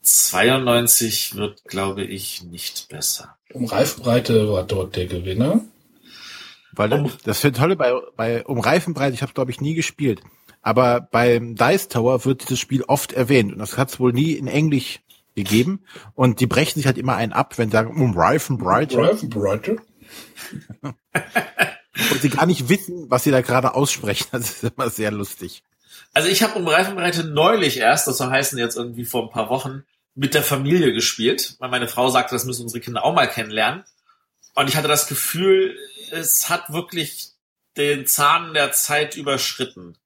92 0.00 1.36
wird, 1.36 1.64
glaube 1.64 2.04
ich, 2.04 2.42
nicht 2.42 2.88
besser. 2.88 3.36
Um 3.52 3.66
Reifbreite 3.66 4.48
war 4.50 4.62
dort 4.64 4.96
der 4.96 5.08
Gewinner. 5.08 5.60
Weil 6.76 6.92
Um- 6.92 7.12
das 7.24 7.40
finde 7.40 7.58
Tolle 7.58 7.76
bei, 7.76 7.92
bei 8.16 8.44
um 8.44 8.60
Reifenbreit, 8.60 9.14
ich 9.14 9.22
habe 9.22 9.32
glaube 9.32 9.50
ich 9.50 9.60
nie 9.60 9.74
gespielt. 9.74 10.20
Aber 10.62 11.00
beim 11.00 11.56
Dice 11.56 11.88
Tower 11.88 12.24
wird 12.24 12.42
dieses 12.42 12.58
Spiel 12.58 12.82
oft 12.84 13.12
erwähnt 13.12 13.52
und 13.52 13.58
das 13.58 13.76
hat 13.76 13.90
es 13.90 14.00
wohl 14.00 14.12
nie 14.12 14.32
in 14.32 14.46
Englisch 14.46 15.00
gegeben. 15.34 15.84
Und 16.14 16.40
die 16.40 16.46
brechen 16.46 16.78
sich 16.78 16.86
halt 16.86 16.98
immer 16.98 17.16
einen 17.16 17.32
ab, 17.32 17.58
wenn 17.58 17.68
sie 17.68 17.72
sagen, 17.76 18.00
um 18.00 18.16
Reifenbreit 18.16 18.96
Reifbreite? 18.96 19.76
und 20.82 22.20
sie 22.20 22.30
gar 22.30 22.46
nicht 22.46 22.68
wissen, 22.68 23.10
was 23.10 23.24
sie 23.24 23.30
da 23.30 23.40
gerade 23.40 23.74
aussprechen. 23.74 24.26
Das 24.32 24.62
ist 24.62 24.64
immer 24.64 24.90
sehr 24.90 25.10
lustig. 25.10 25.62
Also 26.12 26.28
ich 26.28 26.42
habe 26.42 26.58
um 26.58 26.66
Reifenbreite 26.66 27.24
neulich 27.24 27.78
erst, 27.78 28.06
das 28.06 28.18
soll 28.18 28.30
heißen 28.30 28.58
jetzt 28.58 28.76
irgendwie 28.76 29.04
vor 29.04 29.24
ein 29.24 29.30
paar 29.30 29.50
Wochen, 29.50 29.84
mit 30.14 30.34
der 30.34 30.42
Familie 30.44 30.92
gespielt, 30.92 31.56
weil 31.58 31.70
meine 31.70 31.88
Frau 31.88 32.08
sagte, 32.08 32.34
das 32.34 32.44
müssen 32.44 32.62
unsere 32.62 32.80
Kinder 32.80 33.04
auch 33.04 33.14
mal 33.14 33.26
kennenlernen. 33.26 33.82
Und 34.54 34.68
ich 34.68 34.76
hatte 34.76 34.86
das 34.86 35.08
Gefühl, 35.08 35.76
es 36.14 36.48
hat 36.48 36.72
wirklich 36.72 37.30
den 37.76 38.06
Zahn 38.06 38.54
der 38.54 38.72
Zeit 38.72 39.16
überschritten. 39.16 39.98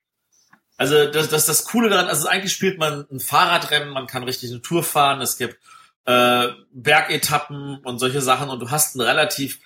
Also 0.77 1.11
das, 1.11 1.29
das, 1.29 1.47
das 1.47 1.65
Coole 1.65 1.91
daran, 1.91 2.07
also 2.07 2.29
eigentlich 2.29 2.53
spielt 2.53 2.79
man 2.79 3.07
ein 3.11 3.21
Fahrradrennen, 3.21 3.91
man 3.91 4.07
kann 4.07 4.23
richtig 4.23 4.51
eine 4.51 4.63
Tour 4.63 4.85
fahren, 4.85 5.21
es 5.21 5.37
gibt 5.37 5.59
äh, 6.05 6.49
Bergetappen 6.73 7.79
und 7.79 7.99
solche 7.99 8.23
Sachen 8.23 8.49
und 8.49 8.61
du 8.61 8.71
hast 8.71 8.95
ein 8.95 9.01
relativ 9.01 9.59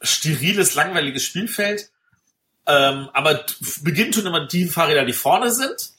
steriles, 0.00 0.74
langweiliges 0.74 1.22
Spielfeld. 1.22 1.90
Ähm, 2.66 3.08
aber 3.12 3.44
beginnt 3.82 4.14
tun 4.14 4.26
immer 4.26 4.46
die 4.46 4.66
Fahrräder, 4.66 5.04
die 5.04 5.12
vorne 5.12 5.50
sind. 5.50 5.92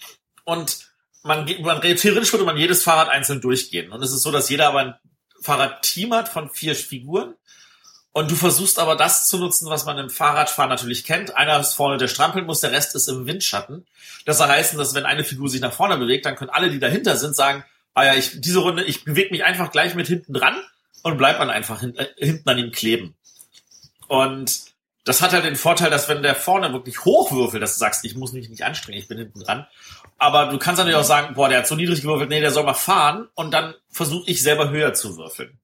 Und 0.43 0.89
man, 1.23 1.49
man 1.61 1.81
theoretisch 1.81 2.31
würde 2.31 2.45
man 2.45 2.57
jedes 2.57 2.83
Fahrrad 2.83 3.09
einzeln 3.09 3.41
durchgehen. 3.41 3.91
Und 3.91 4.03
es 4.03 4.11
ist 4.11 4.23
so, 4.23 4.31
dass 4.31 4.49
jeder 4.49 4.67
aber 4.67 4.79
ein 4.79 4.95
Fahrradteam 5.41 6.13
hat 6.13 6.29
von 6.29 6.49
vier 6.49 6.75
Figuren. 6.75 7.35
Und 8.11 8.31
du 8.31 8.35
versuchst 8.35 8.79
aber 8.79 8.95
das 8.95 9.27
zu 9.27 9.37
nutzen, 9.37 9.69
was 9.69 9.85
man 9.85 9.97
im 9.97 10.09
Fahrradfahren 10.09 10.69
natürlich 10.69 11.03
kennt. 11.03 11.35
Einer 11.37 11.59
ist 11.59 11.75
vorne, 11.75 11.97
der 11.97 12.07
strampeln 12.07 12.45
muss, 12.45 12.59
der 12.59 12.71
Rest 12.71 12.95
ist 12.95 13.07
im 13.07 13.27
Windschatten. 13.27 13.85
Das 14.25 14.39
soll 14.39 14.47
heißen, 14.47 14.77
dass 14.77 14.95
wenn 14.95 15.05
eine 15.05 15.23
Figur 15.23 15.47
sich 15.47 15.61
nach 15.61 15.73
vorne 15.73 15.97
bewegt, 15.97 16.25
dann 16.25 16.35
können 16.35 16.49
alle, 16.49 16.71
die 16.71 16.79
dahinter 16.79 17.17
sind, 17.17 17.35
sagen, 17.35 17.63
ah 17.93 18.05
ja, 18.05 18.15
ich, 18.15 18.41
diese 18.41 18.59
Runde, 18.59 18.83
ich 18.83 19.03
bewege 19.03 19.31
mich 19.31 19.43
einfach 19.43 19.71
gleich 19.71 19.93
mit 19.93 20.07
hinten 20.07 20.33
dran 20.33 20.55
und 21.03 21.17
bleib 21.17 21.37
dann 21.37 21.49
einfach 21.49 21.81
hin, 21.81 21.95
äh, 21.97 22.07
hinten 22.17 22.49
an 22.49 22.57
ihm 22.57 22.71
kleben. 22.71 23.15
Und 24.07 24.69
das 25.05 25.21
hat 25.21 25.33
halt 25.33 25.45
den 25.45 25.55
Vorteil, 25.55 25.89
dass 25.89 26.09
wenn 26.09 26.23
der 26.23 26.35
vorne 26.35 26.73
wirklich 26.73 27.05
hochwürfelt, 27.05 27.61
dass 27.61 27.73
du 27.73 27.79
sagst, 27.79 28.05
ich 28.05 28.15
muss 28.15 28.33
mich 28.33 28.49
nicht 28.49 28.63
anstrengen, 28.63 28.99
ich 28.99 29.07
bin 29.07 29.17
hinten 29.17 29.39
dran. 29.39 29.67
Aber 30.17 30.47
du 30.47 30.57
kannst 30.57 30.79
natürlich 30.79 30.97
auch 30.97 31.03
sagen, 31.03 31.35
boah, 31.35 31.47
der 31.47 31.59
hat 31.59 31.67
so 31.67 31.75
niedrig 31.75 32.01
gewürfelt, 32.01 32.29
nee, 32.29 32.41
der 32.41 32.51
soll 32.51 32.63
mal 32.63 32.73
fahren 32.73 33.27
und 33.35 33.51
dann 33.51 33.73
versuche 33.89 34.29
ich 34.29 34.41
selber 34.43 34.69
höher 34.69 34.93
zu 34.93 35.17
würfeln. 35.17 35.57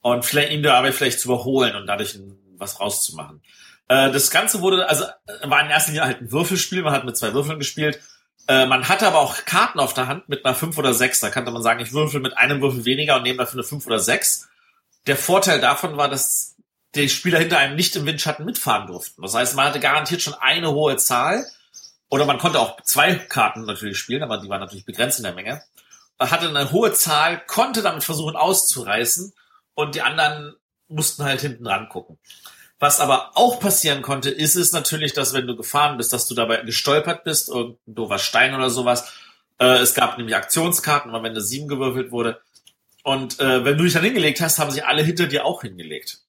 Und 0.00 0.24
vielleicht 0.24 0.52
ihn 0.52 0.62
dabei 0.62 0.92
vielleicht 0.92 1.20
zu 1.20 1.28
überholen 1.28 1.74
und 1.74 1.86
dadurch 1.86 2.18
was 2.56 2.80
rauszumachen. 2.80 3.42
Äh, 3.88 4.10
das 4.10 4.30
Ganze 4.30 4.60
wurde, 4.60 4.88
also 4.88 5.04
war 5.42 5.62
in 5.62 5.70
erster 5.70 5.92
Linie 5.92 6.06
halt 6.06 6.20
ein 6.20 6.32
Würfelspiel, 6.32 6.82
man 6.82 6.92
hat 6.92 7.04
mit 7.04 7.16
zwei 7.16 7.34
Würfeln 7.34 7.58
gespielt. 7.58 8.00
Äh, 8.46 8.66
man 8.66 8.88
hatte 8.88 9.06
aber 9.06 9.18
auch 9.18 9.44
Karten 9.44 9.80
auf 9.80 9.94
der 9.94 10.06
Hand 10.06 10.28
mit 10.28 10.44
einer 10.44 10.54
5 10.54 10.76
oder 10.78 10.94
6. 10.94 11.20
Da 11.20 11.30
kannte 11.30 11.50
man 11.50 11.62
sagen, 11.62 11.80
ich 11.80 11.92
würfel 11.92 12.20
mit 12.20 12.36
einem 12.36 12.60
Würfel 12.62 12.84
weniger 12.84 13.16
und 13.16 13.22
nehme 13.22 13.38
dafür 13.38 13.60
eine 13.60 13.64
5 13.64 13.86
oder 13.86 13.98
6. 13.98 14.48
Der 15.06 15.16
Vorteil 15.16 15.60
davon 15.60 15.96
war, 15.96 16.08
dass 16.08 16.56
die 16.94 17.08
Spieler 17.08 17.38
hinter 17.38 17.58
einem 17.58 17.76
nicht 17.76 17.96
im 17.96 18.06
Windschatten 18.06 18.44
mitfahren 18.44 18.86
durften. 18.86 19.22
Das 19.22 19.34
heißt, 19.34 19.54
man 19.54 19.66
hatte 19.66 19.80
garantiert 19.80 20.22
schon 20.22 20.34
eine 20.34 20.70
hohe 20.72 20.96
Zahl. 20.96 21.46
Oder 22.10 22.24
man 22.24 22.38
konnte 22.38 22.58
auch 22.58 22.80
zwei 22.82 23.16
Karten 23.16 23.66
natürlich 23.66 23.98
spielen, 23.98 24.22
aber 24.22 24.38
die 24.38 24.48
waren 24.48 24.60
natürlich 24.60 24.86
begrenzt 24.86 25.18
in 25.18 25.24
der 25.24 25.34
Menge. 25.34 25.62
Man 26.18 26.30
hatte 26.30 26.48
eine 26.48 26.72
hohe 26.72 26.94
Zahl, 26.94 27.42
konnte 27.46 27.82
damit 27.82 28.02
versuchen 28.02 28.34
auszureißen 28.34 29.34
und 29.78 29.94
die 29.94 30.02
anderen 30.02 30.56
mussten 30.88 31.22
halt 31.22 31.40
hinten 31.40 31.64
rangucken. 31.64 32.18
Was 32.80 32.98
aber 32.98 33.30
auch 33.36 33.60
passieren 33.60 34.02
konnte, 34.02 34.28
ist 34.28 34.56
es 34.56 34.72
natürlich, 34.72 35.12
dass 35.12 35.34
wenn 35.34 35.46
du 35.46 35.54
gefahren 35.54 35.96
bist, 35.96 36.12
dass 36.12 36.26
du 36.26 36.34
dabei 36.34 36.62
gestolpert 36.62 37.22
bist, 37.22 37.48
irgendein 37.48 37.94
doofer 37.94 38.18
Stein 38.18 38.56
oder 38.56 38.70
sowas. 38.70 39.12
Äh, 39.60 39.78
es 39.78 39.94
gab 39.94 40.18
nämlich 40.18 40.34
Aktionskarten, 40.34 41.12
wenn 41.12 41.24
eine 41.24 41.40
7 41.40 41.68
gewürfelt 41.68 42.10
wurde. 42.10 42.40
Und 43.04 43.38
äh, 43.38 43.64
wenn 43.64 43.78
du 43.78 43.84
dich 43.84 43.92
dann 43.92 44.02
hingelegt 44.02 44.40
hast, 44.40 44.58
haben 44.58 44.72
sich 44.72 44.84
alle 44.84 45.04
hinter 45.04 45.28
dir 45.28 45.44
auch 45.44 45.62
hingelegt. 45.62 46.22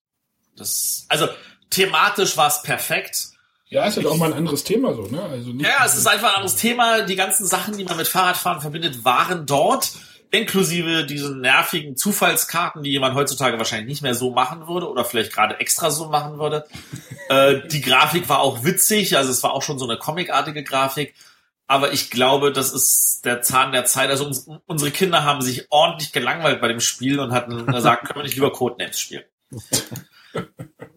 Das, 0.54 1.06
also 1.08 1.28
thematisch 1.70 2.36
war 2.36 2.46
es 2.46 2.62
perfekt. 2.62 3.30
Ja, 3.66 3.84
ist 3.84 3.96
halt 3.96 4.06
auch 4.06 4.16
mal 4.16 4.26
ein 4.26 4.38
anderes 4.38 4.62
Thema 4.62 4.94
so, 4.94 5.02
ne? 5.02 5.22
Also 5.22 5.50
ja, 5.50 5.84
es 5.84 5.96
ist 5.96 6.06
einfach 6.06 6.30
ein 6.30 6.36
anderes 6.36 6.54
Thema. 6.54 7.02
Die 7.02 7.16
ganzen 7.16 7.48
Sachen, 7.48 7.76
die 7.76 7.84
man 7.84 7.96
mit 7.96 8.06
Fahrradfahren 8.06 8.60
verbindet, 8.60 9.04
waren 9.04 9.44
dort, 9.46 9.90
inklusive 10.30 11.04
diesen 11.04 11.40
nervigen 11.40 11.96
Zufallskarten, 11.96 12.82
die 12.82 12.90
jemand 12.90 13.14
heutzutage 13.14 13.58
wahrscheinlich 13.58 13.88
nicht 13.88 14.02
mehr 14.02 14.14
so 14.14 14.30
machen 14.30 14.68
würde 14.68 14.88
oder 14.88 15.04
vielleicht 15.04 15.32
gerade 15.32 15.58
extra 15.60 15.90
so 15.90 16.08
machen 16.08 16.38
würde. 16.38 16.66
äh, 17.28 17.66
die 17.68 17.80
Grafik 17.80 18.28
war 18.28 18.40
auch 18.40 18.64
witzig, 18.64 19.16
also 19.16 19.30
es 19.30 19.42
war 19.42 19.52
auch 19.52 19.62
schon 19.62 19.78
so 19.78 19.86
eine 19.86 19.98
comicartige 19.98 20.62
Grafik. 20.62 21.14
Aber 21.66 21.92
ich 21.92 22.10
glaube, 22.10 22.52
das 22.52 22.72
ist 22.72 23.24
der 23.24 23.42
Zahn 23.42 23.70
der 23.70 23.84
Zeit. 23.84 24.10
Also 24.10 24.26
uns, 24.26 24.48
unsere 24.66 24.90
Kinder 24.90 25.22
haben 25.22 25.40
sich 25.40 25.66
ordentlich 25.70 26.10
gelangweilt 26.10 26.60
bei 26.60 26.66
dem 26.66 26.80
Spiel 26.80 27.20
und 27.20 27.32
hatten 27.32 27.64
gesagt, 27.66 28.06
können 28.06 28.18
wir 28.18 28.24
nicht 28.24 28.34
lieber 28.34 28.50
Codenames 28.50 28.98
spielen. 28.98 29.22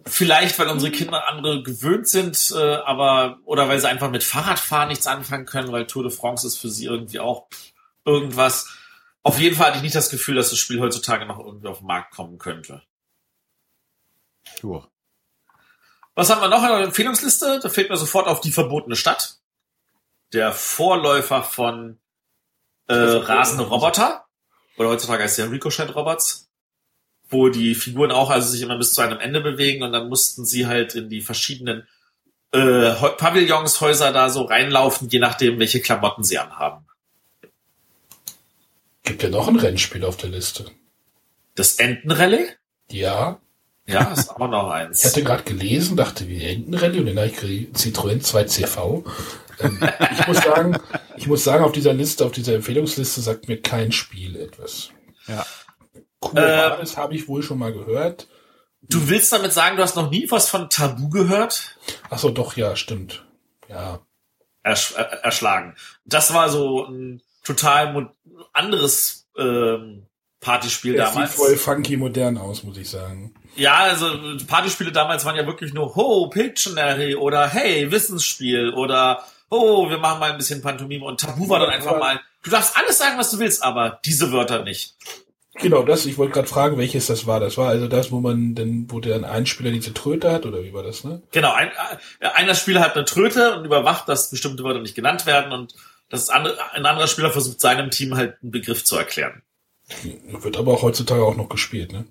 Vielleicht, 0.06 0.58
weil 0.60 0.68
unsere 0.68 0.92
Kinder 0.92 1.28
andere 1.30 1.64
gewöhnt 1.64 2.08
sind, 2.08 2.52
äh, 2.56 2.58
aber 2.58 3.38
oder 3.46 3.70
weil 3.70 3.80
sie 3.80 3.88
einfach 3.88 4.10
mit 4.10 4.24
Fahrradfahren 4.24 4.90
nichts 4.90 5.08
anfangen 5.08 5.46
können, 5.46 5.72
weil 5.72 5.88
Tour 5.88 6.04
de 6.04 6.12
France 6.12 6.46
ist 6.46 6.58
für 6.58 6.70
sie 6.70 6.86
irgendwie 6.86 7.20
auch 7.20 7.48
irgendwas. 8.04 8.68
Auf 9.24 9.40
jeden 9.40 9.56
Fall 9.56 9.68
hatte 9.68 9.78
ich 9.78 9.84
nicht 9.84 9.96
das 9.96 10.10
Gefühl, 10.10 10.36
dass 10.36 10.50
das 10.50 10.60
Spiel 10.60 10.80
heutzutage 10.80 11.26
noch 11.26 11.40
irgendwie 11.40 11.68
auf 11.68 11.80
den 11.80 11.88
Markt 11.88 12.14
kommen 12.14 12.38
könnte. 12.38 12.84
Sure. 14.60 14.88
Was 16.16 16.30
haben 16.30 16.42
wir 16.42 16.50
noch 16.50 16.62
in 16.62 16.70
der 16.70 16.80
Empfehlungsliste? 16.80 17.60
Da 17.62 17.70
fällt 17.70 17.90
mir 17.90 17.98
sofort 17.98 18.28
auf 18.28 18.42
die 18.42 18.52
verbotene 18.52 18.96
Stadt. 18.96 19.38
Der 20.34 20.52
Vorläufer 20.52 21.44
von 21.44 21.98
äh, 22.88 22.94
rasende 22.94 23.64
Roboter. 23.64 24.26
Oder 24.78 24.90
heutzutage 24.90 25.24
heißt 25.24 25.38
der 25.38 25.52
Ricochet 25.52 25.96
Robots 25.96 26.50
wo 27.34 27.50
die 27.50 27.76
Figuren 27.76 28.12
auch 28.12 28.30
also 28.30 28.50
sich 28.50 28.62
immer 28.62 28.78
bis 28.78 28.94
zu 28.94 29.02
einem 29.02 29.20
Ende 29.20 29.42
bewegen 29.42 29.84
und 29.84 29.92
dann 29.92 30.08
mussten 30.08 30.46
sie 30.46 30.68
halt 30.68 30.96
in 30.96 31.10
die 31.10 31.22
verschiedenen 31.22 31.88
äh, 32.52 32.92
Pavillons, 32.94 33.82
Häuser 33.82 34.14
da 34.14 34.30
so 34.30 34.44
reinlaufen, 34.44 35.10
je 35.10 35.20
nachdem, 35.20 35.60
welche 35.60 35.82
Klamotten 35.82 36.24
sie 36.24 36.38
anhaben. 36.38 36.86
Gibt 39.04 39.24
ja 39.24 39.30
noch 39.30 39.48
ein 39.48 39.58
Rennspiel 39.58 40.06
auf 40.06 40.18
der 40.18 40.30
Liste. 40.30 40.66
Das 41.56 41.76
Entenrallye? 41.76 42.48
Ja. 42.90 43.40
Ja, 43.86 44.14
ist 44.14 44.30
auch 44.30 44.48
noch 44.48 44.70
eins. 44.70 45.00
Ich 45.04 45.06
hatte 45.12 45.24
gerade 45.24 45.44
gelesen, 45.44 45.98
dachte, 45.98 46.28
wie 46.28 46.44
Entenrallye 46.44 47.00
und 47.00 47.08
dann 47.08 47.18
habe 47.18 47.28
ich 47.28 47.36
Citroën 47.36 48.24
2CV. 48.24 49.04
Ähm, 49.60 49.80
ich 50.12 50.28
muss 50.28 50.38
sagen, 50.38 50.78
ich 51.18 51.28
muss 51.28 51.44
sagen, 51.44 51.64
auf 51.64 51.74
dieser 51.74 51.94
Liste, 51.94 52.26
auf 52.26 52.32
dieser 52.32 52.56
Empfehlungsliste 52.56 53.22
sagt 53.22 53.50
mir 53.50 53.62
kein 53.62 53.92
Spiel 53.92 54.38
etwas. 54.38 54.90
Ja. 55.28 55.46
Quo 56.22 56.38
äh, 56.38 56.78
das 56.80 56.98
habe 56.98 57.16
ich 57.16 57.28
wohl 57.28 57.44
schon 57.44 57.60
mal 57.60 57.74
gehört. 57.74 58.28
Du 58.82 59.10
willst 59.10 59.32
damit 59.32 59.54
sagen, 59.54 59.78
du 59.78 59.84
hast 59.84 59.96
noch 59.96 60.10
nie 60.10 60.30
was 60.30 60.50
von 60.50 60.70
Tabu 60.70 61.10
gehört? 61.10 61.78
Ach 62.10 62.20
so, 62.20 62.30
doch, 62.30 62.56
ja, 62.58 62.76
stimmt. 62.76 63.26
Ja. 63.70 64.00
Ersch 64.62 64.96
äh, 64.96 65.04
erschlagen. 65.24 65.76
Das 66.06 66.34
war 66.34 66.50
so 66.50 66.86
ein 66.86 67.22
total 67.44 68.10
anderes 68.54 69.28
ähm, 69.38 70.08
Partyspiel 70.40 70.96
das 70.96 71.14
damals. 71.14 71.32
Sieht 71.32 71.40
voll 71.40 71.56
funky 71.58 71.98
modern 71.98 72.38
aus, 72.38 72.64
muss 72.64 72.78
ich 72.78 72.90
sagen. 72.90 73.34
Ja, 73.56 73.76
also 73.76 74.08
Partyspiele 74.48 74.92
damals 74.92 75.26
waren 75.26 75.36
ja 75.36 75.46
wirklich 75.46 75.74
nur 75.74 75.96
Ho, 75.96 76.28
Pictionary 76.28 77.16
oder 77.16 77.48
Hey, 77.48 77.92
Wissensspiel 77.92 78.74
oder 78.74 79.24
Oh, 79.50 79.88
wir 79.88 80.00
machen 80.00 80.20
mal 80.20 80.32
ein 80.32 80.38
bisschen 80.38 80.64
Pantomime 80.64 81.06
und 81.06 81.20
Tabu 81.20 81.48
war 81.48 81.60
dann 81.60 81.70
einfach 81.70 82.00
mal, 82.00 82.20
du 82.42 82.50
darfst 82.50 82.76
alles 82.76 82.98
sagen, 82.98 83.20
was 83.20 83.30
du 83.30 83.38
willst, 83.38 83.64
aber 83.64 84.00
diese 84.04 84.32
Wörter 84.32 84.64
nicht. 84.64 84.96
Genau, 85.60 85.84
das, 85.84 86.08
ich 86.08 86.18
wollte 86.18 86.34
gerade 86.34 86.48
fragen, 86.48 86.80
welches 86.80 87.06
das 87.06 87.28
war. 87.28 87.40
Das 87.40 87.56
war 87.56 87.70
also 87.70 87.88
das, 87.88 88.12
wo 88.12 88.20
man 88.20 88.56
denn, 88.56 88.88
wo 88.90 89.00
der 89.00 89.24
ein 89.30 89.46
Spieler 89.46 89.70
diese 89.70 89.94
Tröte 89.94 90.32
hat, 90.32 90.48
oder 90.48 90.64
wie 90.64 90.74
war 90.74 90.82
das, 90.82 91.04
ne? 91.04 91.22
Genau, 91.32 91.54
ein, 91.54 91.70
äh, 92.20 92.30
einer 92.30 92.56
Spieler 92.56 92.82
hat 92.82 92.96
eine 92.96 93.06
Tröte 93.06 93.56
und 93.56 93.66
überwacht, 93.66 94.10
dass 94.10 94.32
bestimmte 94.32 94.64
Wörter 94.64 94.82
nicht 94.82 94.96
genannt 94.96 95.28
werden 95.28 95.54
und 95.54 95.76
das 96.14 96.30
andere, 96.30 96.58
ein 96.74 96.86
anderer 96.86 97.08
Spieler 97.08 97.32
versucht 97.32 97.60
seinem 97.60 97.90
Team 97.90 98.16
halt 98.16 98.38
einen 98.44 98.52
Begriff 98.52 98.86
zu 98.86 98.96
erklären. 98.96 99.42
Wird 100.28 100.58
aber 100.58 100.74
auch 100.74 100.84
heutzutage 100.84 101.26
auch 101.26 101.36
noch 101.36 101.50
gespielt, 101.50 101.92
ne? 101.92 102.06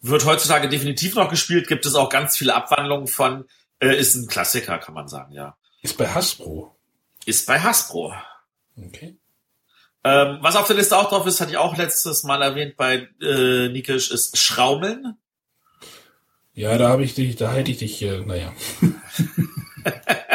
Wird 0.00 0.24
heutzutage 0.24 0.68
definitiv 0.68 1.14
noch 1.14 1.30
gespielt, 1.30 1.68
gibt 1.68 1.86
es 1.86 1.94
auch 1.94 2.08
ganz 2.08 2.36
viele 2.36 2.54
Abwandlungen 2.54 3.06
von, 3.06 3.44
äh, 3.78 3.96
ist 3.96 4.16
ein 4.16 4.26
Klassiker, 4.26 4.78
kann 4.78 4.94
man 4.94 5.06
sagen, 5.06 5.32
ja. 5.32 5.56
Ist 5.82 5.96
bei 5.96 6.08
Hasbro. 6.08 6.76
Ist 7.26 7.46
bei 7.46 7.60
Hasbro. 7.60 8.12
Okay. 8.76 9.16
Ähm, 10.02 10.38
was 10.40 10.56
auf 10.56 10.66
der 10.66 10.76
Liste 10.76 10.96
auch 10.96 11.08
drauf 11.08 11.26
ist, 11.26 11.40
hatte 11.40 11.52
ich 11.52 11.58
auch 11.58 11.76
letztes 11.76 12.24
Mal 12.24 12.42
erwähnt 12.42 12.76
bei 12.76 13.08
äh, 13.20 13.68
Nikisch, 13.68 14.10
ist 14.10 14.36
Schraumeln. 14.36 15.16
Ja, 16.54 16.76
da 16.76 16.88
habe 16.88 17.04
ich 17.04 17.14
dich, 17.14 17.36
da 17.36 17.52
hätte 17.52 17.70
ich 17.70 17.78
dich, 17.78 18.02
äh, 18.02 18.18
naja. 18.18 18.52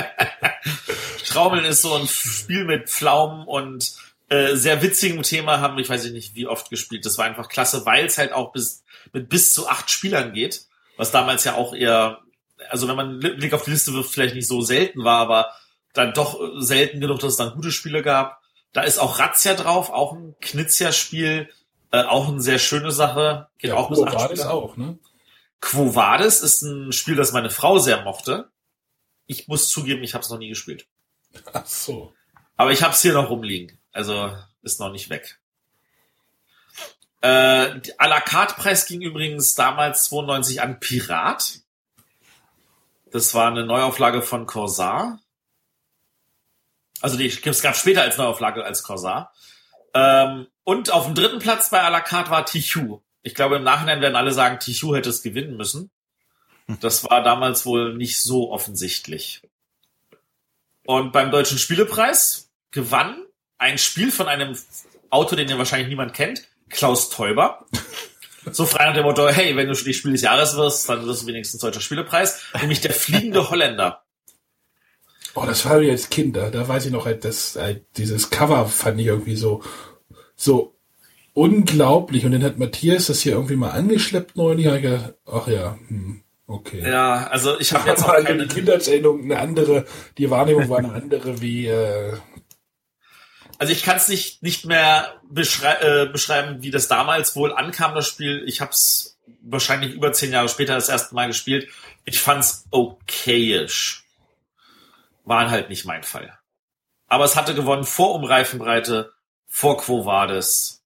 Schraumeln 1.34 1.66
ist 1.66 1.82
so 1.82 1.96
ein 1.96 2.08
Spiel 2.08 2.64
mit 2.64 2.90
Pflaumen 2.90 3.48
und 3.48 3.96
äh, 4.30 4.56
sehr 4.56 4.82
witzigem 4.84 5.24
Thema, 5.24 5.60
haben 5.60 5.80
ich 5.80 5.90
weiß 5.90 6.06
nicht 6.12 6.36
wie 6.36 6.48
oft 6.48 6.70
gespielt. 6.70 7.06
Das 7.06 7.18
war 7.18 7.26
einfach 7.26 7.50
klasse, 7.50 7.86
weil 7.86 8.06
es 8.06 8.20
halt 8.20 8.34
auch 8.34 8.52
bis 8.52 8.84
mit 9.14 9.30
bis 9.30 9.52
zu 9.52 9.68
acht 9.68 9.90
Spielern 9.90 10.34
geht, 10.34 10.68
was 10.96 11.12
damals 11.12 11.44
ja 11.44 11.56
auch 11.56 11.74
eher, 11.74 12.20
also 12.70 12.88
wenn 12.88 12.96
man 12.96 13.10
einen 13.10 13.38
Blick 13.38 13.54
auf 13.54 13.64
die 13.64 13.72
Liste 13.72 13.94
wirft, 13.94 14.12
vielleicht 14.12 14.36
nicht 14.36 14.48
so 14.48 14.62
selten 14.62 15.04
war, 15.04 15.20
aber 15.20 15.52
dann 15.94 16.14
doch 16.14 16.40
selten 16.58 17.00
genug, 17.00 17.20
dass 17.20 17.32
es 17.32 17.38
dann 17.38 17.56
gute 17.56 17.72
Spiele 17.72 18.04
gab. 18.04 18.42
Da 18.74 18.82
ist 18.82 19.00
auch 19.00 19.20
Razzia 19.20 19.56
drauf, 19.56 19.90
auch 19.90 20.14
ein 20.14 20.36
Knizia-Spiel, 20.40 21.50
äh, 21.92 22.04
auch 22.04 22.28
eine 22.28 22.42
sehr 22.42 22.60
schöne 22.60 22.92
Sache. 22.92 23.48
Geht 23.58 23.70
ja, 23.70 23.76
auch 23.76 23.90
bis 23.90 24.02
acht 24.02 24.16
Vadis 24.16 24.42
auch, 24.42 24.78
ne? 24.78 25.00
Quo 25.62 25.96
Vadis 25.96 26.42
ist 26.42 26.62
ein 26.62 26.92
Spiel, 26.92 27.16
das 27.16 27.32
meine 27.32 27.50
Frau 27.50 27.80
sehr 27.80 28.04
mochte. 28.04 28.50
Ich 29.26 29.48
muss 29.48 29.70
zugeben, 29.70 30.04
ich 30.04 30.14
habe 30.14 30.24
es 30.24 30.30
noch 30.30 30.38
nie 30.38 30.50
gespielt. 30.50 30.88
Ach 31.54 31.66
so. 31.66 32.14
Aber 32.58 32.72
ich 32.72 32.84
habe 32.84 32.94
es 32.94 33.02
hier 33.02 33.14
noch 33.14 33.30
rumliegen. 33.30 33.80
Also 33.92 34.36
ist 34.62 34.80
noch 34.80 34.92
nicht 34.92 35.10
weg. 35.10 35.40
Äh, 37.22 37.80
à 37.98 38.08
la 38.08 38.20
carte 38.20 38.56
Preis 38.56 38.86
ging 38.86 39.02
übrigens 39.02 39.56
damals 39.56 40.06
92 40.06 40.62
an 40.62 40.80
Pirat. 40.80 41.60
Das 43.12 43.34
war 43.34 43.50
eine 43.50 43.66
Neuauflage 43.66 44.22
von 44.22 44.46
Corsair. 44.46 45.20
Also 47.00 47.18
die 47.18 47.28
es 47.28 47.62
gab 47.62 47.76
später 47.76 48.02
als 48.02 48.18
Neuauflage 48.18 48.64
als 48.64 48.84
Corsair. 48.84 49.32
Ähm, 49.94 50.48
und 50.64 50.92
auf 50.92 51.06
dem 51.06 51.16
dritten 51.16 51.40
Platz 51.40 51.70
bei 51.70 51.82
à 51.82 51.90
la 51.90 52.02
carte 52.02 52.32
war 52.32 52.46
Tichu. 52.46 53.02
Ich 53.22 53.36
glaube, 53.36 53.58
im 53.58 53.64
Nachhinein 53.64 54.02
werden 54.02 54.16
alle 54.16 54.34
sagen, 54.34 54.60
Tichu 54.60 54.96
hätte 54.96 55.10
es 55.10 55.22
gewinnen 55.22 55.56
müssen. 55.56 55.92
Das 56.82 57.04
war 57.10 57.24
damals 57.24 57.66
wohl 57.66 57.94
nicht 57.96 58.22
so 58.22 58.52
offensichtlich. 58.52 59.42
Und 60.86 61.12
beim 61.12 61.32
Deutschen 61.32 61.58
Spielepreis 61.58 62.52
gewann 62.72 63.26
ein 63.58 63.78
Spiel 63.78 64.12
von 64.12 64.28
einem 64.28 64.58
Autor, 65.10 65.38
den 65.38 65.50
ihr 65.50 65.58
wahrscheinlich 65.58 65.88
niemand 65.88 66.14
kennt, 66.14 66.48
Klaus 66.70 67.10
Teuber. 67.10 67.66
So 68.52 68.66
frei 68.66 68.88
nach 68.88 68.94
dem 68.94 69.04
Motto, 69.04 69.26
hey, 69.30 69.56
wenn 69.56 69.70
du 69.70 69.74
die 69.74 69.94
Spiel 69.94 70.12
des 70.12 70.22
Jahres 70.22 70.58
wirst, 70.58 70.90
dann 70.90 71.06
wirst 71.06 71.24
du 71.24 71.28
wenigstens 71.28 71.62
deutscher 71.62 71.80
Spielepreis. 71.80 72.42
Nämlich 72.60 72.82
der 72.82 72.92
fliegende 72.92 73.50
Holländer. 73.50 74.04
Oh, 75.34 75.46
das 75.46 75.66
war 75.66 75.82
jetzt 75.82 76.12
Kinder. 76.12 76.52
Da 76.52 76.68
weiß 76.68 76.86
ich 76.86 76.92
noch 76.92 77.06
halt, 77.06 77.24
dass 77.24 77.56
halt, 77.56 77.86
dieses 77.96 78.32
Cover 78.32 78.68
fand 78.68 79.00
ich 79.00 79.08
irgendwie 79.08 79.38
so, 79.38 79.64
so 80.36 80.76
unglaublich. 81.34 82.26
Und 82.26 82.34
dann 82.34 82.44
hat 82.44 82.60
Matthias 82.60 83.08
das 83.08 83.22
hier 83.22 83.34
irgendwie 83.34 83.56
mal 83.56 83.72
angeschleppt 83.72 84.36
neulich. 84.36 84.68
Und 84.68 84.76
ich 84.76 84.82
gedacht, 84.82 85.14
ach 85.26 85.48
ja, 85.48 85.78
hm, 85.88 86.23
okay. 86.54 86.90
Ja, 86.90 87.28
also 87.28 87.60
ich 87.60 87.74
habe 87.74 87.90
jetzt 87.90 88.04
auch 88.04 88.14
keine... 88.24 88.48
die 88.48 88.54
Kindheitserinnerung 88.54 89.24
eine 89.24 89.40
andere, 89.40 89.86
die 90.18 90.30
Wahrnehmung 90.30 90.70
war 90.70 90.80
eine 90.80 90.94
andere 90.94 91.42
wie, 91.42 91.68
äh, 91.68 92.18
Also 93.58 93.72
ich 93.72 93.84
kann 93.84 93.98
es 93.98 94.08
nicht, 94.08 94.44
nicht 94.44 94.66
mehr 94.66 95.22
beschrei 95.30 95.74
äh, 95.82 96.06
beschreiben, 96.08 96.64
wie 96.64 96.72
das 96.72 96.88
damals 96.88 97.36
wohl 97.36 97.54
ankam, 97.54 97.96
das 97.96 98.08
Spiel. 98.08 98.44
Ich 98.48 98.62
habe 98.62 98.72
es 98.72 99.18
wahrscheinlich 99.42 99.94
über 99.94 100.12
zehn 100.14 100.32
Jahre 100.32 100.50
später 100.50 100.76
das 100.76 100.90
erste 100.90 101.16
Mal 101.16 101.28
gespielt. 101.28 101.70
Ich 102.06 102.20
fand's 102.20 102.66
okayisch. 102.72 104.04
War 105.26 105.50
halt 105.50 105.70
nicht 105.70 105.86
mein 105.86 106.04
Fall. 106.04 106.38
Aber 107.08 107.26
es 107.26 107.36
hatte 107.36 107.56
gewonnen 107.56 107.86
vor 107.86 108.16
Umreifenbreite, 108.16 109.14
vor 109.48 109.78
Quo 109.78 110.06
Vadis. 110.06 110.84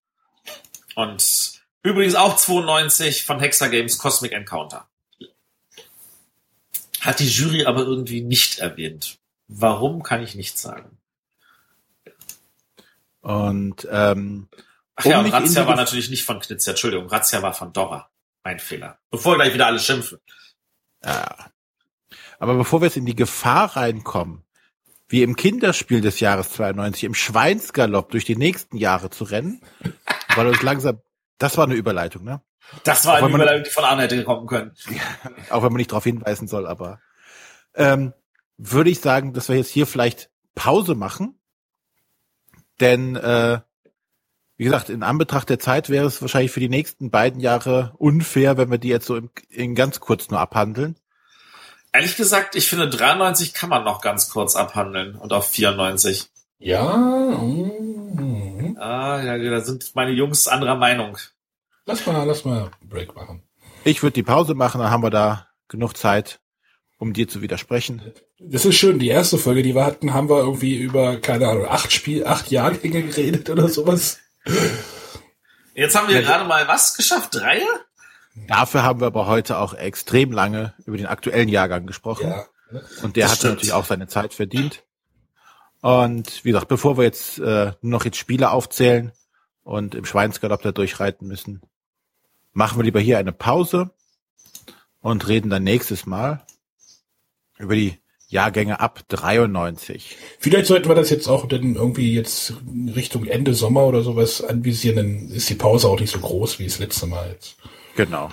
Und 0.96 1.62
übrigens 1.84 2.16
auch 2.16 2.36
92 2.36 3.24
von 3.24 3.40
Hexa 3.40 3.68
Games 3.68 3.98
Cosmic 3.98 4.34
Encounter. 4.34 4.88
Hat 7.02 7.20
die 7.20 7.28
Jury 7.28 7.66
aber 7.66 7.82
irgendwie 7.82 8.22
nicht 8.22 8.60
erwähnt. 8.60 9.20
Warum, 9.48 10.04
kann 10.04 10.24
ich 10.24 10.36
nicht 10.36 10.58
sagen. 10.58 10.98
Und 13.22 13.88
ähm, 13.92 14.48
Ach 14.96 15.06
ja, 15.06 15.20
und 15.20 15.32
Razzia 15.32 15.68
war 15.68 15.76
natürlich 15.76 16.10
nicht 16.10 16.24
von 16.24 16.40
Knizia, 16.40 16.72
Entschuldigung, 16.72 17.08
Razzia 17.08 17.42
war 17.42 17.54
von 17.54 17.72
Dora. 17.72 18.10
Mein 18.44 18.60
Fehler. 18.60 18.98
Bevor 19.12 19.36
gleich 19.36 19.54
wieder 19.54 19.68
alle 19.68 19.80
schimpfen. 19.80 20.20
ja. 21.04 21.52
Aber 22.40 22.54
bevor 22.54 22.82
wir 22.82 22.86
jetzt 22.86 22.98
in 22.98 23.06
die 23.06 23.16
Gefahr 23.16 23.76
reinkommen, 23.76 24.44
wie 25.10 25.24
im 25.24 25.36
Kinderspiel 25.36 26.02
des 26.02 26.20
Jahres 26.20 26.52
92 26.52 27.06
im 27.06 27.14
Schweinsgalopp 27.16 28.12
durch 28.12 28.26
die 28.26 28.36
nächsten 28.36 28.78
Jahre 28.78 29.10
zu 29.10 29.24
rennen, 29.24 29.62
weil 30.36 30.48
uns 30.48 30.62
langsam, 30.62 31.02
das 31.38 31.58
war 31.58 31.66
eine 31.66 31.76
Überleitung, 31.76 32.24
ne? 32.24 32.42
Das 32.84 33.06
war 33.06 33.16
eine 33.16 33.26
wenn 33.26 33.32
man- 33.32 33.42
Überleitung, 33.42 33.64
die 33.64 33.70
von 33.70 33.84
Arne 33.84 34.04
hätte 34.04 34.24
kommen 34.24 34.48
können. 34.48 34.72
Auch 35.50 35.64
wenn 35.64 35.72
man 35.72 35.78
nicht 35.78 35.92
darauf 35.92 36.04
hinweisen 36.04 36.48
soll, 36.48 36.68
aber 36.68 37.00
ähm, 37.76 38.14
würde 38.58 38.90
ich 38.90 39.00
sagen, 39.02 39.34
dass 39.34 39.50
wir 39.50 39.56
jetzt 39.56 39.70
hier 39.70 39.88
vielleicht 39.88 40.30
Pause 40.56 40.96
machen. 40.96 41.40
Denn 42.80 43.16
äh, 43.16 43.60
wie 44.58 44.64
gesagt, 44.64 44.90
in 44.90 45.04
Anbetracht 45.04 45.50
der 45.50 45.60
Zeit 45.60 45.90
wäre 45.90 46.06
es 46.08 46.22
wahrscheinlich 46.22 46.52
für 46.52 46.60
die 46.60 46.70
nächsten 46.70 47.12
beiden 47.12 47.40
Jahre 47.40 47.94
unfair, 47.98 48.58
wenn 48.58 48.72
wir 48.72 48.80
die 48.80 48.88
jetzt 48.90 49.06
so 49.06 49.16
im, 49.16 49.30
in 49.50 49.76
ganz 49.76 50.00
kurz 50.00 50.30
nur 50.30 50.40
abhandeln. 50.40 50.96
Ehrlich 51.94 52.16
gesagt, 52.16 52.56
ich 52.56 52.68
finde 52.68 52.90
93 52.90 53.54
kann 53.54 53.70
man 53.70 53.84
noch 53.84 54.02
ganz 54.02 54.30
kurz 54.30 54.56
abhandeln 54.56 55.16
und 55.16 55.32
auf 55.34 55.48
94. 55.50 56.30
ja, 56.60 56.98
mm, 56.98 58.78
Ah, 58.80 59.22
ja, 59.24 59.38
da 59.38 59.62
sind 59.62 59.96
meine 59.96 60.12
Jungs 60.12 60.48
anderer 60.48 60.76
Meinung. 60.76 61.18
Lass 61.88 62.06
mal, 62.06 62.24
lass 62.24 62.46
mal 62.46 62.70
einen 62.80 62.90
Break 62.90 63.16
machen. 63.16 63.42
Ich 63.84 64.04
würde 64.04 64.14
die 64.14 64.24
Pause 64.24 64.54
machen, 64.54 64.80
dann 64.80 64.92
haben 64.92 65.02
wir 65.04 65.10
da 65.10 65.48
genug 65.68 65.98
Zeit, 65.98 66.40
um 67.00 67.14
dir 67.14 67.28
zu 67.28 67.42
widersprechen. 67.42 68.14
Das 68.40 68.66
ist 68.66 68.76
schön. 68.76 69.00
Die 69.00 69.08
erste 69.08 69.38
Folge, 69.38 69.64
die 69.64 69.74
wir 69.74 69.86
hatten, 69.86 70.14
haben 70.14 70.30
wir 70.30 70.40
irgendwie 70.40 70.78
über, 70.78 71.18
keine 71.18 71.48
Ahnung, 71.48 71.66
acht 71.66 71.92
Spiel, 71.92 72.26
acht 72.28 72.52
Jahrgänge 72.52 73.02
geredet 73.04 73.50
oder 73.50 73.68
sowas. 73.68 74.20
Jetzt 75.74 75.96
haben 75.96 76.08
wir 76.08 76.22
gerade 76.22 76.46
mal 76.46 76.68
was 76.68 76.96
geschafft? 76.96 77.36
Drei? 77.36 77.62
Dafür 78.48 78.84
haben 78.84 79.00
wir 79.00 79.08
aber 79.08 79.26
heute 79.28 79.58
auch 79.58 79.74
extrem 79.74 80.32
lange 80.32 80.74
über 80.86 80.98
den 80.98 81.08
aktuellen 81.08 81.50
Jahrgang 81.50 81.88
gesprochen. 81.88 82.30
Ja. 82.30 82.46
Und 83.02 83.16
der 83.16 83.24
Das 83.24 83.32
hat 83.32 83.38
stimmt. 83.40 83.54
natürlich 83.56 83.74
auch 83.74 83.86
seine 83.86 84.08
Zeit 84.08 84.34
verdient. 84.34 84.84
Und 85.82 86.44
wie 86.44 86.50
gesagt, 86.50 86.68
bevor 86.68 86.98
wir 86.98 87.04
jetzt 87.04 87.40
äh, 87.40 87.72
noch 87.82 88.06
jetzt 88.06 88.18
Spiele 88.18 88.52
aufzählen 88.52 89.12
und 89.64 89.96
im 89.96 90.06
Schweinsgalopp 90.06 90.62
da 90.62 90.72
durchreiten 90.72 91.28
müssen, 91.28 91.62
machen 92.58 92.80
wir 92.80 92.84
lieber 92.84 93.00
hier 93.00 93.20
eine 93.20 93.32
Pause 93.32 93.92
und 95.00 95.28
reden 95.28 95.52
dann 95.52 95.64
nächstes 95.64 96.08
Mal 96.08 96.44
über 97.60 97.76
die 97.76 98.00
Jahrgänge 98.30 98.80
ab 98.80 99.02
93. 99.08 100.18
Vielleicht 100.40 100.66
sollten 100.66 100.90
wir 100.90 100.96
das 100.96 101.12
jetzt 101.12 101.28
auch 101.28 101.48
dann 101.48 101.76
irgendwie 101.76 102.14
jetzt 102.14 102.56
Richtung 102.96 103.26
Ende 103.26 103.54
Sommer 103.54 103.86
oder 103.86 104.02
sowas 104.02 104.44
anvisieren, 104.44 104.96
dann 104.96 105.30
ist 105.30 105.48
die 105.50 105.56
Pause 105.56 105.88
auch 105.88 106.00
nicht 106.00 106.12
so 106.12 106.20
groß 106.20 106.58
wie 106.58 106.66
das 106.66 106.80
letzte 106.80 107.06
Mal 107.06 107.30
jetzt. 107.30 107.58
Genau. 107.96 108.32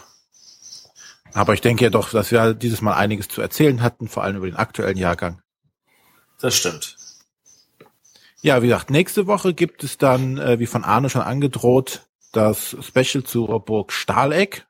Aber 1.35 1.53
ich 1.53 1.61
denke 1.61 1.85
ja 1.85 1.91
doch, 1.91 2.11
dass 2.11 2.31
wir 2.31 2.55
dieses 2.55 2.81
Mal 2.81 2.95
einiges 2.95 3.29
zu 3.29 3.43
erzählen 3.43 3.83
hatten, 3.83 4.09
vor 4.09 4.25
allem 4.25 4.37
über 4.37 4.47
den 4.47 4.57
aktuellen 4.57 4.97
Jahrgang. 4.97 5.43
Das 6.41 6.57
stimmt. 6.57 6.97
Ja, 8.41 8.63
wie 8.63 8.69
gesagt, 8.69 8.89
nächste 8.91 9.27
Woche 9.27 9.53
gibt 9.53 9.85
es 9.85 9.99
dann, 9.99 10.39
äh, 10.39 10.59
wie 10.59 10.67
von 10.67 10.83
Arne 10.83 11.11
schon 11.11 11.23
angedroht, 11.23 12.07
das 12.37 12.77
Special 12.81 13.25
zur 13.25 13.61
Burg 13.61 13.93
Stahleck. 13.93 14.67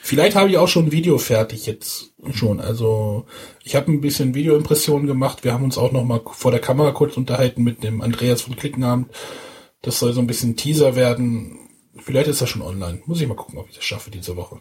Vielleicht 0.00 0.36
habe 0.36 0.48
ich 0.48 0.58
auch 0.58 0.68
schon 0.68 0.86
ein 0.86 0.92
Video 0.92 1.18
fertig 1.18 1.66
jetzt 1.66 2.14
schon. 2.32 2.60
Also 2.60 3.26
ich 3.62 3.76
habe 3.76 3.90
ein 3.92 4.00
bisschen 4.00 4.34
Videoimpressionen 4.34 5.06
gemacht. 5.06 5.44
Wir 5.44 5.52
haben 5.52 5.64
uns 5.64 5.78
auch 5.78 5.92
noch 5.92 6.04
mal 6.04 6.22
vor 6.24 6.50
der 6.50 6.60
Kamera 6.60 6.92
kurz 6.92 7.16
unterhalten 7.16 7.62
mit 7.62 7.82
dem 7.82 8.00
Andreas 8.00 8.42
von 8.42 8.56
Klickenabend. 8.56 9.10
Das 9.82 9.98
soll 9.98 10.12
so 10.12 10.20
ein 10.20 10.26
bisschen 10.26 10.56
Teaser 10.56 10.96
werden. 10.96 11.68
Vielleicht 11.96 12.28
ist 12.28 12.40
das 12.40 12.48
schon 12.48 12.62
online. 12.62 13.02
Muss 13.06 13.20
ich 13.20 13.28
mal 13.28 13.34
gucken, 13.34 13.58
ob 13.58 13.68
ich 13.68 13.76
das 13.76 13.84
schaffe 13.84 14.10
diese 14.10 14.36
Woche. 14.36 14.60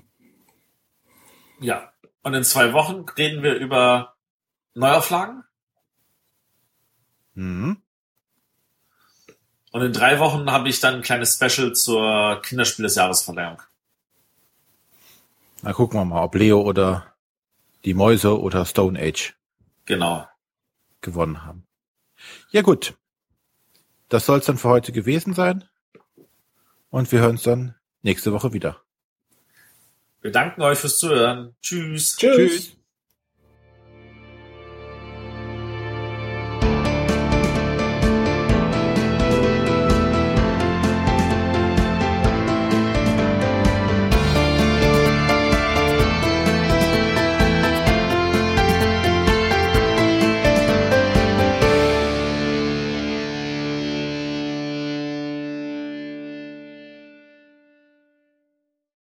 Ja. 1.60 1.91
Und 2.24 2.34
in 2.34 2.44
zwei 2.44 2.74
Wochen 2.74 3.06
reden 3.18 3.41
wir 3.41 3.56
über 3.56 4.16
Neuauflagen. 4.76 5.44
Mhm. 7.34 7.78
Und 9.72 9.81
in 9.81 9.93
drei 9.93 10.19
Wochen 10.19 10.52
habe 10.52 10.69
ich 10.69 10.80
dann 10.80 10.95
ein 10.95 11.02
kleines 11.02 11.35
Special 11.35 11.73
zur 11.73 12.41
Kinderspiel 12.41 12.84
des 12.84 12.95
Jahresverleihung. 12.95 13.61
Na 15.61 15.73
gucken 15.73 15.99
wir 15.99 16.06
mal, 16.06 16.23
ob 16.23 16.35
Leo 16.35 16.61
oder 16.61 17.14
die 17.85 17.93
Mäuse 17.93 18.39
oder 18.39 18.65
Stone 18.65 18.99
Age 18.99 19.34
Genau. 19.85 20.27
gewonnen 21.02 21.45
haben. 21.45 21.65
Ja 22.52 22.61
gut, 22.61 22.95
das 24.10 24.26
soll 24.26 24.39
es 24.39 24.45
dann 24.45 24.57
für 24.57 24.69
heute 24.69 24.91
gewesen 24.91 25.34
sein. 25.34 25.64
Und 26.89 27.11
wir 27.11 27.19
hören 27.22 27.31
uns 27.31 27.43
dann 27.43 27.76
nächste 28.02 28.34
Woche 28.34 28.53
wieder. 28.53 28.81
Wir 30.22 30.31
danken 30.31 30.61
euch 30.61 30.77
fürs 30.77 30.98
Zuhören. 30.98 31.56
Tschüss. 31.61 32.18
Tschüss. 32.18 32.35
Tschüss. 32.35 32.77